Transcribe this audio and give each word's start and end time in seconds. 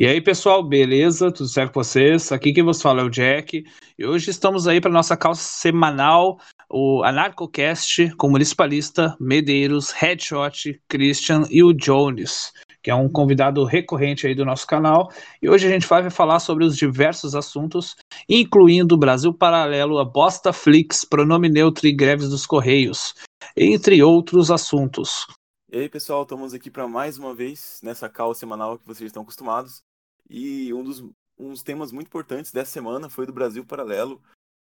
E 0.00 0.06
aí, 0.06 0.18
pessoal, 0.18 0.62
beleza? 0.62 1.30
Tudo 1.30 1.46
certo 1.46 1.74
com 1.74 1.84
vocês? 1.84 2.32
Aqui 2.32 2.54
quem 2.54 2.64
vos 2.64 2.80
fala 2.80 3.02
é 3.02 3.04
o 3.04 3.10
Jack. 3.10 3.66
E 3.98 4.06
hoje 4.06 4.30
estamos 4.30 4.66
aí 4.66 4.80
para 4.80 4.90
nossa 4.90 5.14
calça 5.14 5.42
semanal, 5.42 6.38
o 6.70 7.02
Anarcocast 7.04 8.10
com 8.16 8.28
o 8.28 8.30
Municipalista, 8.30 9.14
Medeiros, 9.20 9.90
Headshot, 9.90 10.80
Christian 10.88 11.42
e 11.50 11.62
o 11.62 11.74
Jones, 11.74 12.50
que 12.82 12.90
é 12.90 12.94
um 12.94 13.10
convidado 13.10 13.62
recorrente 13.66 14.26
aí 14.26 14.34
do 14.34 14.42
nosso 14.42 14.66
canal. 14.66 15.10
E 15.42 15.50
hoje 15.50 15.66
a 15.66 15.70
gente 15.70 15.86
vai 15.86 16.08
falar 16.08 16.40
sobre 16.40 16.64
os 16.64 16.78
diversos 16.78 17.34
assuntos, 17.34 17.94
incluindo 18.26 18.96
Brasil 18.96 19.34
Paralelo, 19.34 19.98
a 19.98 20.04
Bosta 20.06 20.50
Flix, 20.50 21.04
pronome 21.04 21.50
neutro 21.50 21.86
e 21.86 21.92
greves 21.92 22.30
dos 22.30 22.46
Correios, 22.46 23.12
entre 23.54 24.02
outros 24.02 24.50
assuntos. 24.50 25.26
E 25.70 25.76
aí, 25.76 25.90
pessoal, 25.90 26.22
estamos 26.22 26.54
aqui 26.54 26.70
para 26.70 26.88
mais 26.88 27.18
uma 27.18 27.34
vez 27.34 27.80
nessa 27.82 28.08
cal 28.08 28.34
semanal 28.34 28.78
que 28.78 28.86
vocês 28.86 29.08
estão 29.08 29.22
acostumados. 29.22 29.82
E 30.30 30.72
um 30.72 30.84
dos, 30.84 31.04
dos 31.36 31.62
temas 31.64 31.90
muito 31.90 32.06
importantes 32.06 32.52
dessa 32.52 32.70
semana 32.70 33.10
foi 33.10 33.26
do 33.26 33.32
Brasil 33.32 33.66
Paralelo, 33.66 34.22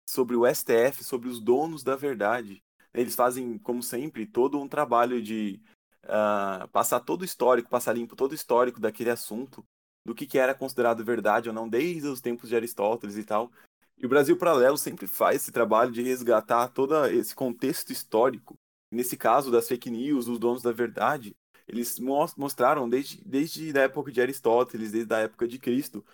sobre 0.08 0.36
o 0.36 0.46
STF, 0.46 1.02
sobre 1.02 1.28
os 1.28 1.40
donos 1.40 1.82
da 1.82 1.96
verdade. 1.96 2.62
Eles 2.94 3.16
fazem, 3.16 3.58
como 3.58 3.82
sempre, 3.82 4.24
todo 4.24 4.60
um 4.60 4.68
trabalho 4.68 5.20
de 5.20 5.60
uh, 6.04 6.68
passar 6.68 7.00
todo 7.00 7.22
o 7.22 7.24
histórico, 7.24 7.68
passar 7.68 7.92
limpo 7.92 8.14
todo 8.14 8.30
o 8.30 8.34
histórico 8.34 8.78
daquele 8.78 9.10
assunto, 9.10 9.66
do 10.04 10.14
que, 10.14 10.24
que 10.24 10.38
era 10.38 10.54
considerado 10.54 11.04
verdade 11.04 11.48
ou 11.48 11.54
não, 11.54 11.68
desde 11.68 12.06
os 12.06 12.20
tempos 12.20 12.48
de 12.48 12.54
Aristóteles 12.54 13.16
e 13.16 13.24
tal. 13.24 13.50
E 13.98 14.06
o 14.06 14.08
Brasil 14.08 14.36
Paralelo 14.36 14.78
sempre 14.78 15.08
faz 15.08 15.42
esse 15.42 15.50
trabalho 15.50 15.90
de 15.90 16.02
resgatar 16.02 16.68
todo 16.68 17.06
esse 17.06 17.34
contexto 17.34 17.90
histórico. 17.90 18.56
Nesse 18.92 19.16
caso 19.16 19.50
das 19.50 19.66
fake 19.66 19.90
news, 19.90 20.26
dos 20.26 20.38
donos 20.38 20.62
da 20.62 20.70
verdade, 20.70 21.34
eles 21.68 21.98
mostraram 22.36 22.88
desde, 22.88 23.22
desde 23.24 23.76
a 23.78 23.82
época 23.82 24.12
de 24.12 24.20
Aristóteles, 24.20 24.92
desde 24.92 25.12
a 25.12 25.18
época 25.18 25.48
de 25.48 25.58
Cristo, 25.58 26.04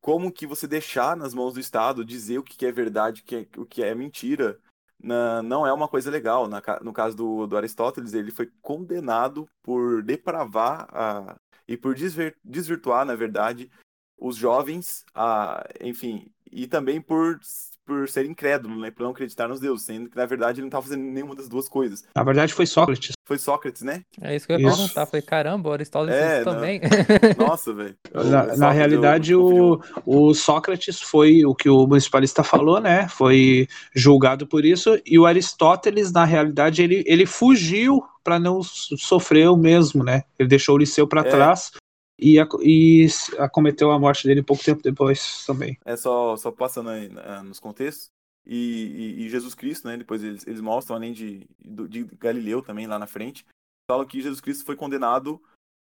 como 0.00 0.32
que 0.32 0.46
você 0.46 0.66
deixar 0.66 1.16
nas 1.16 1.34
mãos 1.34 1.54
do 1.54 1.60
Estado 1.60 2.04
dizer 2.04 2.38
o 2.38 2.42
que 2.42 2.64
é 2.66 2.72
verdade, 2.72 3.24
o 3.56 3.66
que 3.66 3.82
é, 3.82 3.88
é 3.88 3.94
mentira, 3.94 4.60
não 4.98 5.66
é 5.66 5.72
uma 5.72 5.88
coisa 5.88 6.10
legal. 6.10 6.48
No 6.82 6.92
caso 6.92 7.16
do, 7.16 7.46
do, 7.46 7.56
Aristóteles, 7.56 8.14
ele 8.14 8.30
foi 8.30 8.50
condenado 8.62 9.48
por 9.62 10.02
depravar 10.02 10.88
a, 10.90 11.36
e 11.68 11.76
por 11.76 11.94
desvir, 11.94 12.36
desvirtuar, 12.44 13.04
na 13.04 13.14
verdade, 13.14 13.70
os 14.18 14.36
jovens, 14.36 15.04
a, 15.14 15.66
enfim, 15.80 16.32
e 16.50 16.66
também 16.66 17.00
por 17.00 17.38
por 17.86 18.08
ser 18.08 18.26
incrédulo, 18.26 18.78
né? 18.80 18.90
Por 18.90 19.04
não 19.04 19.12
acreditar 19.12 19.48
nos 19.48 19.60
deuses, 19.60 19.86
sendo 19.86 20.10
que 20.10 20.16
na 20.16 20.26
verdade 20.26 20.58
ele 20.58 20.62
não 20.62 20.68
estava 20.68 20.82
fazendo 20.82 21.04
nenhuma 21.04 21.34
das 21.34 21.48
duas 21.48 21.68
coisas. 21.68 22.04
Na 22.14 22.24
verdade 22.24 22.52
foi 22.52 22.66
Sócrates. 22.66 23.12
Foi 23.24 23.38
Sócrates, 23.38 23.82
né? 23.82 24.02
É 24.20 24.34
isso 24.34 24.46
que 24.46 24.52
eu 24.52 24.58
ia 24.58 24.68
isso. 24.68 24.76
perguntar. 24.76 25.06
Foi 25.06 25.22
caramba, 25.22 25.70
o 25.70 25.72
Aristóteles 25.72 26.20
é, 26.20 26.44
também. 26.44 26.80
Nossa, 27.38 27.72
velho. 27.72 27.96
Na, 28.12 28.56
na 28.56 28.70
realidade, 28.70 29.34
o, 29.34 29.80
o 30.04 30.34
Sócrates 30.34 31.00
foi 31.00 31.44
o 31.44 31.54
que 31.54 31.68
o 31.68 31.86
municipalista 31.86 32.42
falou, 32.42 32.80
né? 32.80 33.08
Foi 33.08 33.68
julgado 33.94 34.46
por 34.46 34.64
isso. 34.64 35.00
E 35.06 35.18
o 35.18 35.26
Aristóteles, 35.26 36.12
na 36.12 36.24
realidade, 36.24 36.82
ele, 36.82 37.04
ele 37.06 37.26
fugiu 37.26 38.02
para 38.24 38.38
não 38.40 38.60
sofrer 38.62 39.48
o 39.48 39.56
mesmo, 39.56 40.02
né? 40.02 40.24
Ele 40.38 40.48
deixou 40.48 40.74
o 40.74 40.78
Liceu 40.78 41.06
para 41.06 41.20
é. 41.20 41.24
trás 41.24 41.70
e, 42.18 42.38
e 42.62 43.06
acometeu 43.38 43.90
a 43.90 43.98
morte 43.98 44.26
dele 44.26 44.42
pouco 44.42 44.64
tempo 44.64 44.82
depois 44.82 45.44
também. 45.44 45.78
É 45.84 45.96
só, 45.96 46.36
só 46.36 46.50
passando 46.50 46.90
aí 46.90 47.08
uh, 47.08 47.42
nos 47.44 47.60
contextos. 47.60 48.10
E, 48.46 49.16
e, 49.18 49.24
e, 49.24 49.28
Jesus 49.28 49.54
Cristo, 49.54 49.88
né? 49.88 49.96
Depois 49.96 50.22
eles, 50.22 50.46
eles 50.46 50.60
mostram, 50.60 50.96
além 50.96 51.12
de, 51.12 51.46
de 51.88 52.04
Galileu 52.18 52.62
também 52.62 52.86
lá 52.86 52.96
na 52.98 53.06
frente, 53.06 53.44
falam 53.90 54.06
que 54.06 54.22
Jesus 54.22 54.40
Cristo 54.40 54.64
foi 54.64 54.76
condenado 54.76 55.42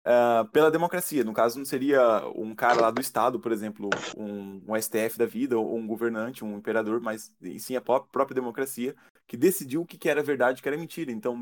uh, 0.04 0.46
pela 0.48 0.70
democracia. 0.70 1.22
No 1.22 1.32
caso, 1.32 1.56
não 1.58 1.64
seria 1.64 2.26
um 2.34 2.54
cara 2.56 2.80
lá 2.80 2.90
do 2.90 3.00
Estado, 3.00 3.38
por 3.38 3.52
exemplo, 3.52 3.88
um, 4.16 4.60
um 4.66 4.80
STF 4.80 5.16
da 5.16 5.24
vida, 5.24 5.56
ou 5.56 5.76
um 5.76 5.86
governante, 5.86 6.44
um 6.44 6.58
imperador, 6.58 7.00
mas 7.00 7.32
sim 7.60 7.76
a 7.76 7.80
própria 7.80 8.34
democracia, 8.34 8.96
que 9.26 9.36
decidiu 9.36 9.82
o 9.82 9.86
que 9.86 10.08
era 10.08 10.22
verdade 10.22 10.58
e 10.58 10.60
o 10.60 10.62
que 10.62 10.68
era 10.68 10.76
mentira. 10.76 11.12
Então, 11.12 11.36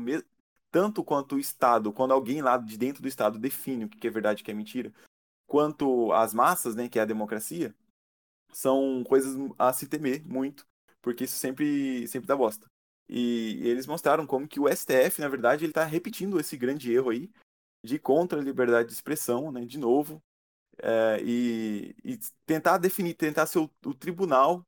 tanto 0.71 1.03
quanto 1.03 1.35
o 1.35 1.39
Estado, 1.39 1.91
quando 1.93 2.13
alguém 2.13 2.41
lá 2.41 2.57
de 2.57 2.77
dentro 2.77 3.01
do 3.01 3.07
Estado 3.07 3.39
define 3.39 3.85
o 3.85 3.89
que 3.89 4.07
é 4.07 4.09
verdade 4.11 4.41
e 4.41 4.43
o 4.43 4.45
que 4.45 4.51
é 4.51 4.53
mentira, 4.53 4.93
quanto 5.47 6.11
as 6.13 6.33
massas, 6.33 6.75
né, 6.75 6.89
que 6.89 6.99
é 6.99 7.01
a 7.01 7.05
democracia, 7.05 7.73
são 8.51 9.03
coisas 9.03 9.35
a 9.57 9.71
se 9.73 9.87
temer 9.87 10.25
muito, 10.25 10.67
porque 11.01 11.23
isso 11.25 11.37
sempre, 11.37 12.07
sempre 12.07 12.27
dá 12.27 12.35
bosta. 12.35 12.67
E, 13.09 13.59
eles 13.63 13.87
mostraram 13.87 14.27
como 14.27 14.47
que 14.47 14.59
o 14.59 14.67
STF, 14.67 15.21
na 15.21 15.29
verdade, 15.29 15.63
ele 15.63 15.71
está 15.71 15.85
repetindo 15.85 16.39
esse 16.39 16.57
grande 16.57 16.91
erro 16.91 17.09
aí 17.09 17.31
de 17.83 17.97
contra 17.97 18.39
a 18.39 18.43
liberdade 18.43 18.89
de 18.89 18.93
expressão, 18.93 19.51
né, 19.51 19.65
de 19.65 19.77
novo, 19.77 20.21
é, 20.79 21.19
e, 21.23 21.95
e, 22.03 22.19
tentar 22.45 22.77
definir, 22.77 23.13
tentar 23.15 23.45
ser 23.45 23.59
o, 23.59 23.69
o 23.85 23.93
tribunal 23.93 24.65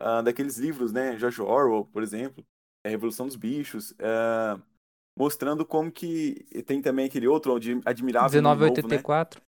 uh, 0.00 0.22
daqueles 0.22 0.58
livros, 0.58 0.92
né, 0.92 1.16
George 1.18 1.40
Orwell, 1.40 1.86
por 1.86 2.02
exemplo, 2.02 2.44
a 2.84 2.88
Revolução 2.88 3.26
dos 3.26 3.36
Bichos, 3.36 3.92
uh, 3.92 4.62
mostrando 5.16 5.64
como 5.64 5.90
que 5.90 6.44
tem 6.66 6.82
também 6.82 7.06
aquele 7.06 7.26
outro 7.26 7.54
onde 7.54 7.80
admirável 7.84 8.30
1984 8.30 9.40
novo, 9.40 9.42
né? 9.42 9.46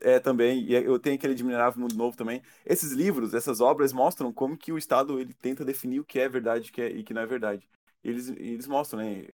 é 0.00 0.20
também 0.20 0.64
e 0.64 0.74
eu 0.74 0.98
tenho 0.98 1.16
aquele 1.16 1.32
admirável 1.32 1.80
mundo 1.80 1.96
novo 1.96 2.16
também. 2.16 2.42
Esses 2.64 2.92
livros 2.92 3.34
essas 3.34 3.60
obras 3.60 3.92
mostram 3.92 4.32
como 4.32 4.56
que 4.56 4.72
o 4.72 4.78
estado 4.78 5.18
ele 5.18 5.34
tenta 5.34 5.64
definir 5.64 6.00
o 6.00 6.04
que 6.04 6.20
é 6.20 6.28
verdade 6.28 6.70
que 6.70 6.80
é, 6.80 6.88
e 6.88 7.02
que 7.02 7.14
não 7.14 7.22
é 7.22 7.26
verdade. 7.26 7.68
Eles 8.04 8.28
eles 8.28 8.66
mostram 8.66 9.00
né 9.00 9.26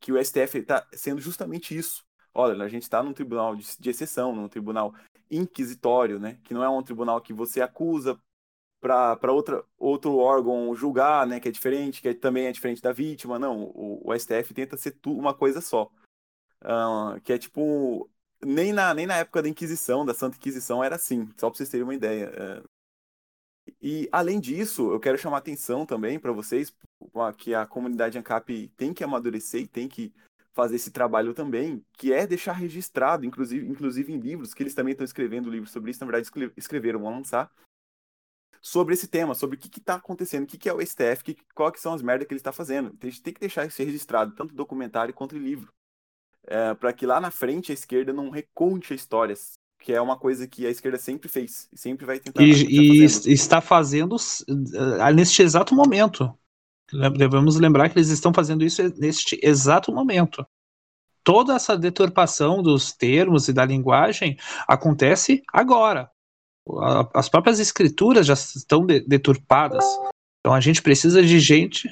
que 0.00 0.12
o 0.12 0.22
STF 0.22 0.58
está 0.58 0.86
sendo 0.92 1.20
justamente 1.20 1.76
isso. 1.76 2.04
Olha 2.34 2.62
a 2.62 2.68
gente 2.68 2.82
está 2.82 3.02
num 3.02 3.12
tribunal 3.12 3.56
de, 3.56 3.66
de 3.78 3.90
exceção 3.90 4.34
num 4.34 4.48
tribunal 4.48 4.94
inquisitório 5.28 6.20
né 6.20 6.38
que 6.44 6.54
não 6.54 6.62
é 6.62 6.68
um 6.68 6.82
tribunal 6.82 7.20
que 7.20 7.32
você 7.32 7.60
acusa 7.60 8.16
para 8.86 9.32
outro 9.78 10.16
órgão 10.16 10.74
julgar, 10.74 11.26
né, 11.26 11.40
que 11.40 11.48
é 11.48 11.52
diferente, 11.52 12.00
que 12.00 12.08
é, 12.08 12.14
também 12.14 12.46
é 12.46 12.52
diferente 12.52 12.82
da 12.82 12.92
vítima. 12.92 13.38
Não, 13.38 13.64
o, 13.64 14.02
o 14.04 14.18
STF 14.18 14.54
tenta 14.54 14.76
ser 14.76 14.92
tu, 14.92 15.12
uma 15.12 15.34
coisa 15.34 15.60
só. 15.60 15.90
Uh, 16.62 17.20
que 17.22 17.32
é 17.32 17.38
tipo. 17.38 18.10
Nem 18.44 18.72
na, 18.72 18.92
nem 18.92 19.06
na 19.06 19.16
época 19.16 19.42
da 19.42 19.48
Inquisição, 19.48 20.04
da 20.04 20.12
Santa 20.12 20.36
Inquisição, 20.36 20.84
era 20.84 20.96
assim, 20.96 21.26
só 21.38 21.48
para 21.48 21.56
vocês 21.56 21.70
terem 21.70 21.84
uma 21.84 21.94
ideia. 21.94 22.30
Uh, 22.62 22.68
e, 23.80 24.08
além 24.12 24.38
disso, 24.38 24.92
eu 24.92 25.00
quero 25.00 25.18
chamar 25.18 25.38
atenção 25.38 25.84
também 25.84 26.18
para 26.18 26.32
vocês 26.32 26.74
que 27.38 27.54
a 27.54 27.66
comunidade 27.66 28.18
ANCAP 28.18 28.68
tem 28.76 28.94
que 28.94 29.02
amadurecer 29.02 29.62
e 29.62 29.66
tem 29.66 29.88
que 29.88 30.12
fazer 30.52 30.76
esse 30.76 30.90
trabalho 30.90 31.34
também, 31.34 31.84
que 31.92 32.12
é 32.12 32.26
deixar 32.26 32.52
registrado, 32.52 33.26
inclusive, 33.26 33.68
inclusive 33.68 34.10
em 34.10 34.18
livros, 34.18 34.54
que 34.54 34.62
eles 34.62 34.74
também 34.74 34.92
estão 34.92 35.04
escrevendo 35.04 35.50
livros 35.50 35.70
sobre 35.70 35.90
isso, 35.90 36.00
na 36.00 36.10
verdade 36.10 36.30
escreveram, 36.56 37.00
vão 37.00 37.16
lançar, 37.16 37.52
sobre 38.60 38.94
esse 38.94 39.06
tema, 39.06 39.34
sobre 39.34 39.56
o 39.56 39.58
que 39.58 39.78
está 39.78 39.94
acontecendo, 39.94 40.44
o 40.44 40.46
que, 40.46 40.58
que 40.58 40.68
é 40.68 40.72
o 40.72 40.84
STF, 40.84 41.22
que, 41.22 41.36
qual 41.54 41.70
que 41.70 41.80
são 41.80 41.94
as 41.94 42.02
merdas 42.02 42.26
que 42.26 42.34
ele 42.34 42.40
está 42.40 42.52
fazendo. 42.52 42.96
A 43.00 43.06
gente 43.06 43.22
tem 43.22 43.34
que 43.34 43.40
deixar 43.40 43.66
isso 43.66 43.82
registrado, 43.82 44.34
tanto 44.34 44.54
documentário 44.54 45.14
quanto 45.14 45.38
livro, 45.38 45.72
é, 46.46 46.74
para 46.74 46.92
que 46.92 47.06
lá 47.06 47.20
na 47.20 47.30
frente 47.30 47.72
a 47.72 47.74
esquerda 47.74 48.12
não 48.12 48.30
reconte 48.30 48.92
a 48.92 48.96
história, 48.96 49.34
que 49.78 49.92
é 49.92 50.00
uma 50.00 50.18
coisa 50.18 50.46
que 50.46 50.66
a 50.66 50.70
esquerda 50.70 50.98
sempre 50.98 51.28
fez 51.28 51.68
e 51.72 51.78
sempre 51.78 52.06
vai 52.06 52.18
tentar. 52.18 52.42
E, 52.42 52.50
e 52.50 53.08
fazendo. 53.08 53.32
está 53.32 53.60
fazendo 53.60 54.16
uh, 54.16 55.14
neste 55.14 55.42
exato 55.42 55.74
momento. 55.74 56.32
Devemos 57.16 57.56
lembrar 57.56 57.88
que 57.88 57.98
eles 57.98 58.10
estão 58.10 58.32
fazendo 58.32 58.64
isso 58.64 58.80
neste 58.96 59.38
exato 59.42 59.92
momento. 59.92 60.46
Toda 61.24 61.56
essa 61.56 61.76
deturpação 61.76 62.62
dos 62.62 62.92
termos 62.92 63.48
e 63.48 63.52
da 63.52 63.64
linguagem 63.64 64.38
acontece 64.68 65.42
agora 65.52 66.08
as 67.14 67.28
próprias 67.28 67.60
escrituras 67.60 68.26
já 68.26 68.34
estão 68.34 68.84
deturpadas. 68.84 69.84
Então 70.40 70.54
a 70.54 70.60
gente 70.60 70.82
precisa 70.82 71.22
de 71.22 71.38
gente 71.40 71.88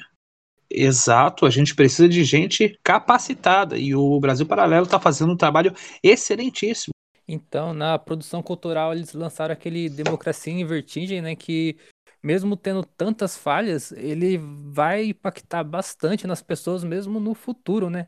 Exato, 0.69 1.45
a 1.45 1.49
gente 1.49 1.75
precisa 1.75 2.09
de 2.09 2.23
gente 2.23 2.77
capacitada 2.83 3.77
e 3.77 3.93
o 3.93 4.19
Brasil 4.19 4.45
Paralelo 4.45 4.85
está 4.85 4.99
fazendo 4.99 5.31
um 5.31 5.37
trabalho 5.37 5.73
excelentíssimo. 6.01 6.91
Então, 7.27 7.73
na 7.73 7.97
produção 7.97 8.41
cultural, 8.41 8.93
eles 8.93 9.13
lançaram 9.13 9.53
aquele 9.53 9.89
Democracia 9.89 10.53
em 10.53 10.65
Vertigem, 10.65 11.21
né? 11.21 11.35
Que 11.35 11.77
mesmo 12.21 12.57
tendo 12.57 12.83
tantas 12.83 13.37
falhas, 13.37 13.91
ele 13.91 14.37
vai 14.37 15.05
impactar 15.05 15.63
bastante 15.63 16.25
nas 16.27 16.41
pessoas, 16.41 16.83
mesmo 16.83 17.19
no 17.19 17.33
futuro, 17.33 17.89
né? 17.89 18.07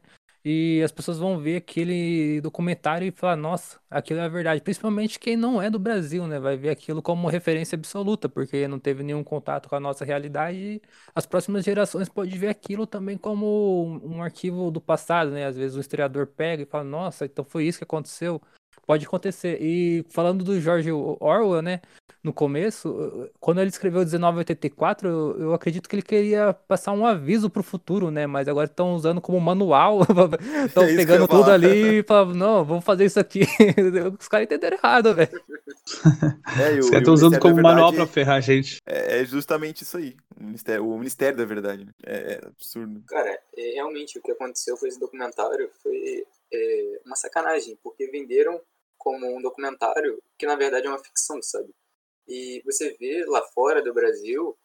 E 0.50 0.82
as 0.82 0.94
pessoas 0.94 1.18
vão 1.20 1.38
ver 1.38 1.58
aquele 1.58 2.40
documentário 2.40 3.06
e 3.06 3.12
falar, 3.12 3.36
nossa, 3.36 3.82
aquilo 3.92 4.22
é 4.22 4.30
verdade. 4.30 4.62
Principalmente 4.62 5.20
quem 5.20 5.36
não 5.36 5.62
é 5.62 5.70
do 5.70 5.78
Brasil, 5.78 6.26
né? 6.26 6.40
Vai 6.40 6.56
ver 6.56 6.70
aquilo 6.70 7.02
como 7.02 7.28
referência 7.28 7.76
absoluta, 7.76 8.30
porque 8.30 8.66
não 8.66 8.80
teve 8.80 9.04
nenhum 9.04 9.26
contato 9.26 9.68
com 9.68 9.76
a 9.76 9.80
nossa 9.82 10.06
realidade. 10.06 10.58
E 10.58 10.82
as 11.14 11.26
próximas 11.26 11.66
gerações 11.66 12.08
podem 12.08 12.40
ver 12.40 12.48
aquilo 12.48 12.88
também 12.88 13.18
como 13.18 14.00
um 14.02 14.24
arquivo 14.24 14.72
do 14.72 14.80
passado, 14.80 15.32
né? 15.32 15.46
Às 15.46 15.58
vezes 15.58 15.76
o 15.76 15.82
historiador 15.82 16.28
pega 16.28 16.64
e 16.64 16.66
fala, 16.66 16.86
nossa, 16.86 17.26
então 17.26 17.44
foi 17.44 17.66
isso 17.66 17.80
que 17.80 17.84
aconteceu. 17.84 18.42
Pode 18.86 19.06
acontecer. 19.06 19.62
E 19.62 20.06
falando 20.10 20.46
do 20.46 20.62
George 20.62 20.90
Orwell, 20.94 21.62
né? 21.62 21.82
No 22.28 22.34
começo, 22.34 23.30
quando 23.40 23.62
ele 23.62 23.70
escreveu 23.70 24.02
1984, 24.02 25.08
eu, 25.08 25.40
eu 25.40 25.54
acredito 25.54 25.88
que 25.88 25.96
ele 25.96 26.04
queria 26.04 26.54
passar 26.54 26.92
um 26.92 27.06
aviso 27.06 27.50
pro 27.50 27.64
futuro, 27.64 28.12
né? 28.12 28.28
Mas 28.28 28.50
agora 28.50 28.68
estão 28.68 28.94
usando 28.94 29.22
como 29.22 29.40
manual, 29.40 30.02
estão 30.68 30.84
é 30.84 30.96
pegando 30.96 31.26
tudo 31.28 31.50
ali 31.50 32.00
e 32.00 32.04
falando, 32.04 32.36
não, 32.36 32.66
vamos 32.66 32.84
fazer 32.84 33.06
isso 33.06 33.20
aqui. 33.20 33.42
Os 34.20 34.28
caras 34.28 34.46
entenderam 34.46 34.78
errado, 34.78 35.16
velho. 35.16 35.42
É, 36.60 36.80
Os 36.80 36.90
caras 36.90 37.02
estão 37.02 37.14
usando 37.14 37.40
como 37.40 37.62
manual 37.62 37.94
pra 37.94 38.06
ferrar 38.06 38.38
a 38.38 38.42
gente. 38.42 38.82
É, 38.86 39.22
é, 39.22 39.26
justamente 39.26 39.84
isso 39.84 39.96
aí. 39.96 40.18
O 40.38 40.44
Ministério, 40.44 40.86
o 40.86 40.98
Ministério 40.98 41.38
da 41.38 41.46
Verdade. 41.46 41.86
Né? 41.86 41.92
É, 42.06 42.34
é, 42.34 42.42
absurdo. 42.46 43.04
Cara, 43.08 43.40
é, 43.56 43.72
realmente 43.76 44.20
o 44.20 44.22
que 44.22 44.32
aconteceu 44.32 44.76
com 44.78 44.86
esse 44.86 45.00
documentário 45.00 45.70
foi 45.82 46.26
é, 46.54 47.00
uma 47.06 47.16
sacanagem, 47.16 47.78
porque 47.82 48.08
venderam 48.08 48.60
como 48.98 49.38
um 49.38 49.42
documentário 49.42 50.22
que 50.38 50.46
na 50.46 50.56
verdade 50.56 50.88
é 50.88 50.90
uma 50.90 51.04
ficção, 51.04 51.42
sabe? 51.42 51.74
E 52.28 52.62
você 52.66 52.96
vê 53.00 53.24
lá 53.26 53.42
fora 53.54 53.82
do 53.82 53.94
Brasil, 53.94 54.58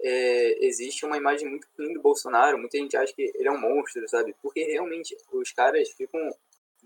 é, 0.00 0.64
existe 0.64 1.04
uma 1.04 1.16
imagem 1.16 1.48
muito 1.48 1.66
ruim 1.76 1.92
do 1.92 2.02
Bolsonaro. 2.02 2.58
Muita 2.58 2.78
gente 2.78 2.96
acha 2.96 3.12
que 3.12 3.32
ele 3.34 3.48
é 3.48 3.52
um 3.52 3.60
monstro, 3.60 4.08
sabe? 4.08 4.34
Porque 4.42 4.62
realmente 4.64 5.16
os 5.32 5.52
caras 5.52 5.88
ficam 5.90 6.20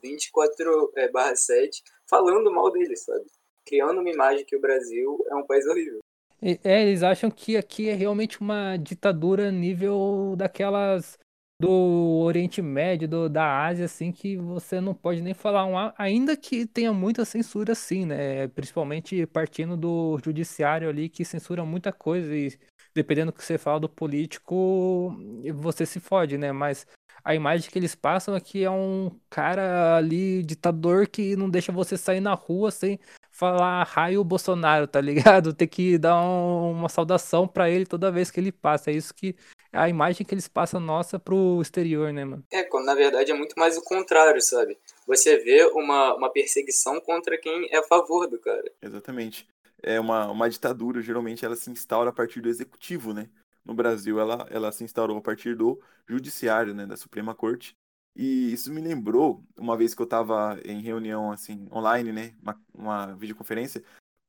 24 0.02 0.92
é, 0.96 1.08
barra 1.08 1.36
7 1.36 1.82
falando 2.08 2.50
mal 2.50 2.70
dele, 2.70 2.96
sabe? 2.96 3.26
Criando 3.64 4.00
uma 4.00 4.10
imagem 4.10 4.44
que 4.44 4.56
o 4.56 4.60
Brasil 4.60 5.24
é 5.28 5.34
um 5.34 5.46
país 5.46 5.66
horrível. 5.66 6.00
É, 6.42 6.82
eles 6.82 7.04
acham 7.04 7.30
que 7.30 7.56
aqui 7.56 7.88
é 7.88 7.94
realmente 7.94 8.40
uma 8.40 8.76
ditadura 8.76 9.52
nível 9.52 10.34
daquelas 10.36 11.16
do 11.62 12.24
Oriente 12.24 12.60
Médio, 12.60 13.06
do, 13.06 13.28
da 13.28 13.64
Ásia, 13.64 13.84
assim, 13.84 14.10
que 14.10 14.36
você 14.36 14.80
não 14.80 14.92
pode 14.92 15.22
nem 15.22 15.32
falar 15.32 15.64
um, 15.64 15.92
ainda 15.96 16.36
que 16.36 16.66
tenha 16.66 16.92
muita 16.92 17.24
censura, 17.24 17.72
sim, 17.72 18.04
né? 18.04 18.48
Principalmente 18.48 19.24
partindo 19.26 19.76
do 19.76 20.18
judiciário 20.24 20.88
ali, 20.88 21.08
que 21.08 21.24
censura 21.24 21.64
muita 21.64 21.92
coisa 21.92 22.34
e 22.34 22.58
dependendo 22.92 23.30
do 23.30 23.38
que 23.38 23.44
você 23.44 23.58
fala 23.58 23.78
do 23.78 23.88
político, 23.88 25.16
você 25.54 25.86
se 25.86 26.00
fode, 26.00 26.36
né? 26.36 26.50
Mas 26.50 26.84
a 27.24 27.32
imagem 27.32 27.70
que 27.70 27.78
eles 27.78 27.94
passam 27.94 28.34
aqui 28.34 28.64
é 28.64 28.70
um 28.70 29.16
cara 29.30 29.96
ali, 29.96 30.42
ditador, 30.42 31.06
que 31.06 31.36
não 31.36 31.48
deixa 31.48 31.70
você 31.70 31.96
sair 31.96 32.20
na 32.20 32.34
rua 32.34 32.72
sem 32.72 32.98
falar 33.42 33.82
raio 33.82 34.22
Bolsonaro, 34.22 34.86
tá 34.86 35.00
ligado? 35.00 35.52
Ter 35.52 35.66
que 35.66 35.98
dar 35.98 36.22
um, 36.22 36.70
uma 36.70 36.88
saudação 36.88 37.48
para 37.48 37.68
ele 37.68 37.84
toda 37.84 38.12
vez 38.12 38.30
que 38.30 38.38
ele 38.38 38.52
passa. 38.52 38.92
É 38.92 38.94
isso 38.94 39.12
que 39.12 39.34
a 39.72 39.88
imagem 39.88 40.24
que 40.24 40.32
eles 40.32 40.46
passam 40.46 40.78
nossa 40.78 41.18
pro 41.18 41.60
exterior, 41.60 42.12
né, 42.12 42.24
mano? 42.24 42.44
É, 42.52 42.62
quando 42.62 42.86
na 42.86 42.94
verdade 42.94 43.32
é 43.32 43.34
muito 43.34 43.58
mais 43.58 43.76
o 43.76 43.82
contrário, 43.82 44.40
sabe? 44.40 44.78
Você 45.08 45.38
vê 45.38 45.64
uma, 45.74 46.14
uma 46.14 46.30
perseguição 46.30 47.00
contra 47.00 47.36
quem 47.36 47.66
é 47.72 47.78
a 47.78 47.82
favor 47.82 48.28
do 48.28 48.38
cara. 48.38 48.70
Exatamente. 48.80 49.48
É 49.82 49.98
uma, 49.98 50.30
uma 50.30 50.48
ditadura, 50.48 51.02
geralmente 51.02 51.44
ela 51.44 51.56
se 51.56 51.68
instaura 51.68 52.10
a 52.10 52.12
partir 52.12 52.40
do 52.40 52.48
executivo, 52.48 53.12
né? 53.12 53.28
No 53.64 53.74
Brasil, 53.74 54.20
ela, 54.20 54.46
ela 54.50 54.70
se 54.70 54.84
instaurou 54.84 55.18
a 55.18 55.20
partir 55.20 55.56
do 55.56 55.80
judiciário, 56.06 56.74
né? 56.74 56.86
Da 56.86 56.96
Suprema 56.96 57.34
Corte. 57.34 57.76
E 58.14 58.52
isso 58.52 58.72
me 58.72 58.80
lembrou 58.80 59.42
uma 59.56 59.76
vez 59.76 59.94
que 59.94 60.02
eu 60.02 60.04
estava 60.04 60.60
em 60.64 60.80
reunião 60.80 61.32
assim 61.32 61.66
online, 61.72 62.12
né, 62.12 62.34
uma, 62.42 62.62
uma 62.74 63.16
videoconferência 63.16 63.82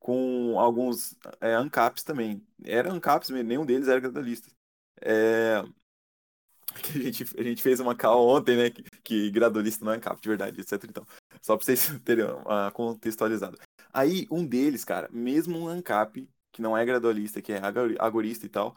com 0.04 0.58
alguns 0.60 1.16
é, 1.40 1.54
ANCAPs 1.54 2.02
também. 2.02 2.46
Era 2.62 2.92
ANCAPs, 2.92 3.30
nenhum 3.30 3.64
deles 3.64 3.88
era 3.88 4.00
gradualista. 4.00 4.50
É... 5.06 5.62
A 6.72 6.98
gente, 6.98 7.24
a 7.38 7.42
gente 7.42 7.62
fez 7.62 7.78
uma 7.78 7.94
call 7.94 8.28
ontem, 8.28 8.56
né? 8.56 8.70
Que, 8.70 8.82
que 9.02 9.30
gradualista 9.30 9.84
não 9.84 9.92
é 9.92 9.96
ANCAP, 9.96 10.20
de 10.20 10.28
verdade, 10.28 10.60
etc. 10.60 10.84
Então, 10.84 11.06
só 11.42 11.56
pra 11.56 11.64
vocês 11.64 11.88
terem 12.04 12.24
uma 12.24 12.70
contextualizado. 12.70 13.58
Aí, 13.92 14.26
um 14.30 14.46
deles, 14.46 14.84
cara, 14.84 15.08
mesmo 15.12 15.58
um 15.58 15.68
ANCAP, 15.68 16.28
que 16.52 16.62
não 16.62 16.76
é 16.76 16.84
gradualista, 16.84 17.42
que 17.42 17.52
é 17.52 17.60
agorista 17.98 18.46
e 18.46 18.48
tal, 18.48 18.74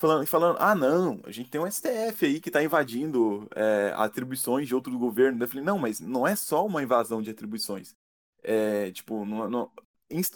falando, 0.00 0.26
falando 0.26 0.56
ah, 0.58 0.74
não, 0.74 1.20
a 1.24 1.30
gente 1.30 1.50
tem 1.50 1.60
um 1.60 1.70
STF 1.70 2.24
aí 2.24 2.40
que 2.40 2.50
tá 2.50 2.62
invadindo 2.62 3.46
é, 3.54 3.92
atribuições 3.94 4.66
de 4.66 4.74
outro 4.74 4.98
governo. 4.98 5.42
Eu 5.42 5.48
falei, 5.48 5.62
não, 5.64 5.78
mas 5.78 6.00
não 6.00 6.26
é 6.26 6.34
só 6.34 6.66
uma 6.66 6.82
invasão 6.82 7.20
de 7.20 7.30
atribuições. 7.30 7.94
É, 8.42 8.90
tipo, 8.90 9.22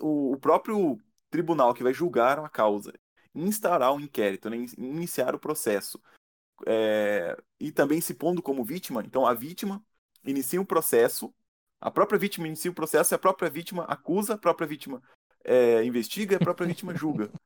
o 0.02 0.36
próprio 0.36 1.00
tribunal 1.30 1.72
que 1.74 1.82
vai 1.82 1.94
julgar 1.94 2.38
a 2.38 2.48
causa 2.48 2.92
instaurar 3.34 3.92
um 3.92 4.00
inquérito, 4.00 4.48
né, 4.48 4.56
iniciar 4.78 5.34
o 5.34 5.38
processo, 5.40 6.00
é, 6.66 7.36
e 7.58 7.72
também 7.72 8.00
se 8.00 8.14
pondo 8.14 8.40
como 8.40 8.64
vítima, 8.64 9.02
então 9.04 9.26
a 9.26 9.34
vítima 9.34 9.84
inicia 10.24 10.60
um 10.60 10.64
processo, 10.64 11.34
a 11.80 11.90
própria 11.90 12.18
vítima 12.18 12.46
inicia 12.46 12.70
o 12.70 12.74
processo 12.74 13.12
e 13.12 13.16
a 13.16 13.18
própria 13.18 13.50
vítima 13.50 13.84
acusa, 13.84 14.34
a 14.34 14.38
própria 14.38 14.68
vítima 14.68 15.02
é, 15.42 15.84
investiga 15.84 16.36
a 16.36 16.38
própria 16.38 16.66
vítima 16.66 16.94
julga. 16.94 17.28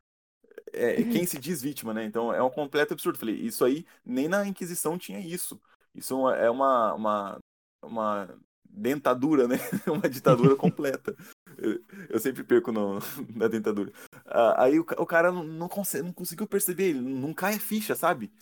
É, 0.79 1.03
quem 1.03 1.27
se 1.27 1.39
diz 1.39 1.61
vítima, 1.61 1.93
né? 1.93 2.05
Então 2.05 2.33
é 2.33 2.43
um 2.43 2.51
completo 2.51 2.95
absurdo. 2.95 3.19
Falei, 3.19 3.35
isso 3.35 3.65
aí, 3.65 3.85
nem 4.05 4.29
na 4.29 4.47
Inquisição 4.47 4.97
tinha 4.97 5.19
isso. 5.19 5.61
Isso 5.95 6.29
é 6.31 6.49
uma, 6.49 6.95
uma, 6.95 7.39
uma 7.83 8.39
dentadura, 8.65 9.49
né? 9.49 9.57
uma 9.87 10.09
ditadura 10.09 10.55
completa. 10.55 11.17
Eu, 11.57 11.83
eu 12.09 12.19
sempre 12.21 12.45
perco 12.45 12.71
no, 12.71 12.99
na 13.35 13.49
dentadura. 13.49 13.93
Ah, 14.27 14.65
aí 14.65 14.79
o, 14.79 14.83
o 14.83 15.07
cara 15.07 15.33
não, 15.33 15.43
não, 15.43 15.69
consegue, 15.69 16.05
não 16.05 16.13
conseguiu 16.13 16.47
perceber, 16.47 16.91
ele 16.91 17.01
não 17.01 17.35
cai 17.35 17.55
a 17.55 17.61
ficha, 17.61 17.95
sabe? 17.95 18.33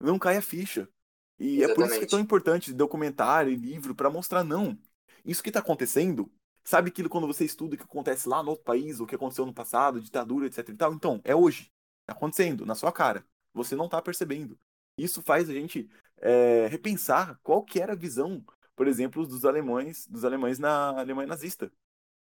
Não 0.00 0.18
cai 0.18 0.36
a 0.36 0.42
ficha. 0.42 0.88
E 1.38 1.58
Exatamente. 1.58 1.70
é 1.70 1.74
por 1.74 1.86
isso 1.86 1.98
que 1.98 2.04
é 2.04 2.08
tão 2.08 2.20
importante 2.20 2.72
documentário 2.72 3.52
e 3.52 3.56
livro 3.56 3.94
para 3.94 4.10
mostrar, 4.10 4.44
não. 4.44 4.78
Isso 5.24 5.42
que 5.42 5.50
tá 5.50 5.60
acontecendo, 5.60 6.30
sabe 6.64 6.88
aquilo 6.88 7.08
quando 7.08 7.26
você 7.26 7.44
estuda 7.44 7.74
o 7.74 7.78
que 7.78 7.84
acontece 7.84 8.28
lá 8.28 8.42
no 8.42 8.50
outro 8.50 8.64
país, 8.64 9.00
o 9.00 9.06
que 9.06 9.14
aconteceu 9.14 9.44
no 9.46 9.52
passado, 9.52 10.00
ditadura, 10.00 10.46
etc 10.46 10.68
e 10.68 10.74
tal? 10.74 10.92
Então, 10.92 11.20
é 11.24 11.34
hoje. 11.34 11.70
Tá 12.06 12.12
acontecendo, 12.12 12.64
na 12.64 12.74
sua 12.74 12.92
cara. 12.92 13.24
Você 13.52 13.74
não 13.74 13.88
tá 13.88 14.00
percebendo. 14.00 14.58
Isso 14.96 15.22
faz 15.22 15.50
a 15.50 15.52
gente 15.52 15.88
é, 16.18 16.66
repensar 16.68 17.38
qual 17.42 17.62
que 17.62 17.80
era 17.80 17.92
a 17.92 17.96
visão, 17.96 18.44
por 18.74 18.86
exemplo, 18.86 19.26
dos 19.26 19.44
alemães, 19.44 20.06
dos 20.06 20.24
alemães 20.24 20.58
na 20.58 20.98
Alemanha 20.98 21.26
nazista 21.26 21.70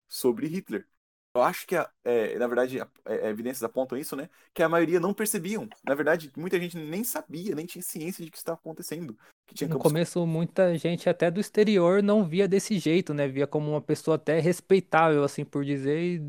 sobre 0.07 0.47
Hitler. 0.47 0.87
Eu 1.35 1.41
acho 1.41 1.67
que, 1.67 1.75
é, 2.05 2.39
na 2.39 2.47
verdade, 2.47 2.79
é, 2.79 3.29
evidências 3.29 3.61
apontam 3.61 3.97
isso, 3.97 4.15
né? 4.15 4.29
Que 4.53 4.63
a 4.63 4.69
maioria 4.69 5.01
não 5.01 5.13
percebiam. 5.13 5.67
Na 5.85 5.93
verdade, 5.93 6.31
muita 6.35 6.57
gente 6.57 6.77
nem 6.77 7.03
sabia, 7.03 7.53
nem 7.53 7.65
tinha 7.65 7.81
ciência 7.81 8.23
de 8.23 8.31
que 8.31 8.37
estava 8.37 8.57
acontecendo. 8.57 9.17
no 9.51 9.67
campos... 9.67 9.81
começo, 9.81 10.25
muita 10.25 10.77
gente 10.77 11.09
até 11.09 11.29
do 11.29 11.41
exterior 11.41 12.01
não 12.01 12.23
via 12.25 12.47
desse 12.47 12.79
jeito, 12.79 13.13
né? 13.13 13.27
Via 13.27 13.45
como 13.45 13.69
uma 13.69 13.81
pessoa 13.81 14.15
até 14.15 14.39
respeitável, 14.39 15.25
assim 15.25 15.43
por 15.43 15.65
dizer, 15.65 15.99
e 15.99 16.21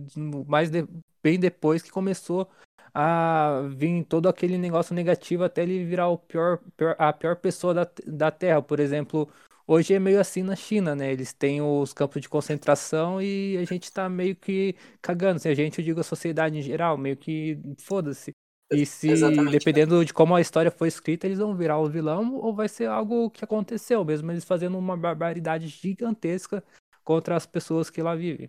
mais 0.49 0.71
de... 0.71 0.85
bem 1.23 1.39
depois 1.39 1.83
que 1.83 1.91
começou 1.91 2.51
a 2.99 3.61
vir 3.69 4.05
todo 4.05 4.27
aquele 4.27 4.57
negócio 4.57 4.95
negativo 4.95 5.45
até 5.45 5.63
ele 5.63 5.85
virar 5.85 6.09
o 6.09 6.17
pior, 6.17 6.59
pior 6.77 6.97
a 6.99 7.13
pior 7.13 7.37
pessoa 7.37 7.75
da, 7.75 7.87
da 8.07 8.31
Terra. 8.31 8.63
Por 8.63 8.81
exemplo, 8.81 9.29
Hoje 9.69 9.95
é 9.95 9.99
meio 9.99 10.21
assim 10.21 10.45
na 10.45 10.55
China, 10.55 10.95
né? 10.95 11.13
Eles 11.13 11.33
têm 11.33 11.61
os 11.61 11.93
campos 11.93 12.23
de 12.23 12.29
concentração 12.29 13.21
e 13.21 13.59
a 13.59 13.65
gente 13.65 13.93
tá 13.93 14.09
meio 14.09 14.37
que 14.37 14.77
cagando. 15.03 15.41
Se 15.41 15.49
a 15.49 15.55
gente, 15.55 15.81
eu 15.81 15.85
digo 15.85 15.99
a 15.99 16.05
sociedade 16.05 16.57
em 16.57 16.63
geral, 16.63 16.97
meio 16.97 17.17
que 17.17 17.59
foda-se. 17.81 18.31
E 18.73 18.87
se, 18.87 19.11
Exatamente, 19.11 19.59
dependendo 19.59 20.05
de 20.05 20.15
como 20.15 20.37
a 20.37 20.41
história 20.41 20.71
foi 20.71 20.87
escrita, 20.87 21.27
eles 21.27 21.39
vão 21.39 21.57
virar 21.57 21.79
o 21.79 21.89
vilão 21.89 22.37
ou 22.37 22.55
vai 22.55 22.69
ser 22.69 22.87
algo 22.87 23.29
que 23.29 23.45
aconteceu, 23.45 24.05
mesmo 24.05 24.31
eles 24.31 24.45
fazendo 24.45 24.79
uma 24.79 24.97
barbaridade 24.97 25.67
gigantesca 25.67 26.63
contra 27.05 27.35
as 27.35 27.45
pessoas 27.45 27.91
que 27.91 28.01
lá 28.01 28.15
vivem. 28.15 28.49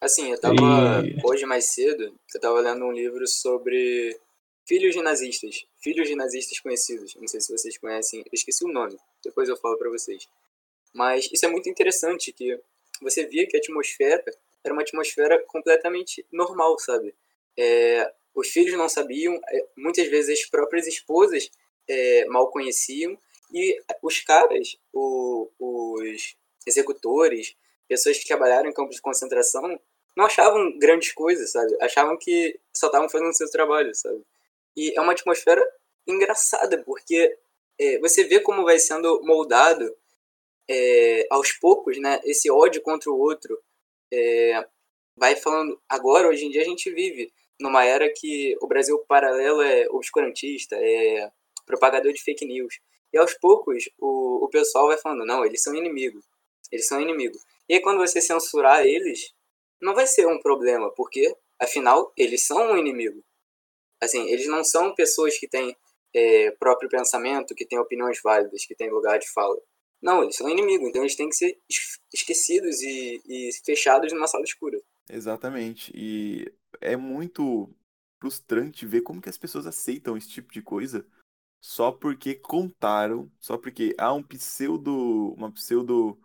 Assim, 0.00 0.30
eu 0.30 0.40
tava, 0.40 1.02
e... 1.06 1.16
hoje 1.24 1.46
mais 1.46 1.66
cedo, 1.66 2.14
eu 2.34 2.40
tava 2.40 2.60
lendo 2.60 2.84
um 2.84 2.92
livro 2.92 3.26
sobre 3.26 4.18
filhos 4.66 4.94
de 4.94 5.02
nazistas, 5.02 5.66
filhos 5.82 6.08
de 6.08 6.14
nazistas 6.14 6.58
conhecidos. 6.60 7.14
Não 7.16 7.26
sei 7.26 7.40
se 7.40 7.52
vocês 7.52 7.78
conhecem, 7.78 8.20
eu 8.20 8.30
esqueci 8.32 8.64
o 8.64 8.72
nome 8.72 8.98
depois 9.26 9.48
eu 9.48 9.56
falo 9.56 9.76
para 9.76 9.90
vocês. 9.90 10.28
Mas 10.94 11.28
isso 11.32 11.44
é 11.44 11.48
muito 11.48 11.68
interessante, 11.68 12.32
que 12.32 12.58
você 13.02 13.26
via 13.26 13.46
que 13.46 13.56
a 13.56 13.60
atmosfera 13.60 14.24
era 14.64 14.72
uma 14.72 14.82
atmosfera 14.82 15.42
completamente 15.46 16.24
normal, 16.32 16.78
sabe? 16.78 17.14
É, 17.56 18.10
os 18.34 18.48
filhos 18.48 18.76
não 18.76 18.88
sabiam, 18.88 19.38
é, 19.48 19.66
muitas 19.76 20.08
vezes 20.08 20.40
as 20.40 20.46
próprias 20.46 20.86
esposas 20.86 21.50
é, 21.88 22.24
mal 22.26 22.50
conheciam, 22.50 23.18
e 23.52 23.78
os 24.02 24.20
caras, 24.20 24.76
o, 24.92 25.48
os 25.58 26.36
executores, 26.66 27.54
pessoas 27.88 28.18
que 28.18 28.26
trabalharam 28.26 28.68
em 28.68 28.72
campos 28.72 28.96
de 28.96 29.02
concentração, 29.02 29.80
não 30.16 30.24
achavam 30.24 30.78
grandes 30.78 31.12
coisas, 31.12 31.52
sabe? 31.52 31.76
Achavam 31.80 32.16
que 32.16 32.58
só 32.74 32.86
estavam 32.86 33.08
fazendo 33.08 33.30
o 33.30 33.34
seu 33.34 33.50
trabalho, 33.50 33.94
sabe? 33.94 34.22
E 34.76 34.96
é 34.96 35.00
uma 35.00 35.12
atmosfera 35.12 35.62
engraçada, 36.06 36.82
porque 36.84 37.36
é, 37.78 37.98
você 37.98 38.24
vê 38.24 38.40
como 38.40 38.64
vai 38.64 38.78
sendo 38.78 39.22
moldado 39.22 39.94
é, 40.68 41.26
aos 41.30 41.52
poucos, 41.52 41.98
né? 41.98 42.20
Esse 42.24 42.50
ódio 42.50 42.80
contra 42.82 43.10
o 43.10 43.18
outro 43.18 43.58
é, 44.12 44.66
vai 45.16 45.36
falando. 45.36 45.80
Agora, 45.88 46.28
hoje 46.28 46.46
em 46.46 46.50
dia, 46.50 46.62
a 46.62 46.64
gente 46.66 46.90
vive 46.90 47.32
numa 47.60 47.84
era 47.84 48.10
que 48.14 48.56
o 48.60 48.66
Brasil 48.66 48.98
paralelo 49.08 49.62
é 49.62 49.86
obscurantista, 49.90 50.76
é 50.76 51.30
propagador 51.64 52.12
de 52.12 52.22
fake 52.22 52.46
news. 52.46 52.78
E 53.12 53.18
aos 53.18 53.34
poucos 53.34 53.88
o, 53.98 54.44
o 54.44 54.48
pessoal 54.48 54.88
vai 54.88 54.98
falando, 54.98 55.24
não, 55.24 55.44
eles 55.44 55.62
são 55.62 55.74
inimigos. 55.74 56.24
Eles 56.70 56.86
são 56.86 57.00
inimigos. 57.00 57.40
E 57.68 57.74
aí 57.74 57.80
quando 57.80 57.98
você 57.98 58.20
censurar 58.20 58.84
eles, 58.84 59.32
não 59.80 59.94
vai 59.94 60.06
ser 60.06 60.26
um 60.26 60.40
problema, 60.40 60.90
porque 60.94 61.36
Afinal, 61.58 62.12
eles 62.16 62.42
são 62.42 62.72
um 62.72 62.76
inimigo. 62.76 63.24
Assim, 64.00 64.28
eles 64.28 64.46
não 64.46 64.62
são 64.62 64.94
pessoas 64.94 65.38
que 65.38 65.48
têm 65.48 65.74
é, 66.14 66.50
próprio 66.52 66.88
pensamento, 66.88 67.54
que 67.54 67.66
têm 67.66 67.78
opiniões 67.78 68.20
válidas, 68.22 68.66
que 68.66 68.74
têm 68.74 68.90
lugar 68.90 69.18
de 69.18 69.30
fala. 69.32 69.56
Não, 70.02 70.22
eles 70.22 70.36
são 70.36 70.48
inimigos, 70.48 70.88
então 70.88 71.02
eles 71.02 71.16
têm 71.16 71.28
que 71.28 71.36
ser 71.36 71.58
esquecidos 72.12 72.82
e, 72.82 73.22
e 73.26 73.50
fechados 73.64 74.12
numa 74.12 74.26
sala 74.26 74.44
escura. 74.44 74.78
Exatamente. 75.08 75.90
E 75.94 76.52
é 76.80 76.94
muito 76.94 77.70
frustrante 78.20 78.84
ver 78.84 79.00
como 79.00 79.20
que 79.20 79.30
as 79.30 79.38
pessoas 79.38 79.66
aceitam 79.66 80.16
esse 80.16 80.28
tipo 80.28 80.52
de 80.52 80.60
coisa 80.60 81.06
só 81.58 81.90
porque 81.90 82.34
contaram, 82.34 83.30
só 83.40 83.56
porque 83.56 83.94
há 83.98 84.12
um 84.12 84.22
pseudo, 84.22 85.34
uma 85.36 85.50
pseudo 85.50 86.18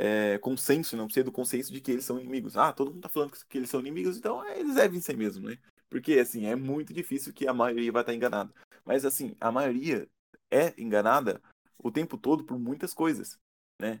é, 0.00 0.38
consenso, 0.38 0.96
não 0.96 1.06
um 1.06 1.08
pseudo 1.08 1.32
consenso 1.32 1.72
de 1.72 1.80
que 1.80 1.90
eles 1.90 2.04
são 2.04 2.20
inimigos. 2.20 2.56
Ah, 2.56 2.72
todo 2.72 2.92
mundo 2.92 3.02
tá 3.02 3.08
falando 3.08 3.32
que 3.32 3.58
eles 3.58 3.68
são 3.68 3.80
inimigos, 3.80 4.16
então 4.16 4.44
é, 4.44 4.60
eles 4.60 4.76
devem 4.76 5.00
ser 5.00 5.16
mesmo, 5.16 5.48
né? 5.48 5.58
Porque 5.90 6.20
assim, 6.20 6.46
é 6.46 6.54
muito 6.54 6.94
difícil 6.94 7.32
que 7.32 7.48
a 7.48 7.52
maioria 7.52 7.90
vai 7.90 8.02
estar 8.02 8.14
enganada. 8.14 8.54
Mas 8.84 9.04
assim, 9.04 9.34
a 9.40 9.50
maioria 9.50 10.08
é 10.52 10.72
enganada 10.80 11.42
o 11.76 11.90
tempo 11.90 12.16
todo 12.16 12.44
por 12.44 12.56
muitas 12.60 12.94
coisas, 12.94 13.36
né? 13.80 14.00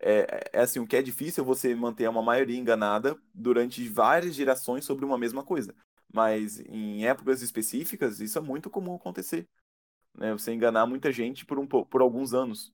É, 0.00 0.50
é 0.52 0.60
assim, 0.60 0.80
o 0.80 0.86
que 0.86 0.96
é 0.96 1.02
difícil 1.02 1.44
é 1.44 1.46
você 1.46 1.72
manter 1.74 2.08
uma 2.08 2.22
maioria 2.22 2.58
enganada 2.58 3.16
durante 3.32 3.86
várias 3.88 4.34
gerações 4.34 4.84
sobre 4.84 5.04
uma 5.04 5.18
mesma 5.18 5.44
coisa. 5.44 5.72
Mas 6.12 6.58
em 6.60 7.06
épocas 7.06 7.42
específicas, 7.42 8.20
isso 8.20 8.38
é 8.38 8.40
muito 8.40 8.70
comum 8.70 8.96
acontecer. 8.96 9.46
Né? 10.14 10.32
Você 10.32 10.52
enganar 10.52 10.86
muita 10.86 11.12
gente 11.12 11.46
por, 11.46 11.58
um, 11.58 11.66
por 11.66 12.00
alguns 12.00 12.34
anos. 12.34 12.72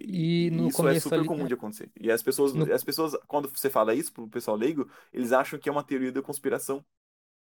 E, 0.00 0.50
no 0.50 0.68
isso 0.68 0.86
é 0.88 0.98
super 0.98 1.18
ali... 1.20 1.26
comum 1.26 1.46
de 1.46 1.54
acontecer. 1.54 1.90
E 2.00 2.10
as 2.10 2.22
pessoas, 2.22 2.52
no... 2.52 2.72
as 2.72 2.82
pessoas, 2.82 3.14
quando 3.26 3.48
você 3.48 3.70
fala 3.70 3.94
isso 3.94 4.12
pro 4.12 4.28
pessoal 4.28 4.56
leigo, 4.56 4.88
eles 5.12 5.32
acham 5.32 5.58
que 5.58 5.68
é 5.68 5.72
uma 5.72 5.84
teoria 5.84 6.10
da 6.10 6.22
conspiração. 6.22 6.84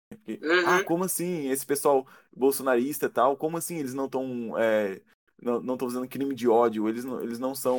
Porque, 0.08 0.38
uhum. 0.42 0.66
Ah, 0.66 0.84
como 0.84 1.04
assim? 1.04 1.48
Esse 1.48 1.64
pessoal 1.64 2.06
bolsonarista 2.34 3.06
e 3.06 3.08
tal, 3.08 3.36
como 3.36 3.56
assim 3.56 3.78
eles 3.78 3.94
não 3.94 4.06
estão 4.06 4.58
é, 4.58 5.00
não, 5.40 5.60
não 5.60 5.74
estão 5.74 5.88
fazendo 5.88 6.08
crime 6.08 6.34
de 6.34 6.48
ódio, 6.48 6.88
eles 6.88 7.04
não, 7.04 7.22
eles 7.22 7.38
não 7.38 7.54
são 7.54 7.78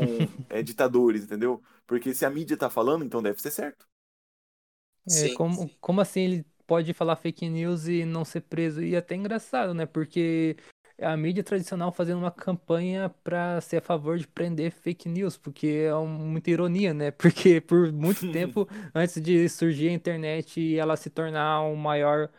é, 0.49 0.61
ditadores, 0.63 1.23
entendeu? 1.23 1.61
Porque 1.85 2.13
se 2.13 2.25
a 2.25 2.29
mídia 2.29 2.57
tá 2.57 2.69
falando, 2.69 3.05
então 3.05 3.21
deve 3.21 3.41
ser 3.41 3.51
certo. 3.51 3.85
É, 5.09 5.33
como, 5.33 5.69
como 5.79 6.01
assim 6.01 6.21
ele 6.21 6.45
pode 6.65 6.93
falar 6.93 7.15
fake 7.15 7.47
news 7.47 7.87
e 7.87 8.05
não 8.05 8.25
ser 8.25 8.41
preso? 8.41 8.81
E 8.81 8.95
é 8.95 8.97
até 8.97 9.15
engraçado, 9.15 9.73
né? 9.73 9.85
Porque 9.85 10.57
a 10.99 11.15
mídia 11.15 11.43
tradicional 11.43 11.91
fazendo 11.91 12.19
uma 12.19 12.31
campanha 12.31 13.09
para 13.23 13.59
ser 13.61 13.77
a 13.77 13.81
favor 13.81 14.17
de 14.17 14.27
prender 14.27 14.71
fake 14.71 15.09
news, 15.09 15.37
porque 15.37 15.87
é 15.87 15.93
muita 16.05 16.49
ironia, 16.49 16.93
né? 16.93 17.11
Porque 17.17 17.59
por 17.61 17.91
muito 17.91 18.21
tempo, 18.31 18.67
antes 18.93 19.21
de 19.21 19.47
surgir 19.49 19.89
a 19.89 19.93
internet 19.93 20.59
e 20.59 20.77
ela 20.77 20.95
se 20.95 21.09
tornar 21.09 21.61
o 21.61 21.73
um 21.73 21.75
maior 21.75 22.29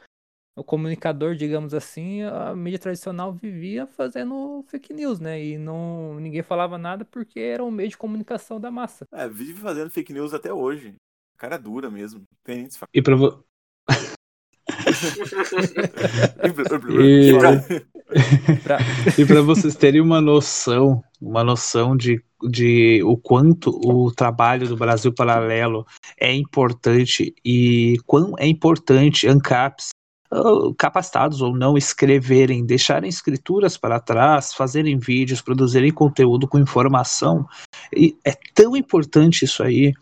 o 0.56 0.64
comunicador, 0.64 1.34
digamos 1.34 1.74
assim, 1.74 2.22
a 2.22 2.56
mídia 2.56 2.78
tradicional 2.78 3.30
vivia 3.30 3.86
fazendo 3.86 4.64
fake 4.68 4.94
news, 4.94 5.20
né? 5.20 5.42
E 5.44 5.58
não 5.58 6.18
ninguém 6.18 6.42
falava 6.42 6.78
nada 6.78 7.04
porque 7.04 7.38
era 7.38 7.62
um 7.62 7.70
meio 7.70 7.90
de 7.90 7.98
comunicação 7.98 8.58
da 8.58 8.70
massa. 8.70 9.06
É, 9.12 9.28
vive 9.28 9.60
fazendo 9.60 9.90
fake 9.90 10.14
news 10.14 10.32
até 10.32 10.50
hoje. 10.50 10.94
Cara 11.36 11.58
dura 11.58 11.90
mesmo. 11.90 12.22
Tem 12.42 12.66
e 12.94 13.02
para 13.02 13.16
vo... 13.16 13.44
e... 17.00 17.32
e 19.18 19.24
para 19.24 19.42
vocês 19.42 19.74
terem 19.74 20.00
uma 20.00 20.20
noção, 20.20 21.02
uma 21.20 21.44
noção 21.44 21.96
de, 21.96 22.22
de 22.48 23.02
o 23.04 23.16
quanto 23.16 23.70
o 23.70 24.10
trabalho 24.12 24.68
do 24.68 24.76
Brasil 24.76 25.12
Paralelo 25.12 25.86
é 26.20 26.32
importante 26.32 27.34
e 27.44 27.96
quão 28.06 28.34
é 28.38 28.46
importante 28.46 29.28
ANCAPs 29.28 29.90
capacitados 30.76 31.40
ou 31.40 31.56
não 31.56 31.76
escreverem, 31.76 32.64
deixarem 32.64 33.08
escrituras 33.08 33.76
para 33.76 34.00
trás, 34.00 34.52
fazerem 34.52 34.98
vídeos, 34.98 35.40
produzirem 35.40 35.92
conteúdo 35.92 36.48
com 36.48 36.58
informação. 36.58 37.46
E 37.94 38.16
é 38.24 38.32
tão 38.54 38.76
importante 38.76 39.44
isso 39.44 39.62
aí. 39.62 39.92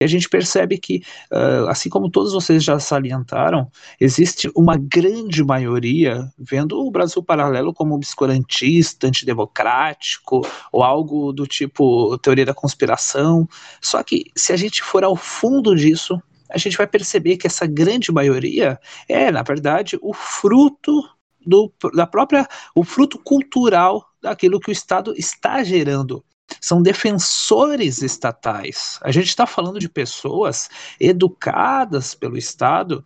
E 0.00 0.04
a 0.04 0.08
gente 0.08 0.28
percebe 0.28 0.78
que, 0.78 1.02
uh, 1.32 1.68
assim 1.68 1.88
como 1.88 2.08
todos 2.08 2.32
vocês 2.32 2.62
já 2.62 2.78
salientaram, 2.78 3.68
existe 4.00 4.48
uma 4.54 4.76
grande 4.76 5.42
maioria 5.42 6.32
vendo 6.38 6.78
o 6.78 6.90
Brasil 6.90 7.20
paralelo 7.20 7.74
como 7.74 7.96
obscurantista, 7.96 9.08
antidemocrático, 9.08 10.46
ou 10.70 10.84
algo 10.84 11.32
do 11.32 11.48
tipo 11.48 12.16
teoria 12.18 12.46
da 12.46 12.54
conspiração. 12.54 13.48
Só 13.80 14.00
que, 14.04 14.30
se 14.36 14.52
a 14.52 14.56
gente 14.56 14.84
for 14.84 15.02
ao 15.02 15.16
fundo 15.16 15.74
disso, 15.74 16.22
a 16.48 16.58
gente 16.58 16.76
vai 16.76 16.86
perceber 16.86 17.36
que 17.36 17.48
essa 17.48 17.66
grande 17.66 18.12
maioria 18.12 18.78
é, 19.08 19.32
na 19.32 19.42
verdade, 19.42 19.98
o 20.00 20.14
fruto 20.14 21.02
do, 21.44 21.72
da 21.92 22.06
própria, 22.06 22.46
o 22.72 22.84
fruto 22.84 23.18
cultural 23.18 24.04
daquilo 24.22 24.60
que 24.60 24.70
o 24.70 24.72
Estado 24.72 25.12
está 25.16 25.64
gerando. 25.64 26.24
São 26.60 26.82
defensores 26.82 28.02
estatais. 28.02 28.98
A 29.02 29.10
gente 29.10 29.28
está 29.28 29.46
falando 29.46 29.78
de 29.78 29.88
pessoas 29.88 30.68
educadas 30.98 32.14
pelo 32.14 32.36
Estado 32.36 33.04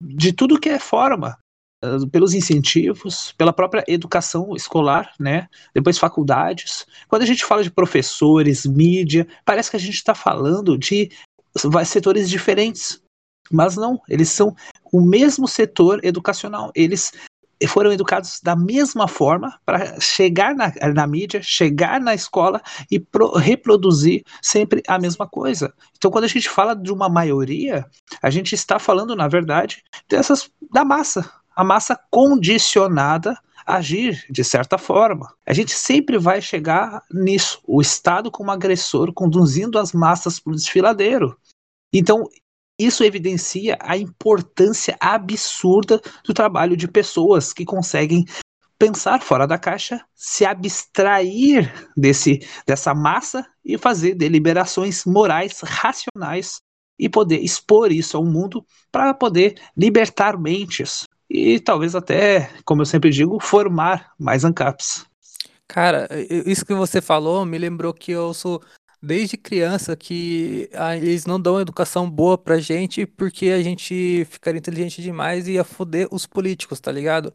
de 0.00 0.32
tudo 0.32 0.58
que 0.60 0.68
é 0.68 0.78
forma, 0.78 1.38
pelos 2.10 2.34
incentivos, 2.34 3.32
pela 3.32 3.52
própria 3.52 3.84
educação 3.86 4.54
escolar, 4.56 5.12
né? 5.18 5.48
Depois 5.74 5.98
faculdades. 5.98 6.86
Quando 7.08 7.22
a 7.22 7.26
gente 7.26 7.44
fala 7.44 7.62
de 7.62 7.70
professores, 7.70 8.64
mídia, 8.64 9.26
parece 9.44 9.70
que 9.70 9.76
a 9.76 9.80
gente 9.80 9.94
está 9.94 10.14
falando 10.14 10.78
de 10.78 11.10
setores 11.84 12.28
diferentes. 12.28 13.02
Mas 13.50 13.76
não, 13.76 14.00
eles 14.08 14.30
são 14.30 14.56
o 14.90 15.00
mesmo 15.00 15.46
setor 15.46 16.02
educacional. 16.02 16.72
Eles 16.74 17.12
foram 17.66 17.92
educados 17.92 18.40
da 18.42 18.56
mesma 18.56 19.06
forma 19.06 19.58
para 19.64 20.00
chegar 20.00 20.54
na, 20.54 20.72
na, 20.92 21.06
mídia, 21.06 21.42
chegar 21.42 22.00
na 22.00 22.14
escola 22.14 22.60
e 22.90 22.98
pro, 22.98 23.32
reproduzir 23.36 24.22
sempre 24.42 24.82
a 24.86 24.98
mesma 24.98 25.26
coisa. 25.26 25.72
Então, 25.96 26.10
quando 26.10 26.24
a 26.24 26.28
gente 26.28 26.48
fala 26.48 26.74
de 26.74 26.92
uma 26.92 27.08
maioria, 27.08 27.86
a 28.22 28.30
gente 28.30 28.54
está 28.54 28.78
falando, 28.78 29.14
na 29.14 29.28
verdade, 29.28 29.82
dessas 30.08 30.50
da 30.72 30.84
massa, 30.84 31.30
a 31.54 31.62
massa 31.62 31.98
condicionada 32.10 33.38
a 33.66 33.76
agir 33.76 34.24
de 34.30 34.44
certa 34.44 34.76
forma. 34.76 35.32
A 35.46 35.52
gente 35.52 35.72
sempre 35.72 36.18
vai 36.18 36.40
chegar 36.40 37.02
nisso, 37.10 37.60
o 37.66 37.80
Estado 37.80 38.30
como 38.30 38.50
agressor 38.50 39.12
conduzindo 39.12 39.78
as 39.78 39.92
massas 39.92 40.38
para 40.38 40.52
o 40.52 40.56
desfiladeiro. 40.56 41.36
Então, 41.92 42.28
isso 42.78 43.04
evidencia 43.04 43.78
a 43.80 43.96
importância 43.96 44.96
absurda 45.00 46.00
do 46.24 46.34
trabalho 46.34 46.76
de 46.76 46.88
pessoas 46.88 47.52
que 47.52 47.64
conseguem 47.64 48.24
pensar 48.78 49.22
fora 49.22 49.46
da 49.46 49.58
caixa, 49.58 50.00
se 50.14 50.44
abstrair 50.44 51.72
desse, 51.96 52.40
dessa 52.66 52.94
massa 52.94 53.46
e 53.64 53.78
fazer 53.78 54.14
deliberações 54.14 55.04
morais 55.04 55.60
racionais 55.62 56.60
e 56.98 57.08
poder 57.08 57.38
expor 57.38 57.92
isso 57.92 58.16
ao 58.16 58.24
mundo 58.24 58.64
para 58.90 59.14
poder 59.14 59.54
libertar 59.76 60.38
mentes 60.38 61.04
e 61.28 61.58
talvez 61.58 61.94
até, 61.94 62.50
como 62.64 62.82
eu 62.82 62.86
sempre 62.86 63.10
digo, 63.10 63.40
formar 63.40 64.12
mais 64.18 64.44
ANCAPs. 64.44 65.06
Cara, 65.66 66.08
isso 66.28 66.64
que 66.64 66.74
você 66.74 67.00
falou 67.00 67.44
me 67.44 67.58
lembrou 67.58 67.92
que 67.92 68.12
eu 68.12 68.34
sou 68.34 68.62
desde 69.04 69.36
criança 69.36 69.94
que 69.96 70.68
ah, 70.72 70.96
eles 70.96 71.26
não 71.26 71.40
dão 71.40 71.60
educação 71.60 72.10
boa 72.10 72.38
pra 72.38 72.58
gente 72.58 73.06
porque 73.06 73.50
a 73.50 73.62
gente 73.62 74.24
ficaria 74.30 74.58
inteligente 74.58 75.02
demais 75.02 75.46
e 75.46 75.52
ia 75.52 75.64
foder 75.64 76.08
os 76.10 76.26
políticos, 76.26 76.80
tá 76.80 76.90
ligado? 76.90 77.32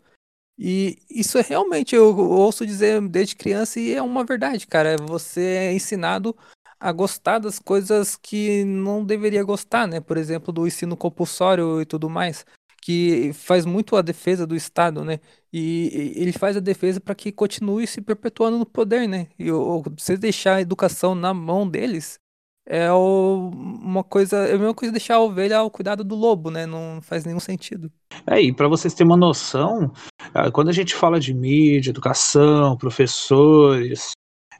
E 0.58 0.98
isso 1.10 1.38
é 1.38 1.42
realmente, 1.42 1.96
eu 1.96 2.18
ouço 2.18 2.66
dizer 2.66 3.02
desde 3.08 3.36
criança 3.36 3.80
e 3.80 3.94
é 3.94 4.02
uma 4.02 4.26
verdade, 4.26 4.68
cara. 4.68 4.98
Você 4.98 5.42
é 5.42 5.74
ensinado 5.74 6.36
a 6.80 6.92
gostar 6.92 7.40
das 7.40 7.60
coisas 7.60 8.16
que 8.18 8.64
não 8.66 9.06
deveria 9.06 9.44
gostar, 9.44 9.88
né? 9.88 10.02
Por 10.02 10.18
exemplo, 10.18 10.52
do 10.52 10.68
ensino 10.68 10.98
compulsório 10.98 11.82
e 11.82 11.86
tudo 11.86 12.10
mais 12.10 12.46
que 12.90 13.32
faz 13.34 13.68
muito 13.68 13.96
a 13.96 14.02
defesa 14.02 14.48
do 14.48 14.56
Estado, 14.56 15.06
né? 15.06 15.20
E, 15.54 16.16
ele 16.16 16.32
faz 16.32 16.58
a 16.58 16.60
defesa 16.60 17.00
para 17.00 17.14
que 17.14 17.32
continue 17.32 17.86
se 17.86 18.02
perpetuando 18.02 18.58
no 18.58 18.66
poder, 18.66 19.08
né? 19.08 19.28
E 19.38 19.52
você 19.96 20.18
deixar 20.18 20.56
a 20.56 20.62
educação 20.62 21.14
na 21.14 21.32
mão 21.32 21.70
deles 21.70 22.20
é 22.66 22.92
o, 22.92 23.52
uma 23.54 24.04
coisa, 24.04 24.38
é 24.38 24.56
a 24.56 24.58
mesma 24.58 24.74
coisa 24.74 24.92
deixar 24.92 25.18
a 25.18 25.22
ovelha 25.22 25.60
ao 25.60 25.70
cuidado 25.70 26.04
do 26.04 26.16
lobo, 26.16 26.50
né? 26.50 26.66
Não 26.66 27.00
faz 27.00 27.24
nenhum 27.24 27.40
sentido. 27.40 27.92
É, 28.26 28.42
e 28.42 28.52
para 28.52 28.68
vocês 28.68 28.96
terem 28.96 29.12
uma 29.12 29.18
noção, 29.18 29.94
ah, 30.34 30.50
quando 30.50 30.70
a 30.70 30.74
gente 30.74 30.96
fala 30.96 31.20
de 31.20 31.32
mídia, 31.32 31.92
educação, 31.92 32.76
professores, 32.76 34.14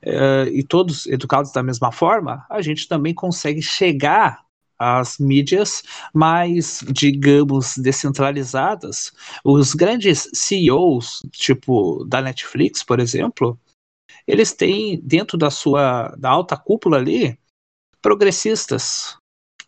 é, 0.04 0.44
e 0.52 0.64
todos 0.64 1.08
educados 1.08 1.52
da 1.52 1.64
mesma 1.64 1.92
forma, 1.92 2.46
a 2.48 2.62
gente 2.62 2.88
também 2.88 3.12
consegue 3.12 3.62
chegar 3.64 4.46
as 4.80 5.18
mídias 5.18 5.84
mais, 6.14 6.80
digamos, 6.92 7.78
descentralizadas, 7.78 9.12
os 9.44 9.74
grandes 9.74 10.30
CEOs, 10.34 11.20
tipo 11.32 12.06
da 12.06 12.22
Netflix, 12.22 12.84
por 12.84 13.00
exemplo, 13.00 13.60
eles 14.26 14.54
têm 14.54 15.00
dentro 15.02 15.38
da 15.38 15.52
sua 15.52 16.16
da 16.18 16.30
alta 16.30 16.56
cúpula 16.56 16.98
ali 16.98 17.38
progressistas, 18.02 19.18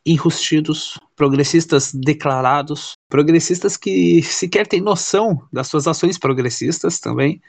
enrustidos, 0.06 0.98
progressistas 1.16 1.94
declarados, 1.94 2.94
progressistas 3.10 3.76
que 3.76 4.22
sequer 4.24 4.66
têm 4.66 4.82
noção 4.82 5.48
das 5.52 5.68
suas 5.68 5.88
ações 5.88 6.18
progressistas 6.18 7.00
também, 7.00 7.42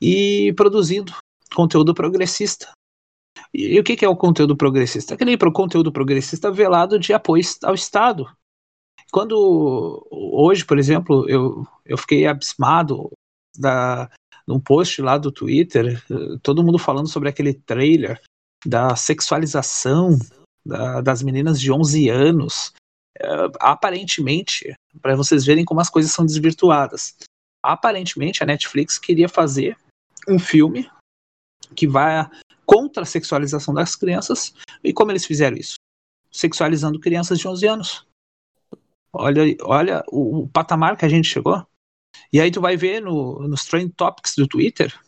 e 0.00 0.52
produzindo 0.54 1.14
conteúdo 1.54 1.94
progressista. 1.94 2.70
E, 3.56 3.74
e 3.74 3.80
o 3.80 3.84
que, 3.84 3.96
que, 3.96 4.04
é 4.04 4.08
o 4.08 4.14
conteúdo 4.14 4.54
progressista? 4.54 5.14
Aquele 5.14 5.36
conteúdo 5.50 5.90
progressista 5.90 6.52
velado 6.52 6.98
de 6.98 7.14
apoio 7.14 7.42
ao 7.64 7.74
Estado. 7.74 8.30
Quando 9.10 10.06
hoje, 10.10 10.62
por 10.64 10.78
exemplo, 10.78 11.26
eu, 11.26 11.66
eu 11.86 11.96
fiquei 11.96 12.26
abismado 12.26 13.10
da, 13.56 14.10
num 14.46 14.60
post 14.60 15.00
lá 15.00 15.16
do 15.16 15.32
Twitter, 15.32 16.02
todo 16.42 16.62
mundo 16.62 16.78
falando 16.78 17.08
sobre 17.08 17.30
aquele 17.30 17.54
trailer 17.54 18.20
da 18.66 18.94
sexualização 18.94 20.18
da, 20.64 21.00
das 21.00 21.22
meninas 21.22 21.58
de 21.58 21.72
11 21.72 22.10
anos. 22.10 22.74
Uh, 23.18 23.48
aparentemente, 23.60 24.74
para 25.00 25.16
vocês 25.16 25.46
verem 25.46 25.64
como 25.64 25.80
as 25.80 25.88
coisas 25.88 26.12
são 26.12 26.26
desvirtuadas, 26.26 27.16
aparentemente 27.64 28.42
a 28.42 28.46
Netflix 28.46 28.98
queria 28.98 29.28
fazer 29.28 29.78
um 30.28 30.38
filme 30.38 30.90
que 31.74 31.86
vai 31.86 32.28
contra 32.96 33.02
a 33.02 33.06
sexualização 33.06 33.74
das 33.74 33.94
crianças. 33.94 34.54
E 34.82 34.92
como 34.92 35.12
eles 35.12 35.26
fizeram 35.26 35.56
isso? 35.56 35.74
Sexualizando 36.32 36.98
crianças 36.98 37.38
de 37.38 37.46
11 37.46 37.66
anos. 37.66 38.06
Olha, 39.12 39.42
olha 39.62 40.04
o, 40.08 40.42
o 40.42 40.48
patamar 40.48 40.96
que 40.96 41.04
a 41.04 41.08
gente 41.08 41.28
chegou. 41.28 41.66
E 42.32 42.40
aí 42.40 42.50
tu 42.50 42.60
vai 42.60 42.76
ver 42.76 43.00
no, 43.00 43.46
nos 43.46 43.64
trend 43.64 43.92
topics 43.92 44.34
do 44.36 44.48
Twitter 44.48 44.98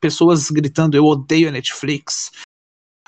pessoas 0.00 0.48
gritando 0.48 0.96
eu 0.96 1.04
odeio 1.04 1.48
a 1.48 1.50
Netflix, 1.50 2.30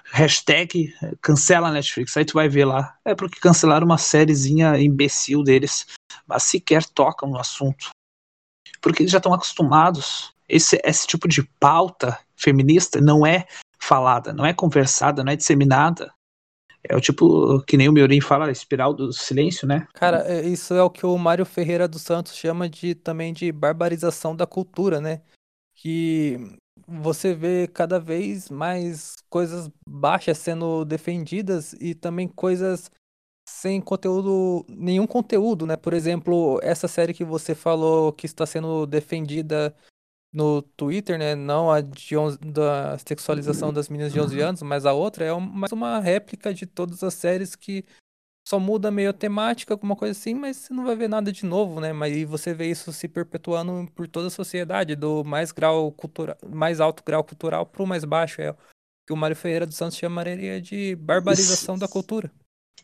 hashtag 0.07 0.93
cancela 1.21 1.69
a 1.69 1.73
Netflix. 1.73 2.17
Aí 2.17 2.25
tu 2.25 2.35
vai 2.35 2.49
ver 2.49 2.65
lá, 2.65 2.99
é 3.05 3.15
porque 3.15 3.39
cancelaram 3.39 3.87
uma 3.87 3.97
sériezinha 3.97 4.77
imbecil 4.77 5.45
deles, 5.45 5.87
mas 6.27 6.43
sequer 6.43 6.85
tocam 6.85 7.31
no 7.31 7.39
assunto. 7.39 7.91
Porque 8.81 9.03
eles 9.03 9.13
já 9.13 9.19
estão 9.19 9.33
acostumados. 9.33 10.35
Esse, 10.49 10.81
esse 10.83 11.07
tipo 11.07 11.29
de 11.29 11.45
pauta 11.61 12.19
feminista 12.35 13.01
não 13.01 13.25
é 13.25 13.47
falada, 13.91 14.33
não 14.33 14.47
é 14.47 14.55
conversada, 14.55 15.25
não 15.25 15.33
é 15.33 15.37
disseminada. 15.37 16.15
É 16.89 16.97
o 16.97 17.01
tipo 17.01 17.61
que 17.65 17.77
nem 17.77 17.89
o 17.89 17.93
Miorim 17.93 18.21
fala, 18.21 18.51
espiral 18.53 18.95
do 18.95 19.13
silêncio, 19.13 19.67
né? 19.67 19.87
Cara, 19.93 20.23
é, 20.27 20.47
isso 20.47 20.73
é 20.73 20.83
o 20.83 20.89
que 20.89 21.05
o 21.05 21.19
Mário 21.19 21.45
Ferreira 21.45 21.89
dos 21.89 22.03
Santos 22.03 22.37
chama 22.37 22.69
de 22.69 22.95
também 22.95 23.33
de 23.33 23.51
barbarização 23.51 24.35
da 24.35 24.47
cultura, 24.47 25.01
né? 25.01 25.23
Que 25.75 26.39
você 26.87 27.35
vê 27.35 27.67
cada 27.67 27.99
vez 27.99 28.49
mais 28.49 29.17
coisas 29.29 29.69
baixas 29.87 30.39
sendo 30.39 30.85
defendidas 30.85 31.75
e 31.81 31.93
também 31.93 32.29
coisas 32.29 32.91
sem 33.49 33.81
conteúdo, 33.81 34.65
nenhum 34.69 35.07
conteúdo, 35.07 35.67
né? 35.67 35.77
Por 35.77 35.93
exemplo, 35.93 36.61
essa 36.63 36.87
série 36.87 37.13
que 37.13 37.25
você 37.25 37.57
falou 37.57 38.13
que 38.13 38.25
está 38.25 38.47
sendo 38.47 38.87
defendida 38.87 39.75
no 40.33 40.63
Twitter, 40.63 41.19
né? 41.19 41.35
Não 41.35 41.71
a 41.71 41.81
de 41.81 42.17
11, 42.17 42.39
da 42.39 42.97
sexualização 42.99 43.73
das 43.73 43.89
meninas 43.89 44.13
de 44.13 44.21
11 44.21 44.41
anos, 44.41 44.63
mas 44.63 44.87
a 44.87 44.93
outra 44.93 45.25
é 45.25 45.35
mais 45.41 45.73
uma 45.73 45.99
réplica 45.99 46.55
de 46.55 46.67
todas 46.67 47.03
as 47.03 47.15
séries 47.15 47.57
que 47.57 47.85
só 48.47 48.59
muda 48.59 48.91
meio 48.91 49.11
a 49.11 49.13
temática, 49.13 49.75
alguma 49.75 49.95
coisa 49.95 50.19
assim, 50.19 50.35
mas 50.35 50.57
você 50.57 50.75
não 50.75 50.85
vai 50.85 50.97
ver 50.97 51.09
nada 51.09 51.31
de 51.31 51.45
novo, 51.45 51.81
né? 51.81 51.93
Mas 51.93 52.25
você 52.25 52.53
vê 52.55 52.71
isso 52.71 52.93
se 52.93 53.07
perpetuando 53.07 53.89
por 53.95 54.09
toda 54.09 54.29
a 54.29 54.31
sociedade, 54.31 54.97
do 54.97 55.23
mais 55.25 55.53
grau 55.53 55.93
cultural, 55.93 56.37
mais 56.49 56.81
alto 56.81 57.03
grau 57.05 57.23
cultural 57.23 57.67
para 57.67 57.83
o 57.83 57.87
mais 57.87 58.05
baixo, 58.05 58.41
é 58.41 58.51
o 58.51 58.57
que 59.07 59.13
o 59.13 59.17
Mário 59.17 59.37
Ferreira 59.37 59.67
dos 59.67 59.77
Santos 59.77 59.99
chamaria 59.99 60.61
de 60.61 60.97
barbarização 60.97 61.79
da 61.79 61.87
cultura. 61.87 62.31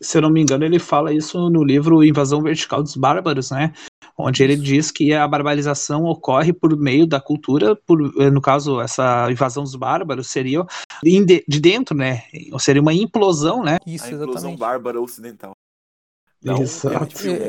Se 0.00 0.19
eu 0.19 0.23
não 0.23 0.31
me 0.31 0.43
engano, 0.43 0.65
ele 0.65 0.79
fala 0.79 1.12
isso 1.12 1.49
no 1.50 1.65
livro 1.65 2.05
Invasão 2.05 2.43
Vertical 2.43 2.83
dos 2.83 2.97
Bárbaros, 2.97 3.50
né? 3.50 3.73
onde 4.19 4.43
ele 4.43 4.57
diz 4.57 4.91
que 4.91 5.12
a 5.12 5.29
barbarização 5.29 6.05
ocorre 6.05 6.53
por 6.53 6.76
meio 6.76 7.07
da 7.07 7.21
cultura, 7.21 7.76
por, 7.76 8.00
eh, 8.19 8.31
no 8.31 8.41
caso, 8.41 8.81
essa 8.81 9.31
invasão 9.31 9.62
dos 9.62 9.75
bárbaros 9.75 10.29
seria 10.29 10.65
de 11.03 11.61
dentro, 11.61 11.97
né? 11.97 12.23
Seria 12.59 12.81
uma 12.81 12.95
implosão, 12.95 13.62
né? 13.62 13.76
Isso, 13.87 14.07
a 14.07 14.09
implosão 14.09 14.33
exatamente. 14.33 14.59
bárbara 14.59 15.00
ocidental. 15.00 15.53
Então, 16.43 16.62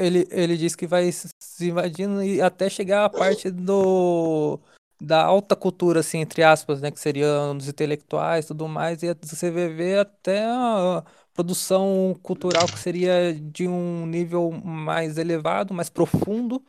ele, 0.02 0.28
ele 0.32 0.58
diz 0.58 0.76
que 0.76 0.88
vai 0.88 1.12
se 1.12 1.30
invadindo 1.62 2.24
e 2.24 2.42
até 2.42 2.70
chegar 2.70 3.06
a 3.06 3.10
parte 3.10 3.50
do 3.50 4.60
da 5.00 5.24
alta 5.24 5.56
cultura, 5.56 6.00
assim, 6.00 6.18
entre 6.18 6.42
aspas, 6.42 6.82
né? 6.82 6.90
Que 6.90 7.00
seriam 7.00 7.56
os 7.56 7.68
intelectuais 7.68 8.46
e 8.46 8.48
tudo 8.48 8.68
mais, 8.68 9.04
e 9.04 9.16
você 9.22 9.52
vê, 9.52 9.70
vê 9.70 10.00
até 10.00 10.44
produção 11.38 12.20
cultural 12.24 12.66
que 12.66 12.80
seria 12.80 13.32
de 13.32 13.68
um 13.68 14.08
nível 14.08 14.50
mais 14.52 15.20
elevado, 15.20 15.72
mais 15.72 15.88
profundo, 15.88 16.66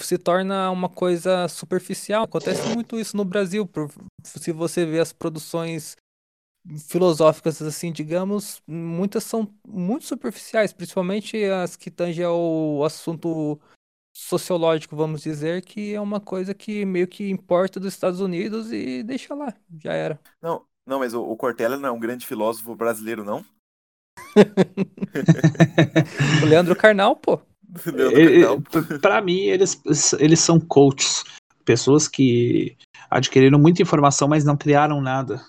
se 0.00 0.18
torna 0.18 0.70
uma 0.70 0.90
coisa 0.90 1.48
superficial. 1.48 2.24
Acontece 2.24 2.68
muito 2.74 3.00
isso 3.00 3.16
no 3.16 3.24
Brasil. 3.24 3.66
Se 4.22 4.52
você 4.52 4.84
vê 4.84 5.00
as 5.00 5.14
produções 5.14 5.96
filosóficas, 6.88 7.62
assim, 7.62 7.90
digamos, 7.90 8.62
muitas 8.66 9.24
são 9.24 9.48
muito 9.66 10.04
superficiais, 10.04 10.74
principalmente 10.74 11.42
as 11.44 11.74
que 11.74 11.90
tangem 11.90 12.22
ao 12.22 12.84
assunto 12.84 13.58
sociológico, 14.14 14.94
vamos 14.94 15.22
dizer, 15.22 15.64
que 15.64 15.94
é 15.94 16.00
uma 16.00 16.20
coisa 16.20 16.52
que 16.52 16.84
meio 16.84 17.08
que 17.08 17.30
importa 17.30 17.80
dos 17.80 17.94
Estados 17.94 18.20
Unidos 18.20 18.70
e 18.70 19.02
deixa 19.02 19.34
lá, 19.34 19.54
já 19.82 19.94
era. 19.94 20.20
Não, 20.42 20.66
não, 20.84 20.98
mas 20.98 21.14
o, 21.14 21.22
o 21.22 21.34
Cortella 21.34 21.78
não 21.78 21.88
é 21.88 21.92
um 21.92 21.98
grande 21.98 22.26
filósofo 22.26 22.74
brasileiro, 22.74 23.24
não? 23.24 23.42
o 26.42 26.46
Leandro 26.46 26.76
Carnal, 26.76 27.16
pô. 27.16 27.40
Para 29.00 29.22
mim, 29.22 29.40
eles, 29.40 29.80
eles 30.18 30.40
são 30.40 30.58
coaches. 30.58 31.24
Pessoas 31.64 32.08
que 32.08 32.76
adquiriram 33.10 33.58
muita 33.58 33.82
informação, 33.82 34.28
mas 34.28 34.44
não 34.44 34.56
criaram 34.56 35.00
nada. 35.00 35.44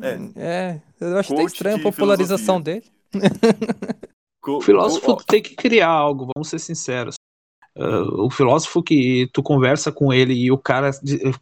É, 0.00 0.18
é 0.36 0.80
eu 1.00 1.18
acho 1.18 1.32
até 1.32 1.44
estranho 1.44 1.76
a 1.76 1.82
popularização 1.82 2.62
filosofia. 2.62 2.82
dele. 3.12 3.30
o 4.46 4.60
filósofo 4.60 5.16
tem 5.24 5.42
que 5.42 5.54
criar 5.54 5.88
algo, 5.88 6.28
vamos 6.34 6.48
ser 6.48 6.58
sinceros. 6.58 7.14
Uh, 7.76 8.26
o 8.26 8.30
filósofo 8.30 8.80
que 8.84 9.28
tu 9.32 9.42
conversa 9.42 9.90
com 9.90 10.12
ele 10.12 10.32
e 10.32 10.52
o 10.52 10.56
cara 10.56 10.92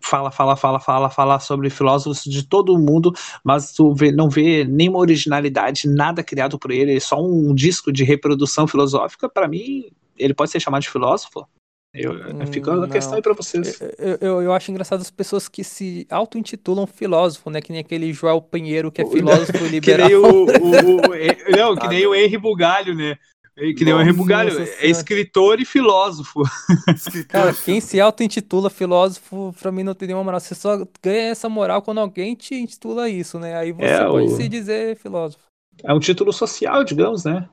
fala, 0.01 0.31
fala, 0.31 0.57
fala, 0.57 0.81
fala, 0.81 1.11
fala 1.11 1.39
sobre 1.39 1.69
filósofos 1.69 2.25
de 2.25 2.43
todo 2.43 2.79
mundo, 2.79 3.13
mas 3.45 3.73
tu 3.73 3.93
vê, 3.93 4.11
não 4.11 4.31
vê 4.31 4.65
nenhuma 4.65 4.99
originalidade, 4.99 5.87
nada 5.87 6.25
criado 6.25 6.59
por 6.59 6.71
ele, 6.71 6.99
só 7.01 7.23
um 7.23 7.55
disco 7.55 7.93
de 7.93 8.03
reprodução 8.03 8.67
filosófica, 8.67 9.29
para 9.29 9.47
mim, 9.47 9.91
ele 10.19 10.33
pode 10.33 10.51
ser 10.51 10.59
chamado 10.59 10.83
de 10.83 10.89
filósofo? 10.89 11.47
Eu, 11.95 12.13
hum, 12.13 12.47
fica 12.51 12.83
a 12.83 12.89
questão 12.89 13.17
aí 13.17 13.23
pra 13.23 13.35
vocês. 13.35 13.79
Eu, 13.99 14.17
eu, 14.19 14.43
eu, 14.43 14.53
acho 14.55 14.71
engraçado 14.71 15.03
as 15.03 15.11
pessoas 15.11 15.47
que 15.47 15.63
se 15.63 16.07
auto-intitulam 16.09 16.87
filósofo, 16.87 17.51
né? 17.51 17.61
Que 17.61 17.71
nem 17.71 17.83
aquele 17.83 18.11
Joel 18.15 18.41
Pinheiro 18.41 18.91
que 18.91 19.03
é 19.03 19.07
filósofo 19.07 19.67
liberal. 19.67 20.09
Que 20.09 20.17
nem 20.17 20.17
o, 20.17 20.47
o, 20.47 21.13
o, 21.53 21.57
não, 21.57 21.77
que 21.77 21.89
nem 21.89 22.07
o 22.07 22.15
Henry 22.15 22.39
Bugalho, 22.39 22.95
né? 22.95 23.19
Que 23.55 23.85
nem 23.85 23.93
o 23.93 23.99
Rebugalho, 23.99 24.63
é 24.63 24.87
escritor 24.87 25.61
e 25.61 25.65
filósofo. 25.67 26.43
Cara, 27.29 27.53
quem 27.53 27.81
se 27.83 28.01
auto-intitula 28.01 28.71
filósofo, 28.71 29.55
pra 29.61 29.71
mim 29.71 29.83
não 29.83 29.95
tem 29.95 30.09
nenhuma 30.09 30.25
moral. 30.25 30.41
Você 30.41 30.55
só 30.55 30.87
ganha 31.03 31.31
essa 31.31 31.51
moral 31.51 31.83
quando 31.83 31.99
alguém 31.99 32.35
te 32.35 32.55
intitula 32.55 33.11
isso, 33.11 33.39
né? 33.39 33.55
Aí 33.57 33.73
você 33.73 33.85
é, 33.85 34.07
pode 34.07 34.33
o... 34.33 34.37
se 34.37 34.49
dizer 34.49 34.97
filósofo. 34.97 35.45
É 35.85 35.93
um 35.93 36.01
título 36.01 36.33
social, 36.33 36.83
digamos, 36.83 37.25
né? 37.25 37.47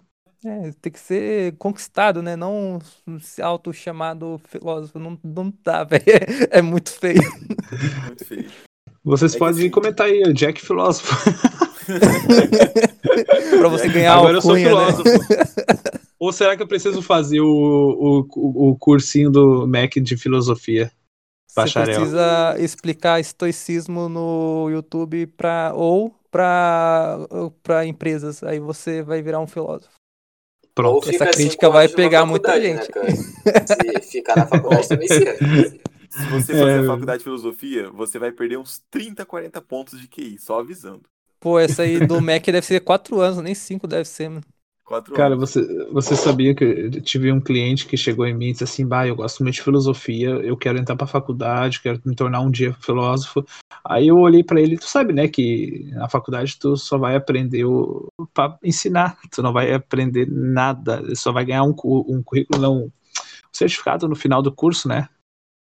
É, 0.45 0.71
tem 0.81 0.91
que 0.91 0.99
ser 0.99 1.57
conquistado, 1.57 2.21
né? 2.21 2.37
Não 2.37 2.79
se 3.19 3.41
auto-chamado 3.41 4.39
filósofo. 4.45 4.97
Não, 4.97 5.19
não 5.21 5.53
dá, 5.63 5.83
velho. 5.85 6.03
É, 6.07 6.59
é, 6.59 6.61
muito 6.61 6.91
feio. 6.91 7.21
Muito 8.05 8.25
feio. 8.25 8.49
Vocês 9.03 9.35
é 9.35 9.37
podem 9.37 9.59
assim... 9.59 9.69
comentar 9.69 10.07
aí, 10.07 10.23
o 10.23 10.33
Jack 10.33 10.61
Filósofo. 10.61 11.13
pra 13.59 13.67
você 13.69 13.87
ganhar 13.89 14.17
Agora 14.17 14.37
eu 14.37 14.41
sou 14.41 14.53
né? 14.53 14.63
filósofo. 14.63 15.03
Né? 15.03 15.19
Ou 16.19 16.33
será 16.33 16.57
que 16.57 16.63
eu 16.63 16.67
preciso 16.67 17.01
fazer 17.01 17.39
o, 17.39 18.27
o, 18.35 18.69
o 18.69 18.75
cursinho 18.77 19.31
do 19.31 19.65
MEC 19.65 20.01
de 20.01 20.17
filosofia? 20.17 20.91
Bacharel. 21.55 21.93
Você 21.93 21.99
precisa 21.99 22.55
explicar 22.59 23.19
estoicismo 23.19 24.09
no 24.09 24.69
YouTube 24.69 25.27
pra, 25.27 25.71
ou 25.73 26.13
para 26.31 27.85
empresas. 27.85 28.43
Aí 28.43 28.59
você 28.59 29.01
vai 29.01 29.21
virar 29.21 29.39
um 29.39 29.47
filósofo. 29.47 29.99
Pronto. 30.75 31.09
Essa 31.09 31.27
crítica 31.27 31.69
vai 31.69 31.87
pegar 31.87 32.25
muita 32.25 32.55
né, 32.55 32.61
gente. 32.61 32.89
Né, 32.95 34.01
Se 34.01 34.11
ficar 34.11 34.37
na 34.37 34.47
faculdade 34.47 34.87
também 34.87 35.07
serve. 35.07 35.81
Se 36.09 36.25
você 36.27 36.53
fazer 36.53 36.83
é... 36.83 36.87
faculdade 36.87 37.17
de 37.19 37.23
filosofia, 37.23 37.89
você 37.91 38.17
vai 38.17 38.31
perder 38.31 38.57
uns 38.57 38.81
30, 38.89 39.25
40 39.25 39.61
pontos 39.61 39.99
de 39.99 40.07
QI, 40.07 40.37
só 40.39 40.59
avisando. 40.59 41.03
Pô, 41.39 41.57
essa 41.57 41.83
aí 41.83 42.05
do 42.05 42.21
Mac 42.21 42.45
deve 42.45 42.61
ser 42.61 42.81
4 42.81 43.19
anos, 43.21 43.41
nem 43.41 43.55
5 43.55 43.87
deve 43.87 44.05
ser, 44.05 44.29
mano. 44.29 44.43
Quatro 44.83 45.13
Cara, 45.13 45.35
anos. 45.35 45.51
você, 45.51 45.85
você 45.91 46.15
sabia 46.15 46.55
que 46.55 46.63
eu 46.63 47.01
tive 47.01 47.31
um 47.31 47.39
cliente 47.39 47.85
que 47.85 47.95
chegou 47.95 48.25
em 48.25 48.33
mim 48.33 48.47
e 48.47 48.51
disse 48.53 48.63
assim: 48.63 48.87
Bah, 48.87 49.07
eu 49.07 49.15
gosto 49.15 49.43
muito 49.43 49.55
de 49.55 49.61
filosofia, 49.61 50.29
eu 50.29 50.57
quero 50.57 50.79
entrar 50.79 50.95
pra 50.95 51.05
faculdade, 51.05 51.79
quero 51.79 52.01
me 52.03 52.15
tornar 52.15 52.41
um 52.41 52.49
dia 52.49 52.73
filósofo. 52.73 53.45
Aí 53.85 54.07
eu 54.07 54.17
olhei 54.17 54.43
para 54.43 54.59
ele, 54.59 54.77
tu 54.77 54.87
sabe, 54.87 55.13
né, 55.13 55.27
que 55.27 55.89
na 55.93 56.09
faculdade 56.09 56.57
tu 56.57 56.75
só 56.75 56.97
vai 56.97 57.15
aprender 57.15 57.65
o 57.65 58.07
para 58.33 58.57
ensinar, 58.63 59.17
tu 59.31 59.43
não 59.43 59.53
vai 59.53 59.71
aprender 59.71 60.27
nada, 60.27 61.03
só 61.15 61.31
vai 61.31 61.45
ganhar 61.45 61.63
um, 61.63 61.75
um 61.83 62.23
currículo, 62.23 62.59
não, 62.59 62.77
um 62.85 62.91
certificado 63.53 64.07
no 64.07 64.15
final 64.15 64.41
do 64.41 64.51
curso, 64.51 64.87
né? 64.87 65.07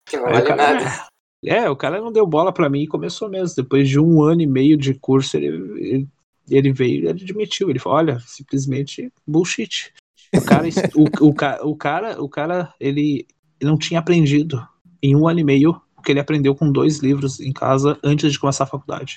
Que 0.05 0.17
não 0.17 0.25
vale 0.25 0.45
cara, 0.45 0.55
nada. 0.55 1.07
É, 1.45 1.69
o 1.69 1.75
cara 1.75 2.01
não 2.01 2.11
deu 2.11 2.25
bola 2.25 2.51
para 2.51 2.69
mim 2.69 2.81
e 2.81 2.87
começou 2.87 3.29
mesmo. 3.29 3.55
Depois 3.55 3.87
de 3.87 3.99
um 3.99 4.23
ano 4.23 4.41
e 4.41 4.47
meio 4.47 4.77
de 4.77 4.93
curso, 4.93 5.37
ele, 5.37 5.47
ele, 5.47 6.07
ele 6.49 6.73
veio 6.73 7.05
e 7.05 7.09
admitiu. 7.09 7.69
Ele 7.69 7.79
falou: 7.79 7.99
olha, 7.99 8.19
simplesmente 8.21 9.11
bullshit. 9.25 9.93
O 10.35 10.43
cara, 10.43 10.67
o, 10.95 11.25
o, 11.25 11.29
o, 11.69 11.75
cara, 11.75 12.21
o 12.21 12.29
cara, 12.29 12.73
ele 12.79 13.27
não 13.61 13.77
tinha 13.77 13.99
aprendido 13.99 14.67
em 15.01 15.15
um 15.15 15.27
ano 15.27 15.39
e 15.39 15.43
meio 15.43 15.81
o 15.95 16.01
que 16.01 16.11
ele 16.11 16.19
aprendeu 16.19 16.55
com 16.55 16.71
dois 16.71 16.99
livros 16.99 17.39
em 17.39 17.53
casa 17.53 17.99
antes 18.03 18.31
de 18.31 18.39
começar 18.39 18.63
a 18.63 18.67
faculdade. 18.67 19.15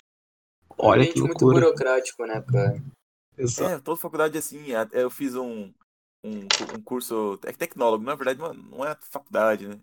Olha 0.79 1.07
que 1.07 1.19
loucura. 1.19 1.53
muito 1.53 1.61
burocrático, 1.61 2.27
né, 2.27 2.41
cara? 2.41 2.83
Exato. 3.37 3.71
É, 3.71 3.79
toda 3.79 4.01
faculdade 4.01 4.39
assim, 4.39 4.73
é, 4.73 4.89
eu 4.93 5.11
fiz 5.11 5.35
um, 5.35 5.73
um, 6.25 6.41
um 6.75 6.83
curso 6.83 7.39
é 7.45 7.53
tecnólogo, 7.53 8.05
na 8.05 8.15
verdade 8.15 8.39
não 8.71 8.85
é 8.85 8.97
faculdade, 9.01 9.67
né? 9.67 9.79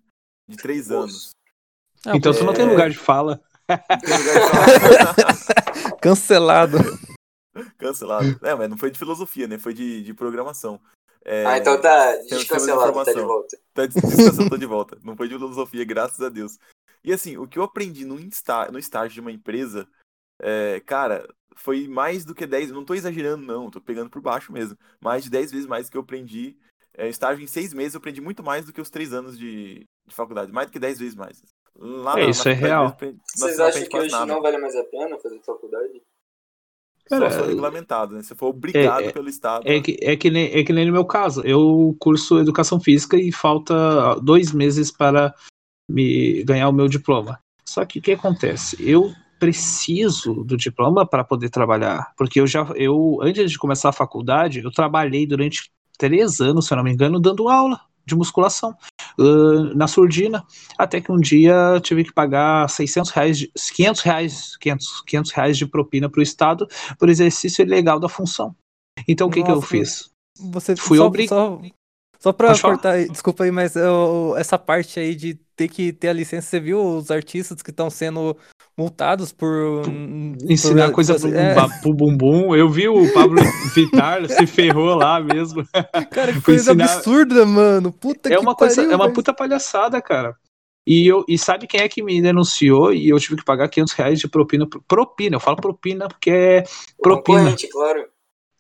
De 0.48 0.58
três 0.58 0.90
anos. 0.90 1.32
Ah, 2.06 2.16
então 2.16 2.32
é... 2.32 2.36
tu 2.36 2.44
não 2.44 2.54
tem 2.54 2.66
lugar 2.66 2.90
de 2.90 2.98
fala. 2.98 3.42
Tem 3.68 4.18
lugar 4.18 4.36
de 4.40 4.50
fala. 4.50 5.98
Cancelado. 6.02 6.78
Cancelado. 7.78 8.40
É, 8.44 8.54
mas 8.56 8.70
não 8.70 8.78
foi 8.78 8.92
de 8.92 9.00
filosofia, 9.00 9.48
né? 9.48 9.58
Foi 9.58 9.74
de, 9.74 10.04
de 10.04 10.14
programação. 10.14 10.80
É... 11.26 11.46
Ah, 11.46 11.58
então 11.58 11.80
tá 11.82 12.16
descancelado, 12.30 13.04
tá 13.04 13.12
de 13.12 13.22
volta. 13.22 13.58
Tá 13.74 13.86
descancelado, 13.86 14.50
tá 14.50 14.58
de 14.58 14.66
volta. 14.66 14.98
Não 15.04 15.18
foi 15.18 15.28
de 15.28 15.36
filosofia, 15.36 15.84
graças 15.84 16.22
a 16.22 16.30
Deus. 16.30 16.58
E 17.04 17.12
assim, 17.12 17.38
o 17.38 17.48
que 17.48 17.60
eu 17.60 17.64
aprendi 17.64 18.06
no, 18.06 18.20
insta... 18.20 18.72
no 18.72 18.80
estágio 18.80 19.16
de 19.16 19.22
uma 19.22 19.32
empresa, 19.32 19.88
é, 20.42 20.80
cara, 20.86 21.28
foi 21.56 21.88
mais 21.88 22.24
do 22.24 22.36
que 22.36 22.46
10, 22.46 22.72
não 22.72 22.86
tô 22.86 22.94
exagerando 22.94 23.46
não, 23.46 23.70
tô 23.70 23.82
pegando 23.82 24.10
por 24.10 24.22
baixo 24.22 24.54
mesmo, 24.54 24.78
mais 25.02 25.24
de 25.24 25.30
10 25.30 25.52
vezes 25.52 25.68
mais 25.68 25.88
do 25.88 25.92
que 25.92 25.98
eu 25.98 26.02
aprendi. 26.02 26.58
É, 26.94 27.08
estágio 27.08 27.44
em 27.44 27.48
seis 27.48 27.74
meses 27.74 27.94
eu 27.94 28.00
aprendi 28.00 28.22
muito 28.22 28.44
mais 28.44 28.66
do 28.66 28.74
que 28.74 28.82
os 28.82 28.90
três 28.90 29.14
anos 29.14 29.38
de, 29.38 29.86
de 30.08 30.16
faculdade, 30.16 30.52
mais 30.52 30.68
do 30.68 30.74
que 30.74 30.80
10 30.80 31.00
vezes 31.00 31.16
mais. 31.16 31.42
Lá 31.80 32.20
é, 32.20 32.24
na, 32.24 32.30
isso 32.30 32.46
na 32.46 32.52
é 32.52 32.54
real. 32.54 32.98
Vocês 33.36 33.60
acham 33.60 33.86
que 33.86 33.98
hoje 33.98 34.12
nada. 34.12 34.26
não 34.26 34.42
vale 34.42 34.58
mais 34.58 34.76
a 34.76 34.84
pena 34.84 35.18
fazer 35.20 35.40
faculdade? 35.42 36.02
Cara, 37.06 37.32
Só 37.32 37.46
regulamentado, 37.46 38.16
né? 38.16 38.22
Você 38.22 38.36
for 38.36 38.48
obrigado 38.48 39.04
é, 39.04 39.08
é, 39.08 39.12
pelo 39.12 39.30
Estado. 39.30 39.64
É 39.66 39.80
que, 39.80 39.98
é, 40.02 40.16
que 40.16 40.30
nem, 40.30 40.52
é 40.54 40.64
que 40.64 40.74
nem 40.74 40.86
no 40.86 40.92
meu 40.92 41.06
caso. 41.06 41.42
Eu 41.42 41.96
curso 42.00 42.40
Educação 42.40 42.80
Física 42.80 43.16
e 43.16 43.32
falta 43.32 44.16
dois 44.22 44.52
meses 44.52 44.92
para 44.92 45.34
me 45.88 46.44
ganhar 46.44 46.68
o 46.68 46.74
meu 46.74 46.88
diploma. 46.88 47.40
Só 47.64 47.86
que 47.86 48.00
o 48.00 48.02
que 48.02 48.12
acontece? 48.12 48.76
Eu 48.80 49.14
preciso 49.40 50.44
do 50.44 50.58
diploma 50.58 51.06
para 51.06 51.24
poder 51.24 51.50
trabalhar, 51.50 52.12
porque 52.18 52.42
eu 52.42 52.48
já, 52.48 52.68
eu 52.76 53.20
antes 53.22 53.52
de 53.52 53.58
começar 53.58 53.90
a 53.90 53.94
faculdade, 53.94 54.60
eu 54.60 54.72
trabalhei 54.72 55.28
durante 55.28 55.72
três 55.98 56.42
anos, 56.42 56.66
se 56.66 56.74
eu 56.74 56.78
não 56.78 56.84
me 56.84 56.92
engano, 56.92 57.20
dando 57.20 57.48
aula 57.48 57.80
de 58.08 58.16
musculação 58.16 58.76
uh, 59.20 59.76
na 59.76 59.86
surdina, 59.86 60.44
até 60.78 61.02
que 61.02 61.12
um 61.12 61.20
dia 61.20 61.80
tive 61.84 62.06
que 62.06 62.14
pagar 62.14 62.70
600 62.70 63.12
reais, 63.12 63.48
500 63.76 64.02
reais, 64.02 64.58
500, 64.58 65.02
500 65.06 65.32
reais 65.32 65.58
de 65.58 65.66
propina 65.68 66.10
para 66.10 66.20
o 66.20 66.24
Estado 66.24 66.68
por 66.98 67.10
exercício 67.10 67.62
ilegal 67.62 68.00
da 68.00 68.08
função. 68.08 68.56
Então 69.08 69.28
o 69.28 69.32
que, 69.32 69.44
que 69.44 69.52
eu 69.52 69.62
fiz? 69.62 70.10
Você 70.40 70.76
fui 70.76 71.00
obrigado. 71.00 71.62
Só, 71.62 71.62
só 72.20 72.34
para 72.34 72.58
cortar, 72.58 73.06
desculpa 73.08 73.44
aí, 73.44 73.52
mas 73.52 73.76
eu, 73.76 74.34
essa 74.38 74.58
parte 74.58 75.00
aí 75.00 75.14
de 75.14 75.36
ter 75.56 75.68
que 75.68 75.92
ter 75.92 76.08
a 76.08 76.14
licença, 76.14 76.48
você 76.48 76.60
viu 76.60 76.82
os 76.82 77.12
artistas 77.12 77.62
que 77.62 77.72
estão 77.72 77.90
sendo 77.90 78.38
multados 78.78 79.32
por 79.32 79.84
ensinar 80.48 80.88
por, 80.88 80.94
coisa 80.94 81.20
pro, 81.20 81.36
é. 81.36 81.56
pro 81.82 81.94
bumbum. 81.94 82.56
Eu 82.56 82.70
vi 82.70 82.88
o 82.88 83.12
Pablo 83.12 83.42
Vittar 83.74 84.28
se 84.30 84.46
ferrou 84.46 84.96
lá 84.96 85.20
mesmo. 85.20 85.68
Cara, 86.12 86.34
que 86.34 86.42
coisa 86.42 86.72
ensinar... 86.72 86.94
absurda, 86.94 87.46
mano. 87.46 87.92
Puta 87.92 88.30
é 88.30 88.36
que 88.36 88.38
uma 88.38 88.56
pariu, 88.56 88.76
coisa, 88.76 88.94
é 88.94 88.96
uma 88.96 89.12
puta 89.12 89.34
palhaçada, 89.34 90.00
cara. 90.02 90.36
E, 90.86 91.06
eu, 91.06 91.26
e 91.28 91.38
sabe 91.38 91.68
quem 91.68 91.82
é 91.82 91.90
que 91.90 92.02
me 92.02 92.22
denunciou 92.22 92.94
e 92.94 93.10
eu 93.10 93.20
tive 93.20 93.36
que 93.36 93.44
pagar 93.44 93.68
500 93.68 93.94
reais 93.94 94.20
de 94.20 94.28
propina? 94.28 94.66
Propina, 94.88 95.36
eu 95.36 95.40
falo 95.40 95.58
propina 95.58 96.08
porque 96.08 96.30
é 96.30 96.64
propina. 97.02 97.56
claro 97.72 98.06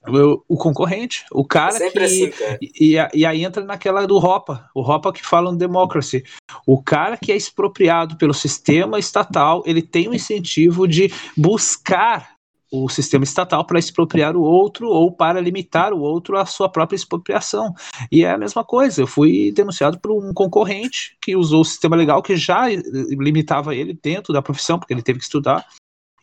o, 0.10 0.43
o 0.48 0.58
concorrente, 0.58 1.26
o 1.32 1.46
cara 1.46 1.84
é 1.84 1.89
que. 1.89 2.00
Assim, 2.00 2.30
cara. 2.30 2.58
E, 2.62 2.98
e, 3.13 3.26
aí 3.26 3.43
entra 3.43 3.63
naquela 3.63 4.06
do 4.06 4.17
Ropa, 4.17 4.70
o 4.74 4.82
Ropa 4.82 5.12
que 5.12 5.26
fala 5.26 5.52
no 5.52 5.58
Democracy. 5.58 6.24
O 6.65 6.82
cara 6.82 7.17
que 7.17 7.32
é 7.32 7.36
expropriado 7.36 8.17
pelo 8.17 8.34
sistema 8.34 9.00
estatal, 9.00 9.63
ele 9.65 9.82
tem 9.82 10.08
o 10.08 10.13
incentivo 10.13 10.88
de 10.88 11.12
buscar 11.36 12.38
o 12.72 12.89
sistema 12.89 13.24
estatal 13.24 13.65
para 13.65 13.80
expropriar 13.80 14.36
o 14.36 14.41
outro 14.41 14.89
ou 14.89 15.12
para 15.12 15.39
limitar 15.39 15.93
o 15.93 16.00
outro 16.00 16.38
à 16.38 16.46
sua 16.46 16.70
própria 16.70 16.96
expropriação. 16.96 17.74
E 18.12 18.24
é 18.24 18.32
a 18.32 18.38
mesma 18.38 18.63
coisa, 18.63 19.02
eu 19.02 19.08
fui 19.08 19.52
denunciado 19.54 20.00
por 20.00 20.12
um 20.12 20.34
concorrente 20.34 21.17
que 21.22 21.36
usou 21.36 21.62
o 21.62 21.65
sistema 21.65 21.96
legal 21.96 22.22
que 22.22 22.36
já 22.36 22.67
limitava 22.67 23.74
ele 23.74 23.98
dentro 24.02 24.34
da 24.34 24.41
profissão, 24.41 24.78
porque 24.78 24.93
ele 24.93 25.02
teve 25.02 25.20
que 25.20 25.26
estudar, 25.26 25.65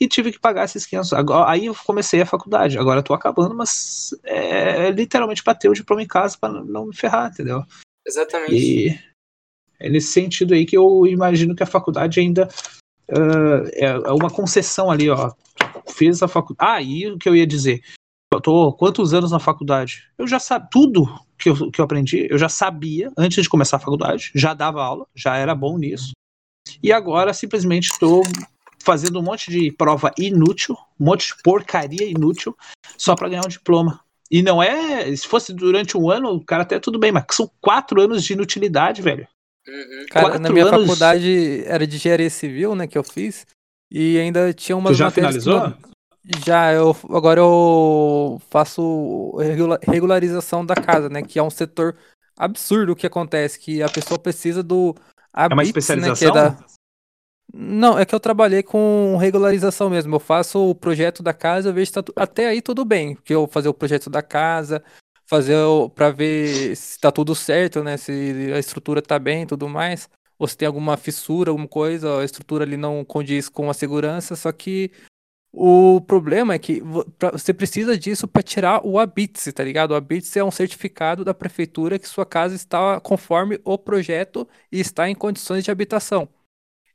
e 0.00 0.08
tive 0.08 0.32
que 0.32 0.40
pagar 0.40 0.64
esses 0.64 0.86
500. 0.86 1.12
Agora, 1.12 1.50
aí 1.50 1.66
eu 1.66 1.74
comecei 1.74 2.20
a 2.20 2.26
faculdade, 2.26 2.78
agora 2.78 3.00
eu 3.00 3.04
tô 3.04 3.14
acabando, 3.14 3.54
mas 3.54 4.10
é, 4.24 4.90
literalmente 4.90 5.42
para 5.42 5.54
ter 5.54 5.68
o 5.68 5.74
diploma 5.74 6.02
em 6.02 6.06
casa 6.06 6.36
para 6.38 6.52
não 6.64 6.86
me 6.86 6.96
ferrar, 6.96 7.30
entendeu? 7.30 7.62
Exatamente. 8.06 8.54
E 8.54 8.98
é 9.78 9.88
nesse 9.88 10.12
sentido 10.12 10.54
aí 10.54 10.64
que 10.66 10.76
eu 10.76 11.06
imagino 11.06 11.54
que 11.54 11.62
a 11.62 11.66
faculdade 11.66 12.20
ainda 12.20 12.48
uh, 13.10 13.68
é 13.72 14.12
uma 14.12 14.30
concessão 14.30 14.90
ali, 14.90 15.08
ó. 15.10 15.32
Fiz 15.88 16.22
a 16.22 16.28
faculdade. 16.28 16.70
Ah, 16.70 16.82
e 16.82 17.06
o 17.10 17.18
que 17.18 17.28
eu 17.28 17.36
ia 17.36 17.46
dizer? 17.46 17.82
Eu 18.32 18.40
tô 18.40 18.72
quantos 18.72 19.14
anos 19.14 19.30
na 19.30 19.38
faculdade? 19.38 20.10
Eu 20.18 20.26
já 20.26 20.38
sabia 20.38 20.68
tudo 20.70 21.06
que 21.38 21.48
eu, 21.48 21.70
que 21.70 21.80
eu 21.80 21.84
aprendi, 21.84 22.26
eu 22.28 22.38
já 22.38 22.48
sabia 22.48 23.12
antes 23.16 23.42
de 23.42 23.48
começar 23.48 23.76
a 23.76 23.80
faculdade, 23.80 24.32
já 24.34 24.54
dava 24.54 24.82
aula, 24.82 25.06
já 25.14 25.36
era 25.36 25.54
bom 25.54 25.78
nisso. 25.78 26.12
E 26.82 26.92
agora 26.92 27.32
simplesmente 27.32 27.90
estou 27.90 28.22
fazendo 28.84 29.18
um 29.18 29.22
monte 29.22 29.50
de 29.50 29.72
prova 29.72 30.12
inútil, 30.18 30.76
um 31.00 31.06
monte 31.06 31.28
de 31.28 31.42
porcaria 31.42 32.08
inútil, 32.08 32.56
só 32.96 33.14
para 33.14 33.28
ganhar 33.28 33.44
um 33.44 33.48
diploma. 33.48 34.00
E 34.30 34.42
não 34.42 34.62
é. 34.62 35.14
Se 35.14 35.26
fosse 35.26 35.52
durante 35.52 35.96
um 35.96 36.10
ano, 36.10 36.30
o 36.30 36.44
cara 36.44 36.62
até 36.62 36.78
tudo 36.78 36.98
bem, 36.98 37.12
mas 37.12 37.24
são 37.32 37.50
quatro 37.60 38.00
anos 38.00 38.24
de 38.24 38.32
inutilidade, 38.32 39.02
velho. 39.02 39.26
Uhum. 39.66 40.06
Cara, 40.10 40.26
quatro 40.26 40.42
na 40.42 40.50
minha 40.50 40.66
anos... 40.66 40.80
faculdade 40.80 41.62
era 41.66 41.86
de 41.86 41.96
engenharia 41.96 42.30
civil, 42.30 42.74
né, 42.74 42.86
que 42.86 42.98
eu 42.98 43.04
fiz. 43.04 43.46
E 43.90 44.18
ainda 44.18 44.52
tinha 44.52 44.76
umas 44.76 44.92
tu 44.92 44.98
já 44.98 45.10
finalizou? 45.10 45.72
Já, 46.44 46.72
eu 46.72 46.96
agora 47.10 47.40
eu 47.40 48.40
faço 48.50 49.36
regularização 49.86 50.64
da 50.64 50.74
casa, 50.74 51.08
né? 51.08 51.22
Que 51.22 51.38
é 51.38 51.42
um 51.42 51.50
setor 51.50 51.94
absurdo 52.36 52.92
o 52.92 52.96
que 52.96 53.06
acontece, 53.06 53.60
que 53.60 53.82
a 53.82 53.88
pessoa 53.88 54.18
precisa 54.18 54.62
do. 54.62 54.94
é 55.36 55.46
uma 55.46 55.62
especialização? 55.62 56.28
Né, 56.28 56.32
que 56.32 56.38
é 56.38 56.50
da... 56.50 56.73
Não, 57.52 57.98
é 57.98 58.04
que 58.04 58.14
eu 58.14 58.20
trabalhei 58.20 58.62
com 58.62 59.16
regularização 59.16 59.88
mesmo. 59.90 60.14
Eu 60.16 60.20
faço 60.20 60.70
o 60.70 60.74
projeto 60.74 61.22
da 61.22 61.32
casa, 61.32 61.68
eu 61.68 61.74
vejo 61.74 61.92
tá, 61.92 62.02
até 62.16 62.48
aí 62.48 62.60
tudo 62.60 62.84
bem. 62.84 63.14
Porque 63.14 63.34
eu 63.34 63.46
fazer 63.46 63.68
o 63.68 63.74
projeto 63.74 64.10
da 64.10 64.22
casa, 64.22 64.82
fazer 65.26 65.56
para 65.94 66.10
ver 66.10 66.76
se 66.76 66.98
tá 66.98 67.12
tudo 67.12 67.34
certo, 67.34 67.82
né? 67.82 67.96
Se 67.96 68.52
a 68.54 68.58
estrutura 68.58 69.00
tá 69.02 69.18
bem 69.18 69.46
tudo 69.46 69.68
mais. 69.68 70.08
Ou 70.38 70.48
se 70.48 70.56
tem 70.56 70.66
alguma 70.66 70.96
fissura, 70.96 71.50
alguma 71.50 71.68
coisa, 71.68 72.20
a 72.20 72.24
estrutura 72.24 72.64
ali 72.64 72.76
não 72.76 73.04
condiz 73.04 73.48
com 73.48 73.70
a 73.70 73.74
segurança. 73.74 74.34
Só 74.34 74.50
que 74.50 74.90
o 75.52 76.00
problema 76.00 76.54
é 76.54 76.58
que 76.58 76.82
você 77.32 77.54
precisa 77.54 77.96
disso 77.96 78.26
para 78.26 78.42
tirar 78.42 78.84
o 78.84 78.98
ABITS, 78.98 79.52
tá 79.52 79.62
ligado? 79.62 79.92
O 79.92 79.94
ABITS 79.94 80.36
é 80.36 80.42
um 80.44 80.50
certificado 80.50 81.24
da 81.24 81.32
prefeitura 81.32 81.98
que 81.98 82.08
sua 82.08 82.26
casa 82.26 82.56
está 82.56 83.00
conforme 83.00 83.60
o 83.64 83.78
projeto 83.78 84.48
e 84.72 84.80
está 84.80 85.08
em 85.08 85.14
condições 85.14 85.62
de 85.64 85.70
habitação. 85.70 86.28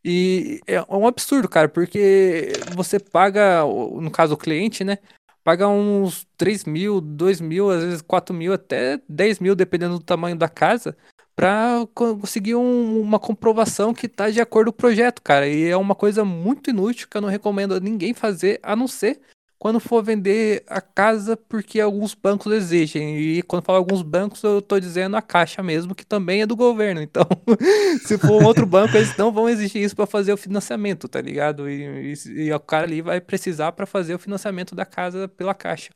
E 0.04 0.62
é 0.66 0.82
um 0.90 1.08
absurdo, 1.08 1.48
cara, 1.50 1.68
porque 1.68 2.54
você 2.74 3.00
paga, 3.00 3.64
no 3.64 4.10
caso 4.10 4.34
o 4.34 4.38
cliente, 4.38 4.84
né? 4.84 4.98
Paga 5.44 5.68
uns 5.68 6.28
3 6.38 6.66
mil, 6.66 7.02
2 7.02 7.42
mil, 7.42 7.70
às 7.70 7.84
vezes 7.84 8.02
4 8.02 8.34
mil, 8.34 8.54
até 8.54 9.02
10 9.10 9.40
mil, 9.40 9.56
dependendo 9.56 9.98
do 9.98 10.04
tamanho 10.04 10.36
da 10.36 10.48
casa, 10.48 10.96
para 11.36 11.88
conseguir 11.94 12.56
um, 12.56 13.02
uma 13.02 13.20
comprovação 13.20 13.94
que 13.94 14.08
tá 14.08 14.30
de 14.30 14.42
acordo 14.42 14.72
com 14.72 14.78
o 14.78 14.80
projeto, 14.80 15.22
cara. 15.22 15.48
E 15.48 15.66
é 15.66 15.76
uma 15.76 15.96
coisa 15.96 16.24
muito 16.24 16.70
inútil 16.70 17.08
que 17.10 17.18
eu 17.18 17.22
não 17.22 17.30
recomendo 17.30 17.74
a 17.74 17.80
ninguém 17.80 18.14
fazer, 18.14 18.60
a 18.62 18.76
não 18.76 18.88
ser 18.88 19.20
quando 19.60 19.78
for 19.82 20.02
vender 20.02 20.64
a 20.68 20.80
casa, 20.80 21.36
porque 21.36 21.82
alguns 21.82 22.16
bancos 22.16 22.54
exigem. 22.54 23.18
E 23.20 23.42
quando 23.44 23.66
falo 23.66 23.78
alguns 23.78 24.02
bancos, 24.02 24.42
eu 24.42 24.60
estou 24.60 24.80
dizendo 24.80 25.18
a 25.18 25.22
Caixa 25.22 25.62
mesmo, 25.62 25.94
que 25.94 26.06
também 26.06 26.42
é 26.42 26.46
do 26.46 26.56
governo. 26.56 27.02
Então, 27.02 27.26
se 28.06 28.18
for 28.18 28.42
um 28.42 28.46
outro 28.46 28.66
banco, 28.66 28.96
eles 28.96 29.16
não 29.18 29.34
vão 29.34 29.50
exigir 29.50 29.84
isso 29.84 29.98
para 29.98 30.08
fazer 30.08 30.32
o 30.32 30.38
financiamento, 30.38 31.10
tá 31.10 31.20
ligado? 31.20 31.70
E, 31.70 32.14
e, 32.14 32.30
e 32.46 32.54
o 32.54 32.60
cara 32.60 32.86
ali 32.86 33.02
vai 33.02 33.20
precisar 33.20 33.74
para 33.74 33.86
fazer 33.86 34.16
o 34.16 34.20
financiamento 34.20 34.74
da 34.74 34.86
casa 34.86 35.28
pela 35.28 35.54
Caixa. 35.54 35.90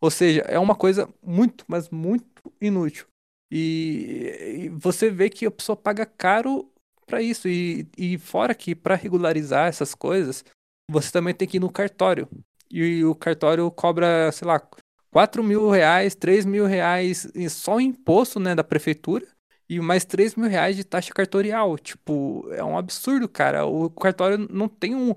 Ou 0.00 0.10
seja, 0.10 0.42
é 0.42 0.58
uma 0.58 0.76
coisa 0.76 1.08
muito, 1.20 1.64
mas 1.66 1.90
muito 1.90 2.24
inútil. 2.60 3.06
E, 3.50 4.66
e 4.66 4.68
você 4.68 5.10
vê 5.10 5.28
que 5.28 5.44
a 5.44 5.50
pessoa 5.50 5.74
paga 5.76 6.06
caro 6.06 6.70
para 7.06 7.20
isso. 7.20 7.48
E, 7.48 7.88
e 7.98 8.16
fora 8.18 8.54
que 8.54 8.72
para 8.72 8.94
regularizar 8.94 9.66
essas 9.66 9.96
coisas, 9.96 10.44
você 10.88 11.10
também 11.10 11.34
tem 11.34 11.48
que 11.48 11.56
ir 11.56 11.60
no 11.60 11.70
cartório. 11.70 12.28
E 12.70 13.04
o 13.04 13.14
cartório 13.14 13.70
cobra, 13.70 14.30
sei 14.32 14.46
lá, 14.46 14.62
4 15.10 15.42
mil 15.42 15.68
reais, 15.70 16.14
3 16.14 16.44
mil 16.46 16.66
reais 16.66 17.26
só 17.50 17.80
imposto 17.80 18.38
né, 18.38 18.54
da 18.54 18.62
prefeitura 18.62 19.26
e 19.68 19.80
mais 19.80 20.04
3 20.04 20.34
mil 20.34 20.48
reais 20.48 20.76
de 20.76 20.84
taxa 20.84 21.12
cartorial. 21.12 21.78
Tipo, 21.78 22.48
é 22.52 22.62
um 22.62 22.76
absurdo, 22.76 23.28
cara. 23.28 23.66
O 23.66 23.88
cartório 23.90 24.38
não 24.50 24.68
tem 24.68 24.94
um, 24.94 25.14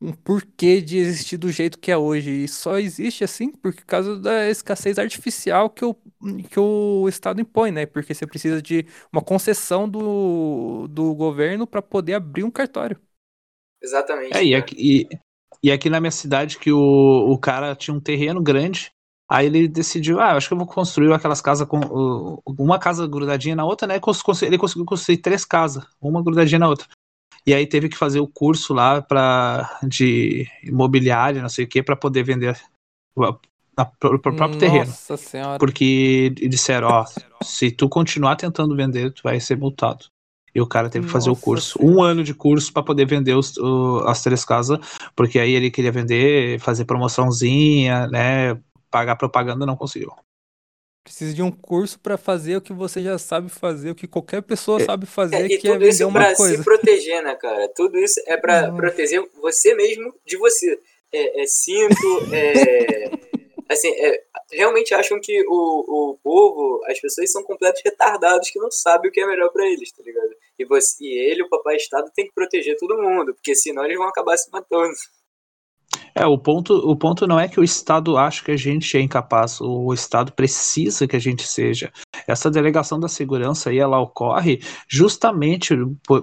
um 0.00 0.12
porquê 0.12 0.80
de 0.80 0.96
existir 0.98 1.36
do 1.36 1.50
jeito 1.50 1.78
que 1.78 1.90
é 1.90 1.96
hoje. 1.96 2.30
E 2.30 2.48
só 2.48 2.78
existe 2.78 3.22
assim 3.22 3.50
por 3.50 3.74
causa 3.74 4.18
da 4.18 4.48
escassez 4.48 4.98
artificial 4.98 5.68
que 5.68 5.84
o, 5.84 5.94
que 6.50 6.58
o 6.58 7.06
Estado 7.08 7.40
impõe, 7.40 7.70
né? 7.70 7.84
Porque 7.84 8.14
você 8.14 8.26
precisa 8.26 8.62
de 8.62 8.86
uma 9.12 9.22
concessão 9.22 9.88
do, 9.88 10.88
do 10.88 11.14
governo 11.14 11.66
para 11.66 11.82
poder 11.82 12.14
abrir 12.14 12.44
um 12.44 12.50
cartório. 12.50 12.98
Exatamente. 13.82 14.36
É, 14.36 14.44
e 14.44 14.54
aqui, 14.54 14.74
e, 14.78 15.18
e 15.62 15.72
aqui 15.72 15.90
na 15.90 16.00
minha 16.00 16.10
cidade 16.10 16.58
que 16.58 16.72
o, 16.72 16.78
o 16.78 17.38
cara 17.38 17.74
tinha 17.74 17.94
um 17.94 18.00
terreno 18.00 18.42
grande, 18.42 18.92
aí 19.30 19.46
ele 19.46 19.66
decidiu, 19.66 20.20
ah, 20.20 20.32
acho 20.32 20.48
que 20.48 20.54
eu 20.54 20.58
vou 20.58 20.66
construir 20.66 21.12
aquelas 21.12 21.40
casas 21.40 21.66
com 21.66 22.40
uma 22.46 22.78
casa 22.78 23.06
grudadinha 23.06 23.56
na 23.56 23.64
outra, 23.64 23.86
né? 23.86 23.94
Ele 23.94 24.58
conseguiu 24.58 24.84
construir 24.84 25.18
três 25.18 25.44
casas, 25.44 25.84
uma 26.00 26.22
grudadinha 26.22 26.58
na 26.58 26.68
outra 26.68 26.86
e 27.46 27.52
aí 27.52 27.66
teve 27.66 27.88
que 27.88 27.96
fazer 27.96 28.20
o 28.20 28.26
curso 28.26 28.72
lá 28.72 29.02
para 29.02 29.80
de 29.82 30.46
imobiliário, 30.62 31.42
não 31.42 31.48
sei 31.48 31.64
o 31.64 31.68
que, 31.68 31.82
para 31.82 31.96
poder 31.96 32.22
vender 32.22 32.56
o 33.16 33.22
próprio 34.18 34.32
Nossa 34.36 34.58
terreno. 34.58 34.92
Senhora. 35.18 35.58
Porque 35.58 36.30
disseram, 36.30 36.88
ó, 36.88 37.04
se 37.42 37.70
tu 37.70 37.88
continuar 37.88 38.36
tentando 38.36 38.76
vender, 38.76 39.12
tu 39.12 39.22
vai 39.24 39.40
ser 39.40 39.56
multado. 39.56 40.06
E 40.54 40.60
o 40.60 40.66
cara 40.66 40.90
teve 40.90 41.06
que 41.06 41.12
fazer 41.12 41.28
Nossa 41.28 41.40
o 41.40 41.42
curso, 41.42 41.78
senhora. 41.78 41.96
um 41.96 42.02
ano 42.02 42.22
de 42.22 42.34
curso 42.34 42.72
para 42.72 42.82
poder 42.82 43.06
vender 43.06 43.34
os, 43.34 43.56
o, 43.56 44.04
as 44.06 44.22
três 44.22 44.44
casas, 44.44 44.78
porque 45.16 45.38
aí 45.38 45.52
ele 45.54 45.70
queria 45.70 45.90
vender, 45.90 46.60
fazer 46.60 46.84
promoçãozinha, 46.84 48.06
né, 48.08 48.58
pagar 48.90 49.16
propaganda, 49.16 49.64
não 49.64 49.76
conseguiu. 49.76 50.12
Precisa 51.02 51.34
de 51.34 51.42
um 51.42 51.50
curso 51.50 51.98
para 51.98 52.16
fazer 52.16 52.56
o 52.56 52.60
que 52.60 52.72
você 52.72 53.02
já 53.02 53.18
sabe 53.18 53.48
fazer, 53.48 53.90
o 53.90 53.94
que 53.94 54.06
qualquer 54.06 54.40
pessoa 54.40 54.80
é, 54.80 54.84
sabe 54.84 55.04
fazer, 55.04 55.36
é, 55.36 55.46
e 55.46 55.58
que 55.58 55.66
é 55.66 55.72
tudo 55.72 55.84
é 55.84 55.90
vender 55.90 56.04
uma 56.04 56.34
coisa. 56.34 56.56
se 56.58 56.62
proteger, 56.62 57.22
né, 57.24 57.34
cara? 57.34 57.68
Tudo 57.74 57.98
isso 57.98 58.20
é 58.26 58.36
para 58.36 58.70
proteger 58.72 59.20
você 59.40 59.74
mesmo 59.74 60.14
de 60.24 60.36
você. 60.36 60.78
É, 61.12 61.42
é 61.42 61.46
cinto, 61.46 62.28
é... 62.32 63.10
assim, 63.68 63.88
é, 63.88 64.22
realmente 64.52 64.94
acham 64.94 65.18
que 65.20 65.42
o, 65.48 66.12
o 66.12 66.18
povo, 66.22 66.84
as 66.86 67.00
pessoas 67.00 67.32
são 67.32 67.42
completos 67.42 67.82
retardados 67.84 68.50
que 68.50 68.60
não 68.60 68.70
sabem 68.70 69.10
o 69.10 69.12
que 69.12 69.20
é 69.20 69.26
melhor 69.26 69.50
para 69.50 69.66
eles, 69.66 69.90
tá 69.90 70.02
ligado? 70.04 70.30
E, 70.62 70.66
você, 70.66 71.04
e 71.04 71.30
ele, 71.30 71.42
o 71.42 71.48
papai 71.48 71.76
Estado, 71.76 72.10
tem 72.14 72.26
que 72.26 72.34
proteger 72.34 72.76
todo 72.78 73.00
mundo, 73.00 73.34
porque 73.34 73.54
senão 73.54 73.84
eles 73.84 73.98
vão 73.98 74.08
acabar 74.08 74.36
se 74.36 74.50
matando. 74.50 74.92
É, 76.14 76.26
o 76.26 76.38
ponto, 76.38 76.74
o 76.74 76.94
ponto 76.94 77.26
não 77.26 77.40
é 77.40 77.48
que 77.48 77.58
o 77.58 77.64
Estado 77.64 78.16
acha 78.16 78.44
que 78.44 78.50
a 78.50 78.56
gente 78.56 78.96
é 78.96 79.00
incapaz, 79.00 79.60
o 79.60 79.92
Estado 79.92 80.32
precisa 80.32 81.06
que 81.06 81.16
a 81.16 81.18
gente 81.18 81.46
seja. 81.46 81.90
Essa 82.26 82.50
delegação 82.50 83.00
da 83.00 83.08
segurança 83.08 83.70
aí, 83.70 83.78
ela 83.78 83.98
ocorre 83.98 84.60
justamente 84.86 85.74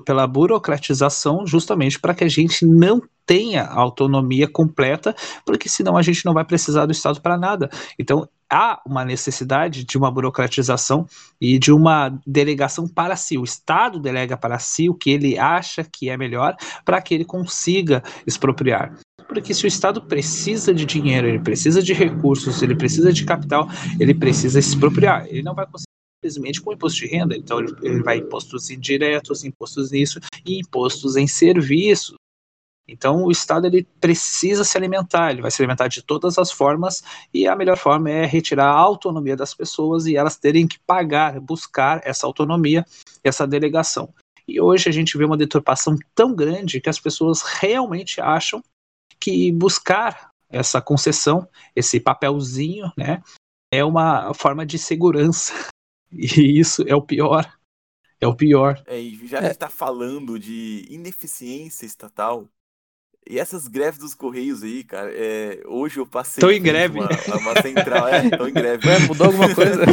pela 0.05 0.27
burocratização, 0.27 1.45
justamente 1.45 1.99
para 1.99 2.13
que 2.13 2.23
a 2.23 2.27
gente 2.27 2.65
não 2.65 3.01
tenha 3.25 3.65
autonomia 3.65 4.47
completa, 4.47 5.15
porque 5.45 5.69
senão 5.69 5.97
a 5.97 6.01
gente 6.01 6.25
não 6.25 6.33
vai 6.33 6.45
precisar 6.45 6.85
do 6.85 6.91
Estado 6.91 7.21
para 7.21 7.37
nada. 7.37 7.69
Então, 7.97 8.27
há 8.51 8.81
uma 8.85 9.05
necessidade 9.05 9.83
de 9.83 9.97
uma 9.97 10.11
burocratização 10.11 11.05
e 11.39 11.59
de 11.59 11.71
uma 11.71 12.19
delegação 12.25 12.87
para 12.87 13.15
si. 13.15 13.37
O 13.37 13.43
Estado 13.43 13.99
delega 13.99 14.35
para 14.35 14.59
si 14.59 14.89
o 14.89 14.93
que 14.93 15.11
ele 15.11 15.37
acha 15.37 15.83
que 15.83 16.09
é 16.09 16.17
melhor 16.17 16.55
para 16.83 17.01
que 17.01 17.13
ele 17.13 17.25
consiga 17.25 18.03
expropriar. 18.25 18.97
Porque 19.27 19.53
se 19.53 19.65
o 19.65 19.67
Estado 19.67 20.01
precisa 20.01 20.73
de 20.73 20.85
dinheiro, 20.85 21.27
ele 21.27 21.39
precisa 21.39 21.83
de 21.83 21.93
recursos, 21.93 22.63
ele 22.63 22.75
precisa 22.75 23.13
de 23.13 23.23
capital, 23.23 23.69
ele 23.99 24.13
precisa 24.13 24.57
expropriar. 24.57 25.27
Ele 25.27 25.43
não 25.43 25.53
vai 25.53 25.67
conseguir 25.67 25.89
simplesmente 26.19 26.61
com 26.61 26.73
imposto 26.73 26.99
de 26.99 27.07
renda. 27.07 27.37
Então 27.37 27.59
ele, 27.59 28.01
vai 28.01 28.17
impostos 28.17 28.69
indiretos, 28.69 29.43
impostos 29.43 29.91
nisso 29.91 30.19
e 30.45 30.59
impostos 30.59 31.15
em 31.15 31.27
serviços. 31.27 32.15
Então 32.91 33.23
o 33.23 33.31
Estado 33.31 33.67
ele 33.67 33.87
precisa 33.99 34.63
se 34.63 34.77
alimentar, 34.77 35.31
ele 35.31 35.41
vai 35.41 35.51
se 35.51 35.61
alimentar 35.61 35.87
de 35.87 36.01
todas 36.01 36.37
as 36.37 36.51
formas 36.51 37.03
e 37.33 37.47
a 37.47 37.55
melhor 37.55 37.77
forma 37.77 38.09
é 38.09 38.25
retirar 38.25 38.67
a 38.67 38.79
autonomia 38.79 39.35
das 39.35 39.53
pessoas 39.53 40.05
e 40.05 40.15
elas 40.15 40.37
terem 40.37 40.67
que 40.67 40.79
pagar, 40.79 41.39
buscar 41.39 42.01
essa 42.03 42.25
autonomia, 42.25 42.85
essa 43.23 43.45
delegação. 43.45 44.13
E 44.47 44.59
hoje 44.59 44.89
a 44.89 44.91
gente 44.91 45.17
vê 45.17 45.25
uma 45.25 45.37
deturpação 45.37 45.95
tão 46.15 46.35
grande 46.35 46.81
que 46.81 46.89
as 46.89 46.99
pessoas 46.99 47.43
realmente 47.43 48.19
acham 48.19 48.63
que 49.19 49.51
buscar 49.51 50.31
essa 50.49 50.81
concessão, 50.81 51.47
esse 51.75 51.99
papelzinho, 51.99 52.91
né, 52.97 53.21
é 53.71 53.85
uma 53.85 54.33
forma 54.33 54.65
de 54.65 54.77
segurança. 54.77 55.53
E 56.11 56.59
isso 56.59 56.83
é 56.87 56.95
o 56.95 57.03
pior. 57.03 57.45
É 58.19 58.27
o 58.27 58.35
pior. 58.35 58.81
É, 58.87 58.99
já 59.27 59.41
é. 59.41 59.51
está 59.51 59.69
falando 59.69 60.39
de 60.39 60.87
ineficiência 60.89 61.85
estatal. 61.85 62.49
E 63.29 63.37
essas 63.37 63.67
greves 63.67 63.99
dos 63.99 64.15
Correios 64.15 64.63
aí, 64.63 64.83
cara, 64.83 65.11
é, 65.13 65.61
hoje 65.67 65.99
eu 65.99 66.07
passei. 66.07 66.41
Tô 66.41 66.49
em 66.49 66.59
greve. 66.59 66.97
Uma, 66.99 67.09
uma 67.37 67.61
central, 67.61 68.07
é, 68.07 68.27
tô 68.27 68.47
em 68.47 68.53
greve. 68.53 68.89
Ué, 68.89 68.99
mudou 69.07 69.27
alguma 69.27 69.53
coisa? 69.53 69.85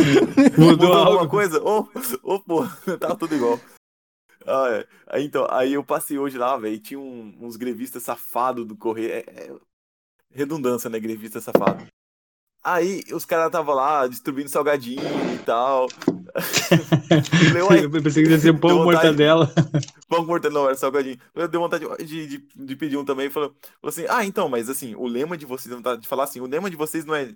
mudou, 0.57 0.66
mudou 0.70 0.94
alguma 0.94 1.29
coisa? 1.29 1.62
Ô, 1.62 1.81
oh, 1.81 2.01
oh, 2.22 2.40
pô, 2.40 2.66
tava 2.99 3.14
tudo 3.14 3.35
igual. 3.35 3.61
Ah, 4.46 4.68
é. 4.70 4.87
Aí, 5.07 5.25
então, 5.27 5.46
aí 5.51 5.75
eu 5.75 5.85
passei 5.85 6.16
hoje 6.16 6.38
lá, 6.38 6.57
velho, 6.57 6.81
tinha 6.81 6.99
um, 6.99 7.37
uns 7.38 7.57
grevistas 7.57 8.03
safados 8.03 8.66
do 8.66 8.75
correio. 8.75 9.12
É, 9.12 9.18
é, 9.18 9.55
redundância, 10.31 10.88
né? 10.88 10.99
Grevista 10.99 11.38
safado. 11.38 11.87
Aí 12.67 13.05
os 13.13 13.25
caras 13.25 13.47
estavam 13.47 13.77
lá 13.77 14.09
distribuindo 14.09 14.51
salgadinho 14.51 15.01
e 15.33 15.39
tal. 15.39 15.87
eu 17.81 18.03
pensei 18.03 18.25
que 18.25 18.31
ia 18.31 18.41
ser 18.41 18.59
pão 18.59 18.83
mortadela. 18.83 19.49
Pão 20.09 20.27
mortadela, 20.27 20.61
não, 20.61 20.67
era 20.67 20.77
salgadinho. 20.77 21.17
Eu 21.33 21.47
dei 21.47 21.61
vontade 21.61 21.87
de, 22.05 22.27
de, 22.27 22.39
de 22.57 22.77
pedir 22.77 22.97
um 22.97 23.05
também. 23.05 23.31
Falou, 23.31 23.55
falou 23.81 23.91
assim: 23.91 24.05
Ah, 24.09 24.25
então, 24.25 24.49
mas 24.49 24.69
assim, 24.69 24.97
o 24.97 25.07
lema 25.07 25.37
de 25.37 25.47
vocês, 25.47 25.73
vontade 25.73 26.03
de 26.03 26.09
falar 26.09 26.25
assim, 26.25 26.41
o 26.41 26.47
lema 26.47 26.69
de 26.69 26.75
vocês 26.75 27.05
não 27.05 27.15
é. 27.15 27.33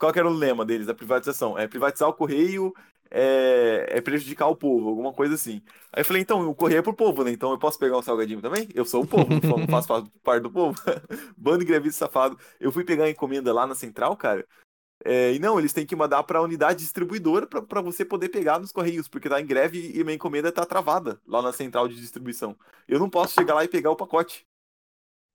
Qual 0.00 0.12
que 0.12 0.18
era 0.18 0.28
o 0.28 0.32
lema 0.32 0.64
deles, 0.66 0.88
da 0.88 0.94
privatização? 0.94 1.56
É 1.56 1.68
privatizar 1.68 2.08
o 2.08 2.14
correio 2.14 2.74
é, 3.10 3.86
é, 3.88 4.00
prejudicar 4.00 4.48
o 4.48 4.56
povo, 4.56 4.88
alguma 4.88 5.12
coisa 5.12 5.34
assim. 5.34 5.60
Aí 5.92 6.02
eu 6.02 6.04
falei, 6.04 6.22
então, 6.22 6.48
o 6.48 6.54
correio 6.54 6.78
é 6.78 6.82
pro 6.82 6.94
povo, 6.94 7.24
né? 7.24 7.32
Então 7.32 7.50
eu 7.50 7.58
posso 7.58 7.78
pegar 7.78 7.98
um 7.98 8.02
salgadinho 8.02 8.40
também? 8.40 8.68
Eu 8.74 8.84
sou 8.84 9.02
o 9.02 9.06
povo, 9.06 9.26
não 9.28 9.66
faço 9.66 9.88
parte 10.22 10.42
do 10.42 10.50
povo. 10.50 10.80
Bando 11.36 11.58
de 11.58 11.64
grevista 11.64 12.06
safado. 12.06 12.38
Eu 12.60 12.70
fui 12.70 12.84
pegar 12.84 13.04
a 13.04 13.10
encomenda 13.10 13.52
lá 13.52 13.66
na 13.66 13.74
central, 13.74 14.16
cara. 14.16 14.46
É, 15.04 15.32
e 15.32 15.38
não, 15.38 15.58
eles 15.58 15.72
têm 15.72 15.86
que 15.86 15.96
mandar 15.96 16.22
para 16.24 16.38
a 16.38 16.42
unidade 16.42 16.80
distribuidora 16.80 17.46
para 17.46 17.80
você 17.80 18.04
poder 18.04 18.28
pegar 18.28 18.58
nos 18.58 18.70
correios, 18.70 19.08
porque 19.08 19.30
tá 19.30 19.40
em 19.40 19.46
greve 19.46 19.92
e 19.94 20.04
minha 20.04 20.14
encomenda 20.14 20.52
tá 20.52 20.64
travada 20.66 21.18
lá 21.26 21.40
na 21.40 21.52
central 21.52 21.88
de 21.88 21.96
distribuição. 21.96 22.54
Eu 22.86 22.98
não 22.98 23.08
posso 23.08 23.34
chegar 23.34 23.54
lá 23.54 23.64
e 23.64 23.68
pegar 23.68 23.90
o 23.90 23.96
pacote. 23.96 24.46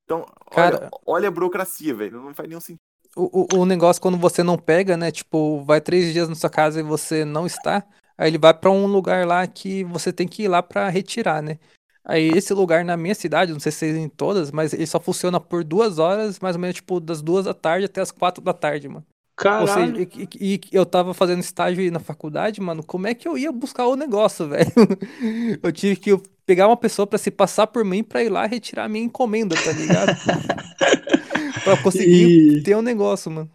Então, 0.04 0.24
Cara... 0.52 0.78
olha, 0.78 0.90
olha 1.06 1.28
a 1.28 1.32
burocracia, 1.32 1.96
velho. 1.96 2.22
Não 2.22 2.34
faz 2.36 2.48
nenhum 2.48 2.62
sentido 2.62 2.85
o, 3.16 3.60
o 3.60 3.66
negócio 3.66 4.02
quando 4.02 4.18
você 4.18 4.44
não 4.44 4.58
pega, 4.58 4.98
né? 4.98 5.12
Tipo, 5.12 5.64
vai 5.64 5.80
três 5.80 6.12
dias 6.12 6.28
na 6.28 6.36
sua 6.36 6.50
casa 6.50 6.80
e 6.80 6.84
você 6.84 7.24
não 7.24 7.46
está, 7.46 7.84
aí 8.18 8.30
ele 8.30 8.38
vai 8.38 8.54
para 8.54 8.70
um 8.70 8.86
lugar 8.86 9.26
lá 9.26 9.46
que 9.48 9.84
você 9.86 10.12
tem 10.12 10.28
que 10.28 10.44
ir 10.44 10.48
lá 10.48 10.62
para 10.62 10.90
retirar, 10.90 11.42
né? 11.42 11.58
Aí 12.04 12.30
esse 12.30 12.54
lugar 12.54 12.86
na 12.86 12.96
minha 12.96 13.16
cidade, 13.16 13.52
não 13.52 13.60
sei 13.60 13.72
se 13.72 13.88
em 13.88 14.08
todas, 14.08 14.52
mas 14.52 14.74
ele 14.74 14.86
só 14.86 15.00
funciona 15.00 15.40
por 15.40 15.64
duas 15.64 15.98
horas, 15.98 16.40
mais 16.40 16.56
ou 16.56 16.62
menos, 16.62 16.76
tipo, 16.76 17.00
das 17.00 17.22
duas 17.22 17.46
da 17.46 17.54
tarde 17.54 17.86
até 17.86 18.00
as 18.00 18.12
quatro 18.12 18.44
da 18.44 18.54
tarde, 18.54 18.88
mano. 18.88 19.06
Caralho. 19.36 19.68
Seja, 19.68 20.10
e, 20.16 20.30
e, 20.40 20.54
e, 20.54 20.62
eu 20.72 20.86
tava 20.86 21.14
fazendo 21.14 21.42
estágio 21.42 21.92
na 21.92 22.00
faculdade, 22.00 22.62
mano, 22.62 22.84
como 22.84 23.08
é 23.08 23.14
que 23.14 23.28
eu 23.28 23.38
ia 23.38 23.52
buscar 23.52 23.88
o 23.88 23.96
negócio, 23.96 24.48
velho? 24.50 24.72
Eu 25.62 25.72
tive 25.72 25.96
que 25.96 26.18
pegar 26.46 26.68
uma 26.68 26.78
pessoa 26.78 27.08
para 27.08 27.18
se 27.18 27.32
passar 27.32 27.68
por 27.68 27.84
mim 27.84 28.04
para 28.04 28.24
ir 28.24 28.30
lá 28.30 28.46
retirar 28.46 28.86
a 28.86 28.90
minha 28.90 29.04
encomenda, 29.04 29.56
tá 29.56 29.72
ligado? 29.72 30.16
pra 31.66 31.82
conseguir 31.82 32.60
e... 32.60 32.64
ter 32.64 32.78
um 32.78 32.82
negócio, 32.82 33.30
mano. 33.30 33.52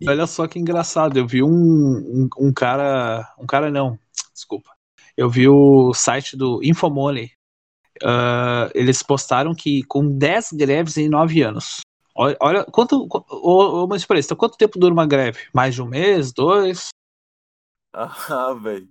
E 0.00 0.08
olha 0.08 0.26
só 0.26 0.48
que 0.48 0.58
engraçado, 0.58 1.16
eu 1.16 1.26
vi 1.26 1.42
um, 1.42 1.48
um, 1.48 2.28
um, 2.38 2.52
cara. 2.52 3.32
Um 3.38 3.46
cara 3.46 3.70
não, 3.70 3.96
desculpa. 4.32 4.70
Eu 5.16 5.30
vi 5.30 5.48
o 5.48 5.94
site 5.94 6.36
do 6.36 6.60
Infomoney. 6.64 7.30
Uh, 8.02 8.66
eles 8.74 9.02
postaram 9.02 9.54
que 9.54 9.84
com 9.84 10.08
10 10.08 10.52
greves 10.54 10.96
em 10.96 11.08
9 11.08 11.42
anos. 11.42 11.80
Olha, 12.16 12.36
olha 12.40 12.64
quanto. 12.64 13.06
Ô, 13.30 13.84
ô, 13.84 13.86
mas 13.86 14.04
por 14.04 14.16
isso, 14.16 14.34
quanto 14.34 14.58
tempo 14.58 14.78
dura 14.78 14.92
uma 14.92 15.06
greve? 15.06 15.46
Mais 15.52 15.74
de 15.74 15.82
um 15.82 15.86
mês? 15.86 16.32
Dois? 16.32 16.88
Ah, 17.96 18.52
velho. 18.54 18.88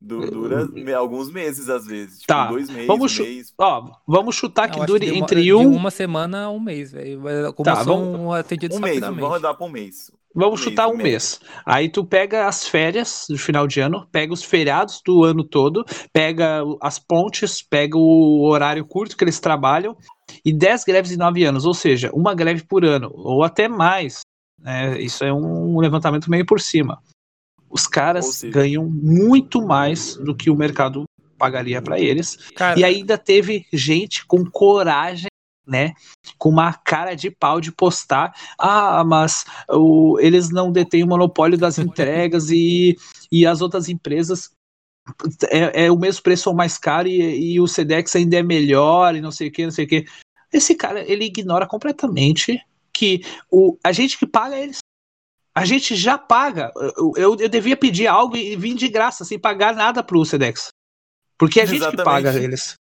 Du- 0.00 0.30
Dura 0.30 0.64
me- 0.68 0.92
alguns 0.92 1.28
meses, 1.30 1.68
às 1.68 1.84
vezes. 1.84 2.20
Tipo, 2.20 2.28
Tá, 2.28 2.46
dois 2.46 2.68
meses, 2.70 2.86
vamos 2.86 3.18
um 3.18 3.22
mês. 3.24 3.52
Ó, 3.58 3.90
vamos 4.06 4.36
chutar 4.36 4.70
que 4.70 4.84
dure 4.86 5.06
demo- 5.06 5.18
entre 5.18 5.42
de 5.42 5.52
um. 5.52 5.74
uma 5.74 5.90
semana 5.90 6.44
a 6.44 6.50
um 6.50 6.60
mês, 6.60 6.92
velho. 6.92 7.20
Como 7.52 7.64
Tá, 7.64 7.82
são 7.82 8.32
atendidos 8.32 8.76
Um 8.76 8.80
mês, 8.80 9.00
vamos 9.00 9.28
rodar 9.28 9.56
pra 9.56 9.66
um 9.66 9.70
mês. 9.70 10.10
Vamos 10.32 10.60
Um 10.60 10.64
chutar 10.64 10.86
mês, 10.86 10.96
um 10.96 11.00
em 11.00 11.02
mês. 11.02 11.40
Aí 11.66 11.88
tu 11.88 12.04
pega 12.04 12.46
as 12.46 12.68
férias 12.68 13.24
do 13.28 13.36
final 13.36 13.66
de 13.66 13.80
ano, 13.80 14.06
pega 14.12 14.32
os 14.32 14.44
feriados 14.44 15.02
do 15.04 15.24
ano 15.24 15.42
todo, 15.42 15.84
pega 16.12 16.62
as 16.80 17.00
pontes, 17.00 17.60
pega 17.60 17.98
o 17.98 18.46
horário 18.48 18.84
curto 18.86 19.16
que 19.16 19.24
eles 19.24 19.40
trabalham 19.40 19.96
e 20.44 20.52
10 20.52 20.84
greves 20.84 21.10
em 21.10 21.16
9 21.16 21.42
anos, 21.42 21.64
ou 21.66 21.74
seja, 21.74 22.08
uma 22.14 22.34
greve 22.34 22.62
por 22.64 22.84
ano, 22.84 23.10
ou 23.12 23.42
até 23.42 23.66
mais. 23.66 24.20
né? 24.60 25.00
isso 25.00 25.24
é 25.24 25.32
um 25.32 25.80
levantamento 25.80 26.30
meio 26.30 26.46
por 26.46 26.60
cima. 26.60 26.98
Os 27.70 27.86
caras 27.86 28.26
seja- 28.34 28.52
ganham 28.52 28.84
muito 28.88 29.60
mais 29.64 30.16
do 30.16 30.34
que 30.34 30.50
o 30.50 30.56
mercado 30.56 31.04
pagaria 31.36 31.80
para 31.80 32.00
eles. 32.00 32.36
Cara, 32.56 32.78
E 32.78 32.84
ainda 32.84 33.16
teve 33.16 33.64
gente 33.72 34.26
com 34.26 34.44
coragem, 34.44 35.28
né? 35.66 35.92
Com 36.38 36.48
uma 36.48 36.72
cara 36.72 37.14
de 37.14 37.30
pau 37.30 37.60
de 37.60 37.70
postar. 37.70 38.34
Ah, 38.58 39.04
mas 39.04 39.44
o- 39.68 40.18
eles 40.20 40.50
não 40.50 40.72
detêm 40.72 41.04
o 41.04 41.06
monopólio 41.06 41.58
das 41.58 41.78
entregas 41.78 42.50
e, 42.50 42.96
e 43.30 43.46
as 43.46 43.60
outras 43.60 43.88
empresas. 43.88 44.50
É, 45.50 45.86
é 45.86 45.90
o 45.92 45.96
mesmo 45.98 46.22
preço 46.22 46.50
ou 46.50 46.56
mais 46.56 46.76
caro 46.76 47.08
e, 47.08 47.54
e 47.54 47.60
o 47.60 47.66
Sedex 47.66 48.14
ainda 48.16 48.36
é 48.36 48.42
melhor 48.42 49.14
e 49.14 49.20
não 49.20 49.30
sei 49.30 49.48
o 49.48 49.52
que, 49.52 49.64
não 49.64 49.70
sei 49.70 49.84
o 49.84 49.88
que. 49.88 50.04
Esse 50.52 50.74
cara, 50.74 51.00
ele 51.10 51.24
ignora 51.24 51.66
completamente 51.66 52.60
que 52.92 53.22
o, 53.50 53.78
a 53.84 53.92
gente 53.92 54.18
que 54.18 54.26
paga 54.26 54.56
eles. 54.58 54.78
A 55.58 55.64
gente 55.64 55.96
já 55.96 56.16
paga. 56.16 56.72
Eu, 56.96 57.12
eu, 57.16 57.36
eu 57.40 57.48
devia 57.48 57.76
pedir 57.76 58.06
algo 58.06 58.36
e 58.36 58.54
vir 58.56 58.74
de 58.74 58.88
graça, 58.88 59.24
sem 59.24 59.38
pagar 59.38 59.74
nada 59.74 60.02
pro 60.02 60.24
Sedex. 60.24 60.68
Porque 61.36 61.60
é 61.60 61.64
a 61.64 61.66
gente 61.66 61.80
que 61.80 61.86
Exatamente. 61.86 62.04
paga 62.04 62.34
eles. 62.38 62.74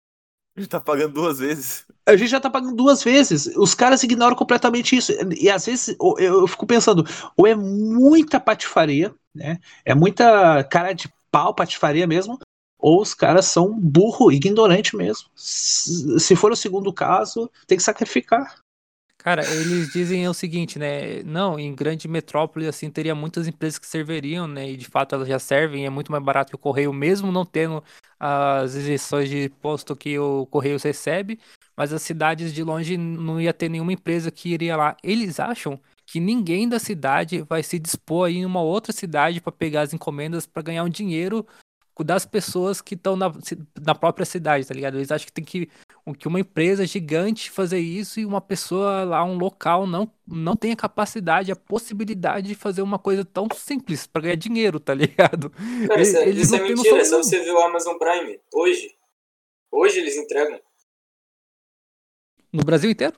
A 0.55 0.59
gente 0.59 0.69
tá 0.69 0.79
pagando 0.79 1.13
duas 1.13 1.39
vezes. 1.39 1.85
A 2.05 2.15
gente 2.15 2.29
já 2.29 2.39
tá 2.39 2.49
pagando 2.49 2.75
duas 2.75 3.03
vezes. 3.03 3.47
Os 3.55 3.73
caras 3.73 4.01
ignoram 4.03 4.35
completamente 4.35 4.95
isso. 4.95 5.11
E 5.39 5.49
às 5.49 5.65
vezes 5.65 5.95
eu, 5.99 6.15
eu 6.19 6.47
fico 6.47 6.65
pensando, 6.65 7.05
ou 7.35 7.45
é 7.45 7.55
muita 7.55 8.39
patifaria, 8.39 9.13
né? 9.33 9.59
É 9.85 9.93
muita 9.93 10.63
cara 10.63 10.93
de 10.93 11.11
pau 11.31 11.53
patifaria 11.53 12.07
mesmo, 12.07 12.39
ou 12.79 13.01
os 13.01 13.13
caras 13.13 13.45
são 13.45 13.79
burro, 13.79 14.31
ignorante 14.31 14.95
mesmo. 14.95 15.29
Se 15.35 16.35
for 16.35 16.51
o 16.51 16.55
segundo 16.55 16.91
caso, 16.93 17.49
tem 17.65 17.77
que 17.77 17.83
sacrificar. 17.83 18.59
Cara, 19.27 19.43
eles 19.45 19.91
dizem 19.91 20.25
o 20.25 20.33
seguinte, 20.33 20.79
né? 20.79 21.21
Não, 21.23 21.59
em 21.59 21.75
grande 21.75 22.07
metrópole, 22.07 22.65
assim, 22.65 22.89
teria 22.89 23.13
muitas 23.13 23.45
empresas 23.45 23.77
que 23.77 23.85
serviriam, 23.85 24.47
né? 24.47 24.69
E 24.69 24.77
de 24.77 24.85
fato 24.85 25.15
elas 25.15 25.27
já 25.27 25.37
servem, 25.37 25.85
é 25.85 25.89
muito 25.89 26.13
mais 26.13 26.23
barato 26.23 26.49
que 26.49 26.55
o 26.55 26.57
correio, 26.57 26.93
mesmo 26.93 27.29
não 27.29 27.45
tendo 27.45 27.83
as 28.17 28.73
isenções 28.73 29.27
de 29.27 29.43
imposto 29.47 29.97
que 29.97 30.17
o 30.17 30.45
correio 30.45 30.77
recebe, 30.81 31.41
mas 31.75 31.91
as 31.91 32.01
cidades 32.03 32.53
de 32.53 32.63
longe 32.63 32.95
não 32.95 33.41
ia 33.41 33.51
ter 33.53 33.67
nenhuma 33.67 33.91
empresa 33.91 34.31
que 34.31 34.53
iria 34.53 34.77
lá. 34.77 34.95
Eles 35.03 35.41
acham 35.41 35.77
que 36.05 36.21
ninguém 36.21 36.69
da 36.69 36.79
cidade 36.79 37.41
vai 37.41 37.61
se 37.63 37.77
dispor 37.77 38.27
a 38.27 38.31
ir 38.31 38.37
em 38.37 38.45
uma 38.45 38.61
outra 38.61 38.93
cidade 38.93 39.41
para 39.41 39.51
pegar 39.51 39.81
as 39.81 39.93
encomendas 39.93 40.45
para 40.45 40.63
ganhar 40.63 40.85
um 40.85 40.89
dinheiro 40.89 41.45
das 42.03 42.25
pessoas 42.25 42.81
que 42.81 42.95
estão 42.95 43.15
na, 43.15 43.31
na 43.81 43.95
própria 43.95 44.25
cidade, 44.25 44.65
tá 44.65 44.73
ligado? 44.73 44.97
Eles 44.97 45.11
acham 45.11 45.25
que 45.25 45.33
tem 45.33 45.43
que, 45.43 45.69
que 46.13 46.27
uma 46.27 46.39
empresa 46.39 46.85
gigante 46.85 47.51
fazer 47.51 47.79
isso 47.79 48.19
e 48.19 48.25
uma 48.25 48.41
pessoa 48.41 49.03
lá, 49.03 49.23
um 49.23 49.37
local, 49.37 49.85
não, 49.87 50.11
não 50.27 50.55
tem 50.55 50.71
a 50.71 50.75
capacidade, 50.75 51.51
a 51.51 51.55
possibilidade 51.55 52.47
de 52.49 52.55
fazer 52.55 52.81
uma 52.81 52.99
coisa 52.99 53.25
tão 53.25 53.47
simples 53.55 54.07
para 54.07 54.23
ganhar 54.23 54.35
dinheiro, 54.35 54.79
tá 54.79 54.93
ligado? 54.95 55.51
Cara, 55.87 56.01
isso, 56.01 56.17
é- 56.17 56.29
Eles 56.29 56.43
isso 56.47 56.55
é 56.55 56.59
mentira. 56.61 56.99
É 56.99 57.03
só 57.05 57.17
você 57.17 57.39
ver 57.39 57.51
o 57.51 57.59
Amazon 57.61 57.97
Prime. 57.97 58.39
Hoje. 58.53 58.95
Hoje 59.71 59.99
eles 59.99 60.15
entregam. 60.17 60.59
No 62.51 62.63
Brasil 62.63 62.89
inteiro? 62.89 63.15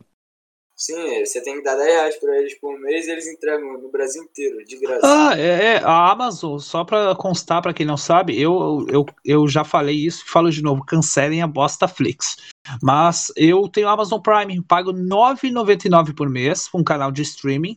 Sim, 0.79 1.25
você 1.25 1.43
tem 1.43 1.57
que 1.57 1.63
dar 1.63 1.75
10 1.75 1.89
reais 1.89 2.15
pra 2.15 2.37
eles 2.37 2.57
por 2.57 2.79
mês 2.79 3.05
e 3.05 3.11
eles 3.11 3.27
entregam 3.27 3.81
no 3.81 3.91
Brasil 3.91 4.23
inteiro, 4.23 4.63
de 4.63 4.79
graça. 4.79 5.01
Ah, 5.03 5.37
é, 5.37 5.75
é, 5.75 5.77
a 5.83 6.09
Amazon, 6.09 6.57
só 6.57 6.85
pra 6.85 7.13
constar 7.15 7.61
pra 7.61 7.73
quem 7.73 7.85
não 7.85 7.97
sabe, 7.97 8.41
eu, 8.41 8.85
eu, 8.87 9.05
eu 9.25 9.45
já 9.45 9.65
falei 9.65 9.97
isso 9.97 10.23
e 10.25 10.29
falo 10.29 10.49
de 10.49 10.63
novo, 10.63 10.85
cancelem 10.85 11.41
a 11.41 11.47
bosta 11.47 11.85
Flix. 11.85 12.37
Mas 12.81 13.29
eu 13.35 13.67
tenho 13.67 13.89
Amazon 13.89 14.21
Prime, 14.21 14.63
pago 14.63 14.93
R$ 14.93 15.01
9,99 15.01 16.15
por 16.15 16.29
mês, 16.29 16.69
um 16.73 16.81
canal 16.81 17.11
de 17.11 17.23
streaming. 17.23 17.75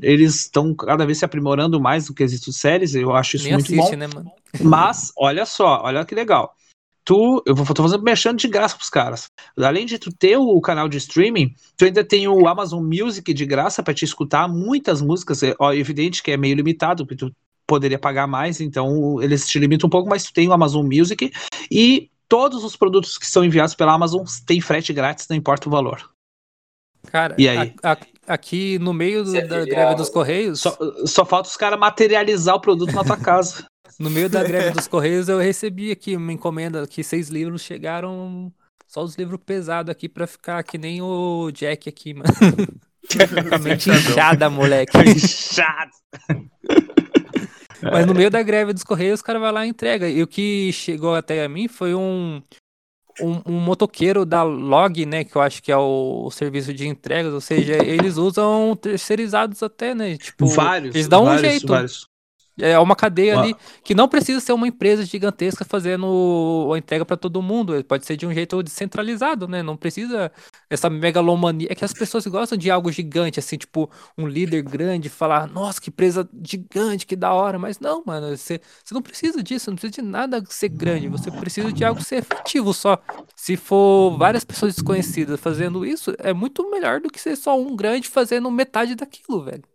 Eles 0.00 0.36
estão 0.36 0.74
cada 0.74 1.04
vez 1.04 1.18
se 1.18 1.26
aprimorando 1.26 1.78
mais 1.78 2.08
no 2.08 2.14
quesito 2.14 2.50
séries, 2.50 2.94
eu 2.94 3.14
acho 3.14 3.36
isso 3.36 3.44
Nem 3.44 3.52
muito 3.52 3.66
assiste, 3.66 3.90
bom. 3.90 3.96
né, 3.98 4.06
mano? 4.06 4.32
Mas, 4.58 5.12
olha 5.18 5.44
só, 5.44 5.82
olha 5.84 6.02
que 6.02 6.14
legal. 6.14 6.56
Tu, 7.04 7.42
eu 7.46 7.54
vou, 7.54 7.66
tô 7.74 7.82
fazendo 7.82 8.02
mexendo 8.04 8.38
de 8.38 8.46
graça 8.46 8.76
pros 8.76 8.88
caras. 8.88 9.28
Além 9.58 9.84
de 9.86 9.98
tu 9.98 10.12
ter 10.12 10.36
o 10.36 10.60
canal 10.60 10.88
de 10.88 10.98
streaming, 10.98 11.54
tu 11.76 11.84
ainda 11.84 12.04
tem 12.04 12.28
o 12.28 12.46
Amazon 12.46 12.82
Music 12.84 13.34
de 13.34 13.44
graça 13.44 13.82
pra 13.82 13.92
te 13.92 14.04
escutar 14.04 14.48
muitas 14.48 15.02
músicas. 15.02 15.42
É 15.42 15.54
ó, 15.58 15.72
evidente 15.72 16.22
que 16.22 16.30
é 16.30 16.36
meio 16.36 16.54
limitado, 16.54 17.04
porque 17.04 17.16
tu 17.26 17.34
poderia 17.66 17.98
pagar 17.98 18.26
mais, 18.26 18.60
então 18.60 19.20
eles 19.20 19.46
te 19.48 19.58
limitam 19.58 19.86
um 19.86 19.90
pouco, 19.90 20.08
mas 20.08 20.24
tu 20.24 20.32
tem 20.32 20.46
o 20.46 20.52
Amazon 20.52 20.84
Music 20.86 21.32
e 21.70 22.10
todos 22.28 22.64
os 22.64 22.76
produtos 22.76 23.18
que 23.18 23.26
são 23.26 23.44
enviados 23.44 23.74
pela 23.74 23.92
Amazon 23.94 24.24
têm 24.46 24.60
frete 24.60 24.92
grátis, 24.92 25.26
não 25.28 25.36
importa 25.36 25.68
o 25.68 25.72
valor. 25.72 26.10
Cara, 27.04 27.34
E 27.38 27.48
aí? 27.48 27.74
a- 27.82 27.92
a- 27.92 27.98
aqui 28.28 28.78
no 28.78 28.92
meio 28.92 29.24
do- 29.24 29.36
é 29.36 29.42
da 29.42 29.64
greve 29.64 29.94
dos 29.96 30.08
Correios, 30.08 30.60
Só, 30.60 30.76
só 31.04 31.24
falta 31.24 31.48
os 31.48 31.56
caras 31.56 31.78
materializar 31.78 32.54
o 32.54 32.60
produto 32.60 32.92
na 32.92 33.02
tua 33.04 33.16
casa. 33.18 33.66
No 33.98 34.10
meio 34.10 34.28
da 34.28 34.42
greve 34.42 34.70
dos 34.76 34.86
Correios, 34.86 35.28
eu 35.28 35.38
recebi 35.38 35.90
aqui 35.90 36.16
uma 36.16 36.32
encomenda 36.32 36.86
que 36.86 37.02
seis 37.02 37.28
livros 37.28 37.62
chegaram. 37.62 38.52
Só 38.86 39.02
os 39.02 39.16
livros 39.16 39.40
pesados 39.44 39.90
aqui 39.90 40.08
pra 40.08 40.26
ficar 40.26 40.62
que 40.62 40.76
nem 40.76 41.00
o 41.00 41.50
Jack 41.50 41.88
aqui, 41.88 42.12
mano. 42.12 42.28
Com 43.48 43.54
a 43.54 43.58
mente 43.58 43.90
inchada, 43.90 44.48
moleque. 44.50 44.92
Chato. 45.18 45.90
Mas 47.82 48.06
no 48.06 48.14
meio 48.14 48.30
da 48.30 48.42
greve 48.42 48.72
dos 48.72 48.84
Correios, 48.84 49.20
o 49.20 49.24
cara 49.24 49.38
vai 49.38 49.50
lá 49.50 49.66
e 49.66 49.70
entrega. 49.70 50.08
E 50.08 50.22
o 50.22 50.26
que 50.26 50.72
chegou 50.72 51.14
até 51.14 51.44
a 51.44 51.48
mim 51.48 51.68
foi 51.68 51.94
um, 51.94 52.40
um, 53.20 53.40
um 53.46 53.60
motoqueiro 53.60 54.24
da 54.24 54.42
Log, 54.42 55.04
né? 55.04 55.24
Que 55.24 55.36
eu 55.36 55.42
acho 55.42 55.62
que 55.62 55.72
é 55.72 55.76
o, 55.76 56.30
serviço 56.30 56.72
de 56.72 56.86
entregas. 56.86 57.32
Ou 57.32 57.40
seja, 57.40 57.82
eles 57.84 58.16
usam 58.16 58.76
terceirizados 58.76 59.62
até, 59.62 59.94
né? 59.94 60.16
Tipo, 60.16 60.46
vários. 60.46 60.94
eles 60.94 61.08
dão 61.08 61.22
um 61.22 61.26
vários, 61.26 61.50
jeito. 61.50 61.66
vários. 61.66 62.11
É 62.58 62.78
uma 62.78 62.94
cadeia 62.94 63.36
Ó. 63.36 63.40
ali 63.40 63.56
que 63.82 63.94
não 63.94 64.06
precisa 64.06 64.38
ser 64.38 64.52
uma 64.52 64.68
empresa 64.68 65.04
gigantesca 65.04 65.64
fazendo 65.64 66.70
a 66.74 66.78
entrega 66.78 67.04
para 67.04 67.16
todo 67.16 67.40
mundo. 67.40 67.82
Pode 67.84 68.04
ser 68.04 68.16
de 68.16 68.26
um 68.26 68.32
jeito 68.32 68.62
descentralizado, 68.62 69.48
né? 69.48 69.62
Não 69.62 69.76
precisa 69.76 70.30
essa 70.68 70.90
megalomania. 70.90 71.68
É 71.70 71.74
que 71.74 71.84
as 71.84 71.94
pessoas 71.94 72.26
gostam 72.26 72.58
de 72.58 72.70
algo 72.70 72.92
gigante, 72.92 73.38
assim, 73.38 73.56
tipo 73.56 73.90
um 74.18 74.26
líder 74.26 74.62
grande 74.62 75.08
falar, 75.08 75.46
nossa, 75.48 75.80
que 75.80 75.88
empresa 75.88 76.28
gigante, 76.46 77.06
que 77.06 77.16
da 77.16 77.32
hora. 77.32 77.58
Mas 77.58 77.80
não, 77.80 78.02
mano, 78.04 78.36
você, 78.36 78.60
você 78.84 78.92
não 78.92 79.02
precisa 79.02 79.42
disso, 79.42 79.70
não 79.70 79.76
precisa 79.76 80.02
de 80.02 80.08
nada 80.08 80.42
ser 80.50 80.68
grande. 80.68 81.08
Você 81.08 81.30
precisa 81.30 81.72
de 81.72 81.84
algo 81.84 82.02
ser 82.02 82.16
efetivo 82.16 82.74
só. 82.74 82.98
Se 83.34 83.56
for 83.56 84.16
várias 84.18 84.44
pessoas 84.44 84.74
desconhecidas 84.74 85.40
fazendo 85.40 85.86
isso, 85.86 86.14
é 86.18 86.34
muito 86.34 86.70
melhor 86.70 87.00
do 87.00 87.08
que 87.08 87.20
ser 87.20 87.34
só 87.36 87.58
um 87.58 87.74
grande 87.74 88.08
fazendo 88.08 88.50
metade 88.50 88.94
daquilo, 88.94 89.42
velho. 89.42 89.71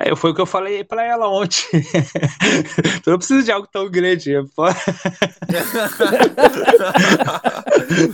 É, 0.00 0.14
foi 0.16 0.30
o 0.30 0.34
que 0.34 0.40
eu 0.40 0.46
falei 0.46 0.82
pra 0.84 1.04
ela 1.04 1.28
ontem. 1.28 1.64
tu 3.02 3.10
não 3.10 3.18
precisa 3.18 3.42
de 3.42 3.50
algo 3.52 3.68
tão 3.72 3.88
grande. 3.90 4.32
é. 4.34 4.40
O 4.40 4.46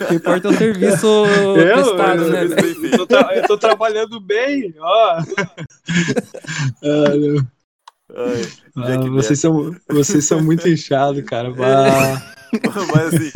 que 0.09 0.15
importa 0.15 0.49
é 0.49 0.51
o 0.51 0.57
serviço 0.57 1.07
Eu, 1.27 1.55
prestado, 1.55 2.23
eu- 2.25 2.31
né, 2.31 2.45
eu- 2.45 2.49
velho? 2.49 2.63
bem 2.63 2.75
feito. 2.75 2.95
Eu 2.95 2.99
tô, 2.99 3.07
tra- 3.07 3.37
eu 3.37 3.47
tô 3.47 3.59
trabalhando 3.59 4.21
bem, 4.21 4.75
ó. 4.79 5.19
Ah, 6.83 7.17
não. 7.17 7.47
Ai, 8.17 8.43
Ah, 8.77 8.87
Jack 8.87 9.09
vocês, 9.11 9.41
são, 9.41 9.75
vocês 9.89 10.25
são 10.25 10.41
muito 10.43 10.69
inchados, 10.69 11.23
cara. 11.25 11.51
Bah. 11.55 12.23
Mas 12.95 13.15
assim, 13.15 13.31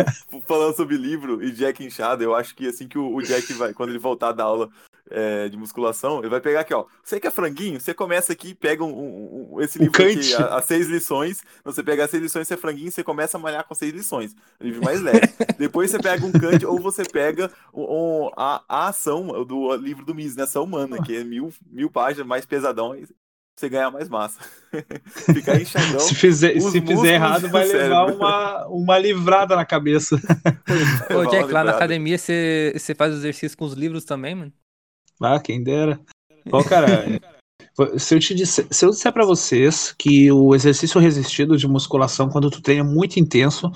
falando 0.46 0.76
sobre 0.76 0.96
livro 0.96 1.42
e 1.42 1.50
Jack 1.50 1.84
inchado, 1.84 2.22
eu 2.22 2.36
acho 2.36 2.54
que 2.54 2.68
assim 2.68 2.86
que 2.86 2.96
o 2.98 3.20
Jack 3.20 3.52
vai, 3.54 3.72
quando 3.72 3.90
ele 3.90 3.98
voltar 3.98 4.30
da 4.30 4.44
aula 4.44 4.68
é, 5.10 5.48
de 5.48 5.56
musculação, 5.56 6.18
ele 6.20 6.28
vai 6.28 6.40
pegar 6.40 6.60
aqui, 6.60 6.74
ó. 6.74 6.84
Você 7.02 7.18
que 7.20 7.26
é 7.26 7.30
franguinho, 7.30 7.80
você 7.80 7.92
começa 7.94 8.32
aqui, 8.32 8.54
pega 8.54 8.84
um, 8.84 8.88
um- 8.90 9.48
um- 9.54 9.60
esse 9.60 9.78
livro 9.78 9.92
aqui, 10.18 10.34
as 10.54 10.64
seis 10.64 10.86
lições. 10.86 11.40
Você 11.64 11.82
pega 11.82 12.04
as 12.04 12.10
seis 12.10 12.22
lições, 12.22 12.46
você 12.48 12.54
é 12.54 12.56
franguinho, 12.56 12.90
você 12.90 13.02
começa 13.02 13.36
a 13.36 13.40
malhar 13.40 13.64
com 13.64 13.74
seis 13.74 13.92
lições. 13.92 14.34
Livro 14.60 14.82
mais 14.84 15.00
leve. 15.00 15.28
Depois 15.58 15.90
você 15.90 15.98
pega 15.98 16.24
um 16.24 16.32
Kant 16.32 16.64
ou 16.66 16.80
você 16.80 17.04
pega 17.04 17.50
um, 17.72 17.82
um- 18.26 18.30
a, 18.36 18.62
a 18.68 18.88
ação 18.88 19.44
do 19.44 19.74
livro 19.76 20.04
do 20.04 20.14
Mises, 20.14 20.36
né? 20.36 20.42
Ação 20.44 20.64
humana, 20.64 21.02
que 21.02 21.16
é 21.16 21.24
mil, 21.24 21.52
mil 21.70 21.90
páginas, 21.90 22.26
mais 22.26 22.44
pesadão, 22.46 22.94
você 23.56 23.68
ganha 23.68 23.90
mais 23.90 24.08
massa. 24.08 24.38
Ficar 25.34 25.60
inchadão. 25.60 25.98
Se 25.98 26.14
fizer, 26.14 26.60
se 26.60 26.80
fizer 26.80 27.14
errado, 27.14 27.42
do 27.42 27.48
vai 27.48 27.66
levar 27.66 27.78
cérebro. 28.06 28.14
uma, 28.16 28.66
uma 28.68 28.98
livrada 28.98 29.56
na 29.56 29.64
cabeça. 29.64 30.16
Ô, 31.16 31.26
Jack, 31.26 31.50
lá 31.52 31.64
na 31.64 31.72
academia 31.72 32.16
você 32.16 32.72
você 32.76 32.94
faz 32.94 33.12
exercício 33.14 33.58
com 33.58 33.64
os 33.64 33.72
livros 33.74 34.04
também, 34.04 34.34
mano? 34.36 34.52
Ah, 35.20 35.40
quem 35.40 35.62
dera. 35.62 36.00
Bom, 36.46 36.62
cara, 36.62 37.04
Se 37.96 38.14
eu 38.14 38.18
te 38.18 38.34
disser, 38.34 38.66
se 38.70 38.84
eu 38.84 38.90
disser 38.90 39.12
para 39.12 39.24
vocês 39.24 39.94
que 39.96 40.30
o 40.32 40.52
exercício 40.52 41.00
resistido 41.00 41.56
de 41.56 41.68
musculação, 41.68 42.28
quando 42.28 42.50
tu 42.50 42.60
treina 42.60 42.82
muito 42.82 43.20
intenso, 43.20 43.70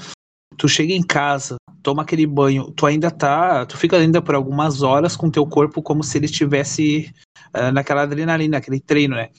tu 0.57 0.69
chega 0.69 0.93
em 0.93 1.03
casa, 1.03 1.57
toma 1.85 2.03
aquele 2.03 2.27
banho, 2.27 2.73
tu 2.73 2.85
ainda 2.85 3.13
tá, 3.13 3.65
tu 3.65 3.77
fica 3.77 3.97
ainda 3.97 4.21
por 4.21 4.35
algumas 4.35 4.83
horas 4.83 5.15
com 5.15 5.31
teu 5.31 5.47
corpo 5.47 5.81
como 5.81 6.03
se 6.03 6.19
ele 6.19 6.27
estivesse 6.27 7.15
uh, 7.57 7.71
naquela 7.73 8.03
adrenalina, 8.03 8.59
aquele 8.59 8.81
treino, 8.81 9.15
né? 9.15 9.31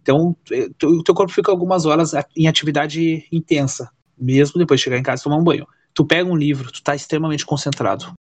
Então, 0.00 0.36
o 0.84 1.02
teu 1.02 1.14
corpo 1.14 1.32
fica 1.32 1.50
algumas 1.50 1.84
horas 1.84 2.12
em 2.36 2.46
atividade 2.46 3.26
intensa, 3.32 3.90
mesmo 4.16 4.58
depois 4.58 4.78
de 4.78 4.84
chegar 4.84 4.96
em 4.96 5.02
casa 5.02 5.20
e 5.20 5.24
tomar 5.24 5.36
um 5.36 5.44
banho. 5.44 5.66
Tu 5.92 6.04
pega 6.04 6.30
um 6.30 6.36
livro, 6.36 6.70
tu 6.70 6.82
tá 6.82 6.94
extremamente 6.94 7.44
concentrado. 7.44 8.12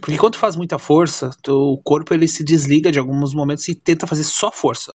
Porque 0.00 0.18
quando 0.18 0.34
tu 0.34 0.38
faz 0.38 0.56
muita 0.56 0.78
força, 0.78 1.30
teu 1.42 1.80
corpo 1.84 2.12
ele 2.12 2.28
se 2.28 2.44
desliga 2.44 2.92
de 2.92 2.98
alguns 2.98 3.34
momentos 3.34 3.66
e 3.68 3.74
tenta 3.74 4.06
fazer 4.06 4.24
só 4.24 4.52
força. 4.52 4.92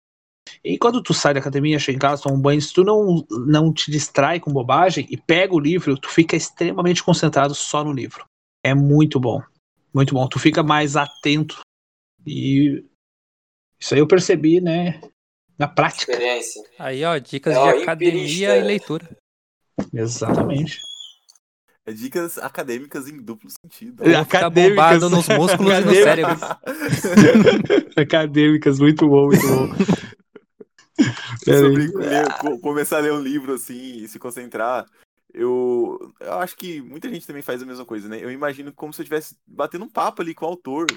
E 0.63 0.77
quando 0.77 1.01
tu 1.01 1.13
sai 1.13 1.33
da 1.33 1.39
academia, 1.39 1.79
chega 1.79 1.95
em 1.95 1.99
casa, 1.99 2.23
toma 2.23 2.35
um 2.35 2.41
banho, 2.41 2.61
se 2.61 2.73
tu 2.73 2.83
não, 2.83 3.25
não 3.47 3.73
te 3.73 3.91
distrai 3.91 4.39
com 4.39 4.51
bobagem 4.51 5.07
e 5.09 5.17
pega 5.17 5.53
o 5.53 5.59
livro, 5.59 5.97
tu 5.97 6.09
fica 6.09 6.35
extremamente 6.35 7.03
concentrado 7.03 7.53
só 7.53 7.83
no 7.83 7.91
livro. 7.91 8.25
É 8.63 8.73
muito 8.73 9.19
bom. 9.19 9.41
Muito 9.93 10.13
bom. 10.13 10.27
Tu 10.27 10.39
fica 10.39 10.63
mais 10.63 10.95
atento. 10.95 11.59
E 12.25 12.83
isso 13.79 13.93
aí 13.93 13.99
eu 13.99 14.07
percebi, 14.07 14.59
né? 14.59 15.01
Na 15.57 15.67
prática. 15.67 16.11
Experiência. 16.11 16.63
Aí, 16.77 17.03
ó, 17.05 17.17
dicas 17.17 17.55
é, 17.55 17.61
de 17.61 17.83
academia 17.83 18.57
e 18.57 18.61
leitura. 18.61 19.17
Exatamente. 19.93 20.79
É 21.87 21.93
dicas 21.93 22.39
acadêmicas 22.39 23.07
em 23.07 23.17
duplo 23.21 23.47
sentido. 23.49 24.03
Vamos 24.03 24.15
acadêmicas. 24.15 24.95
ficar 24.95 25.09
nos 25.09 25.27
músculos 25.27 25.73
e 25.73 25.81
no 25.81 25.93
cérebro. 25.93 26.33
acadêmicas, 27.95 28.79
muito 28.79 29.07
bom, 29.07 29.27
muito 29.27 29.47
bom. 29.47 29.67
Sobre 31.43 31.87
ler, 31.87 32.25
começar 32.59 32.97
a 32.97 33.01
ler 33.01 33.13
um 33.13 33.21
livro 33.21 33.53
assim 33.53 33.97
e 33.97 34.07
se 34.07 34.17
concentrar. 34.17 34.87
Eu, 35.31 36.11
eu 36.19 36.33
acho 36.39 36.55
que 36.55 36.81
muita 36.81 37.07
gente 37.07 37.27
também 37.27 37.43
faz 37.43 37.61
a 37.61 37.65
mesma 37.65 37.85
coisa, 37.85 38.09
né? 38.09 38.17
Eu 38.19 38.31
imagino 38.31 38.73
como 38.73 38.91
se 38.91 39.01
eu 39.01 39.03
estivesse 39.03 39.37
batendo 39.45 39.85
um 39.85 39.89
papo 39.89 40.23
ali 40.23 40.33
com 40.33 40.45
o 40.45 40.49
autor, 40.49 40.87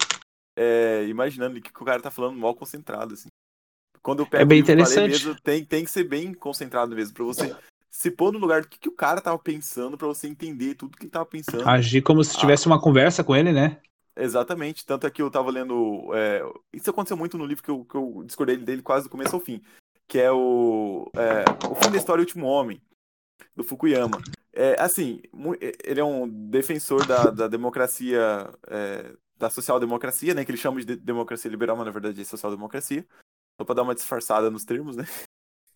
é, 0.57 1.05
imaginando 1.07 1.61
que 1.61 1.69
o 1.69 1.85
cara 1.85 2.01
tá 2.01 2.09
falando 2.09 2.39
mal 2.39 2.55
concentrado, 2.55 3.13
assim. 3.13 3.27
Quando 4.01 4.21
eu 4.21 4.25
pego 4.25 4.41
é 4.41 4.45
bem 4.45 4.59
interessante. 4.59 5.11
Mesmo, 5.11 5.35
tem, 5.41 5.63
tem 5.63 5.83
que 5.83 5.91
ser 5.91 6.05
bem 6.05 6.33
concentrado 6.33 6.95
mesmo, 6.95 7.13
pra 7.13 7.25
você 7.25 7.55
se 7.89 8.11
pôr 8.11 8.31
no 8.31 8.39
lugar 8.39 8.61
do 8.61 8.67
que, 8.67 8.79
que 8.79 8.89
o 8.89 8.95
cara 8.95 9.21
tava 9.21 9.39
pensando, 9.39 9.97
para 9.97 10.07
você 10.07 10.27
entender 10.27 10.75
tudo 10.75 10.97
que 10.97 11.03
ele 11.03 11.11
tava 11.11 11.25
pensando. 11.25 11.67
Agir 11.67 12.01
como 12.01 12.23
se 12.23 12.37
tivesse 12.37 12.67
ah. 12.67 12.71
uma 12.71 12.81
conversa 12.81 13.23
com 13.23 13.35
ele, 13.35 13.51
né? 13.51 13.81
Exatamente. 14.15 14.85
Tanto 14.85 15.07
é 15.07 15.09
que 15.09 15.21
eu 15.21 15.31
tava 15.31 15.49
lendo. 15.49 16.09
É... 16.13 16.41
Isso 16.73 16.89
aconteceu 16.89 17.17
muito 17.17 17.37
no 17.37 17.45
livro 17.45 17.63
que 17.63 17.71
eu, 17.71 17.85
que 17.85 17.95
eu 17.95 18.23
discordei 18.25 18.57
dele 18.57 18.81
quase 18.81 19.05
do 19.05 19.09
começo 19.09 19.35
ao 19.35 19.41
fim. 19.41 19.61
Que 20.07 20.19
é 20.19 20.31
o. 20.31 21.09
É... 21.15 21.67
O 21.67 21.75
fim 21.75 21.89
da 21.91 21.97
história, 21.97 22.21
o 22.21 22.25
último 22.25 22.45
homem, 22.45 22.81
do 23.55 23.63
Fukuyama. 23.63 24.21
É, 24.51 24.75
assim, 24.81 25.21
ele 25.83 25.99
é 25.99 26.03
um 26.03 26.27
defensor 26.27 27.05
da, 27.05 27.29
da 27.29 27.47
democracia, 27.47 28.51
é, 28.67 29.15
da 29.37 29.49
social-democracia, 29.49 30.33
né? 30.33 30.43
Que 30.43 30.51
ele 30.51 30.57
chama 30.57 30.83
de 30.83 30.95
democracia 30.97 31.49
liberal, 31.49 31.77
mas 31.77 31.85
na 31.85 31.91
verdade 31.91 32.19
é 32.19 32.25
social-democracia. 32.25 33.05
Só 33.57 33.65
pra 33.65 33.75
dar 33.75 33.83
uma 33.83 33.95
disfarçada 33.95 34.49
nos 34.49 34.65
termos, 34.65 34.95
né? 34.97 35.05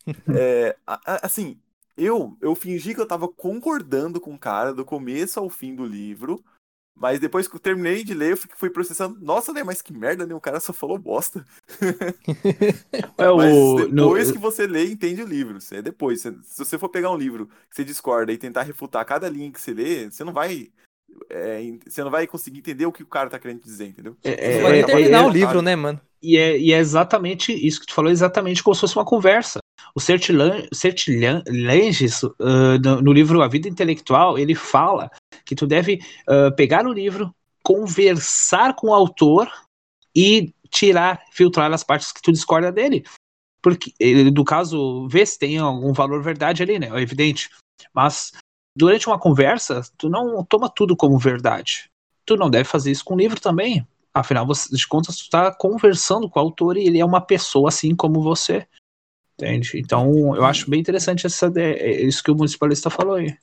é, 0.35 0.75
assim, 1.21 1.61
eu, 1.97 2.37
eu 2.41 2.55
fingi 2.55 2.93
que 2.93 3.01
eu 3.01 3.07
tava 3.07 3.27
concordando 3.27 4.19
com 4.19 4.33
o 4.33 4.39
cara 4.39 4.73
do 4.73 4.83
começo 4.83 5.39
ao 5.39 5.49
fim 5.49 5.75
do 5.75 5.85
livro, 5.85 6.43
mas 6.95 7.19
depois 7.19 7.47
que 7.47 7.55
eu 7.55 7.59
terminei 7.59 8.03
de 8.03 8.13
ler, 8.13 8.31
eu 8.31 8.37
fui 8.37 8.69
processando. 8.69 9.19
Nossa, 9.19 9.51
né? 9.51 9.63
Mas 9.63 9.81
que 9.81 9.91
merda, 9.91 10.27
né? 10.27 10.35
O 10.35 10.39
cara 10.39 10.59
só 10.59 10.71
falou 10.71 10.97
bosta. 10.97 11.43
é, 13.17 13.29
o... 13.29 13.37
Mas 13.37 13.89
depois 13.89 14.27
no... 14.27 14.33
que 14.33 14.39
você 14.39 14.67
lê, 14.67 14.85
entende 14.85 15.21
o 15.21 15.27
livro. 15.27 15.57
É 15.71 15.81
depois. 15.81 16.21
Se 16.21 16.31
você 16.55 16.77
for 16.77 16.89
pegar 16.89 17.11
um 17.11 17.17
livro 17.17 17.47
que 17.69 17.75
você 17.75 17.83
discorda 17.83 18.31
e 18.31 18.37
tentar 18.37 18.61
refutar 18.61 19.03
cada 19.05 19.27
linha 19.27 19.51
que 19.51 19.59
você 19.59 19.73
lê, 19.73 20.09
você 20.09 20.23
não 20.23 20.33
vai. 20.33 20.69
É, 21.29 21.61
você 21.85 22.03
não 22.03 22.11
vai 22.11 22.25
conseguir 22.27 22.59
entender 22.59 22.85
o 22.85 22.91
que 22.91 23.03
o 23.03 23.07
cara 23.07 23.29
tá 23.29 23.39
querendo 23.39 23.61
dizer, 23.61 23.87
entendeu? 23.87 24.15
É, 24.23 24.61
vai 24.61 24.79
é, 24.79 24.83
terminar 24.83 25.23
é, 25.23 25.27
o 25.27 25.29
livro, 25.29 25.61
né, 25.61 25.75
mano? 25.75 25.99
E 26.21 26.37
é, 26.37 26.57
e 26.57 26.71
é 26.71 26.77
exatamente 26.77 27.51
isso 27.51 27.79
que 27.79 27.87
tu 27.87 27.93
falou, 27.93 28.09
exatamente 28.09 28.63
como 28.63 28.73
se 28.73 28.81
fosse 28.81 28.95
uma 28.95 29.05
conversa. 29.05 29.59
O 29.95 29.99
Sertilanges, 29.99 32.23
uh, 32.23 32.79
no, 32.83 33.01
no, 33.01 33.13
livro 33.13 33.43
A 33.43 33.47
Vida 33.47 33.69
Intelectual, 33.69 34.39
ele 34.39 34.55
fala 34.55 35.11
que 35.45 35.55
tu 35.55 35.67
deve 35.67 35.99
uh, 36.27 36.53
pegar 36.55 36.87
o 36.87 36.93
livro, 36.93 37.33
conversar 37.61 38.75
com 38.75 38.87
o 38.87 38.93
autor 38.93 39.51
e 40.15 40.53
tirar, 40.69 41.23
filtrar 41.31 41.71
as 41.71 41.83
partes 41.83 42.11
que 42.11 42.21
tu 42.21 42.31
discorda 42.31 42.71
dele. 42.71 43.03
Porque, 43.61 43.93
do 44.31 44.43
caso, 44.43 45.07
vê 45.07 45.25
se 45.25 45.37
tem 45.37 45.57
algum 45.57 45.93
valor 45.93 46.21
verdade 46.21 46.63
ali, 46.63 46.79
né? 46.79 46.89
É 46.91 47.01
evidente. 47.01 47.49
Mas 47.93 48.31
durante 48.75 49.07
uma 49.07 49.19
conversa, 49.19 49.81
tu 49.97 50.09
não 50.09 50.43
toma 50.43 50.69
tudo 50.69 50.97
como 50.97 51.17
verdade. 51.17 51.89
Tu 52.25 52.35
não 52.35 52.49
deve 52.49 52.65
fazer 52.65 52.91
isso 52.91 53.05
com 53.05 53.13
o 53.13 53.17
livro 53.17 53.39
também. 53.39 53.87
Afinal 54.13 54.45
de 54.45 54.87
contas, 54.87 55.17
tu 55.17 55.23
está 55.23 55.53
conversando 55.53 56.29
com 56.29 56.39
o 56.39 56.43
autor 56.43 56.77
e 56.77 56.85
ele 56.85 56.99
é 56.99 57.05
uma 57.05 57.21
pessoa 57.21 57.69
assim 57.69 57.95
como 57.95 58.21
você. 58.21 58.67
Entende? 59.39 59.79
Então, 59.79 60.35
eu 60.35 60.45
acho 60.45 60.69
bem 60.69 60.79
interessante 60.79 61.25
essa, 61.25 61.51
é, 61.55 62.01
isso 62.01 62.23
que 62.23 62.31
o 62.31 62.35
municipalista 62.35 62.89
falou 62.89 63.15
aí. 63.15 63.35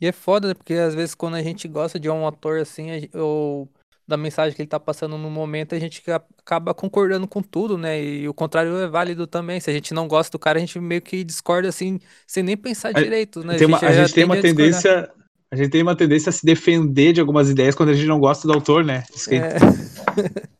E 0.00 0.06
é 0.06 0.12
foda, 0.12 0.48
né? 0.48 0.54
porque 0.54 0.74
às 0.74 0.94
vezes 0.94 1.14
quando 1.14 1.34
a 1.34 1.42
gente 1.42 1.66
gosta 1.66 1.98
de 1.98 2.08
um 2.08 2.26
ator 2.26 2.60
assim, 2.60 3.08
ou 3.14 3.68
da 4.06 4.16
mensagem 4.16 4.54
que 4.54 4.62
ele 4.62 4.68
tá 4.68 4.78
passando 4.78 5.18
no 5.18 5.28
momento, 5.28 5.74
a 5.74 5.78
gente 5.78 6.02
acaba 6.08 6.72
concordando 6.72 7.26
com 7.26 7.42
tudo, 7.42 7.76
né? 7.76 8.00
E 8.00 8.28
o 8.28 8.34
contrário 8.34 8.76
é 8.76 8.86
válido 8.86 9.26
também. 9.26 9.58
Se 9.58 9.68
a 9.68 9.72
gente 9.72 9.92
não 9.92 10.06
gosta 10.06 10.30
do 10.30 10.38
cara, 10.38 10.58
a 10.58 10.60
gente 10.60 10.78
meio 10.78 11.02
que 11.02 11.24
discorda 11.24 11.68
assim, 11.68 11.98
sem 12.26 12.42
nem 12.42 12.56
pensar 12.56 12.92
direito, 12.92 13.42
né? 13.42 13.56
A, 13.56 13.58
tem 13.58 13.66
uma, 13.66 13.78
a 13.78 13.92
gente 13.92 14.14
tem 14.14 14.24
uma 14.24 14.40
tendência. 14.40 15.10
A 15.50 15.56
gente 15.56 15.70
tem 15.70 15.82
uma 15.82 15.96
tendência 15.96 16.30
a 16.30 16.32
se 16.32 16.44
defender 16.44 17.12
de 17.12 17.20
algumas 17.20 17.48
ideias 17.48 17.74
quando 17.74 17.90
a 17.90 17.94
gente 17.94 18.06
não 18.06 18.18
gosta 18.18 18.46
do 18.46 18.54
autor, 18.54 18.84
né? 18.84 19.04
É. 19.30 20.46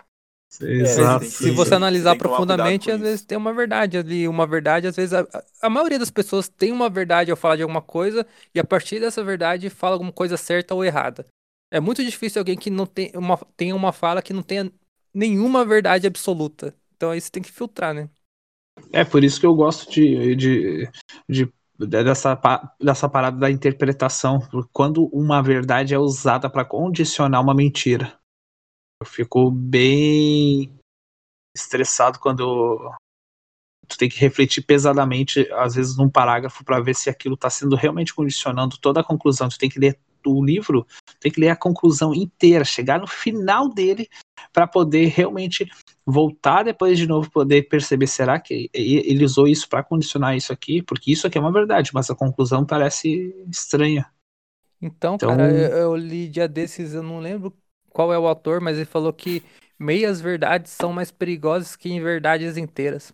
Exato. 0.61 1.25
É, 1.25 1.29
se 1.29 1.51
você 1.51 1.75
analisar 1.75 2.17
profundamente, 2.17 2.91
às 2.91 3.01
vezes 3.01 3.25
tem 3.25 3.37
uma 3.37 3.53
verdade 3.53 3.99
ali, 3.99 4.27
uma 4.29 4.47
verdade, 4.47 4.87
às 4.87 4.97
vezes 4.97 5.13
a, 5.13 5.27
a, 5.63 5.69
maioria 5.71 5.99
das 5.99 6.11
pessoas 6.11 6.49
tem 6.49 6.73
uma 6.73 6.89
verdade 6.89 7.31
ao 7.31 7.37
falar 7.37 7.57
de 7.57 7.63
alguma 7.63 7.83
coisa 7.83 8.27
e 8.55 8.61
a 8.61 8.65
partir 8.65 9.01
dessa 9.01 9.23
verdade 9.23 9.69
fala 9.71 9.95
alguma 9.95 10.13
coisa 10.13 10.37
certa 10.37 10.75
ou 10.75 10.85
errada. 10.85 11.27
É 11.71 11.81
muito 11.81 12.05
difícil 12.05 12.41
alguém 12.41 12.57
que 12.57 12.71
não 12.71 12.87
tem 12.87 13.11
uma, 13.15 13.39
tenha 13.57 13.75
uma 13.75 13.93
fala 13.93 14.23
que 14.23 14.33
não 14.33 14.43
tenha 14.43 14.71
nenhuma 15.13 15.65
verdade 15.65 16.07
absoluta. 16.07 16.75
Então 16.97 17.11
aí 17.11 17.21
você 17.21 17.31
tem 17.31 17.43
que 17.43 17.53
filtrar, 17.53 17.93
né? 17.93 18.09
É 18.93 19.05
por 19.05 19.25
isso 19.25 19.41
que 19.41 19.47
eu 19.47 19.55
gosto 19.55 19.91
de, 19.91 20.37
de, 20.37 20.89
de 21.29 21.53
dessa, 21.79 22.39
dessa 22.81 23.09
parada 23.09 23.39
da 23.39 23.51
interpretação, 23.51 24.41
quando 24.73 25.07
uma 25.13 25.43
verdade 25.43 25.95
é 25.95 25.99
usada 25.99 26.49
para 26.49 26.65
condicionar 26.65 27.43
uma 27.43 27.55
mentira. 27.55 28.19
Eu 29.01 29.07
fico 29.07 29.51
bem 29.51 30.73
estressado 31.55 32.19
quando 32.19 32.93
tu 33.87 33.97
tem 33.97 34.09
que 34.09 34.19
refletir 34.19 34.63
pesadamente, 34.63 35.51
às 35.53 35.75
vezes, 35.75 35.97
num 35.97 36.09
parágrafo 36.09 36.65
para 36.65 36.81
ver 36.81 36.95
se 36.95 37.09
aquilo 37.09 37.35
está 37.35 37.49
sendo 37.49 37.77
realmente 37.77 38.15
condicionando 38.15 38.79
toda 38.79 39.01
a 39.01 39.05
conclusão. 39.05 39.49
Tu 39.49 39.59
tem 39.59 39.71
que 39.71 39.79
ler 39.79 39.99
o 40.25 40.45
livro, 40.45 40.87
tem 41.21 41.31
que 41.31 41.41
ler 41.41 41.51
a 41.51 41.57
conclusão 41.57 42.13
inteira, 42.13 42.65
chegar 42.65 42.99
no 42.99 43.07
final 43.07 43.69
dele 43.69 44.09
para 44.53 44.67
poder 44.67 45.07
realmente 45.07 45.71
voltar 46.05 46.65
depois 46.65 46.99
de 46.99 47.07
novo 47.07 47.31
poder 47.31 47.69
perceber 47.69 48.07
será 48.07 48.41
que 48.41 48.69
ele 48.73 49.25
usou 49.25 49.47
isso 49.47 49.69
para 49.69 49.85
condicionar 49.85 50.37
isso 50.37 50.53
aqui, 50.53 50.83
porque 50.83 51.13
isso 51.13 51.27
aqui 51.27 51.39
é 51.39 51.41
uma 51.41 51.53
verdade, 51.53 51.91
mas 51.95 52.11
a 52.11 52.15
conclusão 52.15 52.65
parece 52.65 53.35
estranha. 53.51 54.11
Então, 54.81 55.15
então 55.15 55.37
cara, 55.37 55.51
eu, 55.53 55.77
eu 55.77 55.97
li 55.97 56.29
dia 56.29 56.49
desses, 56.49 56.93
eu 56.93 57.03
não 57.03 57.21
lembro 57.21 57.57
qual 57.97 58.13
é 58.13 58.19
o 58.19 58.27
autor, 58.27 58.61
mas 58.61 58.77
ele 58.77 58.85
falou 58.85 59.11
que 59.11 59.43
meias 59.79 60.21
verdades 60.21 60.71
são 60.71 60.93
mais 60.93 61.11
perigosas 61.11 61.75
que 61.75 61.89
em 61.89 61.99
verdades 61.99 62.59
inteiras. 62.59 63.11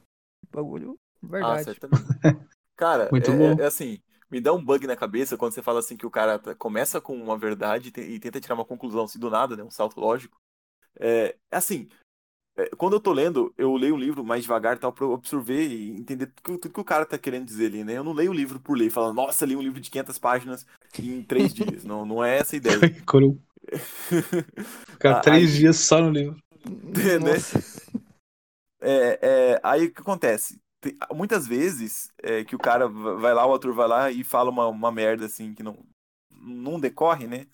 Bagulho, 0.53 0.99
verdade. 1.23 1.71
Ah, 1.71 1.89
Cara, 2.75 3.09
Muito 3.13 3.31
é, 3.31 3.37
bom. 3.37 3.57
é 3.61 3.65
assim, 3.65 4.01
me 4.29 4.41
dá 4.41 4.53
um 4.53 4.65
bug 4.65 4.85
na 4.89 4.97
cabeça 4.97 5.37
quando 5.37 5.53
você 5.53 5.63
fala 5.63 5.79
assim 5.79 5.97
que 5.97 6.05
o 6.05 6.11
cara 6.11 6.41
começa 6.59 7.01
com 7.01 7.15
uma 7.15 7.39
verdade 7.39 7.93
e 7.97 8.19
tenta 8.19 8.41
tirar 8.41 8.57
uma 8.57 8.65
conclusão 8.65 9.05
assim 9.05 9.21
do 9.21 9.31
nada, 9.31 9.57
né? 9.57 9.63
Um 9.63 9.71
salto 9.71 10.01
lógico. 10.01 10.37
É, 10.99 11.37
é 11.49 11.57
assim, 11.57 11.89
é, 12.57 12.69
quando 12.77 12.95
eu 12.95 13.01
tô 13.01 13.13
lendo, 13.13 13.55
eu 13.57 13.77
leio 13.77 13.95
o 13.95 13.99
livro 13.99 14.25
mais 14.25 14.43
devagar 14.43 14.81
tal, 14.81 14.93
pra 14.93 15.05
eu 15.05 15.15
absorver 15.15 15.69
e 15.69 15.93
entender 15.93 16.27
tudo, 16.43 16.59
tudo, 16.59 16.75
que 16.75 16.81
o 16.81 16.85
cara 16.85 17.07
tá 17.07 17.17
querendo 17.17 17.45
dizer 17.45 17.67
ali, 17.67 17.85
né? 17.85 17.99
Eu 17.99 18.03
não 18.05 18.13
leio 18.13 18.33
o 18.33 18.35
livro 18.35 18.59
por 18.59 18.77
ler, 18.77 18.91
falando, 18.91 19.15
nossa, 19.15 19.47
li 19.47 19.55
um 19.55 19.63
livro 19.63 19.81
de 19.81 19.91
500 19.91 20.19
páginas 20.19 20.67
em 20.99 21.23
três 21.23 21.55
dias. 21.55 21.85
não, 21.85 22.05
não 22.05 22.25
é 22.25 22.39
essa 22.39 22.57
a 22.57 22.59
ideia. 22.59 22.81
Ficar 24.89 25.21
três 25.21 25.51
aí... 25.51 25.59
dias 25.59 25.77
só 25.77 26.01
no 26.01 26.11
livro. 26.11 26.37
né? 26.65 28.03
É, 28.81 29.19
é, 29.23 29.61
aí 29.63 29.87
o 29.87 29.93
que 29.93 30.01
acontece? 30.01 30.61
Tem, 30.81 30.97
muitas 31.13 31.47
vezes 31.47 32.11
é, 32.19 32.45
que 32.45 32.57
o 32.57 32.59
cara 32.59 32.89
vai 32.89 33.33
lá, 33.33 33.47
o 33.47 33.55
ator 33.55 33.73
vai 33.73 33.87
lá 33.87 34.11
e 34.11 34.25
fala 34.25 34.51
uma, 34.51 34.67
uma 34.67 34.91
merda 34.91 35.27
assim 35.27 35.55
que 35.55 35.63
não, 35.63 35.79
não 36.31 36.81
decorre, 36.81 37.27
né? 37.27 37.47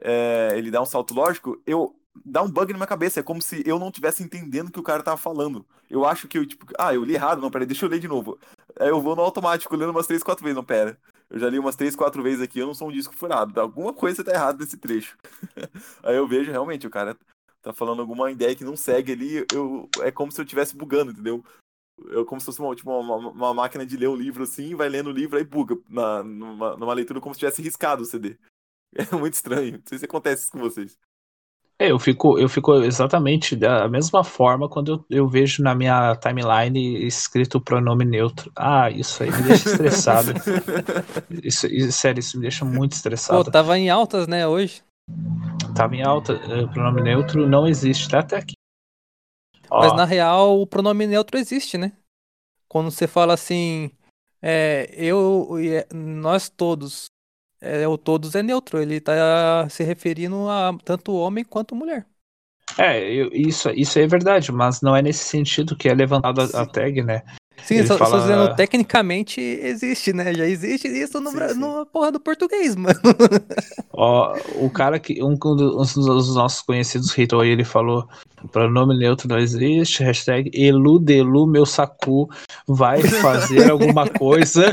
É, 0.00 0.52
ele 0.56 0.70
dá 0.70 0.82
um 0.82 0.86
salto 0.86 1.14
lógico. 1.14 1.60
Eu, 1.66 1.94
dá 2.24 2.42
um 2.42 2.50
bug 2.50 2.72
na 2.72 2.78
minha 2.78 2.86
cabeça. 2.86 3.20
É 3.20 3.22
como 3.22 3.40
se 3.40 3.62
eu 3.66 3.78
não 3.78 3.88
estivesse 3.88 4.22
entendendo 4.22 4.68
o 4.68 4.72
que 4.72 4.80
o 4.80 4.82
cara 4.82 5.02
tava 5.02 5.16
falando. 5.16 5.66
Eu 5.88 6.04
acho 6.04 6.28
que 6.28 6.38
eu, 6.38 6.46
tipo, 6.46 6.66
ah, 6.78 6.94
eu 6.94 7.04
li 7.04 7.14
errado. 7.14 7.40
Não, 7.40 7.50
peraí, 7.50 7.66
deixa 7.66 7.86
eu 7.86 7.90
ler 7.90 8.00
de 8.00 8.08
novo. 8.08 8.38
Aí 8.78 8.88
eu 8.88 9.00
vou 9.00 9.16
no 9.16 9.22
automático, 9.22 9.74
lendo 9.76 9.90
umas 9.90 10.06
três, 10.06 10.22
quatro 10.22 10.44
vezes. 10.44 10.56
Não, 10.56 10.64
pera. 10.64 10.98
Eu 11.32 11.38
já 11.38 11.48
li 11.48 11.58
umas 11.58 11.74
três, 11.74 11.96
quatro 11.96 12.22
vezes 12.22 12.42
aqui, 12.42 12.58
eu 12.58 12.66
não 12.66 12.74
sou 12.74 12.88
um 12.88 12.92
disco 12.92 13.14
furado. 13.14 13.58
Alguma 13.58 13.94
coisa 13.94 14.22
tá 14.22 14.32
errada 14.32 14.58
nesse 14.58 14.76
trecho. 14.76 15.16
Aí 16.04 16.14
eu 16.14 16.28
vejo, 16.28 16.50
realmente, 16.50 16.86
o 16.86 16.90
cara 16.90 17.16
tá 17.62 17.72
falando 17.72 18.00
alguma 18.00 18.30
ideia 18.30 18.54
que 18.54 18.62
não 18.62 18.76
segue 18.76 19.12
ali. 19.12 19.46
Eu, 19.50 19.88
é 20.02 20.10
como 20.10 20.30
se 20.30 20.38
eu 20.38 20.44
estivesse 20.44 20.76
bugando, 20.76 21.10
entendeu? 21.10 21.42
Eu, 22.08 22.26
como 22.26 22.38
se 22.38 22.44
fosse 22.44 22.60
uma, 22.60 22.76
tipo, 22.76 22.90
uma, 22.90 23.16
uma, 23.16 23.54
máquina 23.54 23.86
de 23.86 23.96
ler 23.96 24.08
um 24.08 24.14
livro 24.14 24.42
assim, 24.42 24.74
vai 24.74 24.90
lendo 24.90 25.06
o 25.06 25.12
livro 25.12 25.38
aí 25.38 25.44
buga 25.44 25.74
na, 25.88 26.22
numa, 26.22 26.76
numa 26.76 26.92
leitura 26.92 27.18
como 27.18 27.34
se 27.34 27.40
tivesse 27.40 27.62
riscado 27.62 28.02
o 28.02 28.06
CD. 28.06 28.38
É 28.94 29.16
muito 29.16 29.32
estranho. 29.32 29.78
Não 29.78 29.82
sei 29.86 29.98
se 29.98 30.04
acontece 30.04 30.42
isso 30.42 30.52
com 30.52 30.58
vocês. 30.58 30.98
É, 31.82 31.90
eu 31.90 31.98
fico, 31.98 32.38
eu 32.38 32.48
fico 32.48 32.74
exatamente 32.82 33.56
da 33.56 33.88
mesma 33.88 34.22
forma 34.22 34.68
quando 34.68 35.04
eu, 35.10 35.18
eu 35.18 35.28
vejo 35.28 35.64
na 35.64 35.74
minha 35.74 36.14
timeline 36.14 37.04
escrito 37.04 37.60
pronome 37.60 38.04
neutro. 38.04 38.52
Ah, 38.54 38.88
isso 38.88 39.20
aí 39.20 39.32
me 39.32 39.42
deixa 39.42 39.68
estressado. 39.68 40.32
isso, 41.42 41.66
isso, 41.66 41.90
sério, 41.90 42.20
isso 42.20 42.36
me 42.36 42.42
deixa 42.42 42.64
muito 42.64 42.92
estressado. 42.92 43.44
Pô, 43.44 43.50
tava 43.50 43.76
em 43.76 43.90
altas, 43.90 44.28
né, 44.28 44.46
hoje? 44.46 44.80
Tava 45.74 45.96
em 45.96 46.04
alta. 46.04 46.34
O 46.62 46.68
pronome 46.68 47.02
neutro 47.02 47.48
não 47.48 47.66
existe, 47.66 48.08
tá 48.08 48.20
até 48.20 48.36
aqui. 48.36 48.54
Mas 49.68 49.92
na 49.96 50.04
real, 50.04 50.60
o 50.60 50.66
pronome 50.66 51.04
neutro 51.04 51.36
existe, 51.36 51.76
né? 51.76 51.90
Quando 52.68 52.92
você 52.92 53.08
fala 53.08 53.34
assim, 53.34 53.90
é, 54.40 54.88
eu 54.96 55.58
e 55.58 55.84
nós 55.92 56.48
todos, 56.48 57.06
é, 57.62 57.86
o 57.86 57.96
todos 57.96 58.34
é 58.34 58.42
neutro, 58.42 58.82
ele 58.82 59.00
tá 59.00 59.66
se 59.70 59.84
referindo 59.84 60.48
a 60.48 60.76
tanto 60.84 61.14
homem 61.14 61.44
quanto 61.44 61.76
mulher. 61.76 62.04
É, 62.78 63.02
eu, 63.12 63.30
isso, 63.32 63.70
isso 63.70 63.98
é 63.98 64.06
verdade, 64.06 64.50
mas 64.50 64.80
não 64.80 64.96
é 64.96 65.02
nesse 65.02 65.24
sentido 65.24 65.76
que 65.76 65.88
é 65.88 65.94
levantado 65.94 66.40
a, 66.40 66.66
tag, 66.66 67.02
né? 67.02 67.22
Sim, 67.64 67.86
só, 67.86 67.96
fala... 67.96 68.10
só 68.10 68.18
dizendo, 68.20 68.56
tecnicamente 68.56 69.40
existe, 69.40 70.12
né? 70.12 70.34
Já 70.34 70.46
existe 70.46 70.88
isso 70.88 71.20
no, 71.20 71.30
sim, 71.30 71.48
sim. 71.48 71.60
no 71.60 71.86
porra 71.86 72.10
do 72.10 72.18
português, 72.18 72.74
mano. 72.76 72.98
Ó, 73.92 74.36
o 74.56 74.70
cara 74.70 74.98
que, 74.98 75.22
um, 75.22 75.34
um 75.34 75.36
dos 75.36 76.34
nossos 76.34 76.62
conhecidos 76.62 77.14
aí, 77.40 77.50
ele 77.50 77.64
falou, 77.64 78.08
pronome 78.50 78.98
neutro 78.98 79.28
não 79.28 79.38
existe, 79.38 80.02
hashtag 80.02 80.50
eludelu 80.52 81.46
meu 81.46 81.66
sacu 81.66 82.28
vai 82.66 83.00
fazer 83.02 83.70
alguma 83.70 84.08
coisa 84.10 84.72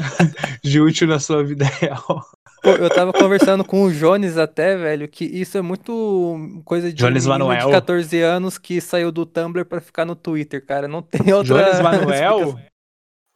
de 0.63 0.81
útil 0.81 1.07
na 1.07 1.19
sua 1.19 1.43
vida 1.43 1.65
real. 1.65 2.25
Pô, 2.61 2.71
eu 2.71 2.89
tava 2.89 3.13
conversando 3.13 3.63
com 3.63 3.83
o 3.83 3.91
Jones 3.91 4.37
até, 4.37 4.75
velho, 4.75 5.07
que 5.07 5.23
isso 5.23 5.57
é 5.57 5.61
muito 5.61 6.61
coisa 6.65 6.91
de 6.91 6.95
Jones 6.95 7.25
Manuel. 7.25 7.67
de 7.67 7.71
14 7.71 8.21
anos 8.21 8.57
que 8.57 8.81
saiu 8.81 9.11
do 9.11 9.25
Tumblr 9.25 9.65
pra 9.65 9.79
ficar 9.79 10.05
no 10.05 10.15
Twitter, 10.15 10.65
cara. 10.65 10.87
Não 10.87 11.01
tem 11.01 11.33
outra. 11.33 11.63
Jones 11.63 11.79
Manuel? 11.81 12.59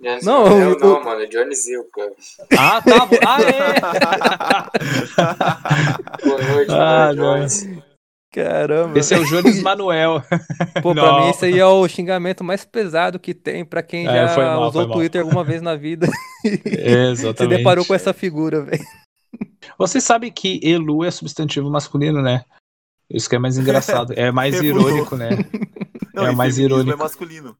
Jones 0.02 0.26
não, 0.26 0.44
Manuel, 0.44 0.70
eu, 0.72 0.80
não, 0.80 1.04
mano, 1.04 1.28
Johnny 1.28 1.56
Zilka. 1.56 2.12
Ah, 2.58 2.82
tá. 2.82 3.08
Ah, 3.26 3.38
é! 6.22 6.28
Boa 6.28 6.42
noite, 6.42 6.72
ah, 6.72 7.14
Jones. 7.16 7.68
Caramba. 8.34 8.98
Esse 8.98 9.14
é 9.14 9.20
o 9.20 9.26
Jones 9.26 9.62
Manuel. 9.62 10.24
Pô, 10.82 10.94
pra 10.94 11.22
mim 11.22 11.30
esse 11.30 11.46
aí 11.46 11.60
é 11.60 11.66
o 11.66 11.88
xingamento 11.88 12.44
mais 12.44 12.66
pesado 12.66 13.20
que 13.20 13.34
tem 13.34 13.64
pra 13.64 13.84
quem 13.84 14.08
é, 14.08 14.28
já 14.28 14.36
mal, 14.36 14.68
usou 14.68 14.84
o 14.84 14.92
Twitter 14.92 15.22
alguma 15.22 15.44
vez 15.44 15.62
na 15.62 15.76
vida. 15.76 16.08
É, 16.44 17.12
exatamente. 17.12 17.38
Se 17.38 17.48
deparou 17.48 17.86
com 17.86 17.94
essa 17.94 18.12
figura, 18.12 18.62
velho. 18.62 18.84
Você 19.78 20.00
sabe 20.00 20.32
que 20.32 20.60
Elu 20.64 21.04
é 21.04 21.12
substantivo 21.12 21.70
masculino, 21.70 22.22
né? 22.22 22.46
Isso 23.10 23.30
que 23.30 23.36
é 23.36 23.40
mais 23.40 23.58
engraçado. 23.58 24.14
É 24.18 24.32
mais 24.32 24.62
irônico, 24.62 25.16
né? 25.16 25.30
Não, 26.14 26.26
é 26.26 26.32
mais 26.32 26.58
irônico. 26.58 26.92
é 26.92 26.96
masculino. 26.96 27.58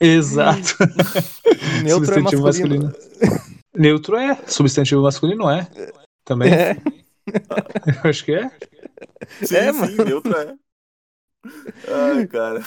Exato. 0.00 0.76
Neutro 1.84 2.12
é 2.12 2.14
substantivo 2.14 2.42
é 2.42 2.44
masculino. 2.44 2.84
masculino. 2.84 3.62
Neutro 3.74 4.16
é. 4.16 4.34
Substantivo 4.46 5.02
masculino 5.02 5.50
é. 5.50 5.68
Também. 6.24 6.52
É. 6.52 6.76
Eu 8.04 8.10
acho 8.10 8.24
que 8.24 8.32
é. 8.32 8.50
Sim, 9.44 9.56
é, 9.56 9.72
sim, 9.72 9.78
mano. 9.78 10.04
neutro 10.04 10.36
é. 10.36 10.54
Ai, 11.88 12.26
cara. 12.28 12.62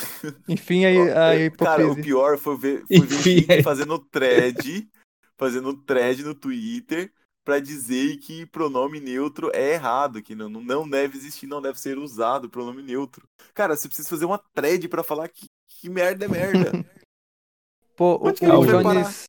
Enfim, 0.47 0.85
aí 0.85 0.97
a 1.11 1.35
hipocrisia. 1.35 1.77
Cara, 1.77 1.91
o 1.91 1.95
pior 1.95 2.37
foi 2.37 2.57
ver, 2.57 2.83
foi 2.87 2.99
ver 3.01 3.39
Enfim, 3.39 3.63
fazendo 3.63 3.99
thread, 3.99 4.89
fazendo 5.37 5.73
thread 5.73 6.23
no 6.23 6.35
Twitter 6.35 7.11
para 7.45 7.59
dizer 7.59 8.17
que 8.17 8.45
pronome 8.47 8.99
neutro 8.99 9.51
é 9.53 9.73
errado, 9.73 10.21
que 10.21 10.33
não, 10.33 10.49
não 10.49 10.89
deve 10.89 11.15
existir, 11.15 11.45
não 11.45 11.61
deve 11.61 11.79
ser 11.79 11.99
usado 11.99 12.49
pronome 12.49 12.81
neutro. 12.81 13.27
Cara, 13.53 13.77
você 13.77 13.87
precisa 13.87 14.09
fazer 14.09 14.25
uma 14.25 14.39
thread 14.53 14.89
para 14.89 15.03
falar 15.03 15.29
que, 15.29 15.45
que 15.69 15.87
merda 15.87 16.25
é 16.25 16.27
merda. 16.27 16.71
Pô, 17.95 18.15
o, 18.15 18.27
o 18.27 18.31
Jones, 18.33 19.25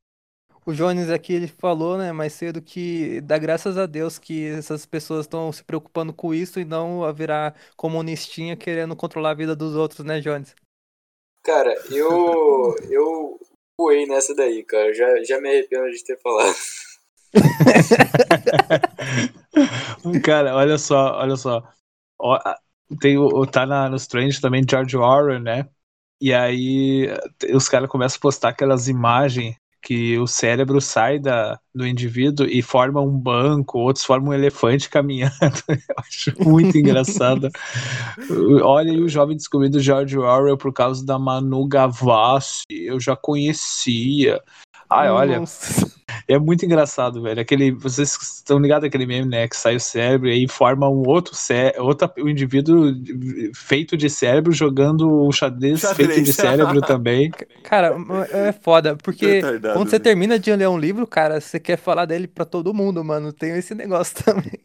o 0.65 0.73
Jones 0.73 1.11
aqui 1.11 1.35
ele 1.35 1.47
falou, 1.47 1.97
né, 1.99 2.11
mais 2.11 2.33
cedo 2.33 2.61
que 2.61 3.21
dá 3.21 3.39
graças 3.39 3.79
a 3.79 3.87
Deus 3.87 4.19
que 4.19 4.49
essas 4.49 4.85
pessoas 4.87 5.27
estão 5.27 5.53
se 5.53 5.63
preocupando 5.63 6.13
com 6.13 6.35
isso 6.35 6.59
e 6.59 6.65
não 6.65 7.05
a 7.05 7.13
virar 7.13 7.55
comunistinha 7.77 8.57
querendo 8.57 8.97
controlar 8.97 9.31
a 9.31 9.35
vida 9.35 9.55
dos 9.55 9.77
outros, 9.77 10.05
né, 10.05 10.21
Jones? 10.21 10.57
Cara, 11.45 11.73
eu 11.93 12.75
eu 12.91 13.39
voei 13.79 14.07
nessa 14.07 14.35
daí, 14.35 14.65
cara. 14.65 14.93
Já, 14.93 15.23
já 15.23 15.41
me 15.41 15.49
arrependo 15.49 15.91
de 15.91 16.03
ter 16.03 16.19
falado. 16.19 16.57
cara, 20.23 20.55
olha 20.55 20.79
só, 20.79 21.19
olha 21.19 21.37
só. 21.37 21.63
Tem, 23.01 23.17
tá 23.51 23.67
na, 23.67 23.89
nos 23.89 24.07
trends 24.07 24.41
também 24.41 24.65
George 24.69 24.97
Orwell, 24.97 25.41
né? 25.41 25.69
E 26.21 26.33
aí 26.33 27.09
os 27.53 27.69
caras 27.69 27.91
começam 27.91 28.17
a 28.17 28.21
postar 28.21 28.51
aquelas 28.51 28.89
imagens 28.89 29.57
que 29.87 30.19
o 30.19 30.27
cérebro 30.27 30.81
sai 30.81 31.17
da, 31.17 31.61
do 31.73 31.87
indivíduo 31.87 32.45
e 32.45 32.61
forma 32.61 33.01
um 33.01 33.17
banco, 33.17 33.79
outros 33.79 34.05
formam 34.05 34.31
um 34.31 34.35
elefante 34.35 34.91
caminhando. 34.91 35.33
Eu 35.69 35.95
acho 35.99 36.35
muito 36.43 36.77
engraçado. 36.77 37.49
Olha 38.65 38.91
aí 38.91 39.01
o 39.01 39.09
jovem 39.09 39.37
descobrido 39.37 39.79
George 39.79 40.19
Orwell 40.19 40.59
por 40.59 40.73
causa 40.73 41.07
da 41.07 41.21
Manu 41.21 41.69
Gavassi. 41.69 42.65
Eu 42.69 42.99
já 42.99 43.15
conhecia. 43.15 44.43
Ai, 44.91 45.09
olha. 45.09 45.45
É 46.29 46.39
muito 46.39 46.65
engraçado, 46.65 47.23
velho. 47.23 47.41
Aquele, 47.41 47.71
vocês 47.73 48.17
estão 48.21 48.59
ligados 48.59 48.85
aquele 48.85 49.07
meme, 49.07 49.29
né? 49.29 49.47
Que 49.47 49.57
sai 49.57 49.77
o 49.77 49.81
cérebro 49.81 50.29
e 50.29 50.33
aí 50.33 50.49
forma 50.49 50.89
um 50.89 51.03
outro 51.07 51.35
cérebro, 51.35 51.85
outro 51.85 52.11
um 52.19 52.29
indivíduo 52.29 52.93
feito 53.55 53.97
de 53.97 54.09
cérebro 54.09 54.53
jogando 54.53 55.09
o 55.09 55.33
xadrez, 55.33 55.81
xadrez. 55.81 56.09
feito 56.09 56.25
de 56.25 56.33
cérebro 56.33 56.81
também. 56.87 57.31
Cara, 57.63 57.97
é 58.31 58.53
foda, 58.53 58.97
porque 58.97 59.41
quando 59.73 59.91
você 59.91 60.01
termina 60.01 60.39
de 60.39 60.55
ler 60.55 60.69
um 60.69 60.79
livro, 60.79 61.07
cara, 61.07 61.41
você 61.41 61.59
quer 61.61 61.77
falar 61.77 62.07
dele 62.07 62.27
pra 62.27 62.45
todo 62.45 62.75
mundo, 62.75 63.05
mano. 63.05 63.33
Tem 63.33 63.57
esse 63.57 63.75
negócio 63.75 64.17
também. 64.25 64.61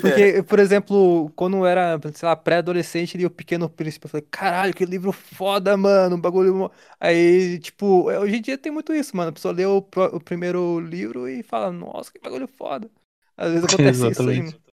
Porque, 0.00 0.22
é. 0.22 0.42
por 0.42 0.58
exemplo, 0.58 1.30
quando 1.34 1.56
eu 1.56 1.66
era, 1.66 1.98
sei 2.14 2.28
lá, 2.28 2.36
pré-adolescente 2.36 3.18
e 3.18 3.26
o 3.26 3.30
Pequeno 3.30 3.68
Príncipe, 3.68 4.06
eu 4.06 4.10
falei, 4.10 4.26
caralho, 4.30 4.74
que 4.74 4.84
livro 4.84 5.12
foda, 5.12 5.76
mano. 5.76 6.16
Um 6.16 6.20
bagulho. 6.20 6.70
Aí, 7.00 7.58
tipo, 7.58 8.10
hoje 8.10 8.36
em 8.36 8.42
dia 8.42 8.58
tem 8.58 8.70
muito 8.72 8.92
isso, 8.92 9.16
mano. 9.16 9.30
A 9.30 9.32
pessoa 9.32 9.54
lê 9.54 9.64
o, 9.64 9.78
o 9.78 10.20
primeiro 10.20 10.79
livro 10.80 11.28
e 11.28 11.42
fala, 11.42 11.70
nossa, 11.70 12.12
que 12.12 12.20
bagulho 12.20 12.48
foda. 12.48 12.90
Às 13.36 13.52
vezes 13.52 13.64
acontece 13.72 14.06
Exatamente. 14.06 14.48
isso 14.48 14.56
aí. 14.56 14.70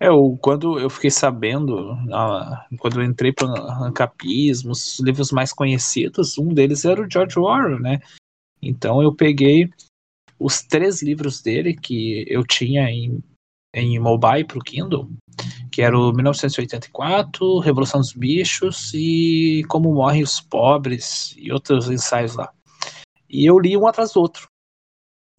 É, 0.00 0.08
eu, 0.08 0.36
quando 0.40 0.78
eu 0.78 0.90
fiquei 0.90 1.10
sabendo, 1.10 1.96
quando 2.78 3.00
eu 3.00 3.04
entrei 3.04 3.32
para 3.32 3.48
Ancapismo, 3.82 4.72
os 4.72 4.98
livros 5.00 5.30
mais 5.30 5.52
conhecidos, 5.52 6.36
um 6.36 6.48
deles 6.48 6.84
era 6.84 7.00
o 7.00 7.10
George 7.10 7.38
Orwell, 7.38 7.78
né? 7.78 8.00
Então 8.60 9.02
eu 9.02 9.14
peguei 9.14 9.70
os 10.38 10.62
três 10.62 11.00
livros 11.00 11.40
dele 11.40 11.74
que 11.74 12.24
eu 12.28 12.44
tinha 12.44 12.90
em, 12.90 13.22
em 13.72 13.98
mobile 13.98 14.44
para 14.44 14.58
o 14.58 14.64
Kindle, 14.64 15.08
que 15.70 15.80
era 15.80 15.96
o 15.96 16.12
1984, 16.12 17.60
Revolução 17.60 18.00
dos 18.00 18.12
Bichos 18.12 18.92
e 18.94 19.64
Como 19.68 19.94
Morrem 19.94 20.22
os 20.22 20.40
Pobres 20.40 21.34
e 21.38 21.52
outros 21.52 21.88
ensaios 21.88 22.34
lá. 22.34 22.52
E 23.28 23.46
eu 23.48 23.58
li 23.58 23.76
um 23.76 23.86
atrás 23.86 24.12
do 24.12 24.20
outro. 24.20 24.48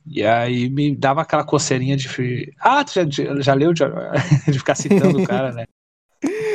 E 0.08 0.24
aí 0.24 0.70
me 0.70 0.96
dava 0.96 1.22
aquela 1.22 1.44
coceirinha 1.44 1.98
de. 1.98 2.54
Ah, 2.60 2.84
tu 2.84 2.94
já, 2.94 3.04
já 3.40 3.54
leu 3.54 3.74
de, 3.74 3.84
de 4.48 4.60
ficar 4.60 4.76
citando 4.76 5.22
o 5.22 5.28
cara, 5.28 5.52
né? 5.52 5.66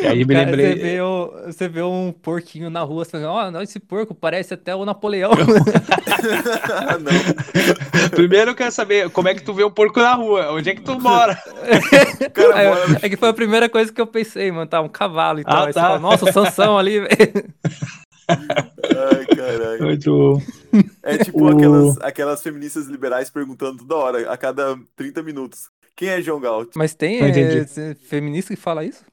E 0.03 0.07
aí 0.07 0.25
me 0.25 0.35
cara, 0.35 0.47
lembrei. 0.47 0.69
Você 0.69 0.83
vê, 0.83 1.01
o, 1.01 1.33
você 1.47 1.69
vê 1.69 1.83
um 1.83 2.13
porquinho 2.13 2.71
na 2.71 2.83
rua, 2.83 3.05
você 3.05 3.23
ó, 3.25 3.51
oh, 3.51 3.61
esse 3.61 3.79
porco 3.79 4.15
parece 4.15 4.55
até 4.55 4.75
o 4.75 4.85
Napoleão. 4.85 5.33
Primeiro 8.11 8.53
eu 8.53 8.55
quero 8.55 8.73
saber 8.73 9.11
como 9.11 9.29
é 9.29 9.35
que 9.35 9.43
tu 9.43 9.53
vê 9.53 9.63
um 9.63 9.71
porco 9.71 10.01
na 10.01 10.15
rua, 10.15 10.53
onde 10.53 10.71
é 10.71 10.75
que 10.75 10.81
tu 10.81 10.99
mora? 10.99 11.39
é, 13.03 13.07
é, 13.07 13.09
que 13.09 13.17
foi 13.17 13.29
a 13.29 13.35
primeira 13.35 13.69
coisa 13.69 13.93
que 13.93 14.01
eu 14.01 14.07
pensei, 14.07 14.51
mano, 14.51 14.67
tá, 14.67 14.81
um 14.81 14.89
cavalo 14.89 15.41
e 15.41 15.45
tal. 15.45 15.65
Ah, 15.65 15.73
tá. 15.73 15.83
Fala, 15.83 15.99
Nossa, 15.99 16.25
o 16.25 16.33
Sansão 16.33 16.79
ali, 16.79 17.01
velho. 17.01 17.45
Ai, 18.31 19.27
caralho. 19.27 19.85
Muito 19.85 20.11
bom. 20.11 20.43
É 21.03 21.19
tipo 21.19 21.43
o... 21.45 21.49
aquelas, 21.49 21.99
aquelas 22.01 22.43
feministas 22.43 22.87
liberais 22.87 23.31
perguntando 23.31 23.79
toda 23.79 23.97
hora, 23.97 24.33
a 24.33 24.37
cada 24.37 24.79
30 24.97 25.23
minutos. 25.23 25.69
Quem 25.97 26.09
é 26.09 26.23
João 26.23 26.41
Galt? 26.41 26.71
Mas 26.77 26.95
tem 26.95 27.21
é, 27.21 27.95
feminista 27.95 28.55
que 28.55 28.61
fala 28.61 28.85
isso? 28.85 29.05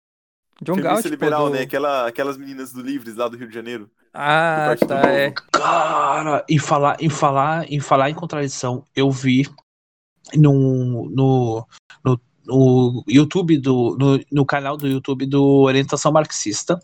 John 0.61 0.75
Feminista 0.75 1.01
Galt, 1.01 1.05
liberal, 1.05 1.43
pô, 1.43 1.49
do... 1.49 1.55
né? 1.55 1.61
Aquela, 1.61 2.07
aquelas 2.07 2.37
meninas 2.37 2.71
do 2.73 2.81
Livres 2.81 3.15
lá 3.15 3.27
do 3.27 3.37
Rio 3.37 3.47
de 3.47 3.53
Janeiro. 3.53 3.89
Ah, 4.13 4.75
tá, 4.87 5.01
é. 5.11 5.31
Cara, 5.51 6.43
em 6.49 6.57
falar, 6.57 6.97
em 6.99 7.09
falar, 7.09 7.71
em 7.71 7.79
falar 7.79 8.09
em 8.09 8.15
contradição, 8.15 8.83
eu 8.95 9.11
vi 9.11 9.47
no, 10.35 11.09
no, 11.09 11.67
no, 12.03 12.19
no 12.45 13.03
YouTube 13.07 13.57
do 13.57 13.95
no, 13.99 14.19
no 14.31 14.45
canal 14.45 14.75
do 14.75 14.87
YouTube 14.87 15.25
do 15.25 15.43
Orientação 15.61 16.11
Marxista, 16.11 16.79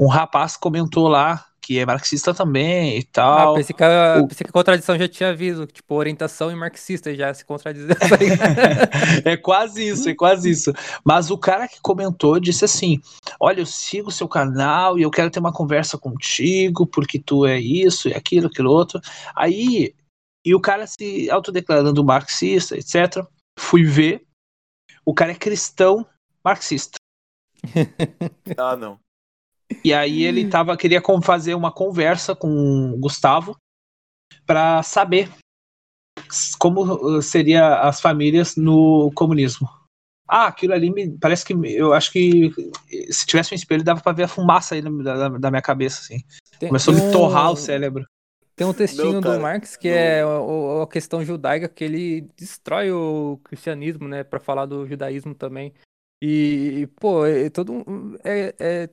um 0.00 0.08
rapaz 0.08 0.56
comentou 0.56 1.06
lá 1.08 1.46
que 1.60 1.78
é 1.78 1.84
marxista 1.84 2.32
também 2.32 2.98
e 2.98 3.02
Ah, 3.02 3.08
tal. 3.12 3.54
pensei 3.54 3.76
que, 3.76 3.84
a, 3.84 4.18
o- 4.18 4.26
pensei 4.26 4.44
que 4.44 4.48
a 4.48 4.52
contradição 4.52 4.98
já 4.98 5.06
tinha 5.06 5.28
aviso, 5.28 5.66
tipo, 5.66 5.94
orientação 5.94 6.50
e 6.50 6.54
marxista 6.56 7.14
já 7.14 7.32
se 7.34 7.44
contradizendo. 7.44 7.94
é 9.24 9.36
quase 9.36 9.86
isso, 9.86 10.08
é 10.08 10.14
quase 10.14 10.50
isso. 10.50 10.72
Mas 11.04 11.30
o 11.30 11.36
cara 11.38 11.68
que 11.68 11.78
comentou 11.82 12.40
disse 12.40 12.64
assim: 12.64 12.98
Olha, 13.38 13.60
eu 13.60 13.66
sigo 13.66 14.08
o 14.08 14.12
seu 14.12 14.26
canal 14.26 14.98
e 14.98 15.02
eu 15.02 15.10
quero 15.10 15.30
ter 15.30 15.38
uma 15.38 15.52
conversa 15.52 15.98
contigo, 15.98 16.86
porque 16.86 17.18
tu 17.20 17.44
é 17.46 17.60
isso 17.60 18.08
e 18.08 18.14
aquilo, 18.14 18.46
aquilo 18.46 18.70
outro. 18.72 18.98
Aí, 19.36 19.94
e 20.44 20.54
o 20.54 20.60
cara 20.60 20.86
se 20.86 21.30
autodeclarando 21.30 22.02
marxista, 22.02 22.74
etc. 22.74 23.22
Fui 23.58 23.84
ver, 23.84 24.24
o 25.04 25.12
cara 25.12 25.32
é 25.32 25.34
cristão 25.36 26.06
marxista. 26.42 26.96
Ah, 28.56 28.74
não. 28.76 28.98
E 29.84 29.94
aí 29.94 30.22
ele 30.24 30.48
tava, 30.48 30.76
queria 30.76 31.02
fazer 31.22 31.54
uma 31.54 31.72
conversa 31.72 32.34
com 32.34 32.92
o 32.92 32.98
Gustavo 32.98 33.56
para 34.46 34.82
saber 34.82 35.30
como 36.58 36.82
uh, 36.82 37.22
seria 37.22 37.80
as 37.80 38.00
famílias 38.00 38.56
no 38.56 39.10
comunismo. 39.14 39.68
Ah, 40.28 40.46
aquilo 40.46 40.74
ali 40.74 40.90
me 40.90 41.10
parece 41.18 41.44
que 41.44 41.52
eu 41.52 41.92
acho 41.92 42.12
que 42.12 42.52
se 43.10 43.26
tivesse 43.26 43.52
um 43.52 43.56
espelho 43.56 43.82
dava 43.82 44.00
para 44.00 44.12
ver 44.12 44.24
a 44.24 44.28
fumaça 44.28 44.74
aí 44.74 44.82
na- 44.82 44.90
da, 45.02 45.28
da 45.28 45.50
minha 45.50 45.62
cabeça 45.62 46.00
assim. 46.02 46.22
Tem- 46.58 46.68
Começou 46.68 46.94
a 46.94 46.96
me 46.98 47.02
um- 47.02 47.10
torrar 47.10 47.50
o 47.50 47.56
cérebro. 47.56 48.06
Tem 48.54 48.66
um 48.66 48.74
textinho 48.74 49.14
Não, 49.14 49.20
do 49.20 49.40
Marx 49.40 49.74
que 49.76 49.88
não. 49.88 49.96
é 49.96 50.24
o- 50.26 50.82
a 50.82 50.86
questão 50.86 51.24
judaica 51.24 51.68
que 51.68 51.82
ele 51.82 52.28
destrói 52.36 52.92
o 52.92 53.40
cristianismo, 53.42 54.06
né, 54.06 54.22
Pra 54.22 54.38
falar 54.38 54.66
do 54.66 54.86
judaísmo 54.86 55.34
também. 55.34 55.72
E, 56.22 56.86
pô, 57.00 57.24
é 57.24 57.48
todo 57.48 57.72
um- 57.72 58.16
é, 58.22 58.54
é- 58.58 58.90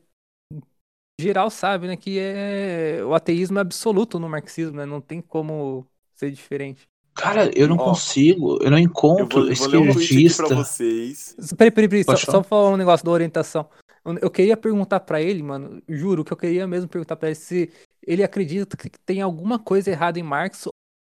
geral 1.20 1.50
sabe, 1.50 1.88
né, 1.88 1.98
que 1.98 2.20
é 2.20 3.00
o 3.04 3.14
ateísmo 3.14 3.58
é 3.58 3.62
absoluto 3.62 4.20
no 4.20 4.30
marxismo, 4.30 4.78
né? 4.78 4.86
Não 4.86 5.02
tem 5.02 5.20
como 5.22 5.86
ser 6.16 6.32
diferente. 6.32 6.88
Cara, 7.16 7.50
eu 7.58 7.68
não 7.68 7.78
Ó, 7.78 7.86
consigo, 7.86 8.60
eu 8.62 8.70
não 8.70 8.78
Eu 8.78 8.84
encontro 8.84 9.44
vou, 9.46 9.56
vou 9.56 9.68
ler 9.68 9.78
um 9.78 9.84
tweet 9.92 9.96
aqui 9.96 10.04
esquerdista. 10.04 10.46
pra 10.46 10.56
vocês. 10.56 11.36
Peraí, 11.58 11.72
peraí, 11.72 11.88
peraí, 11.90 12.04
só, 12.04 12.16
só 12.16 12.44
falar. 12.44 12.70
um 12.70 12.78
negócio 12.78 13.04
da 13.04 13.12
orientação. 13.12 13.68
Eu- 14.06 14.18
Eu 14.22 14.30
queria 14.30 14.56
perguntar 14.56 15.00
pra 15.00 15.20
ele, 15.20 15.42
mano, 15.42 15.82
juro 15.90 16.24
que 16.24 16.32
eu 16.32 16.38
queria 16.38 16.68
mesmo 16.68 16.88
perguntar 16.88 17.16
pra 17.16 17.30
ele 17.30 17.36
se 17.36 17.72
ele 18.06 18.24
acredita 18.24 18.78
que 18.78 18.90
tem 19.04 19.22
alguma 19.22 19.58
coisa 19.58 19.90
errada 19.90 20.20
em 20.20 20.24
Marx 20.24 20.68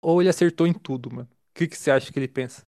ou 0.01 0.21
ele 0.21 0.29
acertou 0.29 0.65
em 0.65 0.73
tudo, 0.73 1.11
mano. 1.13 1.27
O 1.51 1.53
que, 1.59 1.67
que 1.67 1.77
você 1.77 1.91
acha 1.91 2.11
que 2.11 2.17
ele 2.17 2.27
pensa? 2.29 2.61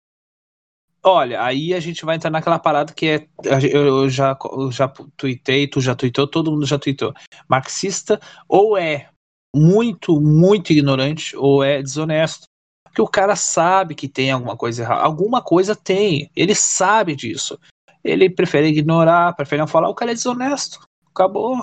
Olha, 1.02 1.42
aí 1.42 1.74
a 1.74 1.80
gente 1.80 2.04
vai 2.04 2.16
entrar 2.16 2.30
naquela 2.30 2.60
parada 2.60 2.94
que 2.94 3.08
é. 3.08 3.28
Eu 3.72 3.86
eu 3.86 4.10
já, 4.10 4.38
eu 4.52 4.72
já 4.72 4.88
tuitei, 5.16 5.68
tu 5.68 5.80
já 5.80 5.96
tuitou, 5.96 6.28
todo 6.28 6.52
mundo 6.52 6.66
já 6.66 6.78
tuitou. 6.78 7.14
Marxista 7.48 8.20
ou 8.48 8.78
é 8.78 9.10
muito, 9.56 10.20
muito 10.20 10.72
ignorante 10.72 11.36
ou 11.36 11.64
é 11.64 11.82
desonesto. 11.82 12.48
Porque 12.84 13.02
o 13.02 13.08
cara 13.08 13.36
sabe 13.36 13.96
que 13.96 14.08
tem 14.08 14.32
alguma 14.32 14.58
coisa 14.58 14.84
errada. 14.84 15.02
Alguma 15.02 15.42
coisa 15.42 15.76
tem. 15.76 16.30
Ele 16.36 16.56
sabe 16.56 17.16
disso. 17.16 17.60
Ele 18.04 18.30
prefere 18.30 18.68
ignorar, 18.68 19.36
prefere 19.36 19.62
não 19.62 19.68
falar. 19.68 19.90
O 19.90 19.96
cara 19.96 20.12
é 20.12 20.16
desonesto. 20.16 20.80
Acabou. 21.14 21.58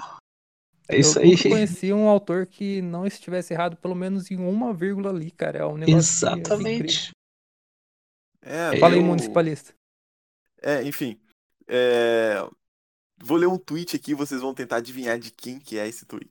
É 0.89 0.99
isso 0.99 1.19
eu 1.19 1.25
aí. 1.25 1.31
nunca 1.31 1.49
conheci 1.49 1.93
um 1.93 2.09
autor 2.09 2.47
que 2.47 2.81
não 2.81 3.07
estivesse 3.07 3.53
errado 3.53 3.77
pelo 3.77 3.95
menos 3.95 4.31
em 4.31 4.37
uma 4.37 4.73
vírgula 4.73 5.11
ali, 5.11 5.31
cara. 5.31 5.59
É 5.59 5.67
um 5.67 5.77
negócio 5.77 6.29
é. 6.29 6.33
Exatamente. 6.33 7.11
É, 8.47 8.79
Fala 8.79 8.95
aí, 8.95 9.01
eu- 9.01 9.05
municipalista. 9.05 9.75
É, 10.63 10.83
enfim. 10.85 11.19
é, 11.69 12.37
Vou 13.23 13.37
ler 13.39 13.47
um 13.49 13.57
tweet 13.59 13.97
aqui, 13.97 14.15
vocês 14.15 14.41
vão 14.43 14.53
tentar 14.55 14.77
adivinhar 14.77 15.19
de 15.19 15.31
quem 15.31 15.59
que 15.59 15.79
é 15.79 15.89
esse 15.89 16.05
tweet. 16.05 16.31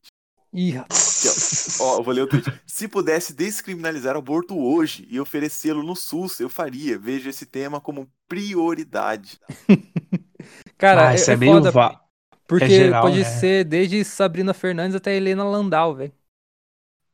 Ih, 0.53 0.71
rapaz. 0.71 1.77
Ó, 1.81 1.97
eu 1.97 2.03
vou 2.03 2.13
ler 2.13 2.21
o 2.21 2.27
tweet. 2.27 2.45
Se 2.65 2.87
pudesse 2.87 3.33
descriminalizar 3.33 4.15
o 4.15 4.19
aborto 4.19 4.57
hoje 4.57 5.05
e 5.09 5.19
oferecê-lo 5.19 5.81
no 5.83 5.95
SUS, 5.95 6.39
eu 6.39 6.47
faria. 6.47 6.97
Vejo 6.97 7.27
esse 7.29 7.45
tema 7.45 7.81
como 7.81 8.07
prioridade. 8.27 9.39
Cara, 10.77 11.09
Ah, 11.09 11.11
é, 11.11 11.15
isso 11.15 11.29
é 11.31 11.33
é 11.33 11.37
meio 11.37 11.53
foda, 11.53 11.71
va- 11.71 12.01
porque 12.47 12.69
geral, 12.69 13.01
pode 13.01 13.19
né? 13.19 13.23
ser 13.25 13.63
desde 13.65 14.05
Sabrina 14.05 14.53
Fernandes 14.53 14.95
até 14.95 15.15
Helena 15.15 15.43
Landau, 15.43 15.95
velho. 15.95 16.13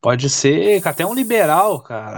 Pode 0.01 0.29
ser 0.29 0.85
até 0.85 1.05
um 1.05 1.13
liberal, 1.13 1.81
cara. 1.81 2.17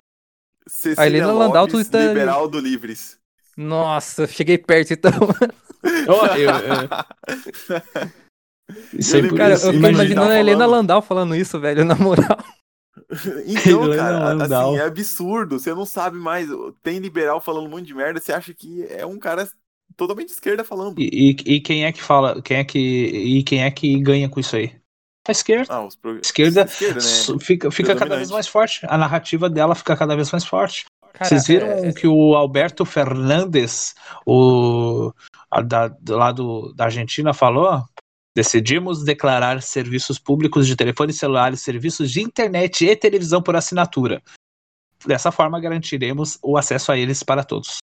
Cecília 0.67 1.05
Helena 1.07 1.31
Landau, 1.33 1.65
Lopes, 1.65 1.87
tu 1.87 1.91
tá- 1.91 2.07
liberal 2.07 2.47
do 2.47 2.59
Livres. 2.59 3.17
Nossa, 3.55 4.23
eu 4.23 4.27
cheguei 4.27 4.57
perto 4.57 4.93
então. 4.93 5.11
Eu- 5.83 6.15
eu- 6.37 6.49
é 9.27 9.37
Cara, 9.37 9.53
isso. 9.55 9.67
eu 9.67 9.73
imaginando 9.73 10.31
a 10.31 10.39
Helena 10.39 10.59
falando. 10.59 10.71
Landau 10.71 11.01
falando 11.01 11.35
isso, 11.35 11.59
velho, 11.59 11.83
na 11.83 11.95
moral. 11.95 12.37
Então, 13.45 13.83
Helena 13.83 13.95
cara, 13.95 14.19
Landau. 14.33 14.69
assim, 14.71 14.79
é 14.79 14.85
absurdo. 14.85 15.59
Você 15.59 15.73
não 15.73 15.85
sabe 15.85 16.17
mais. 16.17 16.47
Tem 16.81 16.99
liberal 16.99 17.41
falando 17.41 17.67
um 17.67 17.69
monte 17.69 17.87
de 17.87 17.93
merda, 17.93 18.19
você 18.19 18.31
acha 18.31 18.53
que 18.53 18.83
é 18.85 19.05
um 19.05 19.19
cara 19.19 19.47
totalmente 19.97 20.27
de 20.27 20.33
esquerda 20.33 20.63
falando. 20.63 20.99
E, 20.99 21.31
e- 21.31 21.53
e 21.55 21.59
quem 21.61 21.85
é 21.85 21.91
que 21.91 22.01
fala, 22.01 22.41
quem 22.41 22.57
é 22.57 22.63
que 22.63 22.79
e 22.79 23.43
quem 23.43 23.63
é 23.63 23.71
que 23.71 23.99
ganha 23.99 24.29
com 24.29 24.39
isso 24.39 24.55
aí? 24.55 24.75
A 25.27 25.31
esquerda. 25.31 25.73
Ah, 25.73 25.87
pro... 26.01 26.19
Esquerda 26.19 26.63
esquerda, 26.63 26.99
né? 26.99 27.39
Fica, 27.39 27.71
fica 27.71 27.95
cada 27.95 28.17
vez 28.17 28.29
mais 28.29 28.47
forte. 28.47 28.85
A 28.89 28.97
narrativa 28.97 29.49
dela 29.49 29.73
fica 29.73 29.95
cada 29.95 30.15
vez 30.15 30.31
mais 30.31 30.43
forte. 30.43 30.85
Cara, 31.13 31.29
Vocês 31.29 31.47
viram 31.47 31.67
é- 31.67 31.89
o 31.89 31.93
que 31.93 32.07
o 32.07 32.35
Alberto 32.35 32.83
Fernandes, 32.85 33.93
o 34.25 35.13
a 35.49 35.61
da, 35.61 35.87
do 35.87 36.17
lado 36.17 36.73
da 36.73 36.85
Argentina, 36.85 37.33
falou? 37.33 37.83
Decidimos 38.35 39.03
declarar 39.03 39.61
serviços 39.61 40.17
públicos 40.17 40.65
de 40.67 40.75
telefone 40.75 41.13
celular, 41.13 41.55
serviços 41.55 42.09
de 42.11 42.21
internet 42.21 42.83
e 42.85 42.95
televisão 42.95 43.41
por 43.43 43.55
assinatura. 43.55 44.21
Dessa 45.05 45.31
forma, 45.31 45.59
garantiremos 45.61 46.39
o 46.41 46.57
acesso 46.57 46.91
a 46.91 46.97
eles 46.97 47.21
para 47.21 47.43
todos. 47.43 47.77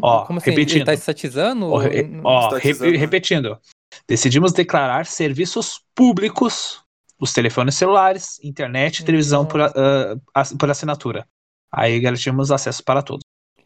Ó, 0.00 0.24
Como 0.26 0.38
assim? 0.38 0.50
repetindo. 0.50 0.76
Ele 0.76 0.84
tá 0.84 0.94
estatizando? 0.94 1.66
Ó, 1.72 1.78
re- 1.78 2.08
ó, 2.22 2.44
Estatizando, 2.46 2.84
re- 2.84 2.92
né? 2.92 2.98
repetindo. 2.98 3.58
Decidimos 4.06 4.52
declarar 4.52 5.06
serviços 5.06 5.84
públicos, 5.94 6.82
os 7.18 7.32
telefones 7.32 7.74
celulares, 7.74 8.38
internet 8.42 9.00
e 9.00 9.04
televisão 9.04 9.46
por, 9.46 9.60
ass- 10.34 10.52
por 10.56 10.70
assinatura. 10.70 11.26
Aí 11.72 12.00
garantimos 12.00 12.50
acesso 12.50 12.82
para 12.84 13.02
todos. 13.02 13.22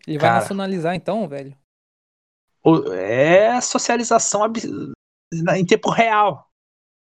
Ele 0.07 0.19
vai 0.19 0.29
cara. 0.29 0.41
nacionalizar 0.41 0.95
então, 0.95 1.27
velho? 1.29 1.57
É 2.95 3.61
socialização 3.61 4.41
em 5.55 5.65
tempo 5.65 5.91
real. 5.91 6.49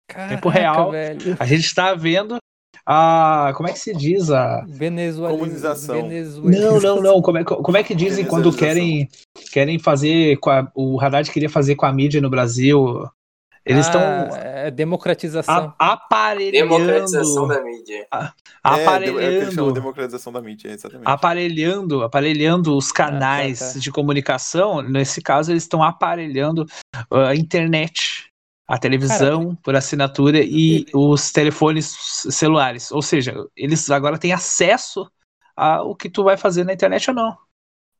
Caraca, 0.08 0.50
real. 0.50 0.90
velho. 0.90 1.36
A 1.38 1.46
gente 1.46 1.64
está 1.64 1.94
vendo 1.94 2.38
a. 2.86 3.52
Como 3.56 3.68
é 3.68 3.72
que 3.72 3.78
se 3.78 3.94
diz? 3.94 4.30
A, 4.30 4.64
Venezuela. 4.66 5.32
Comunização. 5.36 6.08
Não, 6.42 6.80
não, 6.80 7.00
não. 7.02 7.22
Como 7.22 7.38
é, 7.38 7.44
que- 7.44 7.54
como 7.56 7.76
é 7.76 7.82
que 7.82 7.94
dizem 7.94 8.24
quando 8.24 8.52
querem, 8.52 9.08
querem 9.52 9.78
fazer. 9.78 10.36
Com 10.38 10.50
a, 10.50 10.70
o 10.74 11.00
Haddad 11.00 11.30
queria 11.30 11.48
fazer 11.50 11.74
com 11.76 11.86
a 11.86 11.92
mídia 11.92 12.20
no 12.20 12.30
Brasil. 12.30 13.06
Eles 13.66 13.86
estão 13.86 13.98
É 14.02 14.70
democratização. 14.70 15.72
aparelhando. 15.78 16.68
Democratização 16.68 17.48
da 17.48 17.62
mídia. 17.64 18.06
É, 18.12 18.18
de- 18.18 18.24
é 18.24 18.28
o 18.28 18.30
que 18.74 18.82
Aparelhando. 18.82 19.72
democratização 19.72 20.32
da 20.32 20.40
mídia, 20.42 20.68
exatamente. 20.70 21.06
Aparelhando, 21.08 22.02
aparelhando 22.02 22.76
os 22.76 22.92
canais 22.92 23.58
tá, 23.60 23.72
tá. 23.72 23.78
de 23.78 23.90
comunicação. 23.90 24.82
Nesse 24.82 25.22
caso, 25.22 25.50
eles 25.50 25.62
estão 25.62 25.82
aparelhando 25.82 26.66
uh, 27.10 27.16
a 27.28 27.34
internet, 27.34 28.26
a 28.66 28.78
televisão 28.78 29.54
por 29.56 29.76
assinatura 29.76 30.38
e 30.42 30.86
os 30.94 31.30
telefones 31.30 31.94
celulares. 32.30 32.90
Ou 32.90 33.02
seja, 33.02 33.34
eles 33.56 33.90
agora 33.90 34.18
têm 34.18 34.32
acesso 34.32 35.10
ao 35.56 35.94
que 35.94 36.08
tu 36.08 36.24
vai 36.24 36.36
fazer 36.36 36.64
na 36.64 36.72
internet 36.72 37.10
ou 37.10 37.16
não. 37.16 37.36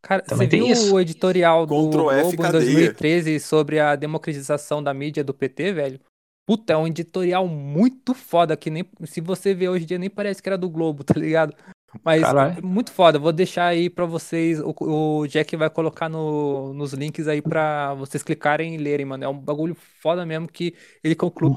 Cara, 0.03 0.23
Também 0.23 0.47
você 0.47 0.51
tem 0.51 0.63
viu 0.63 0.73
isso. 0.73 0.95
o 0.95 1.01
editorial 1.01 1.67
do 1.67 1.89
Ctrl 1.89 2.03
Globo 2.03 2.33
em 2.33 2.37
cadeia. 2.37 2.65
2013 2.65 3.41
sobre 3.41 3.81
a 3.81 3.97
democratização 3.97 4.83
da 4.83 4.93
mídia 4.93 5.25
do 5.25 5.33
PT, 5.33 5.73
velho? 5.73 6.01
Puta, 6.47 6.75
é 6.75 6.77
um 6.77 6.87
editorial 6.87 7.49
muito 7.49 8.13
foda 8.13 8.55
que 8.55 8.69
nem 8.69 8.85
se 9.05 9.23
você 9.23 9.55
ver 9.55 9.71
hoje 9.71 9.85
em 9.85 9.87
dia 9.87 9.99
nem 9.99 10.11
parece 10.11 10.43
que 10.43 10.49
era 10.49 10.59
do 10.59 10.69
Globo, 10.69 11.03
tá 11.05 11.15
ligado? 11.19 11.55
Mas 12.03 12.23
Caralho. 12.23 12.65
muito 12.65 12.93
foda. 12.93 13.19
Vou 13.19 13.33
deixar 13.33 13.67
aí 13.67 13.89
pra 13.91 14.05
vocês. 14.07 14.61
O, 14.61 14.75
o 15.21 15.27
Jack 15.27 15.57
vai 15.57 15.71
colocar 15.71 16.09
no, 16.09 16.73
nos 16.75 16.93
links 16.93 17.29
aí 17.29 17.41
pra 17.43 17.95
vocês 17.95 18.23
clicarem 18.23 18.75
e 18.75 18.79
lerem, 18.79 19.07
mano. 19.07 19.25
É 19.25 19.29
um 19.29 19.39
bagulho 19.39 19.75
foda 20.01 20.25
mesmo 20.27 20.49
que 20.49 20.75
ele 21.03 21.15
conclui 21.15 21.55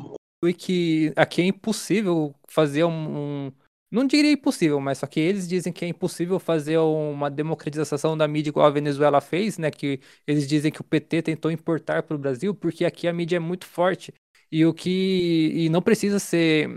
que 0.58 1.12
aqui 1.16 1.42
é 1.42 1.46
impossível 1.46 2.34
fazer 2.48 2.84
um, 2.84 3.48
um- 3.48 3.52
Não 3.92 4.06
diria 4.06 4.32
impossível, 4.32 4.80
mas 4.80 5.00
só 5.00 5.08
que 5.08 5.20
eles 5.20 5.48
dizem 5.48 5.74
que 5.74 5.84
é 5.84 5.88
impossível 5.88 6.40
fazer 6.40 6.78
uma 6.78 7.30
democratização 7.30 8.18
da 8.18 8.28
mídia 8.28 8.50
igual 8.50 8.66
a 8.68 8.70
Venezuela 8.70 9.20
fez, 9.22 9.58
né? 9.58 9.72
Que 9.72 10.00
eles 10.28 10.48
dizem 10.48 10.72
que 10.72 10.82
o 10.82 10.84
PT 10.84 11.22
tentou 11.24 11.50
importar 11.52 12.04
para 12.04 12.16
o 12.16 12.20
Brasil, 12.20 12.54
porque 12.54 12.86
aqui 12.86 13.08
a 13.08 13.14
mídia 13.14 13.38
é 13.38 13.40
muito 13.40 13.66
forte. 13.66 14.14
E 14.52 14.66
o 14.66 14.74
que 14.74 15.52
e 15.54 15.70
não 15.70 15.82
precisa 15.82 16.20
ser 16.20 16.70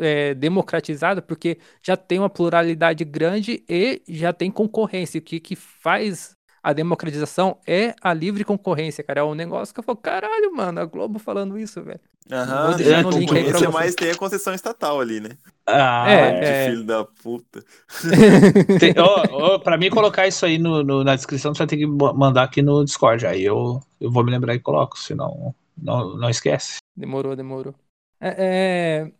é, 0.00 0.34
democratizado, 0.34 1.22
porque 1.22 1.58
já 1.82 1.96
tem 1.96 2.18
uma 2.18 2.30
pluralidade 2.30 3.04
grande 3.04 3.62
e 3.68 4.02
já 4.08 4.32
tem 4.32 4.50
concorrência. 4.50 5.18
O 5.18 5.22
que, 5.22 5.38
que 5.38 5.54
faz 5.54 6.36
a 6.66 6.72
democratização 6.72 7.58
é 7.64 7.94
a 8.02 8.12
livre 8.12 8.42
concorrência, 8.42 9.04
cara. 9.04 9.20
É 9.20 9.22
um 9.22 9.36
negócio 9.36 9.72
que 9.72 9.78
eu 9.78 9.84
falo, 9.84 9.98
caralho, 9.98 10.52
mano, 10.52 10.80
a 10.80 10.84
Globo 10.84 11.16
falando 11.20 11.56
isso, 11.56 11.80
velho. 11.80 12.00
Aham, 12.28 12.76
deixar 12.76 13.06
é, 13.06 13.08
link 13.08 13.32
aí 13.32 13.52
pra 13.52 13.70
mais 13.70 13.94
tem 13.94 14.10
a 14.10 14.16
concessão 14.16 14.52
estatal 14.52 15.00
ali, 15.00 15.20
né? 15.20 15.30
Ah, 15.64 16.10
é, 16.10 16.40
é. 16.42 16.68
filho 16.68 16.84
da 16.84 17.04
puta. 17.04 17.62
tem, 18.80 18.92
oh, 18.98 19.54
oh, 19.54 19.60
pra 19.60 19.78
mim 19.78 19.90
colocar 19.90 20.26
isso 20.26 20.44
aí 20.44 20.58
no, 20.58 20.82
no, 20.82 21.04
na 21.04 21.14
descrição, 21.14 21.54
você 21.54 21.58
vai 21.58 21.66
ter 21.68 21.76
que 21.76 21.86
mandar 21.86 22.42
aqui 22.42 22.62
no 22.62 22.84
Discord. 22.84 23.24
Aí 23.24 23.44
eu, 23.44 23.80
eu 24.00 24.10
vou 24.10 24.24
me 24.24 24.32
lembrar 24.32 24.56
e 24.56 24.58
coloco, 24.58 24.98
senão 24.98 25.54
não, 25.80 26.16
não 26.16 26.28
esquece. 26.28 26.78
Demorou, 26.96 27.36
demorou. 27.36 27.74
É, 28.20 28.34
é, 28.38 29.12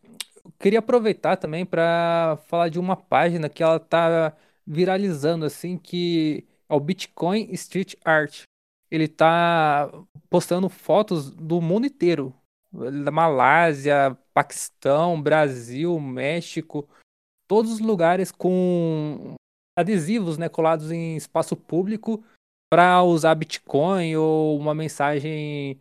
queria 0.58 0.78
aproveitar 0.78 1.36
também 1.36 1.66
para 1.66 2.38
falar 2.46 2.68
de 2.68 2.78
uma 2.78 2.96
página 2.96 3.48
que 3.48 3.62
ela 3.62 3.78
tá 3.78 4.34
viralizando, 4.66 5.44
assim, 5.44 5.76
que 5.76 6.46
é 6.68 6.74
o 6.74 6.80
Bitcoin 6.80 7.48
Street 7.52 7.94
Art. 8.04 8.42
Ele 8.90 9.06
tá 9.08 9.90
postando 10.30 10.68
fotos 10.68 11.30
do 11.30 11.60
mundo 11.60 11.86
inteiro. 11.86 12.34
Da 12.72 13.10
Malásia, 13.10 14.16
Paquistão, 14.34 15.20
Brasil, 15.20 15.98
México, 15.98 16.86
todos 17.48 17.72
os 17.72 17.80
lugares 17.80 18.30
com 18.30 19.34
adesivos, 19.78 20.36
né, 20.36 20.48
colados 20.48 20.90
em 20.90 21.16
espaço 21.16 21.56
público 21.56 22.22
para 22.70 23.02
usar 23.02 23.34
Bitcoin 23.34 24.16
ou 24.16 24.58
uma 24.58 24.74
mensagem 24.74 25.78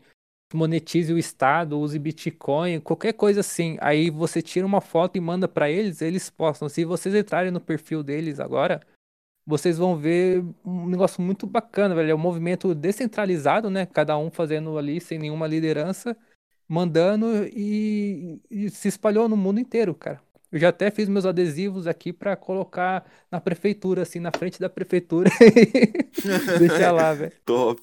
monetize 0.56 1.14
o 1.14 1.18
estado, 1.18 1.80
use 1.80 1.99
Bitcoin, 1.99 2.80
qualquer 2.80 3.14
coisa 3.14 3.41
assim. 3.41 3.78
Aí 3.82 4.10
você 4.10 4.41
tira 4.41 4.66
uma 4.66 4.82
foto 4.82 5.18
e 5.18 5.22
manda 5.22 5.47
para 5.47 5.70
eles, 5.70 6.01
eles 6.01 6.30
postam. 6.30 6.68
Se 6.70 6.84
vocês 6.86 7.14
entrarem 7.14 7.51
no 7.51 7.62
perfil 7.62 8.01
deles 8.01 8.39
agora, 8.39 8.82
vocês 9.45 9.78
vão 9.78 9.95
ver 9.95 10.43
um 10.66 10.88
negócio 10.88 11.22
muito 11.22 11.45
bacana, 11.45 11.93
velho. 11.93 12.12
É 12.12 12.16
um 12.16 12.18
movimento 12.18 12.74
descentralizado, 12.74 13.70
né? 13.70 13.86
Cada 13.86 14.18
um 14.18 14.32
fazendo 14.32 14.78
ali 14.78 14.99
sem 14.99 15.20
nenhuma 15.20 15.45
liderança, 15.45 16.18
mandando 16.68 17.45
e, 17.53 18.39
e 18.49 18.70
se 18.72 18.88
espalhou 18.88 19.30
no 19.30 19.38
mundo 19.38 19.60
inteiro, 19.60 19.93
cara. 19.93 20.20
Eu 20.51 20.60
já 20.60 20.70
até 20.70 20.89
fiz 20.89 21.10
meus 21.10 21.26
adesivos 21.26 21.86
aqui 21.86 22.14
para 22.14 22.36
colocar 22.36 23.06
na 23.30 23.41
prefeitura, 23.41 24.03
assim, 24.03 24.20
na 24.20 24.32
frente 24.32 24.60
da 24.60 24.70
prefeitura. 24.70 25.30
Deixar 26.60 26.91
lá, 26.91 27.14
velho. 27.14 27.34
Top. 27.45 27.82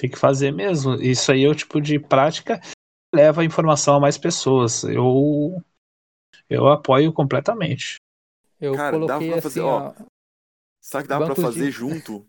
Tem 0.00 0.08
que 0.08 0.18
fazer 0.18 0.50
mesmo. 0.50 0.94
Isso 0.94 1.30
aí 1.30 1.44
é 1.44 1.48
o 1.48 1.54
tipo 1.54 1.78
de 1.78 1.98
prática 1.98 2.58
que 2.58 2.70
leva 3.14 3.42
a 3.42 3.44
informação 3.44 3.96
a 3.96 4.00
mais 4.00 4.16
pessoas. 4.16 4.82
Eu 4.84 5.62
eu 6.48 6.68
apoio 6.68 7.12
completamente. 7.12 7.96
Eu 8.58 8.74
Cara, 8.74 8.92
coloquei 8.92 9.28
dá 9.28 9.34
pra 9.34 9.42
fazer, 9.42 9.60
assim, 9.60 9.68
ó, 9.68 9.92
Sabe 10.80 11.02
que 11.04 11.08
dá 11.08 11.18
pra 11.18 11.34
fazer 11.34 11.66
de... 11.66 11.70
junto? 11.70 12.26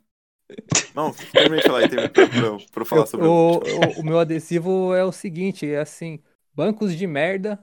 Não, 0.93 1.13
termine 1.13 1.61
de 1.61 1.67
falar 1.67 1.79
aí, 1.79 1.89
pra, 1.89 2.09
pra, 2.09 2.27
pra 2.73 2.85
falar 2.85 3.01
eu, 3.03 3.07
sobre 3.07 3.25
o, 3.25 3.31
o, 3.31 4.01
o 4.01 4.03
meu 4.03 4.19
adesivo 4.19 4.93
é 4.93 5.05
o 5.05 5.11
seguinte, 5.11 5.65
é 5.65 5.79
assim, 5.79 6.21
bancos 6.53 6.93
de 6.93 7.07
merda, 7.07 7.57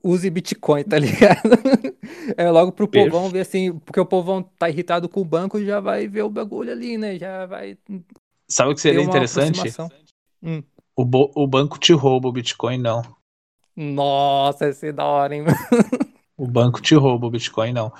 use 0.00 0.30
Bitcoin, 0.30 0.84
tá 0.84 0.96
ligado? 0.96 1.50
É 2.36 2.48
logo 2.48 2.70
pro 2.70 2.86
povão 2.86 3.28
ver 3.28 3.40
assim, 3.40 3.76
porque 3.80 3.98
o 3.98 4.06
povão 4.06 4.44
tá 4.44 4.70
irritado 4.70 5.08
com 5.08 5.20
o 5.20 5.24
banco 5.24 5.60
já 5.64 5.80
vai 5.80 6.06
ver 6.06 6.22
o 6.22 6.30
bagulho 6.30 6.70
ali, 6.70 6.96
né? 6.96 7.18
Já 7.18 7.46
vai. 7.46 7.76
Sabe 8.50 8.72
o 8.72 8.74
que 8.74 8.80
seria 8.80 9.02
interessante? 9.02 9.60
Hum. 10.42 10.62
O, 10.96 11.42
o 11.42 11.46
banco 11.46 11.78
te 11.78 11.92
rouba 11.92 12.28
o 12.28 12.32
Bitcoin, 12.32 12.78
não. 12.78 13.02
Nossa, 13.76 14.68
esse 14.68 14.88
é 14.88 14.92
da 14.92 15.04
hora, 15.04 15.34
hein? 15.34 15.44
o 16.36 16.46
banco 16.46 16.82
te 16.82 16.94
rouba 16.94 17.26
o 17.26 17.30
Bitcoin, 17.30 17.72
não. 17.72 17.92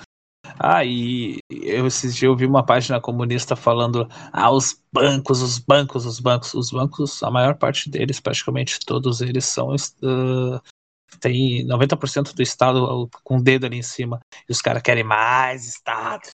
Ah, 0.59 0.83
e 0.83 1.39
eu 1.49 1.87
esses 1.87 2.15
dias 2.15 2.23
eu 2.23 2.35
vi 2.35 2.45
uma 2.45 2.65
página 2.65 2.99
comunista 2.99 3.55
falando: 3.55 4.07
ah, 4.31 4.51
os 4.51 4.79
bancos, 4.91 5.41
os 5.41 5.57
bancos, 5.57 6.05
os 6.05 6.19
bancos. 6.19 6.53
Os 6.53 6.71
bancos, 6.71 7.23
a 7.23 7.31
maior 7.31 7.55
parte 7.55 7.89
deles, 7.89 8.19
praticamente 8.19 8.79
todos 8.85 9.21
eles, 9.21 9.45
são. 9.45 9.69
Uh, 9.69 10.61
tem 11.19 11.65
90% 11.67 12.33
do 12.33 12.41
Estado 12.41 13.09
com 13.23 13.37
o 13.37 13.43
dedo 13.43 13.65
ali 13.65 13.77
em 13.77 13.83
cima. 13.83 14.19
E 14.47 14.51
os 14.51 14.61
caras 14.61 14.81
querem 14.81 15.03
mais 15.03 15.67
Estado. 15.67 16.29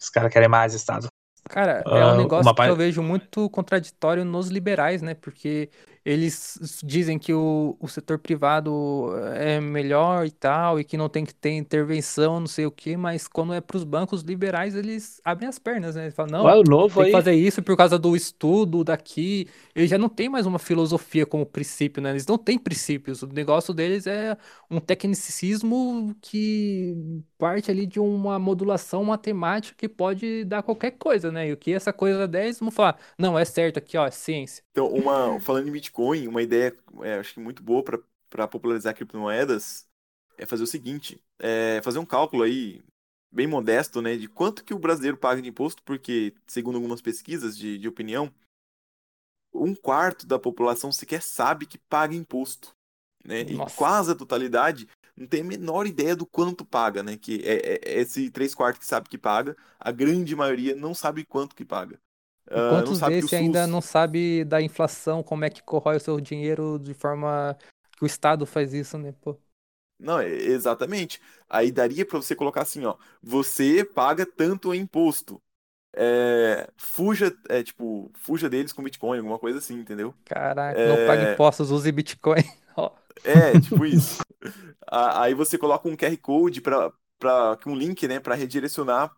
Os 0.00 0.08
caras 0.08 0.32
querem 0.32 0.48
mais 0.48 0.74
Estado. 0.74 1.08
Cara, 1.48 1.82
é 1.86 1.88
um 1.88 2.08
ah, 2.08 2.16
negócio 2.16 2.54
que 2.54 2.62
eu 2.62 2.76
vejo 2.76 3.02
muito 3.02 3.48
contraditório 3.50 4.24
nos 4.24 4.48
liberais, 4.48 5.02
né? 5.02 5.14
Porque 5.14 5.70
eles 6.04 6.80
dizem 6.84 7.18
que 7.18 7.32
o, 7.32 7.76
o 7.80 7.88
setor 7.88 8.18
privado 8.18 9.06
é 9.34 9.58
melhor 9.58 10.26
e 10.26 10.30
tal, 10.30 10.78
e 10.78 10.84
que 10.84 10.96
não 10.98 11.08
tem 11.08 11.24
que 11.24 11.34
ter 11.34 11.52
intervenção, 11.52 12.40
não 12.40 12.46
sei 12.46 12.66
o 12.66 12.70
quê, 12.70 12.96
mas 12.96 13.26
quando 13.26 13.54
é 13.54 13.60
para 13.60 13.76
os 13.76 13.84
bancos 13.84 14.22
liberais, 14.22 14.74
eles 14.74 15.20
abrem 15.24 15.48
as 15.48 15.58
pernas, 15.58 15.94
né? 15.96 16.04
Eles 16.04 16.14
falam, 16.14 16.32
não, 16.32 16.44
Ué, 16.44 16.62
novo 16.68 16.96
tem 16.96 17.04
aí. 17.04 17.10
que 17.10 17.12
fazer 17.12 17.32
isso 17.34 17.62
por 17.62 17.76
causa 17.76 17.98
do 17.98 18.14
estudo 18.14 18.84
daqui. 18.84 19.48
Eles 19.74 19.88
já 19.88 19.96
não 19.96 20.08
tem 20.08 20.28
mais 20.28 20.44
uma 20.46 20.58
filosofia 20.58 21.24
como 21.24 21.46
princípio, 21.46 22.02
né? 22.02 22.10
Eles 22.10 22.26
não 22.26 22.36
têm 22.36 22.58
princípios. 22.58 23.22
O 23.22 23.26
negócio 23.26 23.72
deles 23.72 24.06
é 24.06 24.36
um 24.70 24.80
tecnicismo 24.80 26.14
que 26.20 26.94
parte 27.38 27.70
ali 27.70 27.86
de 27.86 28.00
uma 28.00 28.38
modulação 28.38 29.04
matemática 29.04 29.76
que 29.76 29.88
pode 29.88 30.44
dar 30.44 30.62
qualquer 30.62 30.92
coisa, 30.92 31.32
né? 31.32 31.48
E 31.48 31.52
o 31.52 31.56
que 31.56 31.72
essa 31.72 31.92
coisa 31.92 32.26
der, 32.28 32.44
eles 32.44 32.60
vão 32.60 32.70
falar, 32.70 32.98
não, 33.18 33.38
é 33.38 33.44
certo 33.44 33.78
aqui, 33.78 33.96
ó, 33.96 34.06
é 34.06 34.10
ciência. 34.10 34.63
Então, 34.74 34.88
uma, 34.88 35.38
falando 35.40 35.68
em 35.68 35.70
Bitcoin, 35.70 36.26
uma 36.26 36.42
ideia, 36.42 36.76
é, 37.02 37.20
acho 37.20 37.34
que 37.34 37.38
muito 37.40 37.62
boa 37.62 37.84
para 38.28 38.48
popularizar 38.48 38.92
criptomoedas 38.92 39.88
é 40.36 40.44
fazer 40.44 40.64
o 40.64 40.66
seguinte: 40.66 41.22
é 41.38 41.80
fazer 41.84 42.00
um 42.00 42.04
cálculo 42.04 42.42
aí, 42.42 42.82
bem 43.30 43.46
modesto, 43.46 44.02
né, 44.02 44.16
de 44.16 44.26
quanto 44.26 44.64
que 44.64 44.74
o 44.74 44.78
brasileiro 44.78 45.16
paga 45.16 45.40
de 45.40 45.48
imposto, 45.48 45.80
porque, 45.84 46.34
segundo 46.44 46.74
algumas 46.74 47.00
pesquisas 47.00 47.56
de, 47.56 47.78
de 47.78 47.86
opinião, 47.86 48.34
um 49.52 49.76
quarto 49.76 50.26
da 50.26 50.40
população 50.40 50.90
sequer 50.90 51.22
sabe 51.22 51.66
que 51.66 51.78
paga 51.78 52.12
imposto. 52.16 52.74
Né? 53.24 53.42
E 53.42 53.56
quase 53.76 54.10
a 54.10 54.14
totalidade 54.16 54.88
não 55.16 55.28
tem 55.28 55.42
a 55.42 55.44
menor 55.44 55.86
ideia 55.86 56.16
do 56.16 56.26
quanto 56.26 56.64
paga, 56.64 57.02
né? 57.02 57.16
Que 57.16 57.40
é, 57.44 57.76
é 57.76 58.00
esse 58.00 58.28
três 58.30 58.54
quartos 58.54 58.80
que 58.80 58.86
sabe 58.86 59.08
que 59.08 59.16
paga, 59.16 59.56
a 59.78 59.92
grande 59.92 60.34
maioria 60.34 60.74
não 60.74 60.92
sabe 60.92 61.24
quanto 61.24 61.54
que 61.54 61.64
paga. 61.64 62.00
Uh, 62.46 62.70
Quantos 62.70 63.00
desses 63.00 63.32
ainda 63.32 63.66
não 63.66 63.80
sabe 63.80 64.44
da 64.44 64.60
inflação, 64.60 65.22
como 65.22 65.44
é 65.44 65.50
que 65.50 65.62
corrói 65.62 65.96
o 65.96 66.00
seu 66.00 66.20
dinheiro 66.20 66.78
de 66.78 66.92
forma 66.92 67.56
que 67.96 68.04
o 68.04 68.06
Estado 68.06 68.44
faz 68.44 68.74
isso, 68.74 68.98
né, 68.98 69.14
pô? 69.20 69.38
Não, 69.98 70.20
exatamente. 70.20 71.20
Aí 71.48 71.72
daria 71.72 72.04
para 72.04 72.20
você 72.20 72.34
colocar 72.34 72.62
assim, 72.62 72.84
ó, 72.84 72.96
você 73.22 73.84
paga 73.84 74.26
tanto 74.26 74.74
imposto. 74.74 75.40
É, 75.96 76.68
fuja, 76.76 77.34
é, 77.48 77.62
tipo, 77.62 78.10
fuja 78.14 78.50
deles 78.50 78.72
com 78.72 78.82
Bitcoin, 78.82 79.18
alguma 79.18 79.38
coisa 79.38 79.58
assim, 79.58 79.78
entendeu? 79.78 80.12
Caraca, 80.24 80.78
é... 80.78 80.88
não 80.88 81.06
pague 81.06 81.32
impostos, 81.32 81.70
use 81.70 81.90
Bitcoin. 81.92 82.42
é, 83.24 83.58
tipo 83.60 83.86
isso. 83.86 84.20
Aí 84.86 85.32
você 85.34 85.56
coloca 85.56 85.88
um 85.88 85.96
QR 85.96 86.16
Code 86.18 86.60
para 86.60 86.92
um 87.66 87.76
link, 87.76 88.06
né, 88.08 88.18
para 88.20 88.34
redirecionar 88.34 89.14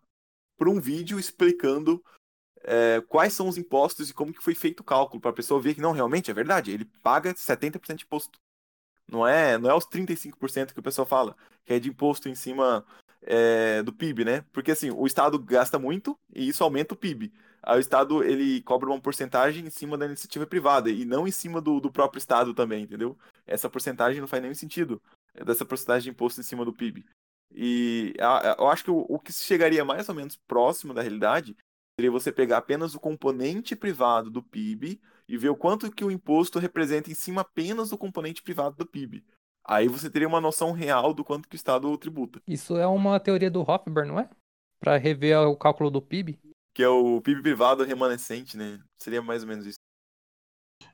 para 0.57 0.69
um 0.69 0.81
vídeo 0.81 1.19
explicando 1.19 2.03
é, 2.67 3.01
quais 3.07 3.31
são 3.31 3.47
os 3.47 3.57
impostos 3.57 4.09
e 4.09 4.13
como 4.13 4.33
que 4.33 4.43
foi 4.43 4.53
feito 4.53 4.81
o 4.81 4.83
cálculo, 4.83 5.21
para 5.21 5.31
a 5.31 5.33
pessoa 5.33 5.61
ver 5.61 5.73
que 5.73 5.79
não, 5.81 5.93
realmente 5.93 6.29
é 6.29 6.33
verdade, 6.33 6.69
ele 6.69 6.83
paga 7.01 7.33
70% 7.33 7.95
de 7.95 8.03
imposto. 8.03 8.37
Não 9.09 9.25
é, 9.25 9.57
não 9.57 9.69
é 9.69 9.73
os 9.73 9.87
35% 9.87 10.73
que 10.73 10.79
o 10.79 10.83
pessoal 10.83 11.07
fala, 11.07 11.35
que 11.65 11.73
é 11.73 11.79
de 11.79 11.87
imposto 11.87 12.27
em 12.27 12.35
cima 12.35 12.85
é, 13.21 13.81
do 13.83 13.93
PIB, 13.93 14.25
né? 14.25 14.45
Porque 14.51 14.71
assim, 14.71 14.91
o 14.91 15.07
Estado 15.07 15.39
gasta 15.39 15.79
muito 15.79 16.19
e 16.35 16.49
isso 16.49 16.61
aumenta 16.61 16.93
o 16.93 16.97
PIB. 16.97 17.31
Aí 17.63 17.77
o 17.77 17.79
Estado 17.79 18.21
ele 18.21 18.61
cobra 18.63 18.89
uma 18.89 18.99
porcentagem 18.99 19.65
em 19.65 19.69
cima 19.69 19.97
da 19.97 20.05
iniciativa 20.05 20.45
privada 20.45 20.89
e 20.89 21.05
não 21.05 21.25
em 21.25 21.31
cima 21.31 21.61
do, 21.61 21.79
do 21.79 21.89
próprio 21.89 22.19
Estado 22.19 22.53
também, 22.53 22.83
entendeu? 22.83 23.17
Essa 23.45 23.69
porcentagem 23.69 24.19
não 24.19 24.27
faz 24.27 24.41
nenhum 24.41 24.53
sentido 24.53 25.01
dessa 25.45 25.65
porcentagem 25.65 26.03
de 26.03 26.09
imposto 26.09 26.41
em 26.41 26.43
cima 26.43 26.65
do 26.65 26.73
PIB. 26.73 27.05
E 27.49 28.13
eu 28.59 28.67
acho 28.67 28.83
que 28.83 28.91
o, 28.91 29.05
o 29.07 29.17
que 29.17 29.31
chegaria 29.31 29.85
mais 29.85 30.09
ou 30.09 30.15
menos 30.15 30.35
próximo 30.35 30.93
da 30.93 31.01
realidade 31.01 31.55
seria 31.99 32.11
você 32.11 32.31
pegar 32.31 32.57
apenas 32.57 32.93
o 32.93 32.99
componente 32.99 33.75
privado 33.75 34.29
do 34.29 34.43
PIB 34.43 35.01
e 35.27 35.35
ver 35.35 35.49
o 35.49 35.55
quanto 35.55 35.91
que 35.91 36.05
o 36.05 36.11
imposto 36.11 36.59
representa 36.59 37.09
em 37.09 37.15
cima 37.15 37.41
apenas 37.41 37.89
do 37.89 37.97
componente 37.97 38.43
privado 38.43 38.75
do 38.75 38.85
PIB. 38.85 39.25
Aí 39.65 39.87
você 39.87 40.09
teria 40.09 40.27
uma 40.27 40.39
noção 40.39 40.71
real 40.71 41.11
do 41.13 41.25
quanto 41.25 41.49
que 41.49 41.55
o 41.55 41.57
Estado 41.57 41.97
tributa. 41.97 42.39
Isso 42.47 42.77
é 42.77 42.85
uma 42.85 43.19
teoria 43.19 43.49
do 43.49 43.61
Hofbauer, 43.61 44.07
não 44.07 44.19
é? 44.19 44.29
Para 44.79 44.95
rever 44.97 45.39
o 45.39 45.57
cálculo 45.57 45.89
do 45.89 46.01
PIB? 46.01 46.39
Que 46.73 46.83
é 46.83 46.87
o 46.87 47.19
PIB 47.19 47.41
privado 47.41 47.83
remanescente, 47.83 48.55
né? 48.55 48.79
Seria 49.01 49.21
mais 49.21 49.41
ou 49.41 49.49
menos 49.49 49.65
isso. 49.65 49.76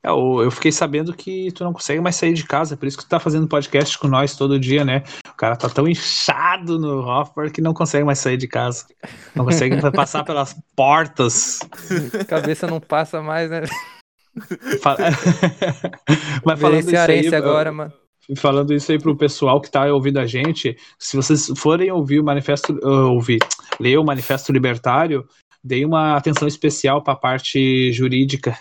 É, 0.05 0.09
eu 0.09 0.51
fiquei 0.51 0.71
sabendo 0.71 1.13
que 1.13 1.49
tu 1.53 1.63
não 1.63 1.71
consegue 1.71 2.01
mais 2.01 2.17
sair 2.17 2.33
de 2.33 2.43
casa, 2.43 2.75
por 2.75 2.85
isso 2.85 2.97
que 2.97 3.05
tu 3.05 3.09
tá 3.09 3.19
fazendo 3.19 3.47
podcast 3.47 3.97
com 3.97 4.09
nós 4.09 4.35
todo 4.35 4.59
dia, 4.59 4.83
né? 4.83 5.03
O 5.29 5.33
cara 5.33 5.55
tá 5.55 5.69
tão 5.69 5.87
inchado 5.87 6.77
no 6.77 6.99
Hoffer 6.99 7.51
que 7.51 7.61
não 7.61 7.73
consegue 7.73 8.03
mais 8.03 8.19
sair 8.19 8.35
de 8.35 8.47
casa. 8.47 8.85
Não 9.33 9.45
consegue 9.45 9.77
passar 9.95 10.25
pelas 10.25 10.53
portas. 10.75 11.59
Cabeça 12.27 12.67
não 12.67 12.81
passa 12.81 13.21
mais, 13.21 13.49
né? 13.49 13.61
Mas 16.43 16.59
falando 16.59 16.91
isso 16.91 17.11
aí, 17.11 17.33
agora, 17.33 17.71
mano. 17.71 17.93
Falando 18.37 18.73
isso 18.73 18.91
aí 18.91 18.97
pro 18.97 19.17
pessoal 19.17 19.61
que 19.61 19.69
tá 19.69 19.85
ouvindo 19.93 20.17
a 20.17 20.25
gente, 20.25 20.75
se 20.97 21.15
vocês 21.15 21.51
forem 21.57 21.91
ouvir 21.91 22.19
o 22.19 22.23
manifesto, 22.23 22.73
uh, 22.81 23.11
ouvir, 23.11 23.39
ler 23.79 23.97
o 23.97 24.03
manifesto 24.03 24.51
libertário, 24.51 25.27
dei 25.63 25.85
uma 25.85 26.17
atenção 26.17 26.47
especial 26.47 27.01
para 27.01 27.13
a 27.13 27.17
parte 27.17 27.91
jurídica 27.91 28.57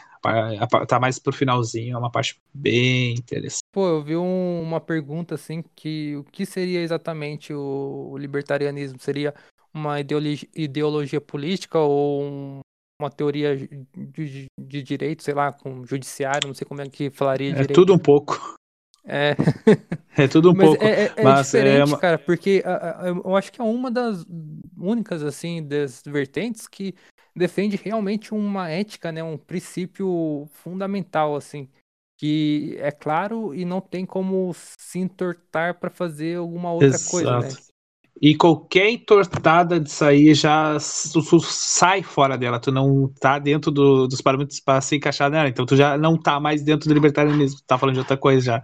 tá 0.86 1.00
mais 1.00 1.18
pro 1.18 1.32
finalzinho, 1.32 1.96
é 1.96 1.98
uma 1.98 2.11
parte 2.11 2.40
bem 2.55 3.14
interessante. 3.14 3.62
Pô, 3.72 3.88
eu 3.88 4.03
vi 4.03 4.16
um, 4.16 4.62
uma 4.62 4.80
pergunta 4.80 5.34
assim 5.34 5.64
que 5.74 6.16
o 6.16 6.24
que 6.24 6.46
seria 6.46 6.80
exatamente 6.80 7.53
o, 7.53 8.11
o 8.12 8.16
libertarianismo? 8.16 9.00
Seria 9.00 9.34
uma 9.74 9.98
ideologia, 9.98 10.48
ideologia 10.55 11.20
política 11.20 11.78
ou 11.78 12.22
um, 12.22 12.61
uma 13.00 13.11
teoria 13.11 13.57
de, 13.57 14.46
de, 14.61 14.82
direito, 14.82 15.24
sei 15.24 15.34
lá, 15.34 15.53
com 15.53 15.84
judiciário, 15.84 16.46
não 16.46 16.55
sei 16.55 16.66
como 16.66 16.80
é 16.80 16.88
que 16.88 17.11
falaria 17.11 17.48
é 17.48 17.53
direito. 17.53 17.72
É 17.72 17.74
tudo 17.74 17.92
um 17.92 17.98
pouco. 17.98 18.38
É. 19.05 19.34
é 20.16 20.28
tudo 20.28 20.50
um 20.50 20.55
mas 20.55 20.68
pouco. 20.68 20.84
É, 20.84 21.05
é, 21.05 21.12
é 21.16 21.22
mas 21.24 21.46
diferente, 21.46 21.80
é 21.80 21.84
uma... 21.84 21.98
cara, 21.98 22.18
porque 22.18 22.62
eu 23.24 23.36
acho 23.36 23.53
que 23.53 23.61
é 23.61 23.64
uma 23.64 23.90
das 23.90 24.24
únicas, 24.76 25.22
assim, 25.22 25.66
das 25.66 26.03
vertentes 26.07 26.68
que 26.68 26.94
defende 27.34 27.76
realmente 27.82 28.32
uma 28.34 28.68
ética, 28.68 29.11
né, 29.11 29.22
um 29.22 29.38
princípio 29.38 30.48
fundamental, 30.53 31.34
assim, 31.34 31.68
que 32.18 32.76
é 32.78 32.90
claro 32.90 33.55
e 33.55 33.64
não 33.64 33.80
tem 33.80 34.07
como 34.07 34.55
se 34.55 34.98
entortar 34.98 35.78
para 35.80 35.90
fazer 35.90 36.36
alguma 36.36 36.72
outra 36.72 36.88
Exato. 36.88 37.11
coisa, 37.11 37.38
né? 37.40 37.48
E 38.20 38.36
qualquer 38.36 38.88
entortada 38.90 39.80
disso 39.80 40.05
aí 40.05 40.32
já 40.32 40.76
tu, 41.12 41.24
tu, 41.24 41.40
sai 41.40 42.05
fora 42.05 42.38
dela, 42.38 42.61
tu 42.61 42.70
não 42.70 43.12
tá 43.18 43.38
dentro 43.38 43.72
do, 43.72 44.07
dos 44.07 44.20
parâmetros 44.20 44.61
para 44.61 44.80
se 44.80 44.94
encaixar 44.94 45.28
nela, 45.28 45.48
então 45.48 45.66
tu 45.66 45.74
já 45.74 45.98
não 45.98 46.16
tá 46.16 46.38
mais 46.38 46.62
dentro 46.62 46.88
do 46.88 46.94
libertarianismo, 46.94 47.59
tu 47.59 47.64
tá 47.66 47.76
falando 47.76 47.94
de 47.94 48.00
outra 48.00 48.16
coisa 48.16 48.44
já. 48.44 48.62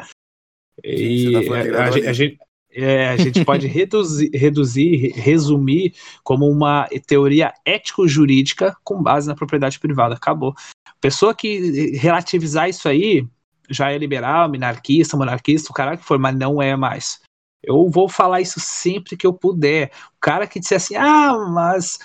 E 0.84 1.32
tá 1.32 1.54
a, 1.54 1.84
a, 1.84 1.88
a, 1.88 2.12
gente, 2.12 2.38
é, 2.70 3.08
a 3.08 3.16
gente 3.16 3.44
pode 3.44 3.66
reduzir, 3.68 4.30
reduzir, 4.32 5.12
resumir 5.12 5.94
como 6.22 6.48
uma 6.48 6.88
teoria 7.06 7.52
ético-jurídica 7.64 8.76
com 8.84 9.02
base 9.02 9.26
na 9.26 9.34
propriedade 9.34 9.78
privada. 9.78 10.14
Acabou. 10.14 10.54
Pessoa 11.00 11.34
que 11.34 11.96
relativizar 11.96 12.68
isso 12.68 12.88
aí 12.88 13.26
já 13.70 13.92
é 13.92 13.98
liberal, 13.98 14.48
minarquista, 14.48 15.16
monarquista, 15.16 15.70
o 15.70 15.74
cara 15.74 15.96
que 15.96 16.04
for, 16.04 16.18
mas 16.18 16.36
não 16.36 16.60
é 16.60 16.74
mais. 16.74 17.20
Eu 17.62 17.88
vou 17.88 18.08
falar 18.08 18.40
isso 18.40 18.60
sempre 18.60 19.16
que 19.16 19.26
eu 19.26 19.32
puder. 19.32 19.90
O 20.16 20.20
cara 20.20 20.46
que 20.46 20.60
disser 20.60 20.76
assim, 20.76 20.96
ah, 20.96 21.36
mas 21.52 21.98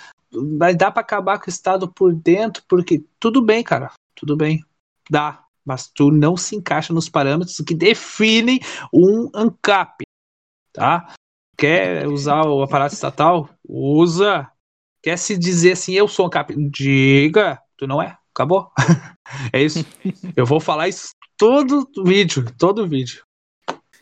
vai 0.58 0.74
dar 0.74 0.90
para 0.90 1.00
acabar 1.00 1.38
com 1.38 1.46
o 1.46 1.50
Estado 1.50 1.88
por 1.88 2.12
dentro, 2.14 2.62
porque 2.68 3.04
tudo 3.18 3.40
bem, 3.40 3.62
cara, 3.62 3.92
tudo 4.14 4.36
bem, 4.36 4.64
dá. 5.10 5.43
Mas 5.64 5.88
tu 5.88 6.10
não 6.10 6.36
se 6.36 6.56
encaixa 6.56 6.92
nos 6.92 7.08
parâmetros 7.08 7.56
que 7.66 7.74
definem 7.74 8.60
um 8.92 9.30
ANCAP 9.34 10.04
tá? 10.74 11.14
Quer 11.56 12.06
usar 12.08 12.42
o 12.42 12.62
aparato 12.62 12.94
estatal? 12.94 13.48
Usa. 13.66 14.50
Quer 15.02 15.16
se 15.16 15.38
dizer 15.38 15.72
assim, 15.72 15.92
eu 15.92 16.08
sou 16.08 16.26
um 16.26 16.30
cap... 16.30 16.52
Diga, 16.70 17.60
tu 17.76 17.86
não 17.86 18.02
é. 18.02 18.18
Acabou. 18.34 18.70
é 19.52 19.62
isso. 19.62 19.86
Eu 20.36 20.44
vou 20.44 20.60
falar 20.60 20.88
isso 20.88 21.10
todo 21.38 21.88
vídeo, 22.04 22.44
todo 22.58 22.88
vídeo. 22.88 23.24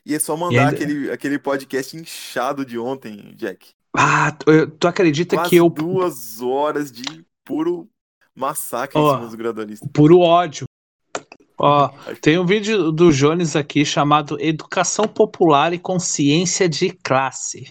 E 0.04 0.14
é 0.14 0.18
só 0.18 0.36
mandar 0.36 0.68
ainda... 0.68 0.74
aquele, 0.74 1.10
aquele 1.10 1.38
podcast 1.38 1.96
inchado 1.96 2.64
de 2.64 2.78
ontem, 2.78 3.34
Jack. 3.36 3.70
Ah, 3.94 4.32
tu, 4.32 4.66
tu 4.78 4.88
acredita 4.88 5.36
Quase 5.36 5.50
que 5.50 5.56
eu. 5.56 5.68
Duas 5.68 6.40
horas 6.40 6.90
de 6.90 7.24
puro 7.44 7.88
massacre 8.34 8.98
oh, 8.98 9.06
em 9.06 9.14
cima 9.14 9.26
dos 9.26 9.34
gradualistas. 9.34 9.88
Puro 9.92 10.20
ódio. 10.20 10.64
Ó, 11.64 11.88
tem 12.20 12.40
um 12.40 12.44
vídeo 12.44 12.90
do 12.90 13.12
Jones 13.12 13.54
aqui 13.54 13.84
chamado 13.84 14.36
Educação 14.40 15.06
Popular 15.06 15.72
e 15.72 15.78
Consciência 15.78 16.68
de 16.68 16.90
Classe. 16.90 17.68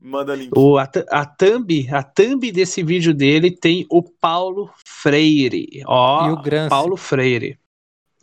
Manda 0.00 0.34
link. 0.34 0.50
O, 0.56 0.78
a, 0.78 0.88
a, 1.10 1.26
thumb, 1.26 1.86
a 1.90 2.02
thumb 2.02 2.50
desse 2.50 2.82
vídeo 2.82 3.12
dele 3.12 3.50
tem 3.50 3.86
o 3.90 4.02
Paulo 4.02 4.70
Freire. 4.86 5.82
Ó, 5.86 6.28
e 6.28 6.32
o 6.32 6.42
Gramsci. 6.42 6.70
Paulo 6.70 6.96
Freire. 6.96 7.58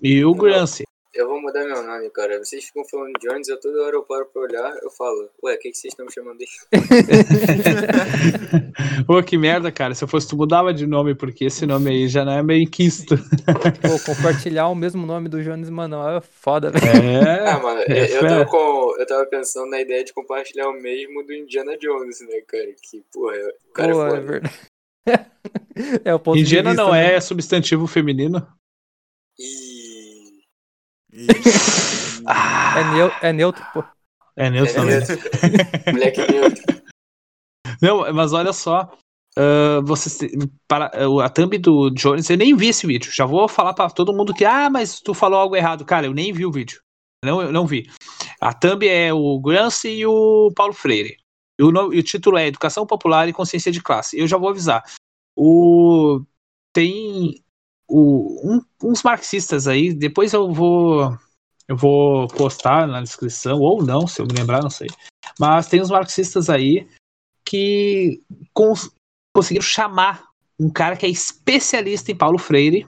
E 0.01 0.25
o 0.25 0.33
Gramsci. 0.33 0.85
Eu 1.13 1.27
vou 1.27 1.41
mudar 1.41 1.65
meu 1.65 1.83
nome, 1.83 2.09
cara. 2.09 2.39
Vocês 2.39 2.63
ficam 2.63 2.85
falando 2.85 3.11
Jones, 3.19 3.49
eu 3.49 3.59
toda 3.59 3.83
hora 3.83 3.97
eu 3.97 4.03
paro 4.03 4.25
pra 4.27 4.43
olhar, 4.43 4.77
eu 4.81 4.89
falo, 4.89 5.29
ué, 5.43 5.55
o 5.55 5.59
que, 5.59 5.71
que 5.71 5.77
vocês 5.77 5.91
estão 5.91 6.05
me 6.05 6.11
chamando 6.11 6.37
de? 6.37 6.45
Pô, 9.05 9.21
que 9.21 9.37
merda, 9.37 9.69
cara. 9.73 9.93
Se 9.93 10.05
eu 10.05 10.07
fosse, 10.07 10.29
tu 10.29 10.37
mudava 10.37 10.73
de 10.73 10.87
nome, 10.87 11.13
porque 11.13 11.43
esse 11.45 11.65
nome 11.65 11.89
aí 11.89 12.07
já 12.07 12.23
não 12.23 12.31
é 12.31 12.41
meio 12.41 12.65
quisto. 12.69 13.17
Pô, 13.81 13.99
compartilhar 14.05 14.69
o 14.69 14.75
mesmo 14.75 15.05
nome 15.05 15.27
do 15.27 15.43
Jones 15.43 15.69
Manuel 15.69 16.19
é 16.19 16.21
foda, 16.21 16.71
velho. 16.71 17.27
É, 17.27 17.49
ah, 17.49 17.59
mano, 17.59 17.81
é 17.81 18.15
eu, 18.15 18.21
tava 18.21 18.45
com, 18.45 18.95
eu 18.97 19.05
tava 19.05 19.25
pensando 19.25 19.69
na 19.69 19.81
ideia 19.81 20.05
de 20.05 20.13
compartilhar 20.13 20.69
o 20.69 20.81
mesmo 20.81 21.25
do 21.25 21.33
Indiana 21.33 21.77
Jones, 21.77 22.21
né, 22.21 22.39
cara? 22.47 22.73
Que, 22.81 23.03
porra, 23.11 23.35
o 23.69 23.73
cara 23.73 23.91
Pô, 23.91 24.07
é, 24.07 24.17
é 24.17 24.21
verdade. 24.21 24.59
é 26.05 26.15
o 26.15 26.19
ponto 26.19 26.39
Indiana 26.39 26.69
vista, 26.69 26.83
não 26.83 26.93
né? 26.93 27.15
é 27.15 27.19
substantivo 27.19 27.85
feminino? 27.85 28.47
E 29.37 29.70
ah. 32.25 32.79
é, 32.79 32.93
neu 32.93 33.11
é 33.21 33.33
neutro, 33.33 33.63
pô. 33.73 33.83
É 34.35 34.49
neutro 34.49 34.71
é 34.71 35.01
também. 35.01 35.17
Moleque 35.93 36.31
neutro. 36.31 36.81
Não, 37.81 38.13
mas 38.13 38.33
olha 38.33 38.53
só. 38.53 38.91
Uh, 39.37 39.81
você, 39.85 40.29
para, 40.67 40.91
a 41.23 41.29
thumb 41.29 41.57
do 41.57 41.89
Jones, 41.91 42.29
eu 42.29 42.37
nem 42.37 42.55
vi 42.55 42.67
esse 42.67 42.85
vídeo. 42.85 43.11
Já 43.13 43.25
vou 43.25 43.47
falar 43.47 43.73
para 43.73 43.89
todo 43.89 44.13
mundo 44.13 44.33
que, 44.33 44.43
ah, 44.43 44.69
mas 44.69 44.99
tu 44.99 45.13
falou 45.13 45.39
algo 45.39 45.55
errado. 45.55 45.85
Cara, 45.85 46.05
eu 46.05 46.13
nem 46.13 46.33
vi 46.33 46.45
o 46.45 46.51
vídeo. 46.51 46.81
Não, 47.23 47.41
eu 47.41 47.51
não 47.51 47.65
vi. 47.65 47.89
A 48.39 48.53
thumb 48.53 48.87
é 48.87 49.13
o 49.13 49.39
Gramsci 49.39 49.89
e 49.89 50.05
o 50.05 50.51
Paulo 50.55 50.73
Freire. 50.73 51.17
E 51.59 51.63
o, 51.63 51.93
e 51.93 51.99
o 51.99 52.03
título 52.03 52.37
é 52.37 52.47
Educação 52.47 52.85
Popular 52.85 53.29
e 53.29 53.33
Consciência 53.33 53.71
de 53.71 53.81
Classe. 53.81 54.17
Eu 54.17 54.27
já 54.27 54.37
vou 54.37 54.49
avisar. 54.49 54.83
O, 55.35 56.21
tem 56.73 57.41
o, 57.91 58.39
um, 58.43 58.61
uns 58.83 59.03
marxistas 59.03 59.67
aí, 59.67 59.93
depois 59.93 60.31
eu 60.31 60.51
vou 60.51 61.17
eu 61.67 61.75
vou 61.75 62.27
postar 62.27 62.87
na 62.87 63.01
descrição, 63.01 63.59
ou 63.59 63.83
não, 63.83 64.07
se 64.07 64.21
eu 64.21 64.25
me 64.25 64.33
lembrar, 64.33 64.61
não 64.61 64.69
sei. 64.69 64.87
Mas 65.39 65.67
tem 65.67 65.81
uns 65.81 65.89
marxistas 65.89 66.49
aí 66.49 66.87
que 67.45 68.21
cons 68.53 68.91
conseguiram 69.33 69.65
chamar 69.65 70.23
um 70.59 70.69
cara 70.69 70.95
que 70.95 71.05
é 71.05 71.09
especialista 71.09 72.11
em 72.11 72.15
Paulo 72.15 72.37
Freire. 72.37 72.87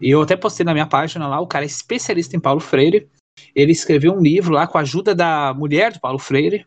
E 0.00 0.10
eu 0.10 0.22
até 0.22 0.36
postei 0.36 0.64
na 0.64 0.72
minha 0.72 0.86
página 0.86 1.26
lá, 1.26 1.40
o 1.40 1.46
cara 1.46 1.64
é 1.64 1.66
especialista 1.66 2.36
em 2.36 2.40
Paulo 2.40 2.60
Freire. 2.60 3.08
Ele 3.54 3.72
escreveu 3.72 4.12
um 4.12 4.20
livro 4.20 4.52
lá 4.52 4.66
com 4.66 4.78
a 4.78 4.82
ajuda 4.82 5.14
da 5.14 5.52
mulher 5.54 5.92
do 5.92 6.00
Paulo 6.00 6.18
Freire, 6.18 6.66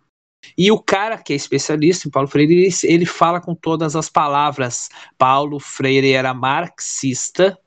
e 0.57 0.71
o 0.71 0.79
cara 0.79 1.17
que 1.17 1.33
é 1.33 1.35
especialista 1.35 2.07
em 2.07 2.11
Paulo 2.11 2.27
Freire, 2.27 2.53
ele, 2.53 2.75
ele 2.83 3.05
fala 3.05 3.41
com 3.41 3.55
todas 3.55 3.95
as 3.95 4.09
palavras. 4.09 4.89
Paulo 5.17 5.59
Freire 5.59 6.11
era 6.11 6.33
marxista 6.33 7.57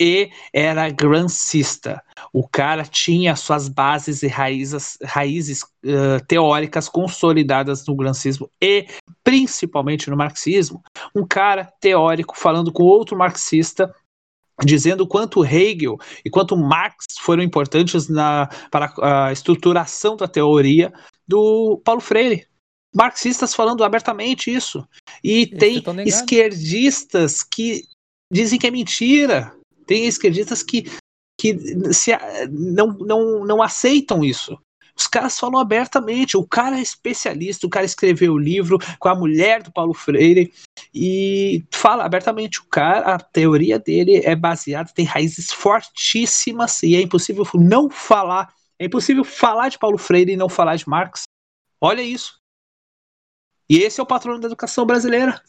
e 0.00 0.30
era 0.52 0.90
grancista. 0.90 2.02
O 2.32 2.46
cara 2.46 2.84
tinha 2.84 3.36
suas 3.36 3.68
bases 3.68 4.22
e 4.22 4.26
raízes, 4.26 4.98
raízes 5.04 5.62
uh, 5.62 6.24
teóricas 6.26 6.88
consolidadas 6.88 7.86
no 7.86 7.94
grancismo 7.94 8.50
e 8.60 8.86
principalmente 9.22 10.10
no 10.10 10.16
marxismo. 10.16 10.82
Um 11.14 11.26
cara 11.26 11.72
teórico 11.80 12.36
falando 12.36 12.72
com 12.72 12.82
outro 12.82 13.16
marxista 13.16 13.94
dizendo 14.62 15.06
quanto 15.06 15.44
Hegel 15.44 15.98
e 16.24 16.30
quanto 16.30 16.56
Marx 16.56 17.06
foram 17.20 17.42
importantes 17.42 18.08
na, 18.08 18.48
para 18.70 18.92
a 19.02 19.32
estruturação 19.32 20.16
da 20.16 20.28
teoria 20.28 20.92
do 21.26 21.80
Paulo 21.84 22.00
Freire. 22.00 22.46
Marxistas 22.94 23.54
falando 23.54 23.82
abertamente 23.82 24.54
isso. 24.54 24.86
E 25.22 25.46
tem 25.46 25.82
esquerdistas 26.06 27.42
que 27.42 27.82
dizem 28.32 28.58
que 28.58 28.66
é 28.66 28.70
mentira. 28.70 29.52
Tem 29.86 30.06
esquerdistas 30.06 30.62
que, 30.62 30.90
que 31.38 31.92
se, 31.92 32.12
não, 32.50 32.88
não, 32.98 33.44
não 33.44 33.62
aceitam 33.62 34.24
isso. 34.24 34.56
Os 34.96 35.08
caras 35.08 35.38
falam 35.38 35.60
abertamente. 35.60 36.36
O 36.36 36.46
cara 36.46 36.78
é 36.78 36.82
especialista, 36.82 37.66
o 37.66 37.70
cara 37.70 37.84
escreveu 37.84 38.34
o 38.34 38.38
livro 38.38 38.78
com 38.98 39.08
a 39.08 39.14
mulher 39.14 39.62
do 39.62 39.72
Paulo 39.72 39.92
Freire 39.92 40.52
e 40.94 41.64
fala 41.72 42.04
abertamente. 42.04 42.60
O 42.60 42.64
cara, 42.64 43.14
a 43.14 43.18
teoria 43.18 43.78
dele 43.78 44.20
é 44.24 44.36
baseada, 44.36 44.92
tem 44.94 45.04
raízes 45.04 45.52
fortíssimas 45.52 46.82
e 46.82 46.94
é 46.94 47.00
impossível 47.00 47.44
não 47.54 47.90
falar 47.90 48.54
é 48.78 48.84
impossível 48.86 49.24
falar 49.24 49.68
de 49.68 49.78
Paulo 49.78 49.98
Freire 49.98 50.32
e 50.32 50.36
não 50.36 50.48
falar 50.48 50.76
de 50.76 50.88
Marx. 50.88 51.24
Olha 51.80 52.02
isso. 52.02 52.38
E 53.68 53.78
esse 53.78 54.00
é 54.00 54.02
o 54.02 54.06
patrono 54.06 54.40
da 54.40 54.46
educação 54.46 54.84
brasileira. 54.84 55.42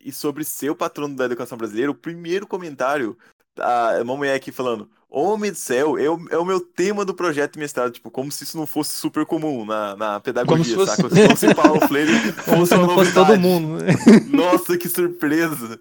E 0.00 0.10
sobre 0.12 0.44
ser 0.44 0.70
o 0.70 0.76
patrono 0.76 1.14
da 1.14 1.26
educação 1.26 1.56
brasileira, 1.56 1.90
o 1.90 1.94
primeiro 1.94 2.46
comentário 2.46 3.16
a 3.58 4.02
mamãe 4.04 4.30
aqui 4.30 4.50
falando, 4.50 4.90
Homem 5.14 5.50
do 5.50 5.58
céu, 5.58 5.98
é 5.98 6.08
o, 6.08 6.26
é 6.30 6.38
o 6.38 6.44
meu 6.44 6.58
tema 6.58 7.04
do 7.04 7.12
projeto 7.12 7.58
mestrado, 7.58 7.92
tipo, 7.92 8.10
como 8.10 8.32
se 8.32 8.44
isso 8.44 8.56
não 8.56 8.66
fosse 8.66 8.94
super 8.94 9.26
comum 9.26 9.62
na, 9.62 9.94
na 9.94 10.20
pedagogia, 10.20 10.74
como 10.74 10.88
se 10.88 10.96
fosse... 10.96 11.14
saca? 11.14 11.36
Se 11.36 11.54
Paulo 11.54 11.86
Freire 11.86 12.32
como 12.48 12.64
se 12.64 12.74
não 12.74 12.94
fosse 12.94 13.12
todo 13.12 13.38
mundo. 13.38 13.84
Né? 13.84 13.92
Nossa, 14.30 14.78
que 14.78 14.88
surpresa! 14.88 15.78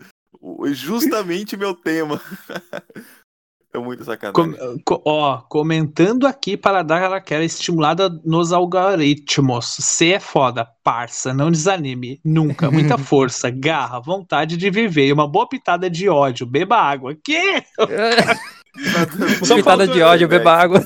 Justamente 0.73 1.55
meu 1.55 1.73
tema. 1.73 2.21
É 3.73 3.79
muito 3.79 4.03
sacanagem. 4.03 4.81
Com, 4.83 5.01
ó, 5.05 5.37
comentando 5.47 6.27
aqui 6.27 6.57
para 6.57 6.83
dar 6.83 7.13
aquela 7.13 7.43
estimulada 7.43 8.09
nos 8.25 8.51
algoritmos. 8.51 9.77
C 9.79 10.11
é 10.11 10.19
foda, 10.19 10.67
parça, 10.83 11.33
não 11.33 11.49
desanime, 11.49 12.19
nunca. 12.23 12.69
Muita 12.69 12.97
força, 12.99 13.49
garra, 13.49 13.99
vontade 14.01 14.57
de 14.57 14.69
viver 14.69 15.07
e 15.07 15.13
uma 15.13 15.27
boa 15.27 15.47
pitada 15.47 15.89
de 15.89 16.09
ódio. 16.09 16.45
Beba 16.45 16.75
água. 16.75 17.15
Que? 17.15 17.63
Só 19.43 19.55
pitada 19.55 19.87
de 19.87 20.01
ódio, 20.01 20.27
beba 20.27 20.53
água. 20.53 20.83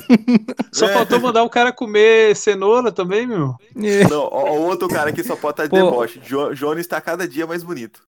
Só 0.72 0.86
é. 0.86 0.92
faltou 0.92 1.20
mandar 1.20 1.42
o 1.42 1.50
cara 1.50 1.72
comer 1.72 2.36
cenoura 2.36 2.92
também, 2.92 3.26
meu. 3.26 3.56
É. 3.82 4.06
Não, 4.08 4.26
o 4.26 4.62
outro 4.62 4.88
cara 4.88 5.10
aqui 5.10 5.24
só 5.24 5.34
pode 5.34 5.54
estar 5.54 5.64
de 5.64 5.70
Pô. 5.70 5.76
deboche. 5.76 6.20
Jo 6.24 6.54
Jones 6.54 6.80
está 6.80 7.00
cada 7.00 7.26
dia 7.26 7.46
mais 7.46 7.64
bonito. 7.64 8.00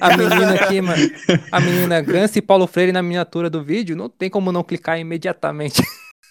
A 0.00 0.16
menina 0.16 0.54
aqui, 0.54 0.80
mano. 0.80 1.02
A 1.50 1.60
menina 1.60 2.00
Gans 2.00 2.36
e 2.36 2.42
Paulo 2.42 2.66
Freire 2.66 2.92
na 2.92 3.02
miniatura 3.02 3.50
do 3.50 3.62
vídeo, 3.62 3.96
não 3.96 4.08
tem 4.08 4.30
como 4.30 4.52
não 4.52 4.62
clicar 4.62 4.98
imediatamente. 4.98 5.82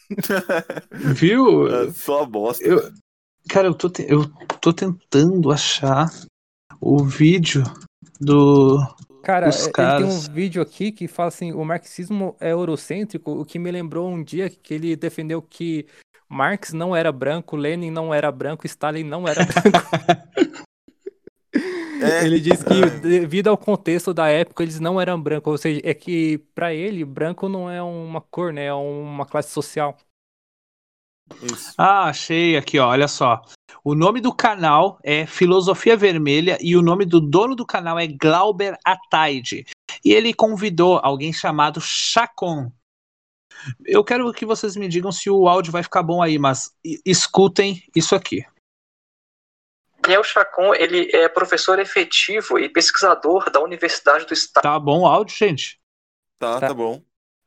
Viu? 0.91 1.67
É 1.67 1.91
só 1.91 2.25
bosta. 2.25 2.63
Eu, 2.63 2.91
cara, 3.49 3.67
eu 3.67 3.73
tô, 3.73 3.89
te, 3.89 4.05
eu 4.07 4.25
tô 4.61 4.71
tentando 4.71 5.51
achar 5.51 6.07
o 6.79 7.03
vídeo 7.03 7.63
do. 8.19 8.79
Cara, 9.23 9.49
ele 9.49 9.71
tem 9.71 10.05
um 10.05 10.19
vídeo 10.33 10.61
aqui 10.61 10.91
que 10.91 11.07
fala 11.07 11.29
assim: 11.29 11.51
o 11.51 11.65
marxismo 11.65 12.35
é 12.39 12.51
eurocêntrico, 12.51 13.31
o 13.31 13.45
que 13.45 13.59
me 13.59 13.71
lembrou 13.71 14.09
um 14.09 14.23
dia 14.23 14.49
que 14.49 14.73
ele 14.73 14.95
defendeu 14.95 15.41
que 15.41 15.87
Marx 16.29 16.73
não 16.73 16.95
era 16.95 17.11
branco, 17.11 17.55
Lenin 17.55 17.91
não 17.91 18.13
era 18.13 18.31
branco, 18.31 18.65
Stalin 18.65 19.03
não 19.03 19.27
era 19.27 19.45
branco. 19.45 20.54
É. 22.05 22.25
Ele 22.25 22.39
diz 22.39 22.63
que, 22.63 22.83
é. 22.83 22.89
devido 22.89 23.47
ao 23.47 23.57
contexto 23.57 24.13
da 24.13 24.27
época, 24.27 24.63
eles 24.63 24.79
não 24.79 24.99
eram 24.99 25.19
brancos. 25.19 25.51
Ou 25.51 25.57
seja, 25.57 25.81
é 25.83 25.93
que, 25.93 26.37
para 26.53 26.73
ele, 26.73 27.03
branco 27.03 27.49
não 27.49 27.69
é 27.69 27.81
uma 27.81 28.21
cor, 28.21 28.53
né? 28.53 28.65
É 28.65 28.73
uma 28.73 29.25
classe 29.25 29.51
social. 29.51 29.97
Isso. 31.41 31.73
Ah, 31.77 32.03
achei 32.03 32.55
aqui, 32.55 32.77
ó, 32.77 32.89
olha 32.89 33.07
só. 33.07 33.41
O 33.83 33.95
nome 33.95 34.21
do 34.21 34.33
canal 34.33 34.99
é 35.03 35.25
Filosofia 35.25 35.97
Vermelha 35.97 36.57
e 36.61 36.75
o 36.75 36.81
nome 36.81 37.05
do 37.05 37.19
dono 37.19 37.55
do 37.55 37.65
canal 37.65 37.99
é 37.99 38.07
Glauber 38.07 38.77
Ataide. 38.83 39.65
E 40.03 40.11
ele 40.11 40.33
convidou 40.33 40.99
alguém 41.03 41.33
chamado 41.33 41.81
Chacon. 41.81 42.71
Eu 43.85 44.03
quero 44.03 44.31
que 44.33 44.45
vocês 44.45 44.75
me 44.75 44.87
digam 44.87 45.11
se 45.11 45.29
o 45.29 45.47
áudio 45.47 45.71
vai 45.71 45.81
ficar 45.81 46.03
bom 46.03 46.21
aí, 46.21 46.37
mas 46.37 46.71
escutem 47.05 47.81
isso 47.95 48.15
aqui. 48.15 48.45
Daniel 50.05 50.23
Chacon, 50.23 50.75
ele 50.75 51.09
é 51.11 51.27
professor 51.27 51.79
efetivo 51.79 52.59
e 52.59 52.69
pesquisador 52.69 53.49
da 53.49 53.59
Universidade 53.59 54.25
do 54.25 54.33
Estado. 54.33 54.61
Tá 54.61 54.79
bom 54.79 55.01
o 55.01 55.07
áudio, 55.07 55.35
gente? 55.35 55.81
Tá, 56.37 56.59
tá, 56.59 56.67
tá 56.67 56.73
bom. 56.73 57.03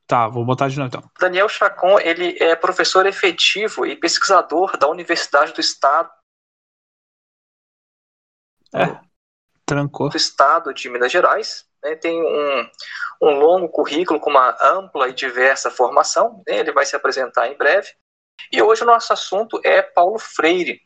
Tá, 0.09 0.27
vou 0.27 0.45
botar 0.45 0.69
de 0.69 0.77
novo 0.77 0.89
então. 0.89 1.11
Daniel 1.21 1.49
Chacon, 1.49 2.01
ele 2.01 2.37
é 2.41 2.57
professor 2.57 3.07
efetivo 3.07 3.87
e 3.87 3.95
pesquisador 3.95 4.77
da 4.77 4.89
Universidade 4.89 5.53
do 5.53 5.61
Estado. 5.61 6.11
É, 8.75 8.99
trancou. 9.65 10.09
Do 10.09 10.17
Estado 10.17 10.75
de 10.75 10.89
Minas 10.89 11.13
Gerais. 11.13 11.65
Né, 11.85 11.95
tem 11.95 12.21
um, 12.21 12.71
um 13.23 13.39
longo 13.39 13.69
currículo 13.69 14.19
com 14.19 14.31
uma 14.31 14.57
ampla 14.61 15.09
e 15.09 15.15
diversa 15.15 15.71
formação. 15.71 16.43
Né, 16.49 16.59
ele 16.59 16.73
vai 16.73 16.85
se 16.85 16.97
apresentar 16.97 17.47
em 17.47 17.57
breve. 17.57 17.89
E 18.51 18.61
hoje 18.61 18.83
o 18.83 18.87
nosso 18.87 19.13
assunto 19.13 19.61
é 19.63 19.81
Paulo 19.81 20.19
Freire. 20.19 20.81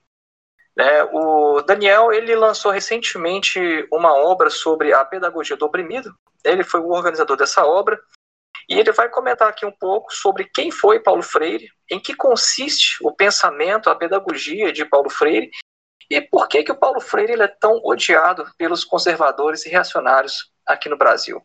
Né? 0.76 1.04
O 1.12 1.60
Daniel 1.62 2.12
ele 2.12 2.34
lançou 2.34 2.72
recentemente 2.72 3.60
uma 3.92 4.14
obra 4.14 4.48
sobre 4.50 4.92
a 4.92 5.04
pedagogia 5.04 5.56
do 5.56 5.66
oprimido. 5.66 6.14
Ele 6.44 6.64
foi 6.64 6.80
o 6.80 6.90
organizador 6.90 7.36
dessa 7.36 7.64
obra 7.64 8.00
e 8.68 8.78
ele 8.78 8.92
vai 8.92 9.08
comentar 9.08 9.48
aqui 9.48 9.66
um 9.66 9.72
pouco 9.72 10.12
sobre 10.12 10.44
quem 10.44 10.70
foi 10.70 11.00
Paulo 11.00 11.22
Freire, 11.22 11.68
em 11.90 12.00
que 12.00 12.14
consiste 12.14 12.96
o 13.02 13.12
pensamento, 13.12 13.90
a 13.90 13.96
pedagogia 13.96 14.72
de 14.72 14.84
Paulo 14.84 15.10
Freire 15.10 15.50
e 16.10 16.20
por 16.20 16.48
que 16.48 16.62
que 16.62 16.72
o 16.72 16.78
Paulo 16.78 17.00
Freire 17.00 17.32
ele 17.32 17.42
é 17.42 17.48
tão 17.48 17.80
odiado 17.84 18.44
pelos 18.56 18.84
conservadores 18.84 19.64
e 19.66 19.70
reacionários 19.70 20.50
aqui 20.66 20.88
no 20.88 20.96
Brasil. 20.96 21.40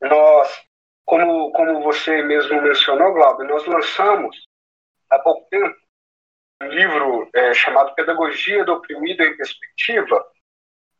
Nós, 0.00 0.64
como 1.04 1.52
como 1.52 1.82
você 1.82 2.22
mesmo 2.22 2.60
mencionou, 2.60 3.12
Glauber, 3.14 3.46
nós 3.46 3.66
lançamos 3.66 4.36
há 5.10 5.18
pouco 5.18 5.48
tempo 5.48 5.76
livro 6.62 7.28
é, 7.34 7.52
chamado 7.54 7.94
Pedagogia 7.94 8.64
do 8.64 8.74
Oprimido 8.74 9.22
em 9.22 9.36
Perspectiva, 9.36 10.24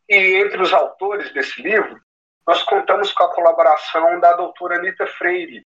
e 0.09 0.17
entre 0.37 0.61
os 0.61 0.73
autores 0.73 1.33
desse 1.33 1.61
livro, 1.63 2.01
nós 2.47 2.63
contamos 2.63 3.13
com 3.13 3.25
a 3.25 3.35
colaboração 3.35 4.21
da 4.21 4.35
doutora 4.35 4.77
Anita 4.77 5.07
Freire, 5.07 5.67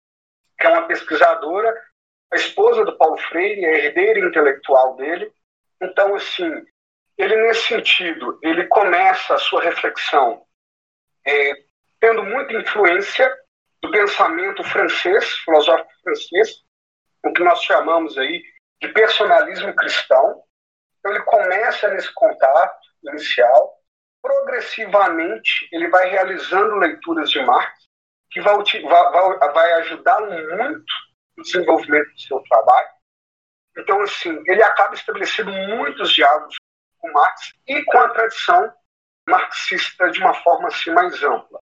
que 0.58 0.66
é 0.66 0.70
uma 0.70 0.88
pesquisadora, 0.88 1.74
a 2.32 2.36
esposa 2.36 2.86
do 2.86 2.98
Paulo 2.98 3.18
Freire, 3.18 3.66
a 3.66 3.78
herdeira 3.78 4.20
intelectual 4.20 4.96
dele. 4.96 5.34
Então, 5.82 6.16
assim, 6.16 6.50
ele 7.18 7.36
nesse 7.36 7.68
sentido, 7.68 8.40
ele 8.42 8.68
começa 8.68 9.34
a 9.34 9.40
sua 9.40 9.62
reflexão 9.62 10.46
é, 11.26 11.54
tendo 12.00 12.24
muita 12.24 12.54
influência 12.54 13.30
do 13.82 13.92
pensamento 13.92 14.64
francês, 14.64 15.30
filosófico 15.40 15.92
francês, 16.04 16.64
o 17.24 17.34
que 17.34 17.44
nós 17.44 17.62
chamamos 17.64 18.18
aí 18.18 18.42
de 18.82 18.88
personalismo 18.90 19.74
cristão. 19.76 20.44
Então, 21.00 21.12
ele 21.12 21.24
começa 21.24 21.88
nesse 21.90 22.14
contato 22.14 22.80
inicial, 23.04 23.78
progressivamente 24.22 25.68
ele 25.72 25.88
vai 25.90 26.10
realizando 26.10 26.76
leituras 26.76 27.30
de 27.30 27.42
Marx, 27.44 27.88
que 28.30 28.42
vai, 28.42 28.56
vai, 28.84 29.52
vai 29.52 29.74
ajudá-lo 29.74 30.30
muito 30.58 30.94
no 31.38 31.44
desenvolvimento 31.44 32.12
do 32.12 32.22
seu 32.22 32.40
trabalho. 32.50 32.90
Então, 33.78 34.02
assim, 34.02 34.44
ele 34.48 34.62
acaba 34.64 34.94
estabelecendo 34.94 35.52
muitos 35.52 36.12
diálogos 36.12 36.56
com 37.00 37.12
Marx 37.12 37.54
e 37.68 37.84
com 37.84 37.98
a 37.98 38.10
tradição 38.10 38.74
marxista 39.28 40.10
de 40.12 40.20
uma 40.20 40.34
forma 40.36 40.68
assim, 40.68 40.92
mais 40.92 41.22
ampla. 41.24 41.60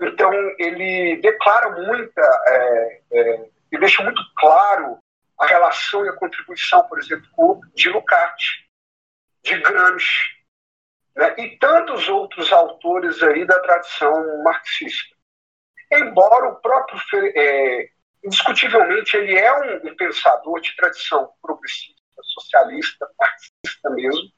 Então, 0.00 0.32
ele 0.58 1.20
declara 1.20 1.70
muita, 1.70 2.20
é, 2.46 3.00
é, 3.12 3.50
e 3.70 3.78
deixa 3.78 4.02
muito 4.02 4.20
claro 4.36 4.98
a 5.42 5.46
relação 5.46 6.06
e 6.06 6.08
a 6.08 6.12
contribuição, 6.12 6.86
por 6.86 7.00
exemplo, 7.00 7.60
de 7.74 7.88
Lukács, 7.90 8.44
de 9.42 9.58
Gramsci, 9.58 10.06
né, 11.16 11.34
e 11.36 11.58
tantos 11.58 12.08
outros 12.08 12.52
autores 12.52 13.20
aí 13.24 13.44
da 13.44 13.58
tradição 13.60 14.42
marxista. 14.44 15.16
Embora 15.90 16.48
o 16.48 16.60
próprio, 16.60 17.00
é, 17.36 17.90
indiscutivelmente, 18.24 19.16
ele 19.16 19.36
é 19.36 19.52
um, 19.52 19.90
um 19.90 19.96
pensador 19.96 20.60
de 20.60 20.76
tradição 20.76 21.32
progressista, 21.42 22.00
socialista, 22.22 23.10
marxista 23.18 23.90
mesmo, 23.90 24.30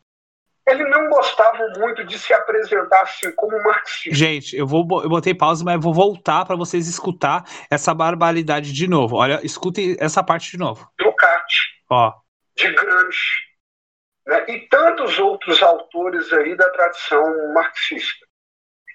ele 0.67 0.85
não 0.85 1.09
gostava 1.09 1.69
muito 1.79 2.05
de 2.05 2.19
se 2.19 2.33
apresentar 2.33 3.03
assim 3.03 3.31
como 3.35 3.63
marxista. 3.63 4.15
Gente, 4.15 4.57
eu 4.57 4.67
vou 4.67 4.87
eu 5.03 5.09
botei 5.09 5.35
pausa, 5.35 5.65
mas 5.65 5.83
vou 5.83 5.93
voltar 5.93 6.45
para 6.45 6.57
vocês 6.57 6.89
escutar 6.89 7.45
essa 7.71 7.93
barbaridade 7.95 8.73
de 8.73 8.89
novo. 8.89 9.17
Olha, 9.17 9.41
escutem 9.45 9.97
essa 10.01 10.23
parte 10.23 10.51
de 10.51 10.59
novo. 10.59 10.91
Ducati. 10.99 11.83
Ó. 11.91 12.13
De 12.57 12.73
Gramsci. 12.73 13.45
Né? 14.27 14.47
E 14.49 14.69
tantos 14.69 15.19
outros 15.19 15.63
autores 15.63 16.33
aí 16.33 16.57
da 16.57 16.69
tradição 16.71 17.53
marxista. 17.53 18.25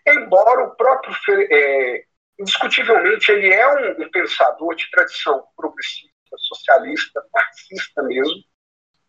Embora 0.08 0.64
o 0.64 0.76
próprio 0.76 1.14
é, 1.52 2.04
indiscutivelmente 2.40 3.32
ele 3.32 3.54
é 3.54 3.68
um, 3.68 4.04
um 4.04 4.10
pensador 4.10 4.74
de 4.76 4.90
tradição 4.90 5.46
progressista, 5.56 6.36
socialista, 6.38 7.22
marxista 7.32 8.02
mesmo, 8.04 8.44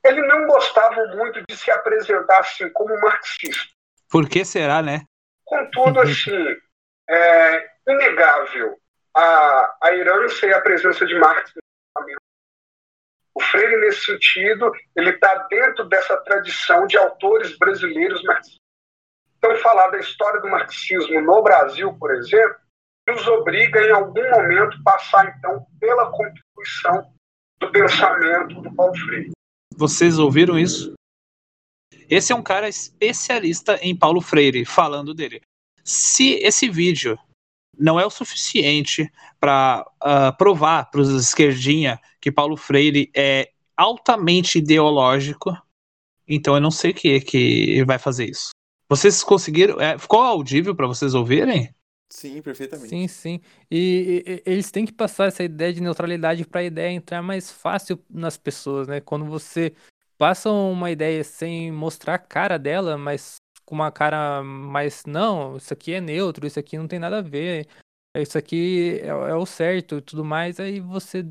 ele 0.05 0.22
não 0.22 0.46
gostava 0.46 1.07
muito 1.16 1.42
de 1.48 1.57
se 1.57 1.70
apresentar 1.70 2.40
assim 2.40 2.68
como 2.70 3.01
marxista. 3.01 3.70
Por 4.09 4.28
que 4.28 4.44
será, 4.44 4.82
né? 4.82 5.03
Contudo, 5.44 6.01
assim, 6.03 6.57
é 7.09 7.70
inegável 7.88 8.78
a, 9.14 9.76
a 9.82 9.94
herança 9.94 10.46
e 10.46 10.53
a 10.53 10.61
presença 10.61 11.07
de 11.07 11.18
Marx 11.18 11.53
o 13.34 13.40
Freire, 13.40 13.76
nesse 13.80 14.05
sentido, 14.05 14.72
ele 14.94 15.11
está 15.11 15.46
dentro 15.48 15.84
dessa 15.84 16.16
tradição 16.18 16.86
de 16.86 16.98
autores 16.98 17.57
brasileiros 17.57 18.22
marxistas. 18.24 18.61
Então, 19.38 19.57
falar 19.57 19.88
da 19.88 19.98
história 19.98 20.40
do 20.40 20.48
marxismo 20.48 21.20
no 21.22 21.42
Brasil, 21.42 21.96
por 21.98 22.14
exemplo, 22.14 22.57
nos 23.09 23.26
obriga, 23.28 23.80
em 23.80 23.92
algum 23.92 24.28
momento, 24.30 24.82
passar, 24.84 25.34
então, 25.36 25.66
pela 25.80 26.11
contribuição 26.11 27.12
do 27.59 27.72
pensamento 27.72 28.61
do 28.61 28.74
Paulo 28.74 28.94
Freire. 28.98 29.30
Vocês 29.81 30.18
ouviram 30.18 30.59
isso? 30.59 30.93
Esse 32.07 32.35
é 32.35 32.37
um 32.37 32.43
cara 32.43 32.68
especialista 32.68 33.78
em 33.81 33.97
Paulo 33.97 34.20
Freire, 34.20 34.66
falando 34.66 35.14
dele. 35.14 35.41
Se 35.83 36.35
esse 36.43 36.68
vídeo 36.68 37.18
não 37.78 37.99
é 37.99 38.05
o 38.05 38.11
suficiente 38.11 39.11
para 39.41 39.87
uh, 39.87 39.95
ah, 40.03 40.33
provar 40.33 40.91
para 40.91 41.01
os 41.01 41.09
esquerdinha 41.09 41.99
que 42.20 42.31
Paulo 42.31 42.59
Freire 42.59 43.11
é 43.16 43.53
altamente 43.74 44.59
ideológico. 44.59 45.57
Então 46.28 46.55
eu 46.55 46.61
não 46.61 46.70
sei 46.70 46.91
o 46.91 46.95
que 46.95 47.18
que 47.22 47.83
vai 47.85 47.99
fazer 47.99 48.28
isso. 48.28 48.51
Vocês 48.87 49.24
conseguiram? 49.24 49.81
É, 49.81 49.99
ficou 49.99 50.20
audível 50.20 50.74
para 50.74 50.89
vocês 50.89 51.14
ouvirem? 51.14 51.74
Sim, 52.11 52.43
perfeitamente. 52.43 52.89
Sim, 52.89 53.09
sim. 53.09 53.41
E, 53.71 54.25
e, 54.27 54.43
eles 54.51 54.71
têm 54.71 54.85
que 54.85 54.93
passar 54.93 55.27
essa 55.27 55.45
ideia 55.45 55.73
de 55.73 55.81
neutralidade 55.81 56.45
para 56.45 56.61
a 56.61 56.65
ideia 56.65 56.91
entrar 56.91 57.23
mais 57.23 57.51
fácil 57.51 58.05
nas 58.11 58.37
pessoas, 58.37 58.89
né? 58.89 59.01
Quando 59.01 59.25
você 59.27 59.75
passa 60.19 60.51
uma 60.51 60.91
ideia 60.91 61.23
sem 61.25 61.71
mostrar 61.73 62.15
a 62.15 62.19
cara 62.19 62.59
dela, 62.59 62.99
mas 62.99 63.37
com 63.65 63.75
uma 63.77 63.93
cara 63.93 64.43
mais 64.43 65.05
não, 65.07 65.57
isso 65.57 65.73
aqui 65.73 65.93
é 65.95 66.01
neutro, 66.01 66.47
isso 66.47 66.59
aqui 66.59 66.77
não 66.77 66.89
tem 66.89 66.99
nada 66.99 67.19
a 67.19 67.23
ver, 67.23 67.69
isso 68.17 68.37
aqui 68.37 68.99
é, 69.03 69.07
é 69.07 69.35
o 69.35 69.47
certo 69.47 69.99
e 69.99 70.03
tudo 70.03 70.25
mais, 70.25 70.59
aí 70.59 70.81
você 70.81 71.25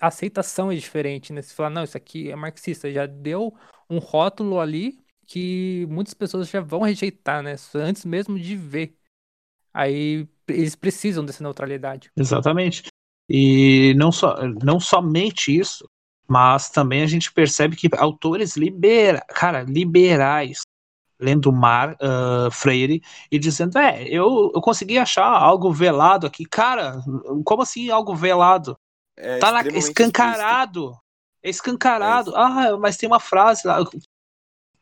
a 0.00 0.08
aceitação 0.08 0.70
é 0.72 0.74
diferente, 0.74 1.32
né? 1.32 1.42
Você 1.42 1.54
fala, 1.54 1.70
não, 1.70 1.84
isso 1.84 1.96
aqui 1.96 2.30
é 2.30 2.36
marxista, 2.36 2.90
já 2.90 3.06
deu 3.06 3.54
um 3.90 3.98
rótulo 3.98 4.58
ali 4.60 4.98
que 5.26 5.86
muitas 5.90 6.14
pessoas 6.14 6.48
já 6.48 6.60
vão 6.60 6.80
rejeitar, 6.82 7.42
né? 7.42 7.54
Antes 7.74 8.04
mesmo 8.04 8.38
de 8.38 8.56
ver. 8.56 8.97
Aí 9.72 10.28
eles 10.48 10.74
precisam 10.74 11.24
dessa 11.24 11.42
neutralidade. 11.42 12.10
Exatamente. 12.16 12.84
E 13.28 13.94
não, 13.96 14.10
só, 14.10 14.36
não 14.62 14.80
somente 14.80 15.56
isso, 15.56 15.88
mas 16.26 16.70
também 16.70 17.02
a 17.02 17.06
gente 17.06 17.32
percebe 17.32 17.76
que 17.76 17.88
autores 17.96 18.56
libera, 18.56 19.22
cara, 19.28 19.62
liberais, 19.62 20.62
lendo 21.20 21.52
Mar 21.52 21.94
uh, 21.94 22.50
Freire 22.50 23.02
e 23.30 23.38
dizendo, 23.38 23.76
é, 23.78 24.02
eu, 24.04 24.52
eu 24.54 24.60
consegui 24.60 24.98
achar 24.98 25.26
algo 25.26 25.72
velado 25.72 26.26
aqui. 26.26 26.44
Cara, 26.44 27.02
como 27.44 27.62
assim 27.62 27.90
algo 27.90 28.14
velado? 28.14 28.78
É 29.16 29.38
tá 29.38 29.50
na, 29.50 29.62
escancarado. 29.68 30.96
É 31.42 31.50
escancarado. 31.50 32.30
É 32.30 32.40
ah, 32.40 32.76
mas 32.78 32.96
tem 32.96 33.08
uma 33.08 33.20
frase 33.20 33.66
lá. 33.66 33.84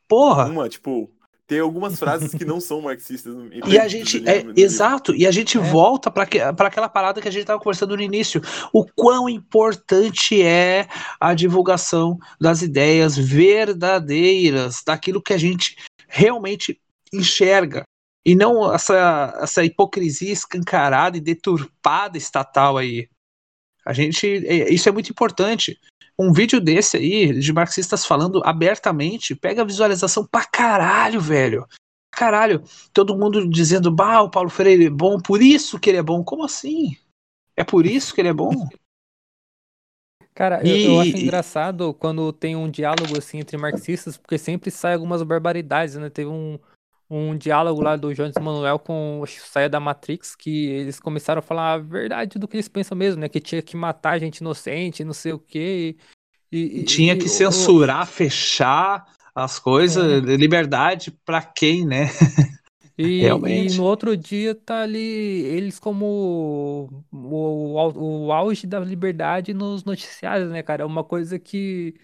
Porra. 0.07 0.47
Uma, 0.47 0.69
tipo, 0.69 1.11
tem 1.47 1.61
algumas 1.61 1.99
frases 1.99 2.35
que 2.35 2.45
não 2.45 2.61
são 2.61 2.81
marxistas. 2.81 3.35
E 3.67 3.79
a 3.79 3.87
gente, 3.87 4.29
é, 4.29 4.45
exato, 4.57 5.15
e 5.15 5.27
a 5.27 5.31
gente 5.31 5.57
é. 5.57 5.61
volta 5.61 6.11
para 6.11 6.25
aquela 6.25 6.89
parada 6.89 7.23
que 7.23 7.29
a 7.29 7.31
gente 7.31 7.43
estava 7.43 7.61
conversando 7.61 7.97
no 7.97 8.03
início. 8.03 8.43
O 8.73 8.85
quão 8.85 9.29
importante 9.29 10.43
é 10.43 10.89
a 11.21 11.35
divulgação 11.35 12.19
das 12.41 12.63
ideias 12.63 13.17
verdadeiras, 13.17 14.83
daquilo 14.85 15.23
que 15.23 15.33
a 15.33 15.39
gente 15.39 15.77
realmente 16.09 16.81
enxerga. 17.13 17.85
E 18.25 18.35
não 18.35 18.75
essa, 18.75 19.39
essa 19.41 19.65
hipocrisia 19.65 20.33
escancarada 20.33 21.17
e 21.17 21.21
deturpada 21.21 22.19
estatal 22.19 22.77
aí. 22.77 23.09
A 23.85 23.93
gente. 23.93 24.45
É, 24.49 24.73
isso 24.73 24.89
é 24.89 24.93
muito 24.93 25.11
importante 25.11 25.79
um 26.19 26.33
vídeo 26.33 26.61
desse 26.61 26.97
aí, 26.97 27.39
de 27.39 27.53
marxistas 27.53 28.07
falando 28.07 28.43
abertamente, 28.45 29.35
pega 29.35 29.65
visualização 29.65 30.27
pra 30.27 30.45
caralho, 30.45 31.21
velho. 31.21 31.67
Caralho, 32.11 32.63
todo 32.93 33.17
mundo 33.17 33.47
dizendo, 33.49 33.91
bah, 33.91 34.23
o 34.23 34.31
Paulo 34.31 34.49
Freire 34.49 34.87
é 34.87 34.91
bom, 34.91 35.21
por 35.21 35.43
isso 35.43 35.79
que 35.79 35.91
ele 35.91 35.99
é 35.99 36.03
bom. 36.03 36.25
Como 36.25 36.45
assim? 36.45 36.97
É 37.55 37.63
por 37.63 37.85
isso 37.87 38.15
que 38.15 38.21
ele 38.21 38.29
é 38.29 38.33
bom? 38.33 38.53
Cara, 40.35 40.67
e... 40.67 40.85
eu, 40.85 40.93
eu, 40.93 41.01
acho 41.01 41.17
engraçado 41.17 41.95
quando 41.95 42.33
tem 42.33 42.57
um 42.57 42.71
diálogo 42.71 43.17
assim 43.19 43.39
entre 43.39 43.57
marxistas, 43.57 44.17
porque 44.17 44.39
sempre 44.39 44.71
sai 44.71 44.95
algumas 44.95 45.23
barbaridades, 45.23 45.97
né? 45.97 46.09
Teve 46.09 46.31
um, 46.31 46.59
um 47.09 47.37
diálogo 47.37 47.81
lá 47.81 47.97
do 47.97 48.13
Jones 48.13 48.35
Manuel 48.41 48.79
com 48.79 49.21
o 49.21 49.27
Saia 49.27 49.69
da 49.69 49.79
Matrix, 49.79 50.35
que 50.35 50.67
eles 50.67 50.99
começaram 50.99 51.39
a 51.39 51.43
falar 51.43 51.75
a 51.75 51.79
verdade 51.79 52.39
do 52.39 52.49
que 52.49 52.57
eles 52.57 52.69
pensam 52.69 52.97
mesmo, 52.97 53.21
né? 53.21 53.29
Que 53.29 53.41
tinha 53.41 53.63
que 53.63 53.77
matar 53.77 54.19
gente 54.19 54.39
inocente, 54.39 55.05
não 55.05 55.13
sei 55.13 55.33
o 55.33 55.39
quê. 55.39 55.97
E, 56.51 56.81
e 56.81 56.85
tinha 56.85 57.15
e, 57.15 57.19
que 57.19 57.29
censurar, 57.29 58.03
o... 58.03 58.07
fechar 58.07 59.05
as 59.35 59.59
coisas, 59.59 60.05
é. 60.25 60.37
liberdade 60.37 61.11
para 61.25 61.43
quem, 61.43 61.85
né? 61.85 62.09
E, 62.99 63.21
Realmente. 63.23 63.75
e 63.75 63.77
no 63.77 63.85
outro 63.85 64.17
dia 64.17 64.55
tá 64.55 64.83
ali 64.83 64.99
eles 64.99 65.79
como 65.79 66.91
o, 67.13 67.19
o, 67.19 68.27
o 68.27 68.33
auge 68.33 68.67
da 68.67 68.81
liberdade 68.81 69.55
nos 69.55 69.85
noticiários, 69.85 70.51
né, 70.51 70.63
cara? 70.63 70.83
É 70.83 70.87
uma 70.87 71.05
coisa 71.05 71.39
que 71.39 71.95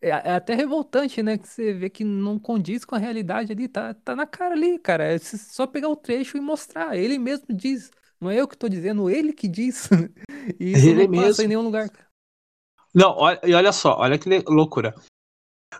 é, 0.00 0.10
é, 0.10 0.34
até 0.34 0.54
revoltante, 0.54 1.22
né? 1.22 1.36
Que 1.38 1.48
você 1.48 1.72
vê 1.72 1.90
que 1.90 2.04
não 2.04 2.38
condiz 2.38 2.84
com 2.84 2.94
a 2.94 2.98
realidade 2.98 3.52
ali, 3.52 3.68
tá, 3.68 3.94
tá 3.94 4.14
na 4.14 4.26
cara 4.26 4.54
ali, 4.54 4.78
cara. 4.78 5.04
É 5.04 5.18
só 5.18 5.66
pegar 5.66 5.88
o 5.88 5.96
trecho 5.96 6.36
e 6.36 6.40
mostrar. 6.40 6.96
Ele 6.96 7.18
mesmo 7.18 7.46
diz. 7.50 7.90
Não 8.20 8.30
é 8.30 8.40
eu 8.40 8.48
que 8.48 8.56
tô 8.56 8.68
dizendo, 8.68 9.10
ele 9.10 9.32
que 9.32 9.48
diz. 9.48 9.88
E 10.58 10.72
isso 10.72 10.88
ele 10.88 11.04
não 11.04 11.10
mesmo. 11.10 11.26
passa 11.26 11.44
em 11.44 11.48
nenhum 11.48 11.62
lugar. 11.62 11.90
Não, 12.94 13.10
olha, 13.10 13.38
e 13.44 13.52
olha 13.52 13.70
só, 13.70 13.98
olha 13.98 14.18
que 14.18 14.28
loucura. 14.48 14.94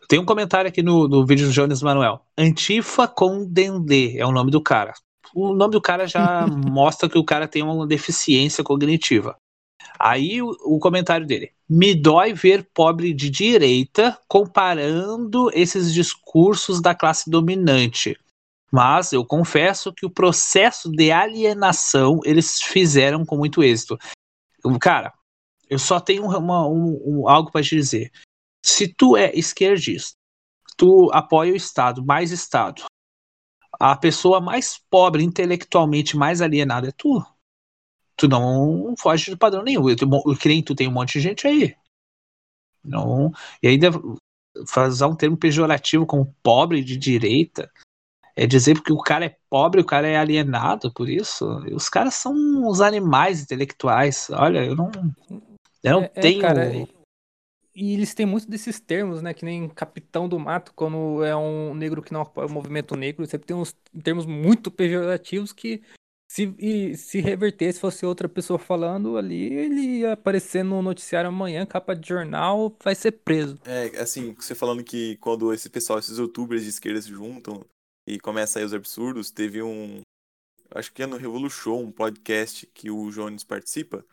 Tem 0.07 0.19
um 0.19 0.25
comentário 0.25 0.69
aqui 0.69 0.83
no, 0.83 1.09
no 1.09 1.25
vídeo 1.25 1.47
do 1.47 1.53
Jones 1.53 1.83
Manuel. 1.83 2.21
Antifa 2.37 3.09
com 3.09 3.47
Dendê 3.47 4.19
é 4.19 4.27
o 4.27 4.33
nome 4.33 4.51
do 4.51 4.62
cara. 4.62 4.93
O 5.35 5.55
nome 5.55 5.73
do 5.73 5.81
cara 5.81 6.07
já 6.07 6.47
mostra 6.69 7.09
que 7.09 7.19
o 7.19 7.25
cara 7.25 7.49
tem 7.49 7.62
uma 7.62 7.87
deficiência 7.87 8.62
cognitiva. 8.62 9.37
Aí 9.99 10.41
o, 10.41 10.51
o, 10.65 10.79
comentário 10.79 11.27
dele. 11.27 11.53
Me 11.69 11.95
dói 11.95 12.33
ver 12.33 12.69
pobre 12.73 13.13
de 13.13 13.29
direita 13.29 14.19
comparando 14.29 15.51
esses 15.53 15.93
discursos 15.93 16.81
da 16.81 16.95
classe 16.95 17.29
dominante. 17.29 18.19
Mas 18.71 19.13
eu 19.13 19.25
confesso 19.25 19.93
que 19.93 20.07
o 20.07 20.11
processo 20.11 20.91
de 20.91 21.11
alienação 21.11 22.21
eles 22.25 22.61
fizeram 22.63 23.25
com 23.25 23.37
muito 23.37 23.63
êxito. 23.63 23.99
Cara, 24.81 25.13
eu 25.69 25.79
só 25.79 25.99
tenho 25.99 26.25
uma, 26.25 26.67
um, 26.67 27.01
um, 27.05 27.29
algo 27.29 27.51
para 27.51 27.63
te 27.63 27.75
dizer. 27.75 28.13
Se 28.65 28.87
tu 28.87 29.17
é 29.17 29.33
esquerdista, 29.35 30.17
tu 30.77 31.11
apoia 31.13 31.53
o 31.53 31.57
Estado, 31.57 32.05
mais 32.05 32.31
Estado. 32.31 32.85
A 33.81 33.97
pessoa 33.97 34.41
mais 34.41 34.79
pobre, 34.91 35.23
intelectualmente 35.23 36.17
mais 36.17 36.43
alienada 36.43 36.89
é 36.89 36.93
tu 36.93 37.23
tu 38.19 38.29
não 38.29 38.95
foge 38.99 39.31
do 39.31 39.39
padrão 39.39 39.62
nenhum. 39.62 39.89
Eu, 39.89 39.97
que 40.37 40.49
nem 40.49 40.62
tu 40.62 40.75
tem 40.75 40.89
um 40.89 40.93
monte 40.93 41.14
de 41.14 41.21
gente 41.21 41.47
aí. 41.47 41.75
Não, 42.85 43.33
e 43.62 43.69
ainda 43.69 43.91
fazer 44.66 45.05
um 45.05 45.14
termo 45.14 45.37
pejorativo 45.37 46.05
como 46.05 46.35
pobre 46.43 46.83
de 46.83 46.97
direita 46.97 47.71
é 48.35 48.47
dizer 48.47 48.75
porque 48.75 48.93
o 48.93 48.99
cara 48.99 49.27
é 49.27 49.37
pobre, 49.51 49.81
o 49.81 49.85
cara 49.85 50.07
é 50.07 50.16
alienado 50.16 50.93
por 50.93 51.09
isso. 51.09 51.45
Os 51.73 51.89
caras 51.89 52.14
são 52.14 52.33
uns 52.35 52.81
animais 52.81 53.43
intelectuais. 53.43 54.29
Olha, 54.31 54.64
eu 54.64 54.77
não, 54.77 54.91
eu 55.83 55.93
não 55.93 56.03
é, 56.03 56.05
é 56.05 56.09
tenho. 56.21 56.39
É, 56.39 56.43
cara, 56.43 56.73
e 57.75 57.95
eles 57.95 58.14
têm 58.14 58.27
muitos 58.27 58.49
desses 58.49 58.81
termos, 58.81 59.23
né? 59.23 59.35
Que 59.35 59.45
nem 59.45 59.69
capitão 59.69 60.29
do 60.29 60.39
mato, 60.39 60.73
quando 60.75 61.23
é 61.25 61.35
um 61.37 61.75
negro 61.75 62.03
que 62.03 62.12
não 62.12 62.23
apoia 62.23 62.47
o 62.47 62.51
movimento 62.51 62.97
negro. 62.97 63.27
Sempre 63.27 63.47
tem 63.47 63.57
uns 63.57 63.75
termos 64.03 64.27
muito 64.27 64.71
pejorativos 64.71 65.53
que 65.53 65.83
se, 66.31 66.55
e, 66.59 66.95
se 66.95 67.20
reverter, 67.20 67.72
se 67.72 67.81
fosse 67.81 68.05
outra 68.05 68.29
pessoa 68.29 68.59
falando 68.59 69.16
ali, 69.16 69.51
ele 69.55 69.81
ia 70.01 70.12
aparecer 70.12 70.62
no 70.62 70.83
noticiário 70.83 71.29
amanhã, 71.29 71.64
capa 71.64 71.97
de 71.97 72.07
jornal, 72.07 72.76
vai 72.85 72.95
ser 72.95 73.12
preso. 73.12 73.59
É, 73.64 73.99
assim, 73.99 74.35
você 74.35 74.55
falando 74.55 74.85
que 74.85 75.16
quando 75.16 75.53
esse 75.55 75.70
pessoal, 75.70 75.99
esses 75.99 76.18
youtubers 76.18 76.62
de 76.62 76.68
esquerda 76.68 77.01
se 77.01 77.09
juntam 77.09 77.64
e 78.07 78.20
começa 78.20 78.61
a 78.61 78.64
os 78.64 78.74
absurdos, 78.74 79.31
teve 79.31 79.62
um. 79.62 80.03
Acho 80.70 80.93
que 80.93 81.03
é 81.03 81.07
no 81.07 81.16
Revolution, 81.16 81.81
um 81.81 81.91
podcast 81.91 82.66
que 82.74 82.91
o 82.91 83.11
Jones 83.11 83.43
participa. 83.43 84.05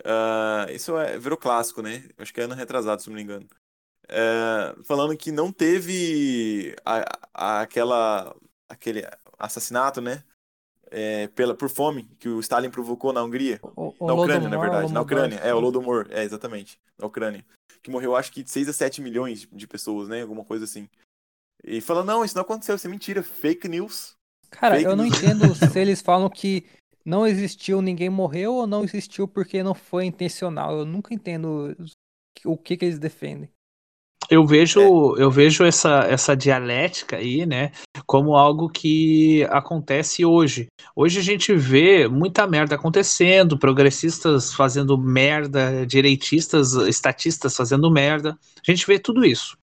Uh, 0.00 0.70
isso 0.70 0.96
é, 0.96 1.18
virou 1.18 1.36
clássico, 1.36 1.82
né? 1.82 2.08
Acho 2.16 2.32
que 2.32 2.40
é 2.40 2.44
ano 2.44 2.54
retrasado, 2.54 3.02
se 3.02 3.08
não 3.08 3.16
me 3.16 3.22
engano. 3.22 3.48
Uh, 4.04 4.84
falando 4.84 5.16
que 5.16 5.32
não 5.32 5.52
teve 5.52 6.76
a, 6.84 7.04
a, 7.34 7.60
aquela, 7.62 8.36
aquele 8.68 9.02
assassinato, 9.36 10.00
né? 10.00 10.22
É, 10.90 11.28
pela, 11.28 11.54
por 11.54 11.68
fome 11.68 12.04
que 12.18 12.28
o 12.28 12.40
Stalin 12.40 12.70
provocou 12.70 13.12
na 13.12 13.22
Hungria. 13.22 13.60
O, 13.62 13.94
o 13.98 14.06
na 14.06 14.14
Ucrânia, 14.14 14.48
na 14.48 14.58
verdade. 14.58 14.92
Na 14.92 15.00
Ucrânia, 15.00 15.36
é, 15.36 15.54
o 15.54 15.60
Lodomor, 15.60 16.06
é, 16.10 16.22
exatamente. 16.22 16.78
Na 16.98 17.06
Ucrânia. 17.06 17.44
Que 17.82 17.90
morreu, 17.90 18.16
acho 18.16 18.32
que, 18.32 18.42
de 18.42 18.50
6 18.50 18.68
a 18.68 18.72
7 18.72 19.00
milhões 19.00 19.46
de 19.50 19.66
pessoas, 19.66 20.08
né? 20.08 20.22
Alguma 20.22 20.44
coisa 20.44 20.64
assim. 20.64 20.88
E 21.64 21.80
falou, 21.80 22.04
não, 22.04 22.24
isso 22.24 22.34
não 22.34 22.42
aconteceu, 22.42 22.76
isso 22.76 22.86
é 22.86 22.90
mentira, 22.90 23.22
fake 23.22 23.68
news. 23.68 24.16
Cara, 24.50 24.76
fake 24.76 24.88
eu 24.88 24.96
não 24.96 25.06
entendo 25.06 25.54
se 25.54 25.78
eles 25.78 26.00
falam 26.00 26.28
que 26.30 26.66
não 27.04 27.26
existiu, 27.26 27.82
ninguém 27.82 28.10
morreu, 28.10 28.54
ou 28.54 28.66
não 28.66 28.84
existiu 28.84 29.26
porque 29.26 29.62
não 29.62 29.74
foi 29.74 30.04
intencional. 30.04 30.78
Eu 30.78 30.84
nunca 30.84 31.14
entendo 31.14 31.76
o 32.44 32.56
que, 32.56 32.76
que 32.76 32.84
eles 32.84 32.98
defendem 32.98 33.50
eu 34.30 34.46
vejo, 34.46 34.80
é. 35.16 35.22
eu 35.22 35.30
vejo 35.30 35.64
essa, 35.64 36.00
essa 36.08 36.36
dialética 36.36 37.16
aí, 37.16 37.46
né, 37.46 37.72
como 38.06 38.36
algo 38.36 38.68
que 38.68 39.44
acontece 39.50 40.24
hoje. 40.24 40.66
Hoje 40.94 41.18
a 41.18 41.22
gente 41.22 41.54
vê 41.54 42.08
muita 42.08 42.46
merda 42.46 42.74
acontecendo, 42.74 43.58
progressistas 43.58 44.52
fazendo 44.52 44.98
merda, 44.98 45.86
direitistas, 45.86 46.72
estatistas 46.74 47.56
fazendo 47.56 47.90
merda. 47.90 48.38
A 48.66 48.70
gente 48.70 48.86
vê 48.86 48.98
tudo 48.98 49.24
isso. 49.24 49.56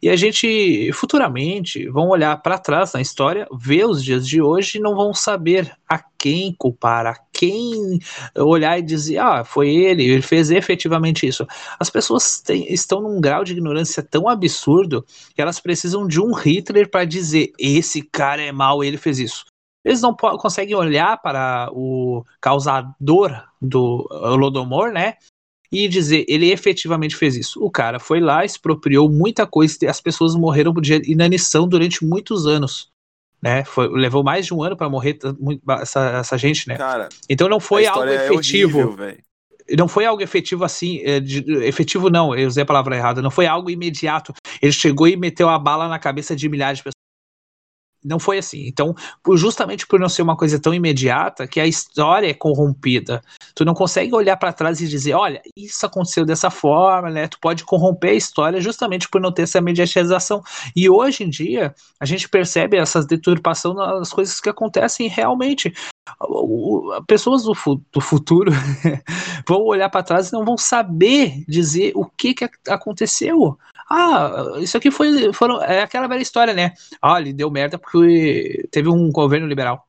E 0.00 0.08
a 0.08 0.16
gente, 0.16 0.92
futuramente, 0.92 1.88
vão 1.88 2.08
olhar 2.08 2.36
para 2.40 2.58
trás 2.58 2.92
na 2.92 3.00
história, 3.00 3.48
ver 3.52 3.84
os 3.84 4.02
dias 4.04 4.26
de 4.26 4.40
hoje 4.40 4.78
e 4.78 4.80
não 4.80 4.94
vão 4.94 5.12
saber 5.12 5.74
a 5.88 5.98
quem 6.18 6.54
culpar, 6.56 7.06
a 7.06 7.16
quem 7.32 7.98
olhar 8.36 8.78
e 8.78 8.82
dizer, 8.82 9.18
ah, 9.18 9.44
foi 9.44 9.70
ele, 9.74 10.04
ele 10.04 10.22
fez 10.22 10.50
efetivamente 10.50 11.26
isso. 11.26 11.46
As 11.80 11.90
pessoas 11.90 12.40
têm, 12.40 12.72
estão 12.72 13.00
num 13.00 13.20
grau 13.20 13.42
de 13.42 13.52
ignorância 13.52 14.02
tão 14.02 14.28
absurdo 14.28 15.04
que 15.34 15.42
elas 15.42 15.58
precisam 15.58 16.06
de 16.06 16.20
um 16.20 16.32
Hitler 16.32 16.88
para 16.90 17.04
dizer, 17.04 17.52
esse 17.58 18.02
cara 18.02 18.42
é 18.42 18.52
mau, 18.52 18.84
ele 18.84 18.98
fez 18.98 19.18
isso. 19.18 19.44
Eles 19.84 20.02
não 20.02 20.14
conseguem 20.14 20.74
olhar 20.74 21.16
para 21.22 21.70
o 21.72 22.24
causador 22.40 23.42
do 23.60 24.06
Lodomor, 24.10 24.92
né? 24.92 25.14
E 25.70 25.86
dizer 25.88 26.24
ele 26.28 26.50
efetivamente 26.50 27.16
fez 27.16 27.36
isso. 27.36 27.62
O 27.62 27.70
cara 27.70 27.98
foi 27.98 28.20
lá, 28.20 28.44
expropriou 28.44 29.08
muita 29.08 29.46
coisa, 29.46 29.76
as 29.88 30.00
pessoas 30.00 30.34
morreram 30.34 30.72
de 30.74 31.02
inanição 31.10 31.68
durante 31.68 32.04
muitos 32.04 32.46
anos. 32.46 32.90
Né? 33.40 33.64
Foi, 33.64 33.88
levou 33.88 34.24
mais 34.24 34.46
de 34.46 34.54
um 34.54 34.62
ano 34.62 34.76
para 34.76 34.88
morrer 34.88 35.18
essa, 35.80 36.18
essa 36.18 36.36
gente, 36.36 36.68
né? 36.68 36.76
Cara, 36.76 37.08
então 37.28 37.48
não 37.48 37.60
foi 37.60 37.86
algo 37.86 38.08
efetivo. 38.08 38.80
É 38.80 38.84
horrível, 38.84 39.18
não 39.76 39.86
foi 39.86 40.06
algo 40.06 40.22
efetivo 40.22 40.64
assim, 40.64 41.00
é, 41.04 41.20
de, 41.20 41.44
efetivo 41.64 42.08
não, 42.08 42.34
eu 42.34 42.48
usei 42.48 42.62
a 42.62 42.66
palavra 42.66 42.96
errada, 42.96 43.20
não 43.20 43.30
foi 43.30 43.46
algo 43.46 43.70
imediato. 43.70 44.32
Ele 44.62 44.72
chegou 44.72 45.06
e 45.06 45.16
meteu 45.16 45.48
a 45.48 45.58
bala 45.58 45.88
na 45.88 45.98
cabeça 45.98 46.34
de 46.34 46.48
milhares 46.48 46.78
de 46.78 46.84
pessoas 46.84 46.97
não 48.04 48.18
foi 48.18 48.38
assim. 48.38 48.66
Então, 48.66 48.94
justamente 49.34 49.86
por 49.86 49.98
não 49.98 50.08
ser 50.08 50.22
uma 50.22 50.36
coisa 50.36 50.60
tão 50.60 50.72
imediata, 50.72 51.46
que 51.46 51.60
a 51.60 51.66
história 51.66 52.28
é 52.28 52.34
corrompida. 52.34 53.20
Tu 53.54 53.64
não 53.64 53.74
consegue 53.74 54.14
olhar 54.14 54.36
para 54.36 54.52
trás 54.52 54.80
e 54.80 54.88
dizer, 54.88 55.14
olha, 55.14 55.40
isso 55.56 55.84
aconteceu 55.84 56.24
dessa 56.24 56.50
forma, 56.50 57.10
né? 57.10 57.26
Tu 57.28 57.38
pode 57.40 57.64
corromper 57.64 58.10
a 58.10 58.14
história 58.14 58.60
justamente 58.60 59.08
por 59.08 59.20
não 59.20 59.32
ter 59.32 59.42
essa 59.42 59.60
mediatização. 59.60 60.42
E 60.74 60.88
hoje 60.88 61.24
em 61.24 61.28
dia, 61.28 61.74
a 62.00 62.04
gente 62.04 62.28
percebe 62.28 62.76
essas 62.76 63.06
deturpação 63.06 63.74
nas 63.74 64.12
coisas 64.12 64.40
que 64.40 64.48
acontecem 64.48 65.08
realmente. 65.08 65.72
Pessoas 67.06 67.42
do, 67.42 67.52
do 67.92 68.00
futuro 68.00 68.50
vão 69.46 69.62
olhar 69.64 69.90
para 69.90 70.02
trás 70.02 70.28
e 70.28 70.32
não 70.32 70.44
vão 70.44 70.56
saber 70.56 71.44
dizer 71.46 71.92
o 71.94 72.04
que, 72.04 72.34
que 72.34 72.48
aconteceu. 72.68 73.58
Ah, 73.90 74.58
isso 74.58 74.76
aqui 74.76 74.90
foi 74.90 75.32
foram, 75.32 75.62
é 75.62 75.82
aquela 75.82 76.06
velha 76.06 76.22
história, 76.22 76.52
né? 76.52 76.74
Ah, 77.00 77.20
ele 77.20 77.32
deu 77.32 77.50
merda 77.50 77.78
porque 77.78 78.68
teve 78.70 78.88
um 78.88 79.10
governo 79.10 79.46
liberal, 79.46 79.86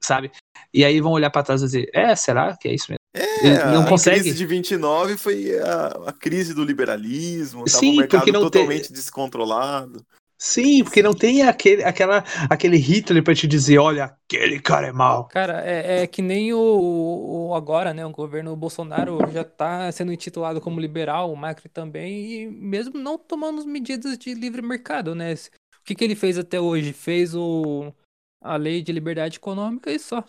sabe? 0.00 0.30
E 0.72 0.84
aí 0.84 1.00
vão 1.00 1.12
olhar 1.12 1.30
para 1.30 1.42
trás 1.42 1.60
e 1.60 1.64
dizer, 1.64 1.90
é, 1.92 2.14
será 2.14 2.56
que 2.56 2.68
é 2.68 2.74
isso 2.74 2.86
mesmo? 2.90 3.02
É, 3.14 3.66
não 3.72 3.82
a 3.82 3.88
consegue. 3.88 4.20
crise 4.20 4.36
de 4.36 4.46
29 4.46 5.18
foi 5.18 5.58
a, 5.58 5.86
a 6.06 6.12
crise 6.12 6.54
do 6.54 6.64
liberalismo, 6.64 7.68
Sim, 7.68 7.94
o 7.94 7.96
mercado 7.98 8.32
não 8.32 8.40
totalmente 8.42 8.88
tem... 8.88 8.94
descontrolado. 8.94 10.04
Sim, 10.44 10.82
porque 10.82 11.04
não 11.04 11.14
tem 11.14 11.42
aquele, 11.44 11.84
aquela, 11.84 12.24
aquele 12.50 12.76
Hitler 12.76 13.22
pra 13.22 13.32
te 13.32 13.46
dizer, 13.46 13.78
olha, 13.78 14.06
aquele 14.06 14.58
cara 14.58 14.88
é 14.88 14.92
mal. 14.92 15.28
Cara, 15.28 15.64
é, 15.64 16.02
é 16.02 16.06
que 16.08 16.20
nem 16.20 16.52
o, 16.52 16.58
o, 16.58 17.54
agora, 17.54 17.94
né? 17.94 18.04
O 18.04 18.10
governo 18.10 18.56
Bolsonaro 18.56 19.20
já 19.30 19.44
tá 19.44 19.90
sendo 19.92 20.12
intitulado 20.12 20.60
como 20.60 20.80
liberal, 20.80 21.32
o 21.32 21.36
Macri 21.36 21.68
também, 21.68 22.42
e 22.42 22.50
mesmo 22.50 22.98
não 22.98 23.16
tomando 23.16 23.64
medidas 23.64 24.18
de 24.18 24.34
livre 24.34 24.62
mercado, 24.62 25.14
né? 25.14 25.32
O 25.32 25.84
que, 25.84 25.94
que 25.94 26.02
ele 26.02 26.16
fez 26.16 26.36
até 26.36 26.60
hoje? 26.60 26.92
Fez 26.92 27.36
o, 27.36 27.94
a 28.40 28.56
lei 28.56 28.82
de 28.82 28.90
liberdade 28.90 29.36
econômica 29.36 29.92
e 29.92 29.98
só. 30.00 30.24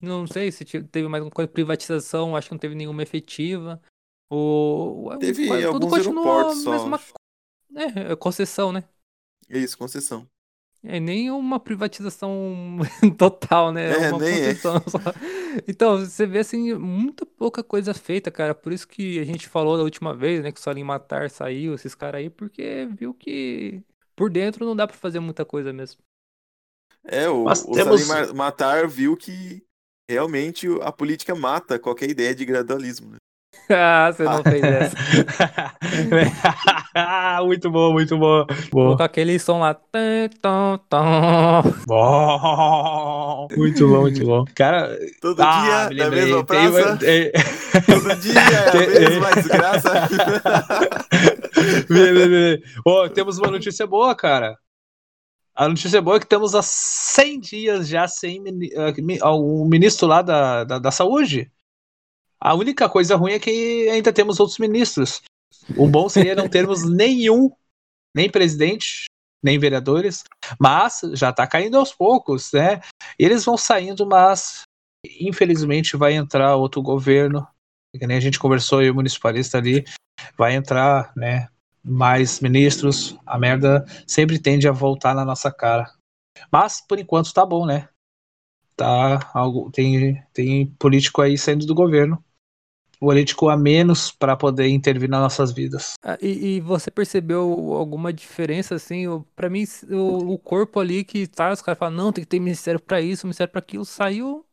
Não 0.00 0.26
sei 0.26 0.50
se 0.50 0.64
teve 0.64 1.06
mais 1.06 1.20
alguma 1.20 1.30
coisa, 1.30 1.48
privatização, 1.48 2.34
acho 2.34 2.48
que 2.48 2.54
não 2.54 2.58
teve 2.58 2.74
nenhuma 2.74 3.04
efetiva. 3.04 3.80
O, 4.28 5.08
teve 5.20 5.46
tudo 5.46 5.66
alguns 5.68 5.92
aeroportos 5.92 6.62
só. 6.64 6.70
Mesma, 6.72 7.00
é, 7.76 8.16
concessão, 8.16 8.72
né? 8.72 8.82
É 9.52 9.58
isso, 9.58 9.76
concessão. 9.76 10.26
É 10.82 10.98
nem 10.98 11.30
uma 11.30 11.60
privatização 11.60 12.78
total, 13.18 13.70
né? 13.70 13.92
É, 13.92 14.04
é 14.04 14.08
uma 14.08 14.18
nem 14.18 14.34
é. 14.34 14.54
concessão. 14.54 14.76
É. 14.76 15.62
Então, 15.68 15.98
você 15.98 16.26
vê 16.26 16.38
assim, 16.38 16.72
muita 16.74 17.26
pouca 17.26 17.62
coisa 17.62 17.92
feita, 17.92 18.30
cara. 18.30 18.54
Por 18.54 18.72
isso 18.72 18.88
que 18.88 19.18
a 19.20 19.24
gente 19.24 19.46
falou 19.46 19.76
da 19.76 19.82
última 19.82 20.14
vez, 20.14 20.42
né? 20.42 20.50
Que 20.50 20.58
o 20.58 20.62
Salim 20.62 20.82
Matar 20.82 21.28
saiu, 21.28 21.74
esses 21.74 21.94
caras 21.94 22.20
aí, 22.20 22.30
porque 22.30 22.88
viu 22.98 23.12
que 23.12 23.82
por 24.16 24.30
dentro 24.30 24.64
não 24.64 24.74
dá 24.74 24.86
para 24.86 24.96
fazer 24.96 25.20
muita 25.20 25.44
coisa 25.44 25.70
mesmo. 25.70 26.00
É, 27.04 27.28
o, 27.28 27.44
o 27.44 27.72
temos... 27.72 28.00
Salim 28.00 28.32
Matar 28.32 28.88
viu 28.88 29.14
que 29.16 29.62
realmente 30.08 30.66
a 30.80 30.90
política 30.90 31.34
mata 31.34 31.78
qualquer 31.78 32.08
ideia 32.08 32.34
de 32.34 32.46
gradualismo. 32.46 33.10
Né? 33.10 33.18
ah, 33.70 34.12
você 34.12 34.24
não 34.24 34.42
fez 34.42 34.62
essa. 34.62 34.96
muito 37.44 37.70
bom, 37.70 37.92
muito 37.92 38.18
bom. 38.18 38.46
bom. 38.72 38.96
Com 38.96 39.02
aquele 39.02 39.38
som 39.38 39.60
lá. 39.60 39.76
Bom. 41.86 43.48
Muito 43.56 43.88
bom, 43.88 44.00
muito 44.02 44.24
bom. 44.24 44.44
Cara, 44.54 44.98
todo 45.20 45.40
ah, 45.40 45.88
dia 45.90 46.04
na 46.04 46.10
mesma 46.10 46.44
praça. 46.44 46.96
Tem... 46.96 47.30
todo 47.86 48.16
dia 48.16 48.40
é 48.40 49.06
a 49.06 49.10
mesma 49.10 49.30
desgraça. 49.32 50.08
oh, 52.84 53.08
temos 53.08 53.38
uma 53.38 53.50
notícia 53.50 53.86
boa, 53.86 54.14
cara. 54.14 54.56
A 55.54 55.68
notícia 55.68 56.00
boa 56.00 56.16
é 56.16 56.18
que 56.18 56.24
estamos 56.24 56.54
há 56.54 56.62
100 56.62 57.40
dias 57.40 57.88
já 57.88 58.08
sem 58.08 58.42
o 59.22 59.64
ministro 59.66 60.08
lá 60.08 60.22
da, 60.22 60.64
da, 60.64 60.78
da 60.78 60.90
saúde. 60.90 61.50
A 62.44 62.54
única 62.54 62.88
coisa 62.88 63.14
ruim 63.14 63.34
é 63.34 63.38
que 63.38 63.88
ainda 63.88 64.12
temos 64.12 64.40
outros 64.40 64.58
ministros. 64.58 65.22
O 65.76 65.86
bom 65.86 66.08
seria 66.08 66.34
não 66.34 66.48
termos 66.48 66.82
nenhum, 66.90 67.52
nem 68.12 68.28
presidente, 68.28 69.04
nem 69.40 69.60
vereadores, 69.60 70.24
mas 70.58 71.02
já 71.12 71.30
está 71.30 71.46
caindo 71.46 71.78
aos 71.78 71.94
poucos, 71.94 72.50
né? 72.52 72.80
Eles 73.16 73.44
vão 73.44 73.56
saindo, 73.56 74.04
mas 74.04 74.62
infelizmente 75.20 75.96
vai 75.96 76.14
entrar 76.14 76.56
outro 76.56 76.82
governo, 76.82 77.46
que 77.96 78.08
nem 78.08 78.16
a 78.16 78.20
gente 78.20 78.40
conversou 78.40 78.82
e 78.82 78.90
o 78.90 78.94
municipalista 78.94 79.58
ali, 79.58 79.84
vai 80.36 80.56
entrar, 80.56 81.12
né? 81.16 81.48
Mais 81.84 82.40
ministros, 82.40 83.16
a 83.24 83.38
merda 83.38 83.84
sempre 84.04 84.40
tende 84.40 84.66
a 84.66 84.72
voltar 84.72 85.14
na 85.14 85.24
nossa 85.24 85.52
cara. 85.52 85.92
Mas 86.50 86.84
por 86.84 86.98
enquanto 86.98 87.32
tá 87.32 87.46
bom, 87.46 87.66
né? 87.66 87.88
Tá 88.74 89.30
algo 89.32 89.70
tem 89.70 90.20
tem 90.32 90.66
político 90.74 91.22
aí 91.22 91.38
saindo 91.38 91.66
do 91.66 91.74
governo 91.74 92.22
político 93.02 93.48
a 93.48 93.56
menos 93.56 94.12
para 94.12 94.36
poder 94.36 94.68
intervir 94.68 95.10
nas 95.10 95.20
nossas 95.20 95.50
vidas. 95.50 95.94
Ah, 96.04 96.16
e, 96.22 96.54
e, 96.54 96.60
você 96.60 96.88
percebeu 96.88 97.72
alguma 97.74 98.12
diferença 98.12 98.76
assim? 98.76 99.06
Para 99.34 99.50
mim, 99.50 99.64
o, 99.90 100.34
o, 100.34 100.38
corpo 100.38 100.78
ali 100.78 101.02
que 101.02 101.26
tá, 101.26 101.52
os 101.52 101.60
caras 101.60 101.80
falam, 101.80 101.96
não, 101.96 102.12
tem 102.12 102.22
que 102.22 102.30
ter 102.30 102.38
ministério 102.38 102.78
para 102.78 103.00
isso, 103.00 103.26
ministério 103.26 103.50
para 103.50 103.58
aquilo, 103.58 103.84
saiu 103.84 104.46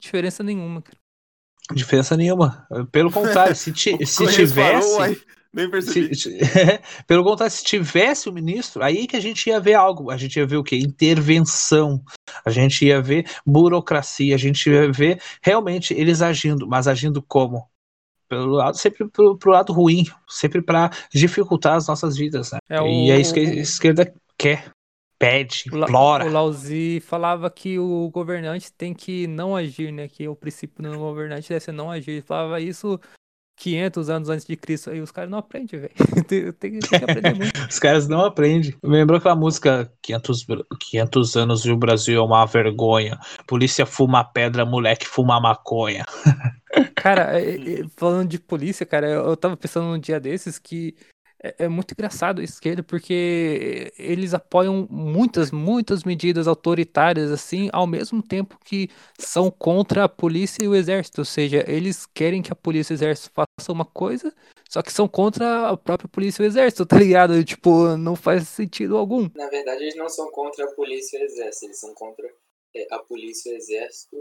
diferença 0.00 0.44
nenhuma. 0.44 0.80
Cara. 0.80 0.96
Diferença 1.74 2.16
nenhuma. 2.16 2.68
Pelo 2.92 3.10
contrário, 3.10 3.56
se, 3.56 3.72
ti, 3.72 3.98
se 4.06 4.28
tivesse. 4.28 4.96
Parou, 4.96 5.16
nem 5.52 5.68
percebi. 5.68 6.14
Se, 6.14 6.38
pelo 7.04 7.24
contrário, 7.24 7.52
se 7.52 7.64
tivesse 7.64 8.28
o 8.28 8.32
ministro, 8.32 8.80
aí 8.84 9.08
que 9.08 9.16
a 9.16 9.20
gente 9.20 9.48
ia 9.48 9.58
ver 9.58 9.74
algo. 9.74 10.08
A 10.12 10.16
gente 10.16 10.36
ia 10.36 10.46
ver 10.46 10.56
o 10.56 10.62
quê? 10.62 10.76
Intervenção. 10.76 12.00
A 12.44 12.50
gente 12.50 12.86
ia 12.86 13.02
ver 13.02 13.28
burocracia. 13.44 14.36
A 14.36 14.38
gente 14.38 14.70
ia 14.70 14.90
ver 14.92 15.20
realmente 15.42 15.92
eles 15.94 16.22
agindo, 16.22 16.64
mas 16.64 16.86
agindo 16.86 17.20
como? 17.20 17.71
Pelo 18.32 18.46
lado, 18.46 18.78
sempre 18.78 19.06
pro, 19.08 19.36
pro 19.36 19.52
lado 19.52 19.74
ruim, 19.74 20.04
sempre 20.26 20.62
para 20.62 20.90
dificultar 21.12 21.74
as 21.74 21.86
nossas 21.86 22.16
vidas, 22.16 22.50
né? 22.50 22.58
É 22.70 22.80
o... 22.80 22.86
E 22.86 23.10
é 23.10 23.20
isso 23.20 23.34
que 23.34 23.40
a 23.40 23.42
esquerda 23.42 24.14
quer, 24.38 24.70
pede, 25.18 25.64
implora. 25.66 26.26
O 26.26 26.32
Lauzi 26.32 27.00
falava 27.00 27.50
que 27.50 27.78
o 27.78 28.08
governante 28.08 28.72
tem 28.72 28.94
que 28.94 29.26
não 29.26 29.54
agir, 29.54 29.92
né? 29.92 30.08
Que 30.08 30.26
o 30.26 30.34
princípio 30.34 30.82
do 30.82 30.98
governante 30.98 31.50
deve 31.50 31.60
ser 31.60 31.72
não 31.72 31.90
agir. 31.90 32.12
Ele 32.12 32.22
falava 32.22 32.58
isso 32.58 32.98
500 33.62 34.10
anos 34.10 34.28
antes 34.28 34.44
de 34.44 34.56
Cristo. 34.56 34.90
Aí 34.90 35.00
os 35.00 35.12
caras 35.12 35.30
não 35.30 35.38
aprendem, 35.38 35.78
velho. 35.78 35.92
tem, 36.26 36.52
tem, 36.52 36.78
que 36.80 36.96
aprender 36.96 37.34
muito. 37.34 37.60
os 37.70 37.78
caras 37.78 38.08
não 38.08 38.24
aprendem. 38.24 38.74
Me 38.82 38.98
lembrou 38.98 39.18
aquela 39.18 39.36
música 39.36 39.90
500, 40.02 40.46
500 40.80 41.36
anos 41.36 41.64
e 41.64 41.70
o 41.70 41.76
Brasil 41.76 42.20
é 42.20 42.24
uma 42.24 42.44
vergonha. 42.44 43.20
Polícia 43.46 43.86
fuma 43.86 44.24
pedra, 44.24 44.66
moleque 44.66 45.06
fuma 45.06 45.40
maconha. 45.40 46.04
cara, 46.96 47.40
é, 47.40 47.54
é, 47.54 47.84
falando 47.96 48.28
de 48.28 48.40
polícia, 48.40 48.84
cara, 48.84 49.08
eu 49.08 49.36
tava 49.36 49.56
pensando 49.56 49.86
num 49.86 49.98
dia 49.98 50.18
desses 50.18 50.58
que 50.58 50.96
é, 51.42 51.64
é, 51.64 51.68
muito 51.68 51.92
engraçado 51.92 52.40
a 52.40 52.44
esquerda 52.44 52.82
porque 52.82 53.92
eles 53.98 54.32
apoiam 54.32 54.86
muitas, 54.88 55.50
muitas 55.50 56.04
medidas 56.04 56.46
autoritárias 56.46 57.32
assim, 57.32 57.68
ao 57.72 57.86
mesmo 57.86 58.22
tempo 58.22 58.58
que 58.64 58.88
são 59.18 59.50
contra 59.50 60.04
a 60.04 60.08
polícia 60.08 60.62
e 60.62 60.68
o 60.68 60.74
exército. 60.74 61.20
Ou 61.20 61.24
seja, 61.24 61.64
eles 61.66 62.06
querem 62.06 62.40
que 62.40 62.52
a 62.52 62.56
polícia 62.56 62.92
e 62.92 62.94
o 62.94 62.98
exército 62.98 63.32
façam 63.34 63.74
uma 63.74 63.84
coisa, 63.84 64.32
só 64.68 64.82
que 64.82 64.92
são 64.92 65.08
contra 65.08 65.70
a 65.70 65.76
própria 65.76 66.08
polícia 66.08 66.42
e 66.42 66.46
o 66.46 66.48
exército, 66.48 66.86
tá 66.86 66.96
ligado? 66.96 67.42
Tipo, 67.44 67.96
não 67.96 68.14
faz 68.14 68.46
sentido 68.48 68.96
algum. 68.96 69.28
Na 69.34 69.48
verdade, 69.48 69.82
eles 69.82 69.96
não 69.96 70.08
são 70.08 70.30
contra 70.30 70.64
a 70.64 70.72
polícia 70.74 71.18
e 71.18 71.22
o 71.22 71.24
exército, 71.24 71.66
eles 71.66 71.80
são 71.80 71.92
contra 71.94 72.26
é, 72.76 72.86
a 72.94 73.00
polícia 73.00 73.50
e 73.50 73.54
o 73.54 73.56
exército 73.56 74.16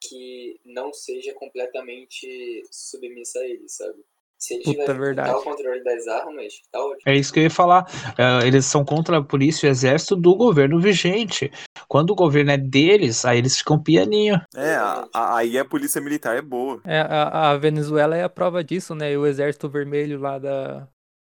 que 0.00 0.60
não 0.64 0.92
seja 0.92 1.32
completamente 1.34 2.62
submissa 2.70 3.40
a 3.40 3.48
eles, 3.48 3.74
sabe? 3.74 4.04
Se 4.38 4.54
eles 4.54 4.64
Puta 4.66 4.92
verdade. 4.92 5.30
total 5.32 5.42
controle 5.44 5.82
das 5.82 6.06
armas, 6.06 6.52
tá 6.70 6.78
ótimo. 6.78 7.00
É 7.06 7.14
isso 7.16 7.32
que 7.32 7.38
eu 7.38 7.44
ia 7.44 7.50
falar. 7.50 7.86
É, 8.18 8.46
eles 8.46 8.66
são 8.66 8.84
contra 8.84 9.18
a 9.18 9.22
polícia 9.22 9.66
e 9.66 9.70
o 9.70 9.72
exército 9.72 10.16
do 10.16 10.36
governo 10.36 10.78
vigente. 10.80 11.50
Quando 11.88 12.10
o 12.10 12.14
governo 12.14 12.50
é 12.50 12.58
deles, 12.58 13.24
aí 13.24 13.38
eles 13.38 13.56
ficam 13.56 13.82
pianinho. 13.82 14.40
É, 14.54 14.74
a- 14.74 15.08
a- 15.14 15.36
aí 15.38 15.58
a 15.58 15.64
polícia 15.64 16.00
militar 16.00 16.36
é 16.36 16.42
boa. 16.42 16.80
É, 16.84 17.00
a, 17.00 17.50
a 17.52 17.56
Venezuela 17.56 18.16
é 18.16 18.22
a 18.22 18.28
prova 18.28 18.62
disso, 18.62 18.94
né? 18.94 19.12
E 19.12 19.16
o 19.16 19.26
exército 19.26 19.68
vermelho 19.68 20.18
lá 20.20 20.38
da, 20.38 20.86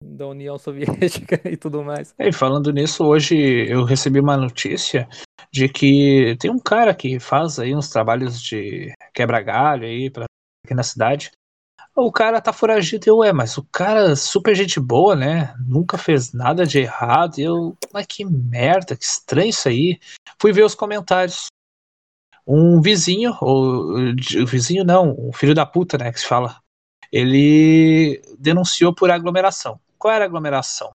da 0.04 0.26
União 0.26 0.58
Soviética 0.60 1.40
e 1.50 1.56
tudo 1.56 1.82
mais. 1.82 2.14
E 2.18 2.30
falando 2.32 2.70
nisso, 2.72 3.04
hoje 3.06 3.36
eu 3.70 3.84
recebi 3.84 4.20
uma 4.20 4.36
notícia 4.36 5.08
de 5.50 5.66
que 5.68 6.36
tem 6.38 6.50
um 6.50 6.58
cara 6.58 6.94
que 6.94 7.18
faz 7.18 7.58
aí 7.58 7.74
uns 7.74 7.88
trabalhos 7.88 8.42
de 8.42 8.92
quebra-galho 9.14 9.84
aí 9.86 10.10
pra, 10.10 10.24
aqui 10.64 10.74
na 10.74 10.82
cidade. 10.82 11.30
O 12.00 12.12
cara 12.12 12.40
tá 12.40 12.52
foragido 12.52 13.08
eu, 13.08 13.24
é, 13.24 13.32
mas 13.32 13.58
o 13.58 13.64
cara 13.72 14.14
super 14.14 14.54
gente 14.54 14.78
boa, 14.78 15.16
né? 15.16 15.52
Nunca 15.66 15.98
fez 15.98 16.32
nada 16.32 16.64
de 16.64 16.78
errado. 16.78 17.40
Eu, 17.40 17.76
mas 17.92 18.06
que 18.06 18.24
merda, 18.24 18.96
que 18.96 19.02
estranho 19.02 19.50
isso 19.50 19.68
aí. 19.68 19.98
Fui 20.40 20.52
ver 20.52 20.62
os 20.62 20.76
comentários. 20.76 21.46
Um 22.46 22.80
vizinho, 22.80 23.36
ou 23.40 23.96
vizinho 24.46 24.84
não, 24.84 25.12
um 25.18 25.32
filho 25.32 25.56
da 25.56 25.66
puta, 25.66 25.98
né, 25.98 26.12
que 26.12 26.20
se 26.20 26.26
fala. 26.26 26.60
Ele 27.10 28.22
denunciou 28.38 28.94
por 28.94 29.10
aglomeração. 29.10 29.80
Qual 29.98 30.14
era 30.14 30.24
a 30.24 30.28
aglomeração? 30.28 30.92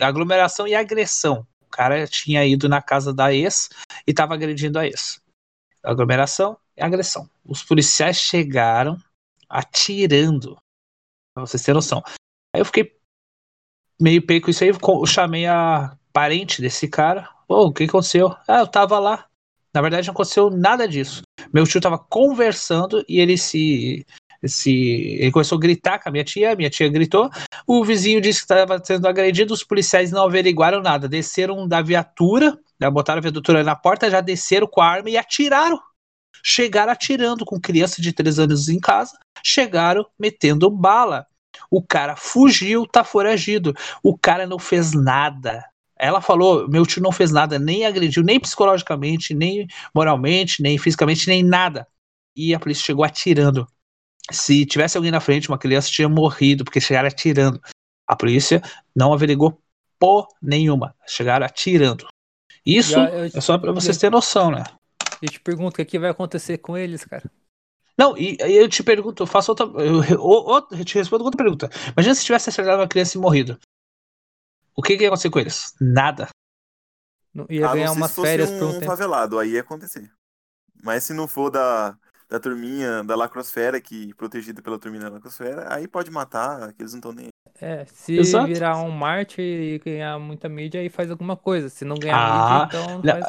Aglomeração 0.00 0.68
e 0.68 0.76
agressão. 0.76 1.44
O 1.60 1.68
cara 1.68 2.06
tinha 2.06 2.46
ido 2.46 2.68
na 2.68 2.80
casa 2.80 3.12
da 3.12 3.34
ex 3.34 3.68
e 4.06 4.12
estava 4.12 4.34
agredindo 4.34 4.78
a 4.78 4.86
ex. 4.86 5.20
Aglomeração 5.82 6.56
e 6.76 6.82
agressão. 6.84 7.28
Os 7.44 7.64
policiais 7.64 8.16
chegaram 8.16 8.96
atirando. 9.48 10.56
Pra 11.34 11.46
vocês 11.46 11.62
terem 11.62 11.76
noção. 11.76 12.02
Aí 12.54 12.60
eu 12.60 12.64
fiquei 12.64 12.96
meio 14.00 14.24
peio 14.24 14.40
com 14.40 14.50
isso 14.50 14.64
aí. 14.64 14.70
Eu 14.70 15.06
chamei 15.06 15.46
a 15.46 15.96
parente 16.12 16.60
desse 16.60 16.88
cara. 16.88 17.28
Ô, 17.48 17.66
o 17.66 17.72
que 17.72 17.84
aconteceu? 17.84 18.34
Ah, 18.48 18.60
eu 18.60 18.66
tava 18.66 18.98
lá. 18.98 19.26
Na 19.74 19.82
verdade, 19.82 20.06
não 20.06 20.14
aconteceu 20.14 20.50
nada 20.50 20.88
disso. 20.88 21.22
Meu 21.52 21.66
tio 21.66 21.80
tava 21.80 21.98
conversando 21.98 23.04
e 23.08 23.20
ele 23.20 23.36
se. 23.36 24.06
se 24.44 25.18
ele 25.20 25.30
começou 25.30 25.58
a 25.58 25.60
gritar 25.60 25.98
com 25.98 26.08
a 26.08 26.12
minha 26.12 26.24
tia. 26.24 26.56
Minha 26.56 26.70
tia 26.70 26.88
gritou. 26.88 27.30
O 27.66 27.84
vizinho 27.84 28.20
disse 28.20 28.40
que 28.40 28.44
estava 28.44 28.82
sendo 28.82 29.06
agredido. 29.06 29.52
Os 29.52 29.62
policiais 29.62 30.10
não 30.10 30.24
averiguaram 30.24 30.80
nada. 30.80 31.08
Desceram 31.08 31.68
da 31.68 31.82
viatura. 31.82 32.58
já 32.80 32.90
Botaram 32.90 33.18
a 33.18 33.22
viatura 33.22 33.62
na 33.62 33.76
porta, 33.76 34.10
já 34.10 34.20
desceram 34.20 34.66
com 34.66 34.80
a 34.80 34.86
arma 34.86 35.10
e 35.10 35.16
atiraram. 35.16 35.78
Chegaram 36.42 36.92
atirando 36.92 37.44
com 37.44 37.60
criança 37.60 38.00
de 38.00 38.12
3 38.12 38.38
anos 38.38 38.68
em 38.68 38.78
casa. 38.78 39.18
Chegaram 39.44 40.06
metendo 40.18 40.70
bala. 40.70 41.26
O 41.70 41.82
cara 41.82 42.16
fugiu, 42.16 42.86
tá 42.86 43.02
foragido. 43.02 43.74
O 44.02 44.16
cara 44.16 44.46
não 44.46 44.58
fez 44.58 44.92
nada. 44.92 45.64
Ela 45.98 46.20
falou: 46.20 46.68
meu 46.68 46.84
tio 46.84 47.02
não 47.02 47.10
fez 47.10 47.32
nada, 47.32 47.58
nem 47.58 47.86
agrediu, 47.86 48.22
nem 48.22 48.38
psicologicamente, 48.38 49.34
nem 49.34 49.66
moralmente, 49.94 50.62
nem 50.62 50.76
fisicamente, 50.76 51.26
nem 51.26 51.42
nada. 51.42 51.86
E 52.36 52.54
a 52.54 52.60
polícia 52.60 52.84
chegou 52.84 53.04
atirando. 53.04 53.66
Se 54.30 54.66
tivesse 54.66 54.96
alguém 54.96 55.12
na 55.12 55.20
frente, 55.20 55.48
uma 55.48 55.58
criança 55.58 55.90
tinha 55.90 56.08
morrido, 56.08 56.64
porque 56.64 56.80
chegaram 56.80 57.08
atirando. 57.08 57.60
A 58.06 58.14
polícia 58.14 58.60
não 58.94 59.12
averigou 59.12 59.60
por 59.98 60.28
nenhuma. 60.42 60.94
Chegaram 61.06 61.46
atirando. 61.46 62.06
Isso 62.64 62.92
E, 62.92 62.96
ó, 62.96 63.06
eu- 63.06 63.30
é 63.32 63.40
só 63.40 63.56
pra 63.56 63.72
vocês 63.72 63.96
terem 63.96 64.12
noção, 64.12 64.50
né? 64.50 64.64
Eu 65.20 65.28
te 65.30 65.40
pergunto, 65.40 65.74
o 65.74 65.76
que, 65.76 65.84
que 65.84 65.98
vai 65.98 66.10
acontecer 66.10 66.58
com 66.58 66.76
eles, 66.76 67.04
cara? 67.04 67.30
Não, 67.98 68.16
e 68.16 68.36
e 68.40 68.56
eu 68.56 68.68
te 68.68 68.82
pergunto, 68.82 69.22
eu 69.22 69.26
faço 69.26 69.52
outra. 69.52 69.66
Eu, 69.66 70.02
eu- 70.04 70.68
eu 70.78 70.84
te 70.84 70.94
respondo 70.96 71.24
outra 71.24 71.42
pergunta. 71.42 71.70
Imagina 71.92 72.14
se 72.14 72.24
tivesse 72.24 72.48
acertado 72.50 72.80
uma 72.80 72.88
criança 72.88 73.16
e 73.16 73.20
morrido. 73.20 73.58
O 74.76 74.82
que, 74.82 74.96
que 74.96 75.02
ia 75.02 75.08
acontecer 75.08 75.30
com 75.30 75.40
eles? 75.40 75.74
Nada. 75.80 76.28
Não- 77.32 77.46
Ia 77.50 77.66
a 77.66 77.68
ganhar 77.68 77.92
umas 77.92 78.12
se 78.12 78.14
fosse 78.14 78.32
férias 78.32 78.50
um 78.50 78.52
por 78.52 78.76
um 78.76 78.80
tempo. 78.80 78.96
favelado, 78.96 79.38
aí 79.38 79.52
ia 79.52 79.60
acontecer. 79.60 80.10
Mas 80.82 81.04
se 81.04 81.14
não 81.14 81.28
for 81.28 81.50
da, 81.50 81.98
da 82.28 82.40
turminha 82.40 83.04
da 83.04 83.16
lacrosfera, 83.16 83.80
que 83.80 84.14
protegida 84.14 84.62
pela 84.62 84.78
turminha 84.78 85.04
da 85.04 85.10
lacrosfera, 85.10 85.74
aí 85.74 85.88
pode 85.88 86.10
matar, 86.10 86.72
que 86.74 86.82
eles 86.82 86.92
não 86.92 86.98
estão 87.00 87.12
nem. 87.12 87.28
É, 87.58 87.86
se 87.86 88.12
Exato. 88.20 88.44
virar 88.44 88.76
um 88.82 88.90
Marte 88.90 89.40
e 89.40 89.78
ganhar 89.78 90.18
muita 90.18 90.48
mídia, 90.48 90.80
aí 90.80 90.90
faz 90.90 91.10
alguma 91.10 91.36
coisa. 91.36 91.68
Se 91.70 91.84
não 91.84 91.98
ganhar 91.98 92.18
Ah, 92.18 92.22
mídia, 92.22 92.56
então 92.66 92.98
não 92.98 93.04
faz. 93.04 93.26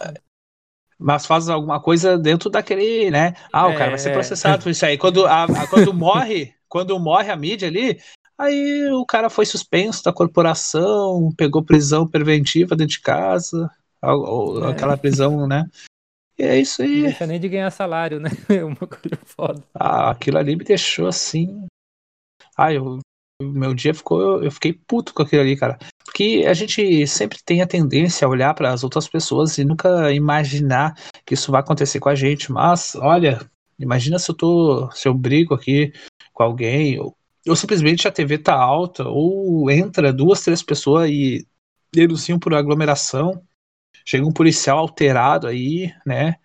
Mas 0.99 1.26
faz 1.26 1.48
alguma 1.49 1.80
coisa 1.80 2.18
dentro 2.18 2.49
daquele, 2.49 3.11
né? 3.11 3.34
Ah, 3.53 3.68
o 3.68 3.76
cara 3.78 3.91
vai 3.91 3.99
ser 3.99 4.10
É. 4.10 4.14
processado 4.14 4.64
por 4.64 4.69
isso 4.69 4.86
aí. 4.86 4.98
Quando, 4.98 5.26
a, 5.28 5.44
a- 5.44 5.68
quando 5.68 5.94
morre, 5.94 6.53
quando 6.68 6.99
morre 6.99 7.30
a 7.30 7.36
mídia 7.36 7.68
ali, 7.68 7.99
aí 8.38 8.90
o 8.91 9.06
cara 9.06 9.30
foi 9.30 9.45
suspenso 9.45 10.03
da 10.03 10.11
corporação, 10.11 11.32
pegou 11.38 11.64
prisão 11.64 12.07
preventiva 12.07 12.76
dentro 12.76 12.94
de 12.95 13.02
casa, 13.02 13.69
ou- 14.02 14.65
É. 14.68 14.72
aquela 14.72 14.98
prisão, 14.98 15.48
né? 15.48 15.69
E 16.40 16.44
é 16.44 16.60
isso 16.60 16.82
Não 16.84 16.90
aí. 16.90 17.02
deixa 17.03 17.26
nem 17.28 17.40
de 17.40 17.49
ganhar 17.49 17.72
salário, 17.72 18.19
né? 18.19 18.30
É 18.49 18.64
uma 18.64 18.76
coisa 18.76 19.18
foda. 19.26 19.64
Ah, 19.74 20.11
aquilo 20.11 20.38
ali 20.38 20.56
me 20.56 20.64
deixou 20.64 21.07
assim. 21.07 21.65
Ah, 22.56 22.74
eu, 22.74 22.99
o 23.41 23.45
meu 23.45 23.74
dia 23.74 23.94
ficou. 23.94 24.44
Eu 24.44 24.52
fiquei 24.52 24.74
puto 24.74 25.14
com 25.14 25.22
aquilo 25.24 25.41
ali, 25.41 25.56
cara. 25.56 25.78
Porque 26.07 26.45
a 26.47 26.53
gente 26.53 27.05
sempre 27.05 27.38
tem 27.43 27.61
a 27.61 27.67
tendência 27.67 28.25
a 28.25 28.29
olhar 28.29 28.53
para 28.53 28.71
as 28.71 28.81
outras 28.81 29.09
pessoas 29.09 29.57
e 29.57 29.65
nunca 29.65 30.09
imaginar 30.13 30.95
que 31.25 31.34
isso 31.34 31.51
vai 31.51 31.59
acontecer 31.59 31.99
com 31.99 32.07
a 32.07 32.15
gente. 32.15 32.49
Mas, 32.49 32.95
olha, 32.95 33.45
imagina 33.77 34.17
se 34.17 34.31
eu 34.31 34.35
tô. 34.35 34.89
Se 34.91 35.05
eu 35.05 35.13
brigo 35.13 35.53
aqui 35.53 35.91
com 36.34 36.43
alguém, 36.43 36.97
ou, 36.97 37.13
ou 37.45 37.55
simplesmente 37.57 38.07
a 38.07 38.11
TV 38.11 38.38
tá 38.38 38.55
alta, 38.55 39.03
ou 39.05 39.69
entra 39.69 40.13
duas, 40.13 40.41
três 40.41 40.63
pessoas 40.63 41.09
e 41.09 41.45
denunciam 41.93 42.39
por 42.39 42.53
aglomeração. 42.53 43.43
Chega 44.05 44.25
um 44.25 44.31
policial 44.31 44.77
alterado 44.77 45.45
aí, 45.45 45.93
né? 46.05 46.38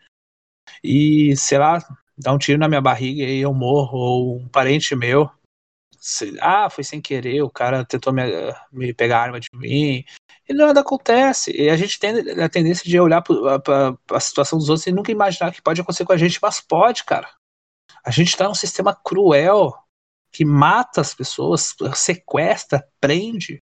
E, 0.83 1.37
sei 1.37 1.59
lá, 1.59 1.79
dá 2.19 2.33
um 2.33 2.39
tiro 2.39 2.59
na 2.59 2.69
minha 2.69 2.81
barriga 2.81 3.23
e 3.23 3.39
eu 3.39 3.55
morro, 3.55 3.97
ou 3.97 4.37
um 4.39 4.49
parente 4.49 4.97
meu. 4.97 5.31
Se- 6.03 6.37
ah, 6.41 6.69
foi 6.69 6.83
sem 6.83 7.01
querer, 7.01 7.43
o 7.43 7.51
cara 7.51 7.85
tentou 7.85 8.13
me, 8.13 8.23
me 8.73 8.93
pegar 8.93 9.21
a 9.21 9.23
arma 9.23 9.39
de 9.39 9.49
mim. 9.55 10.05
E 10.49 10.53
nada 10.53 10.81
acontece. 10.81 11.53
E 11.57 11.71
a 11.71 11.77
gente 11.77 11.99
tem 12.01 12.13
a 12.43 12.49
tendência 12.49 12.85
de 12.85 12.99
olhar 12.99 13.23
para 13.23 13.97
a 14.11 14.21
situação 14.21 14.59
dos 14.59 14.69
outros 14.69 14.87
e 14.89 14.93
nunca 14.93 15.13
imaginar 15.13 15.53
que 15.53 15.63
pode 15.63 15.81
acontecer 15.81 16.05
com 16.05 16.13
a 16.13 16.17
gente, 16.17 16.41
mas 16.43 16.61
pode, 16.61 17.05
cara. 17.05 17.31
A 18.05 18.11
gente 18.11 18.37
tá 18.37 18.49
num 18.49 18.55
sistema 18.55 18.95
cruel 18.95 19.73
que 20.33 20.45
mata 20.45 21.01
as 21.01 21.15
pessoas, 21.15 21.75
sequestra, 21.95 22.85
prende. 23.01 23.63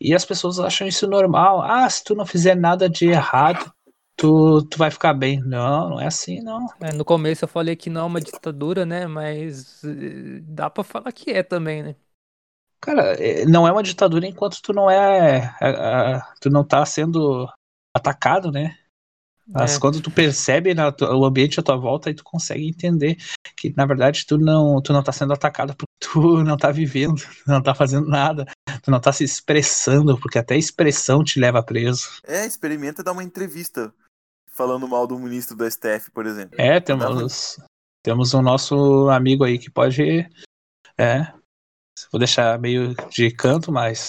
E 0.00 0.14
as 0.14 0.24
pessoas 0.24 0.60
acham 0.60 0.86
isso 0.86 1.08
normal. 1.08 1.60
Ah, 1.62 1.88
se 1.90 2.04
tu 2.04 2.14
não 2.14 2.24
fizer 2.26 2.54
nada 2.54 2.88
de 2.88 3.08
errado, 3.08 3.72
tu, 4.16 4.62
tu 4.66 4.78
vai 4.78 4.90
ficar 4.90 5.14
bem. 5.14 5.40
Não, 5.40 5.90
não 5.90 6.00
é 6.00 6.06
assim, 6.06 6.40
não. 6.40 6.66
É, 6.80 6.92
no 6.92 7.04
começo 7.04 7.44
eu 7.44 7.48
falei 7.48 7.76
que 7.76 7.90
não 7.90 8.02
é 8.02 8.04
uma 8.04 8.20
ditadura, 8.20 8.84
né? 8.86 9.06
Mas 9.06 9.82
eh, 9.84 10.40
dá 10.42 10.70
pra 10.70 10.84
falar 10.84 11.12
que 11.12 11.30
é 11.30 11.42
também, 11.42 11.82
né? 11.82 11.96
Cara, 12.80 13.14
é, 13.22 13.44
não 13.46 13.66
é 13.66 13.72
uma 13.72 13.82
ditadura 13.82 14.26
enquanto 14.26 14.60
tu 14.60 14.72
não 14.72 14.90
é. 14.90 15.54
é, 15.60 16.14
é, 16.16 16.20
tu 16.40 16.50
não 16.50 16.66
tá 16.66 16.84
sendo 16.84 17.48
atacado, 17.94 18.50
né? 18.50 18.76
Mas 19.46 19.76
É. 19.76 19.78
quando 19.78 20.00
tu 20.00 20.10
percebe 20.10 20.72
na 20.74 20.92
tua- 20.92 21.16
o 21.16 21.24
ambiente 21.24 21.58
à 21.58 21.62
tua 21.62 21.76
volta, 21.76 22.08
aí 22.08 22.14
tu 22.14 22.24
consegue 22.24 22.68
entender 22.68 23.16
que, 23.56 23.74
na 23.76 23.84
verdade, 23.84 24.24
tu 24.26 24.38
não, 24.38 24.80
tu 24.80 24.92
não 24.92 25.02
tá 25.02 25.12
sendo 25.12 25.32
atacado 25.32 25.74
porque 25.76 25.92
tu 26.00 26.20
não 26.44 26.56
tá 26.56 26.70
vivendo, 26.70 27.16
tu 27.16 27.26
não 27.46 27.62
tá 27.62 27.74
fazendo 27.74 28.08
nada, 28.08 28.46
tu 28.82 28.90
não 28.90 29.00
tá 29.00 29.12
se 29.12 29.24
expressando, 29.24 30.18
porque 30.18 30.38
até 30.38 30.54
a 30.54 30.58
expressão 30.58 31.24
te 31.24 31.38
leva 31.40 31.62
preso. 31.62 32.08
É, 32.24 32.46
experimenta 32.46 33.02
dar 33.02 33.12
uma 33.12 33.24
entrevista 33.24 33.92
falando 34.52 34.86
mal 34.86 35.06
do 35.06 35.18
ministro 35.18 35.56
do 35.56 35.64
STF, 35.64 36.10
por 36.12 36.26
exemplo. 36.26 36.60
É, 36.60 36.78
temos, 36.80 37.58
temos 38.02 38.34
um 38.34 38.42
nosso 38.42 39.08
amigo 39.10 39.44
aí 39.44 39.58
que 39.58 39.70
pode. 39.70 40.28
É. 40.96 41.32
Vou 42.10 42.18
deixar 42.18 42.58
meio 42.58 42.94
de 43.10 43.30
canto, 43.30 43.72
mas. 43.72 44.06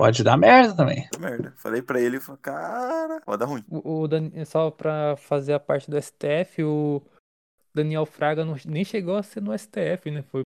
Pode 0.00 0.24
dar 0.24 0.36
merda 0.36 0.74
também. 0.74 1.08
Merda. 1.18 1.52
Falei 1.56 1.82
pra 1.82 2.00
ele, 2.00 2.18
falei, 2.20 2.40
cara, 2.42 3.20
pode 3.20 3.38
dar 3.38 3.46
ruim. 3.46 3.62
O, 3.68 4.00
o 4.02 4.08
Dan- 4.08 4.30
só 4.46 4.70
pra 4.70 5.14
fazer 5.16 5.52
a 5.52 5.60
parte 5.60 5.90
do 5.90 6.00
STF, 6.00 6.62
o 6.64 7.02
Daniel 7.74 8.06
Fraga 8.06 8.44
não- 8.44 8.56
nem 8.64 8.84
chegou 8.84 9.16
a 9.16 9.22
ser 9.22 9.42
no 9.42 9.52
STF, 9.56 10.10
né? 10.10 10.22
Foi 10.22 10.42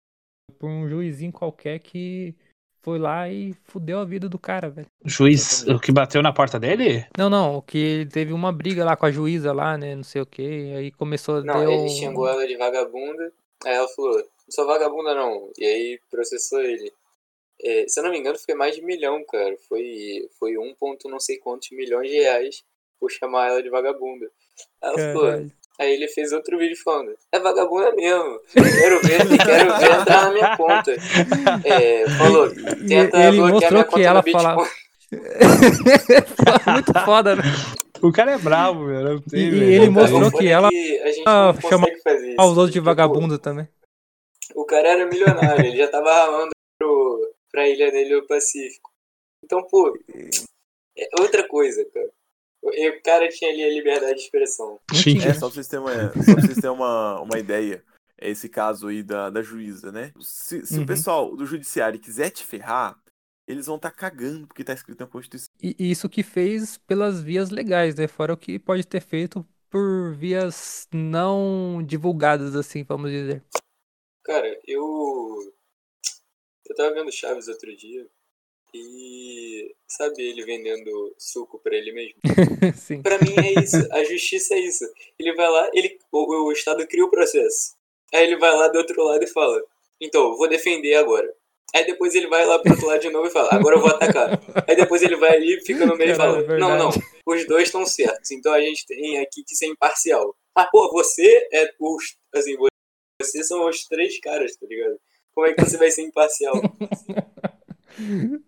por 0.60 0.70
um 0.70 0.88
juizinho 0.88 1.32
qualquer 1.32 1.80
que 1.80 2.36
foi 2.82 3.00
lá 3.00 3.28
e 3.28 3.54
fudeu 3.66 4.00
a 4.00 4.06
vida 4.06 4.30
do 4.30 4.38
cara, 4.40 4.70
velho. 4.70 4.88
O 5.04 5.10
juiz, 5.10 5.64
o 5.68 5.80
que 5.80 5.92
bateu 5.92 6.22
na 6.22 6.32
porta 6.32 6.60
dele? 6.60 7.06
Não, 7.18 7.30
não, 7.30 7.62
que 7.62 8.08
teve 8.12 8.32
uma 8.34 8.52
briga 8.52 8.86
lá 8.86 8.96
com 8.96 9.06
a 9.06 9.12
juíza 9.12 9.52
lá, 9.52 9.78
né? 9.78 9.96
Não 9.96 10.04
sei 10.04 10.22
o 10.22 10.26
que. 10.26 10.74
Aí 10.76 10.92
começou 10.92 11.44
Não, 11.44 11.60
deu... 11.60 11.72
ele 11.72 11.90
xingou 11.90 12.28
ela 12.28 12.46
de 12.48 12.56
vagabunda. 12.56 13.32
Aí 13.66 13.74
ela 13.74 13.88
falou, 13.90 14.16
não 14.18 14.24
sou 14.52 14.66
vagabunda 14.66 15.14
não. 15.14 15.50
E 15.58 15.66
aí 15.66 16.00
processou 16.10 16.62
ele. 16.62 16.94
É, 17.62 17.86
se 17.88 18.00
eu 18.00 18.04
não 18.04 18.12
me 18.12 18.18
engano, 18.18 18.38
foi 18.40 18.56
mais 18.56 18.76
de 18.76 18.82
milhão, 18.82 19.24
cara. 19.26 19.56
Foi, 19.68 20.30
foi 20.40 20.58
um 20.58 20.74
ponto 20.80 21.10
não 21.10 21.20
sei 21.20 21.38
quantos 21.38 21.70
milhões 21.72 22.10
de 22.10 22.18
reais 22.18 22.64
por 23.00 23.10
chamar 23.12 23.50
ela 23.50 23.62
de 23.64 23.70
vagabunda. 23.70 24.26
Aí 24.82 24.90
ela 24.90 24.96
Caralho. 25.14 25.52
Aí 25.80 25.94
ele 25.94 26.08
fez 26.10 26.34
outro 26.34 26.58
vídeo 26.58 26.76
falando, 26.84 27.16
é 27.32 27.40
vagabunda 27.40 27.94
mesmo, 27.96 28.38
quero 28.54 29.02
ver, 29.02 29.38
quero 29.46 29.78
ver 29.80 29.92
entrar 30.02 30.24
na 30.26 30.32
minha 30.34 30.58
conta. 30.58 30.92
É, 31.64 32.10
falou, 32.18 32.50
tenta 32.86 33.18
ele 33.24 33.38
bloquear 33.38 33.50
mostrou 33.54 33.72
minha 33.72 33.84
que 33.86 33.90
conta 33.92 34.02
ela 34.04 34.14
no 34.20 34.24
Bitcoin. 34.24 34.44
falava- 34.44 34.70
Muito 36.74 36.94
foda, 37.06 37.36
né? 37.38 37.44
O 38.02 38.12
cara 38.12 38.32
é 38.34 38.38
bravo, 38.38 38.88
velho. 38.88 39.04
não 39.16 39.22
tem, 39.22 39.40
E- 39.40 39.44
e 39.46 39.50
velho. 39.52 39.64
ele 39.72 39.86
Não 39.86 39.92
mostrou 39.94 40.32
que 40.32 40.48
ela- 40.48 40.68
a 40.68 40.72
gente 41.12 41.24
Ah, 41.26 41.54
não 41.54 41.70
chama- 41.70 41.88
consegue 41.88 42.02
fazer 42.04 42.28
isso. 42.30 42.42
Os 42.42 42.48
outros 42.50 42.68
de 42.68 42.74
Tipo, 42.74 42.86
vagabundo 42.86 43.38
também. 43.40 43.68
O 44.56 44.66
cara 44.66 44.88
era 44.90 45.06
milionário, 45.06 45.66
ele 45.66 45.78
já 45.78 45.88
tava 45.88 46.12
ralando 46.14 46.50
pro, 46.78 47.29
pra 47.52 47.68
ilha 47.68 47.92
dele 47.92 48.16
no 48.16 48.28
Pacífico. 48.28 48.92
Então, 49.44 49.66
pô, 49.68 49.98
é 50.98 51.08
outra 51.20 51.48
coisa, 51.48 51.84
cara. 51.94 52.10
O 52.62 52.70
o 52.70 53.02
cara 53.04 53.30
tinha 53.30 53.50
ali 53.52 53.64
a 53.64 53.70
liberdade 53.70 54.16
de 54.16 54.22
expressão. 54.22 54.80
Sim. 54.94 55.18
É, 55.20 55.34
só 55.34 55.48
pra 55.48 55.50
vocês 55.56 55.68
terem 55.68 55.86
uma, 55.86 56.08
só 56.24 56.34
pra 56.34 56.42
vocês 56.42 56.56
terem 56.56 56.72
uma, 56.72 57.22
uma 57.22 57.40
ideia, 57.40 57.84
é 58.18 58.30
esse 58.30 58.50
caso 58.50 58.88
aí 58.90 59.02
da, 59.02 59.30
da 59.30 59.42
juíza, 59.42 59.92
né? 59.92 60.12
Se, 60.20 60.66
se 60.66 60.78
Uhum. 60.78 60.84
o 60.84 60.88
pessoal 60.88 61.36
do 61.36 61.46
judiciário 61.46 62.00
quiser 62.00 62.30
te 62.32 62.44
ferrar, 62.44 63.02
eles 63.48 63.66
vão 63.66 63.78
estar 63.78 63.92
cagando 63.92 64.46
porque 64.46 64.64
tá 64.64 64.74
escrito 64.74 65.00
na 65.00 65.08
Constituição. 65.08 65.50
E 65.64 65.76
e 65.80 65.90
isso 65.90 66.10
que 66.10 66.22
fez 66.22 66.78
pelas 66.80 67.22
vias 67.24 67.50
legais, 67.50 67.96
né? 67.96 68.08
Fora 68.08 68.34
o 68.34 68.38
que 68.38 68.60
pode 68.60 68.86
ter 68.86 69.02
feito 69.02 69.44
por 69.70 70.14
vias 70.16 70.88
não 70.92 71.82
divulgadas, 71.86 72.56
assim, 72.56 72.84
vamos 72.84 73.10
dizer. 73.10 73.44
Cara, 74.26 74.60
eu. 74.68 75.54
Eu 76.70 76.76
tava 76.76 76.94
vendo 76.94 77.12
Chaves 77.12 77.48
outro 77.48 77.76
dia 77.76 78.08
e. 78.74 79.74
Sabe 79.88 80.22
ele 80.22 80.46
vendendo 80.46 81.16
suco 81.18 81.60
pra 81.60 81.76
ele 81.76 81.92
mesmo? 81.92 82.20
Sim. 82.78 83.02
Pra 83.02 83.18
mim 83.18 83.34
é 83.38 83.60
isso. 83.60 83.76
A 83.92 84.04
justiça 84.04 84.54
é 84.54 84.60
isso. 84.60 84.86
Ele 85.18 85.34
vai 85.34 85.50
lá, 85.50 85.70
ele, 85.74 85.98
o, 86.12 86.46
o 86.46 86.52
Estado 86.52 86.86
cria 86.88 87.04
o 87.04 87.10
processo. 87.10 87.76
Aí 88.14 88.24
ele 88.24 88.38
vai 88.38 88.52
lá 88.52 88.68
do 88.68 88.78
outro 88.78 89.04
lado 89.04 89.24
e 89.24 89.28
fala: 89.28 89.60
Então, 90.00 90.38
vou 90.38 90.48
defender 90.48 90.96
agora. 90.96 91.28
Aí 91.76 91.86
depois 91.86 92.16
ele 92.16 92.28
vai 92.28 92.46
lá 92.46 92.58
pro 92.60 92.72
outro 92.72 92.88
lado 92.88 93.02
de 93.02 93.10
novo 93.10 93.28
e 93.28 93.32
fala: 93.32 93.50
Agora 93.52 93.76
eu 93.76 93.82
vou 93.82 93.90
atacar. 93.90 94.40
Aí 94.68 94.76
depois 94.76 95.02
ele 95.02 95.16
vai 95.16 95.36
ali, 95.36 95.60
fica 95.66 95.86
no 95.86 95.96
meio 95.96 96.12
e 96.12 96.16
fala: 96.16 96.40
é 96.42 96.58
Não, 96.58 96.78
não, 96.78 96.90
os 97.26 97.48
dois 97.48 97.64
estão 97.66 97.86
certos. 97.86 98.32
Então 98.32 98.54
a 98.54 98.62
gente 98.62 98.86
tem 98.86 99.18
aqui 99.20 99.44
que 99.44 99.56
ser 99.56 99.66
imparcial. 99.66 100.36
Mas, 100.56 100.70
pô, 100.72 100.90
você 100.92 101.48
é 101.52 101.72
os. 101.80 102.16
Assim, 102.34 102.56
você 103.20 103.44
são 103.44 103.68
os 103.68 103.86
três 103.86 104.20
caras, 104.20 104.56
tá 104.56 104.66
ligado? 104.68 105.00
Como 105.40 105.48
é 105.48 105.54
que 105.54 105.64
você 105.64 105.78
vai 105.78 105.90
ser 105.90 106.02
imparcial? 106.02 106.54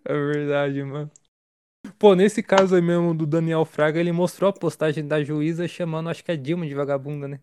É 0.04 0.12
verdade, 0.12 0.82
mano. 0.82 1.10
Pô, 1.98 2.14
nesse 2.14 2.42
caso 2.42 2.74
aí 2.74 2.82
mesmo 2.82 3.14
do 3.14 3.26
Daniel 3.26 3.64
Fraga, 3.64 3.98
ele 3.98 4.12
mostrou 4.12 4.50
a 4.50 4.52
postagem 4.52 5.06
da 5.08 5.24
juíza 5.24 5.66
chamando, 5.66 6.10
acho 6.10 6.22
que 6.22 6.30
é 6.32 6.36
Dilma 6.36 6.66
de 6.66 6.74
vagabunda, 6.74 7.26
né? 7.26 7.40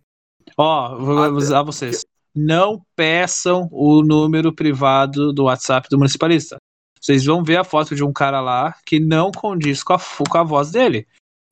Ó, 0.55 0.95
vou 0.99 1.17
Ah, 1.17 1.25
avisar 1.25 1.63
vocês. 1.65 2.05
Não 2.35 2.79
peçam 2.95 3.67
o 3.71 4.03
número 4.03 4.53
privado 4.53 5.33
do 5.33 5.45
WhatsApp 5.45 5.87
do 5.89 5.97
municipalista. 5.97 6.57
Vocês 7.01 7.25
vão 7.25 7.43
ver 7.43 7.57
a 7.57 7.63
foto 7.63 7.95
de 7.95 8.03
um 8.03 8.13
cara 8.13 8.39
lá 8.39 8.75
que 8.85 8.99
não 8.99 9.31
condiz 9.31 9.81
com 9.81 9.93
a, 9.93 9.99
com 10.29 10.37
a 10.37 10.43
voz 10.43 10.69
dele. 10.69 11.07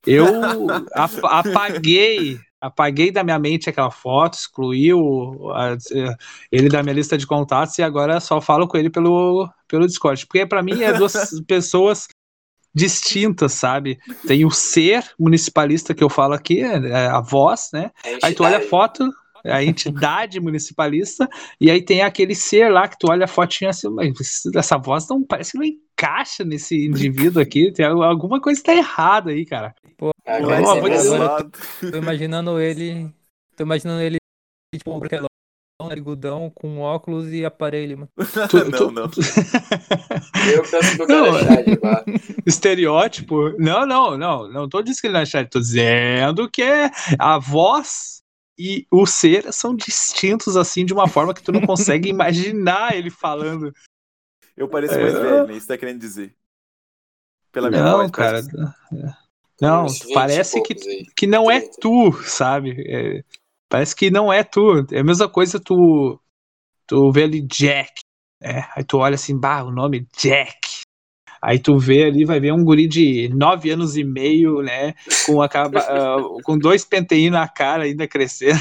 Eu 0.06 0.28
ap- 0.94 1.26
apaguei, 1.26 2.40
apaguei 2.60 3.12
da 3.12 3.24
minha 3.24 3.38
mente 3.40 3.70
aquela 3.70 3.92
foto, 3.92 4.34
excluí 4.36 4.94
o- 4.94 5.52
a- 5.54 5.78
eh, 5.92 6.16
ele 6.52 6.70
da 6.70 6.82
minha 6.84 6.94
lista 6.96 7.18
de 7.18 7.28
contatos 7.28 7.78
e 7.78 7.84
agora 7.84 8.20
só 8.20 8.42
falo 8.42 8.68
com 8.68 8.78
ele 8.78 8.90
pelo, 8.90 9.50
pelo 9.68 9.86
Discord. 9.86 10.26
Porque 10.26 10.46
pra 10.46 10.64
mim 10.64 10.82
é 10.82 10.94
duas 10.94 11.14
pessoas 11.48 12.08
distintas, 12.74 13.54
sabe? 13.54 13.98
Tem 14.28 14.46
o 14.46 14.52
ser 14.52 15.04
municipalista 15.20 15.94
que 15.94 16.04
eu 16.04 16.10
falo 16.10 16.34
aqui, 16.34 16.62
é 16.62 17.08
a 17.08 17.22
voz, 17.22 17.70
né? 17.74 17.92
Aí 18.24 18.34
tu 18.36 18.44
olha 18.44 18.58
a 18.58 18.62
foto, 18.70 19.10
a 19.44 19.64
entidade 19.64 20.40
municipalista, 20.40 21.28
e 21.60 21.72
aí 21.72 21.82
tem 21.82 22.02
aquele 22.02 22.36
ser 22.36 22.70
lá 22.72 22.88
que 22.88 22.98
tu 23.00 23.10
olha 23.10 23.26
a 23.26 23.28
fotinha 23.28 23.70
assim, 23.70 23.88
mas 23.90 24.12
essa 24.56 24.78
voz 24.78 25.08
não 25.08 25.24
parece 25.24 25.54
que 25.54 25.58
não 25.58 25.66
encaixa 25.66 26.44
nesse 26.44 26.86
indivíduo 26.86 27.42
aqui. 27.42 27.72
Tem 27.72 27.86
al- 27.86 28.04
alguma 28.04 28.40
coisa 28.42 28.60
que 28.60 28.66
tá 28.66 28.76
errada 28.76 29.32
aí, 29.32 29.46
cara. 29.46 29.74
De 30.28 30.46
Deus. 30.46 30.70
assim. 30.70 30.82
Pesado. 30.82 31.52
Tô 31.92 31.98
imaginando 31.98 32.60
ele. 32.60 33.14
Tô 33.56 33.64
imaginando 33.64 34.02
ele, 34.02 34.18
tipo, 34.76 35.00
branquelão, 35.00 35.28
narigudão, 35.82 36.52
com 36.54 36.80
óculos 36.80 37.32
e 37.32 37.46
aparelho, 37.46 37.98
mano. 38.00 38.10
Tu- 38.50 38.58
não, 38.66 38.72
tu- 38.72 38.92
não. 38.92 39.10
Eu 40.54 40.64
penso 40.64 40.96
que 40.98 41.04
o 41.04 41.08
Não, 41.08 41.32
cara 41.40 41.62
é 41.72 41.76
bar. 41.78 42.04
Estereótipo? 42.46 43.50
Não, 43.60 43.86
não, 43.86 44.18
não. 44.18 44.48
Não 44.52 44.70
tô 44.70 44.82
dizendo 44.82 45.02
que 45.02 45.08
ele 45.08 45.14
não 45.14 45.22
é 45.22 45.26
chato, 45.26 45.50
tô 45.52 45.60
dizendo 45.60 46.50
que 46.50 46.64
a 47.20 47.38
voz 47.40 48.22
e 48.60 48.86
o 48.92 49.06
ser 49.06 49.52
são 49.54 49.76
distintos 49.76 50.58
assim 50.58 50.84
de 50.86 50.94
uma 50.94 51.08
forma 51.08 51.34
que 51.34 51.44
tu 51.44 51.52
não 51.52 51.62
consegue 51.62 52.10
imaginar 52.10 52.96
ele 52.96 53.10
falando. 53.10 53.72
Eu 54.56 54.68
pareço 54.68 55.00
mais 55.00 55.14
É. 55.16 55.20
velho, 55.22 55.48
né? 55.48 55.54
Isso 55.56 55.68
tá 55.68 55.78
querendo 55.78 56.00
dizer. 56.00 56.36
Pela 57.52 57.70
minha 57.70 57.84
Não, 57.84 57.98
voz, 58.00 58.12
cara. 58.12 58.44
parece 58.44 58.50
que- 58.50 59.27
Não, 59.62 59.86
Uns 59.86 60.00
20 60.00 60.14
parece 60.14 60.62
que, 60.62 60.74
poucos 60.76 60.88
aí. 60.88 61.06
que 61.16 61.28
não 61.28 61.50
é 61.50 61.60
30. 61.62 61.78
tu, 61.82 62.14
sabe? 62.24 62.76
É, 62.88 63.24
parece 63.70 63.96
que 63.96 64.12
não 64.12 64.32
é 64.32 64.44
tu. 64.44 64.86
É 64.92 65.00
a 65.00 65.04
mesma 65.04 65.28
coisa 65.28 65.60
tu, 65.60 66.20
tu 66.86 67.12
vê 67.12 67.24
ali 67.24 67.42
Jack, 67.42 67.94
né? 68.42 68.68
Aí 68.76 68.84
tu 68.84 68.98
olha 69.00 69.16
assim, 69.16 69.38
bah, 69.38 69.64
o 69.64 69.72
nome 69.72 70.08
Jack. 70.18 70.82
Aí 71.42 71.60
tu 71.60 71.78
vê 71.78 72.06
ali, 72.06 72.26
vai 72.26 72.40
ver 72.40 72.52
um 72.52 72.64
guri 72.64 72.88
de 72.88 73.30
nove 73.30 73.70
anos 73.70 73.96
e 73.96 74.04
meio, 74.04 74.62
né? 74.62 74.94
Com, 75.26 75.42
a, 75.42 75.46
ah, 75.46 76.18
com 76.44 76.58
dois 76.58 76.84
penteinhos 76.84 77.32
na 77.32 77.48
cara 77.48 77.84
ainda 77.84 78.08
crescendo. 78.08 78.60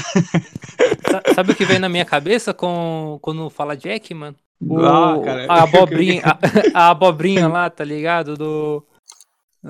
Sa- 1.09 1.23
Sabe 1.33 1.51
o 1.51 1.55
que 1.55 1.65
vem 1.65 1.79
na 1.79 1.89
minha 1.89 2.05
cabeça 2.05 2.53
com, 2.53 3.17
quando 3.21 3.49
fala 3.49 3.75
Jack, 3.75 4.13
mano? 4.13 4.35
O- 4.61 4.79
Ah, 4.85 5.19
cara. 5.23 5.45
a 5.49 5.63
abobrinha, 5.63 6.21
a, 6.23 6.37
a 6.87 6.89
abobrinha 6.91 7.47
lá, 7.47 7.69
tá 7.69 7.83
ligado? 7.83 8.35
Do, 8.35 8.85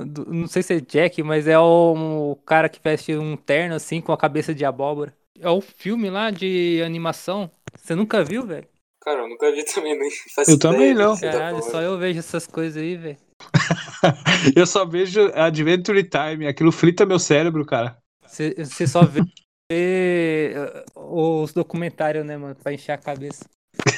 do- 0.05 0.25
Não 0.33 0.47
sei 0.47 0.63
se 0.63 0.75
é 0.75 0.79
Jack, 0.81 1.21
mas 1.23 1.47
é 1.47 1.57
o, 1.59 2.31
o 2.31 2.35
cara 2.37 2.69
que 2.69 2.79
veste 2.83 3.15
um 3.15 3.35
terno 3.37 3.75
assim 3.75 4.01
com 4.01 4.11
a 4.11 4.17
cabeça 4.17 4.53
de 4.53 4.65
abóbora. 4.65 5.15
É 5.39 5.49
o 5.49 5.61
filme 5.61 6.09
lá 6.09 6.31
de 6.31 6.81
animação. 6.83 7.49
Você 7.75 7.95
nunca 7.95 8.23
viu, 8.23 8.45
velho? 8.45 8.67
Cara, 9.01 9.21
eu 9.21 9.29
nunca 9.29 9.51
vi 9.51 9.63
também, 9.65 9.97
nem 9.97 10.09
faço 10.35 10.51
Eu 10.51 10.59
também 10.59 10.93
ideia 10.93 10.95
do 10.95 11.07
não. 11.07 11.09
que 11.09 11.17
você 11.17 11.29
tá 11.29 11.41
Caralho, 11.41 11.49
falando. 11.49 11.71
só 11.71 11.81
eu 11.81 11.97
vejo 11.97 12.19
essas 12.19 12.45
coisas 12.47 12.81
aí, 12.81 12.95
velho. 12.95 13.17
Eu 14.55 14.65
só 14.65 14.85
vejo 14.85 15.31
Adventure 15.33 16.03
Time, 16.03 16.47
aquilo 16.47 16.71
frita 16.71 17.05
meu 17.05 17.19
cérebro, 17.19 17.65
cara. 17.65 17.97
Você 18.25 18.53
você 18.57 18.87
só 18.87 19.05
vê 19.05 19.21
eh, 19.71 20.85
os 20.95 21.53
documentários, 21.53 22.25
né, 22.25 22.37
mano? 22.37 22.55
Pra 22.55 22.73
encher 22.73 22.91
a 22.93 22.97
cabeça. 22.97 23.45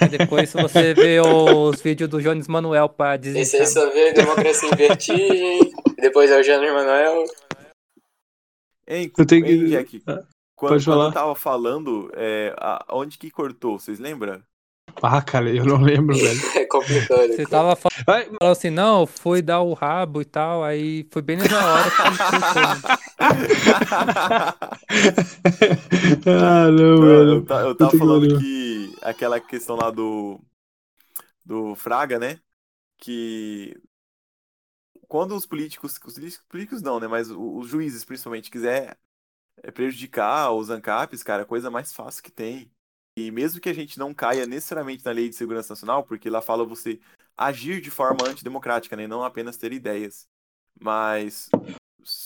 Depois 0.09 0.51
você 0.53 0.93
vê 0.93 1.19
os 1.21 1.81
vídeos 1.81 2.09
do 2.09 2.21
Jones 2.21 2.47
Manuel 2.47 2.89
pra 2.89 3.15
Esse 3.15 3.57
aí 3.57 3.67
só 3.67 3.89
vê 3.91 4.13
Democracia 4.13 4.69
em 4.71 4.75
Vertigem, 4.75 5.73
depois 5.97 6.29
é 6.31 6.39
o 6.39 6.43
Jânio 6.43 6.73
Manuel. 6.73 7.25
Hein, 8.87 9.11
Eu 9.17 9.25
tenho 9.25 9.45
hein, 9.45 9.59
que- 9.59 9.67
Jack? 9.69 10.03
Ah, 10.07 10.23
Quando, 10.55 10.83
quando 10.83 11.03
eu 11.05 11.11
tava 11.13 11.35
falando, 11.35 12.11
é, 12.15 12.53
a- 12.57 12.83
onde 12.91 13.17
que 13.17 13.29
cortou? 13.29 13.79
Vocês 13.79 13.99
lembram? 13.99 14.41
Ah, 15.01 15.21
cara, 15.21 15.49
eu 15.49 15.65
não 15.65 15.81
lembro, 15.81 16.15
velho. 16.17 16.39
É 16.55 16.65
complicado. 16.65 17.27
Você 17.27 17.45
tava 17.45 17.75
falando 17.75 18.05
Vai- 18.05 18.29
assim, 18.41 18.69
não, 18.69 19.05
foi 19.05 19.41
dar 19.41 19.61
o 19.61 19.73
rabo 19.73 20.21
e 20.21 20.25
tal, 20.25 20.63
aí 20.63 21.07
foi 21.11 21.21
bem 21.21 21.37
nessa 21.37 21.55
hora 21.55 21.89
ah, 26.25 26.71
não, 26.71 27.01
velho. 27.01 27.45
eu, 27.49 27.55
eu 27.67 27.75
tava 27.75 27.97
falando 27.97 28.39
que 28.39 28.93
aquela 29.01 29.39
questão 29.39 29.75
lá 29.75 29.89
do 29.91 30.39
do 31.45 31.75
Fraga, 31.75 32.19
né? 32.19 32.39
Que 32.97 33.75
quando 35.07 35.35
os 35.35 35.45
políticos, 35.45 35.99
os 36.05 36.37
políticos- 36.47 36.81
não, 36.81 36.99
né? 36.99 37.07
Mas 37.07 37.29
os 37.31 37.67
juízes 37.67 38.05
principalmente 38.05 38.51
quiser 38.51 38.97
é, 39.63 39.71
prejudicar 39.71 40.51
os 40.53 40.69
ANCAPs, 40.69 41.23
cara, 41.23 41.41
é 41.43 41.45
a 41.45 41.47
coisa 41.47 41.69
mais 41.71 41.93
fácil 41.93 42.23
que 42.23 42.31
tem. 42.31 42.71
E 43.27 43.31
mesmo 43.31 43.59
que 43.61 43.69
a 43.69 43.73
gente 43.73 43.99
não 43.99 44.13
caia 44.13 44.45
necessariamente 44.45 45.03
na 45.05 45.11
lei 45.11 45.29
de 45.29 45.35
segurança 45.35 45.73
nacional, 45.73 46.03
porque 46.03 46.29
lá 46.29 46.41
fala 46.41 46.65
você 46.65 46.99
agir 47.37 47.81
de 47.81 47.91
forma 47.91 48.27
antidemocrática, 48.27 48.95
né? 48.95 49.07
Não 49.07 49.23
apenas 49.23 49.57
ter 49.57 49.73
ideias. 49.73 50.27
Mas 50.79 51.49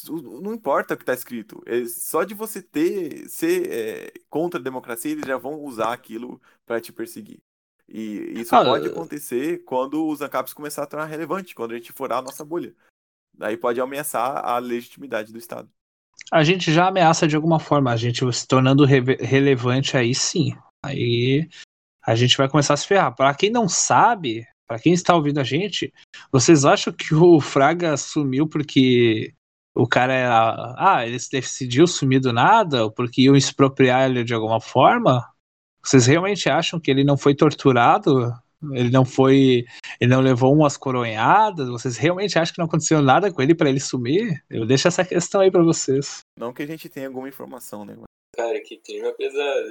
não 0.08 0.54
importa 0.54 0.94
o 0.94 0.98
que 0.98 1.04
está 1.04 1.14
escrito. 1.14 1.62
É 1.66 1.86
só 1.86 2.24
de 2.24 2.34
você 2.34 2.62
ter 2.62 3.28
ser 3.30 3.72
é, 3.72 4.14
contra 4.30 4.60
a 4.60 4.64
democracia, 4.64 5.12
eles 5.12 5.26
já 5.26 5.38
vão 5.38 5.62
usar 5.64 5.94
aquilo 5.94 6.42
para 6.66 6.80
te 6.80 6.92
perseguir. 6.94 7.42
E 7.88 8.40
isso 8.40 8.56
Ah, 8.56 8.64
pode 8.64 8.88
acontecer 8.88 9.64
quando 9.66 10.08
os 10.08 10.22
ANCAPs 10.22 10.54
começar 10.54 10.84
a 10.84 10.88
tornar 10.88 11.06
relevante, 11.06 11.54
quando 11.56 11.72
a 11.72 11.76
gente 11.76 11.92
furar 11.92 12.20
a 12.20 12.22
nossa 12.22 12.46
bolha. 12.46 12.74
Daí 13.34 13.58
pode 13.58 13.82
ameaçar 13.82 14.46
a 14.46 14.58
legitimidade 14.60 15.32
do 15.34 15.40
Estado. 15.40 15.72
A 16.34 16.44
gente 16.44 16.70
já 16.70 16.90
ameaça 16.90 17.26
de 17.26 17.36
alguma 17.38 17.62
forma, 17.62 17.90
a 17.90 17.96
gente 17.96 18.30
se 18.34 18.46
tornando 18.46 18.84
reve- 18.84 19.16
relevante 19.22 19.96
aí 19.96 20.14
sim. 20.14 20.54
Aí 20.84 21.48
a 22.06 22.16
gente 22.16 22.38
vai 22.38 22.50
começar 22.50 22.74
a 22.74 22.78
se 22.78 22.88
ferrar. 22.88 23.16
Pra 23.16 23.34
quem 23.34 23.50
não 23.50 23.70
sabe, 23.70 24.46
pra 24.68 24.78
quem 24.78 24.94
está 24.94 25.16
ouvindo 25.16 25.40
a 25.40 25.44
gente, 25.44 25.94
vocês 26.32 26.66
acham 26.66 26.92
que 26.92 27.16
o 27.16 27.40
Fraga 27.40 27.96
sumiu 27.96 28.48
porque 28.48 29.34
o 29.76 29.88
cara 29.88 30.14
é. 30.14 30.26
Ah, 30.28 31.04
ele 31.06 31.18
decidiu 31.32 31.88
sumir 31.88 32.20
do 32.20 32.34
nada 32.34 32.92
porque 32.92 33.24
iam 33.24 33.36
expropriar 33.36 34.10
ele 34.10 34.24
de 34.24 34.34
alguma 34.34 34.60
forma? 34.60 35.28
Vocês 35.84 36.06
realmente 36.06 36.50
acham 36.50 36.80
que 36.80 36.92
ele 36.92 37.04
não 37.04 37.18
foi 37.18 37.36
torturado? 37.36 38.32
Ele 38.72 38.90
não 38.90 39.04
foi. 39.04 39.66
Ele 40.00 40.10
não 40.10 40.22
levou 40.22 40.54
umas 40.54 40.78
coronhadas? 40.78 41.68
Vocês 41.68 41.98
realmente 41.98 42.38
acham 42.38 42.54
que 42.54 42.60
não 42.60 42.66
aconteceu 42.66 43.02
nada 43.02 43.32
com 43.32 43.42
ele 43.42 43.56
para 43.56 43.70
ele 43.70 43.80
sumir? 43.80 44.44
Eu 44.50 44.66
deixo 44.66 44.88
essa 44.88 45.04
questão 45.04 45.42
aí 45.42 45.52
para 45.52 45.64
vocês. 45.64 46.20
Não 46.40 46.54
que 46.54 46.64
a 46.64 46.68
gente 46.68 46.88
tenha 46.88 47.08
alguma 47.08 47.28
informação, 47.28 47.84
né? 47.84 47.98
Cara, 48.36 48.60
que 48.62 48.78
clima 48.78 49.12
pesado. 49.14 49.70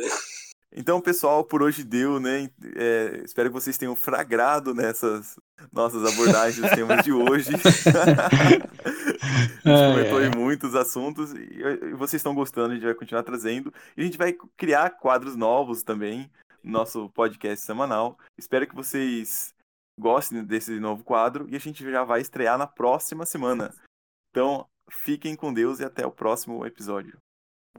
Então, 0.75 1.03
pessoal, 1.03 1.45
por 1.45 1.63
hoje 1.63 1.85
deu, 1.85 2.19
né? 2.19 2.51
É, 2.77 3.23
espero 3.25 3.51
que 3.51 3.55
vocês 3.55 3.77
tenham 3.77 3.95
fragrado 3.95 4.75
nessas 4.75 5.39
nossas 5.71 6.03
abordagens 6.11 6.57
dos 6.57 6.71
temas 6.71 7.05
de 7.05 7.13
hoje. 7.13 7.51
a 9.65 9.69
gente 9.69 9.93
comentou 9.93 10.23
em 10.23 10.31
muitos 10.35 10.75
assuntos 10.75 11.35
e 11.35 11.93
vocês 11.95 12.21
estão 12.21 12.35
gostando, 12.35 12.71
a 12.71 12.75
gente 12.75 12.85
vai 12.85 12.95
continuar 12.95 13.23
trazendo. 13.23 13.73
E 13.97 14.01
a 14.01 14.05
gente 14.05 14.17
vai 14.17 14.35
criar 14.57 14.91
quadros 14.91 15.37
novos 15.37 15.83
também 15.83 16.31
no 16.65 16.73
nosso 16.73 17.11
podcast 17.11 17.67
semanal. 17.67 18.19
Espero 18.39 18.67
que 18.67 18.75
vocês 18.75 19.55
gostem 20.01 20.43
desse 20.43 20.81
novo 20.81 21.05
quadro 21.05 21.47
e 21.51 21.57
a 21.57 21.61
gente 21.61 21.85
já 21.85 22.03
vai 22.03 22.23
estrear 22.23 22.57
na 22.57 22.67
próxima 22.67 23.27
semana. 23.27 23.75
Então, 24.31 24.67
fiquem 24.91 25.37
com 25.37 25.53
Deus 25.53 25.81
e 25.81 25.85
até 25.85 26.07
o 26.07 26.11
próximo 26.11 26.65
episódio. 26.65 27.19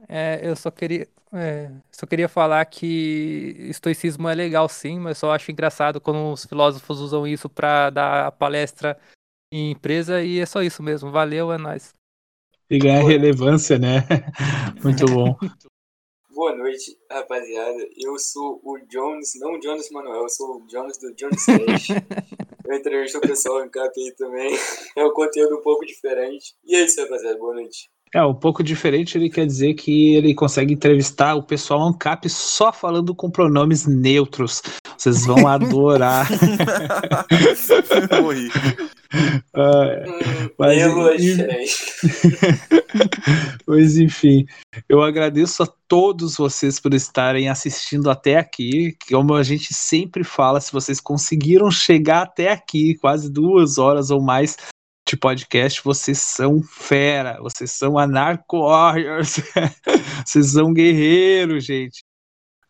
É, 0.08 0.40
eu 0.42 0.54
só 0.54 0.70
queria, 0.70 1.08
é, 1.32 1.70
só 1.90 2.06
queria 2.06 2.28
falar 2.28 2.64
que 2.66 3.56
estoicismo 3.68 4.28
é 4.28 4.34
legal 4.34 4.68
sim, 4.68 4.98
mas 4.98 5.18
só 5.18 5.32
acho 5.32 5.50
engraçado 5.50 6.00
quando 6.00 6.32
os 6.32 6.44
filósofos 6.44 7.00
usam 7.00 7.26
isso 7.26 7.48
para 7.48 7.90
dar 7.90 8.32
palestra 8.32 8.98
em 9.52 9.70
empresa 9.70 10.22
e 10.22 10.40
é 10.40 10.46
só 10.46 10.62
isso 10.62 10.82
mesmo. 10.82 11.10
Valeu, 11.10 11.52
é 11.52 11.58
nóis. 11.58 11.94
E 12.70 12.78
ganhar 12.78 13.02
relevância, 13.02 13.78
né? 13.78 14.06
Muito 14.82 15.06
bom. 15.06 15.36
Boa 16.30 16.56
noite, 16.56 16.98
rapaziada. 17.10 17.88
Eu 17.96 18.18
sou 18.18 18.60
o 18.64 18.76
Jones, 18.88 19.32
não 19.36 19.52
o 19.54 19.60
Jones 19.60 19.88
Manuel, 19.90 20.22
eu 20.22 20.28
sou 20.28 20.56
o 20.56 20.66
Jones 20.66 20.98
do 20.98 21.14
Jones 21.14 21.46
Cash. 21.46 21.88
eu 22.66 22.74
entrevisto 22.74 23.18
o 23.18 23.20
pessoal 23.20 23.64
em 23.64 23.68
KPI 23.68 24.16
também. 24.16 24.52
É 24.96 25.04
um 25.04 25.12
conteúdo 25.12 25.58
um 25.58 25.62
pouco 25.62 25.86
diferente. 25.86 26.54
E 26.64 26.74
é 26.74 26.84
isso, 26.84 27.00
rapaziada. 27.00 27.38
Boa 27.38 27.54
noite. 27.54 27.88
É, 28.14 28.24
um 28.24 28.32
pouco 28.32 28.62
diferente 28.62 29.18
ele 29.18 29.28
quer 29.28 29.44
dizer 29.44 29.74
que 29.74 30.14
ele 30.14 30.34
consegue 30.34 30.72
entrevistar 30.72 31.34
o 31.34 31.42
pessoal 31.42 31.82
ANCAP 31.82 32.30
só 32.30 32.72
falando 32.72 33.12
com 33.12 33.28
pronomes 33.28 33.86
neutros. 33.86 34.62
Vocês 34.96 35.26
vão 35.26 35.46
adorar. 35.48 36.28
Morri. 38.22 38.48
Uh, 39.52 40.54
mas, 40.58 40.82
mas 43.66 43.98
enfim, 43.98 44.46
eu 44.88 45.02
agradeço 45.02 45.64
a 45.64 45.68
todos 45.88 46.36
vocês 46.36 46.78
por 46.78 46.94
estarem 46.94 47.48
assistindo 47.48 48.08
até 48.10 48.36
aqui. 48.36 48.96
Como 49.08 49.34
a 49.34 49.42
gente 49.42 49.74
sempre 49.74 50.22
fala, 50.22 50.60
se 50.60 50.72
vocês 50.72 51.00
conseguiram 51.00 51.68
chegar 51.70 52.22
até 52.22 52.52
aqui, 52.52 52.94
quase 52.94 53.30
duas 53.30 53.78
horas 53.78 54.10
ou 54.10 54.20
mais, 54.20 54.56
de 55.06 55.16
podcast, 55.16 55.82
vocês 55.84 56.18
são 56.18 56.62
fera, 56.62 57.38
vocês 57.40 57.70
são 57.70 57.98
anarco-warriors, 57.98 59.40
vocês 60.24 60.52
são 60.52 60.72
guerreiros, 60.72 61.64
gente. 61.64 62.02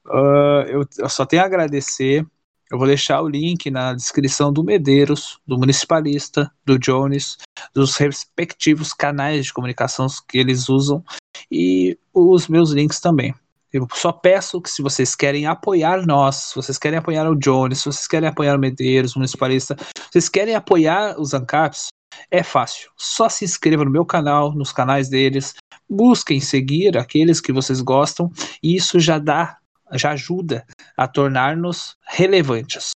Uh, 0.07 0.67
eu, 0.69 0.85
eu, 0.99 1.09
só 1.09 1.25
tenho 1.25 1.43
a 1.43 1.47
agradecer. 1.47 2.27
Eu 2.71 2.79
vou 2.79 2.87
deixar 2.87 3.23
o 3.23 3.29
link 3.29 3.71
na 3.71 3.95
descrição 3.95 4.53
do 4.53 4.65
Medeiros, 4.65 5.39
do 5.47 5.57
Municipalista, 5.57 6.51
do 6.65 6.79
Jones, 6.79 7.39
dos 7.73 7.97
respectivos 7.97 8.93
canais 8.93 9.47
de 9.47 9.53
comunicação 9.53 10.07
que 10.29 10.39
eles 10.39 10.69
usam 10.69 11.05
e 11.51 11.97
os 12.13 12.49
meus 12.49 12.71
links 12.71 13.01
também. 13.01 13.35
Eu 13.73 13.89
só 13.93 14.13
peço 14.13 14.61
que 14.61 14.71
se 14.71 14.83
vocês 14.83 15.15
querem 15.15 15.47
apoiar 15.47 16.07
nós, 16.07 16.37
se 16.37 16.55
vocês 16.55 16.79
querem 16.79 16.99
apoiar 16.99 17.29
o 17.29 17.35
Jones, 17.35 17.79
se 17.79 17.87
vocês 17.87 18.07
querem 18.07 18.29
apoiar 18.29 18.57
o 18.57 18.59
Medeiros, 18.59 19.15
o 19.15 19.19
Municipalista, 19.19 19.77
se 19.79 20.13
vocês 20.13 20.29
querem 20.29 20.55
apoiar 20.55 21.21
os 21.21 21.35
ANCAPs, 21.35 21.89
é 22.31 22.43
fácil. 22.43 22.91
Só 22.97 23.29
se 23.29 23.45
inscreva 23.45 23.85
no 23.85 23.91
meu 23.91 24.05
canal, 24.05 24.55
nos 24.55 24.73
canais 24.73 25.09
deles, 25.09 25.55
busquem 25.89 26.41
seguir 26.41 26.97
aqueles 26.97 27.41
que 27.41 27.53
vocês 27.53 27.81
gostam, 27.81 28.31
e 28.63 28.75
isso 28.75 28.99
já 28.99 29.19
dá, 29.19 29.59
já 29.93 30.13
ajuda 30.13 30.67
a 30.97 31.07
tornar-nos 31.07 31.97
relevantes. 32.07 32.91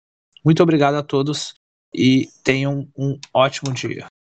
Muito 0.45 0.62
obrigado 0.62 0.95
a 0.97 1.03
todos 1.03 1.55
e 1.95 2.28
tenham 2.43 2.89
um 2.97 3.19
ótimo 3.32 3.73
dia. 3.73 4.09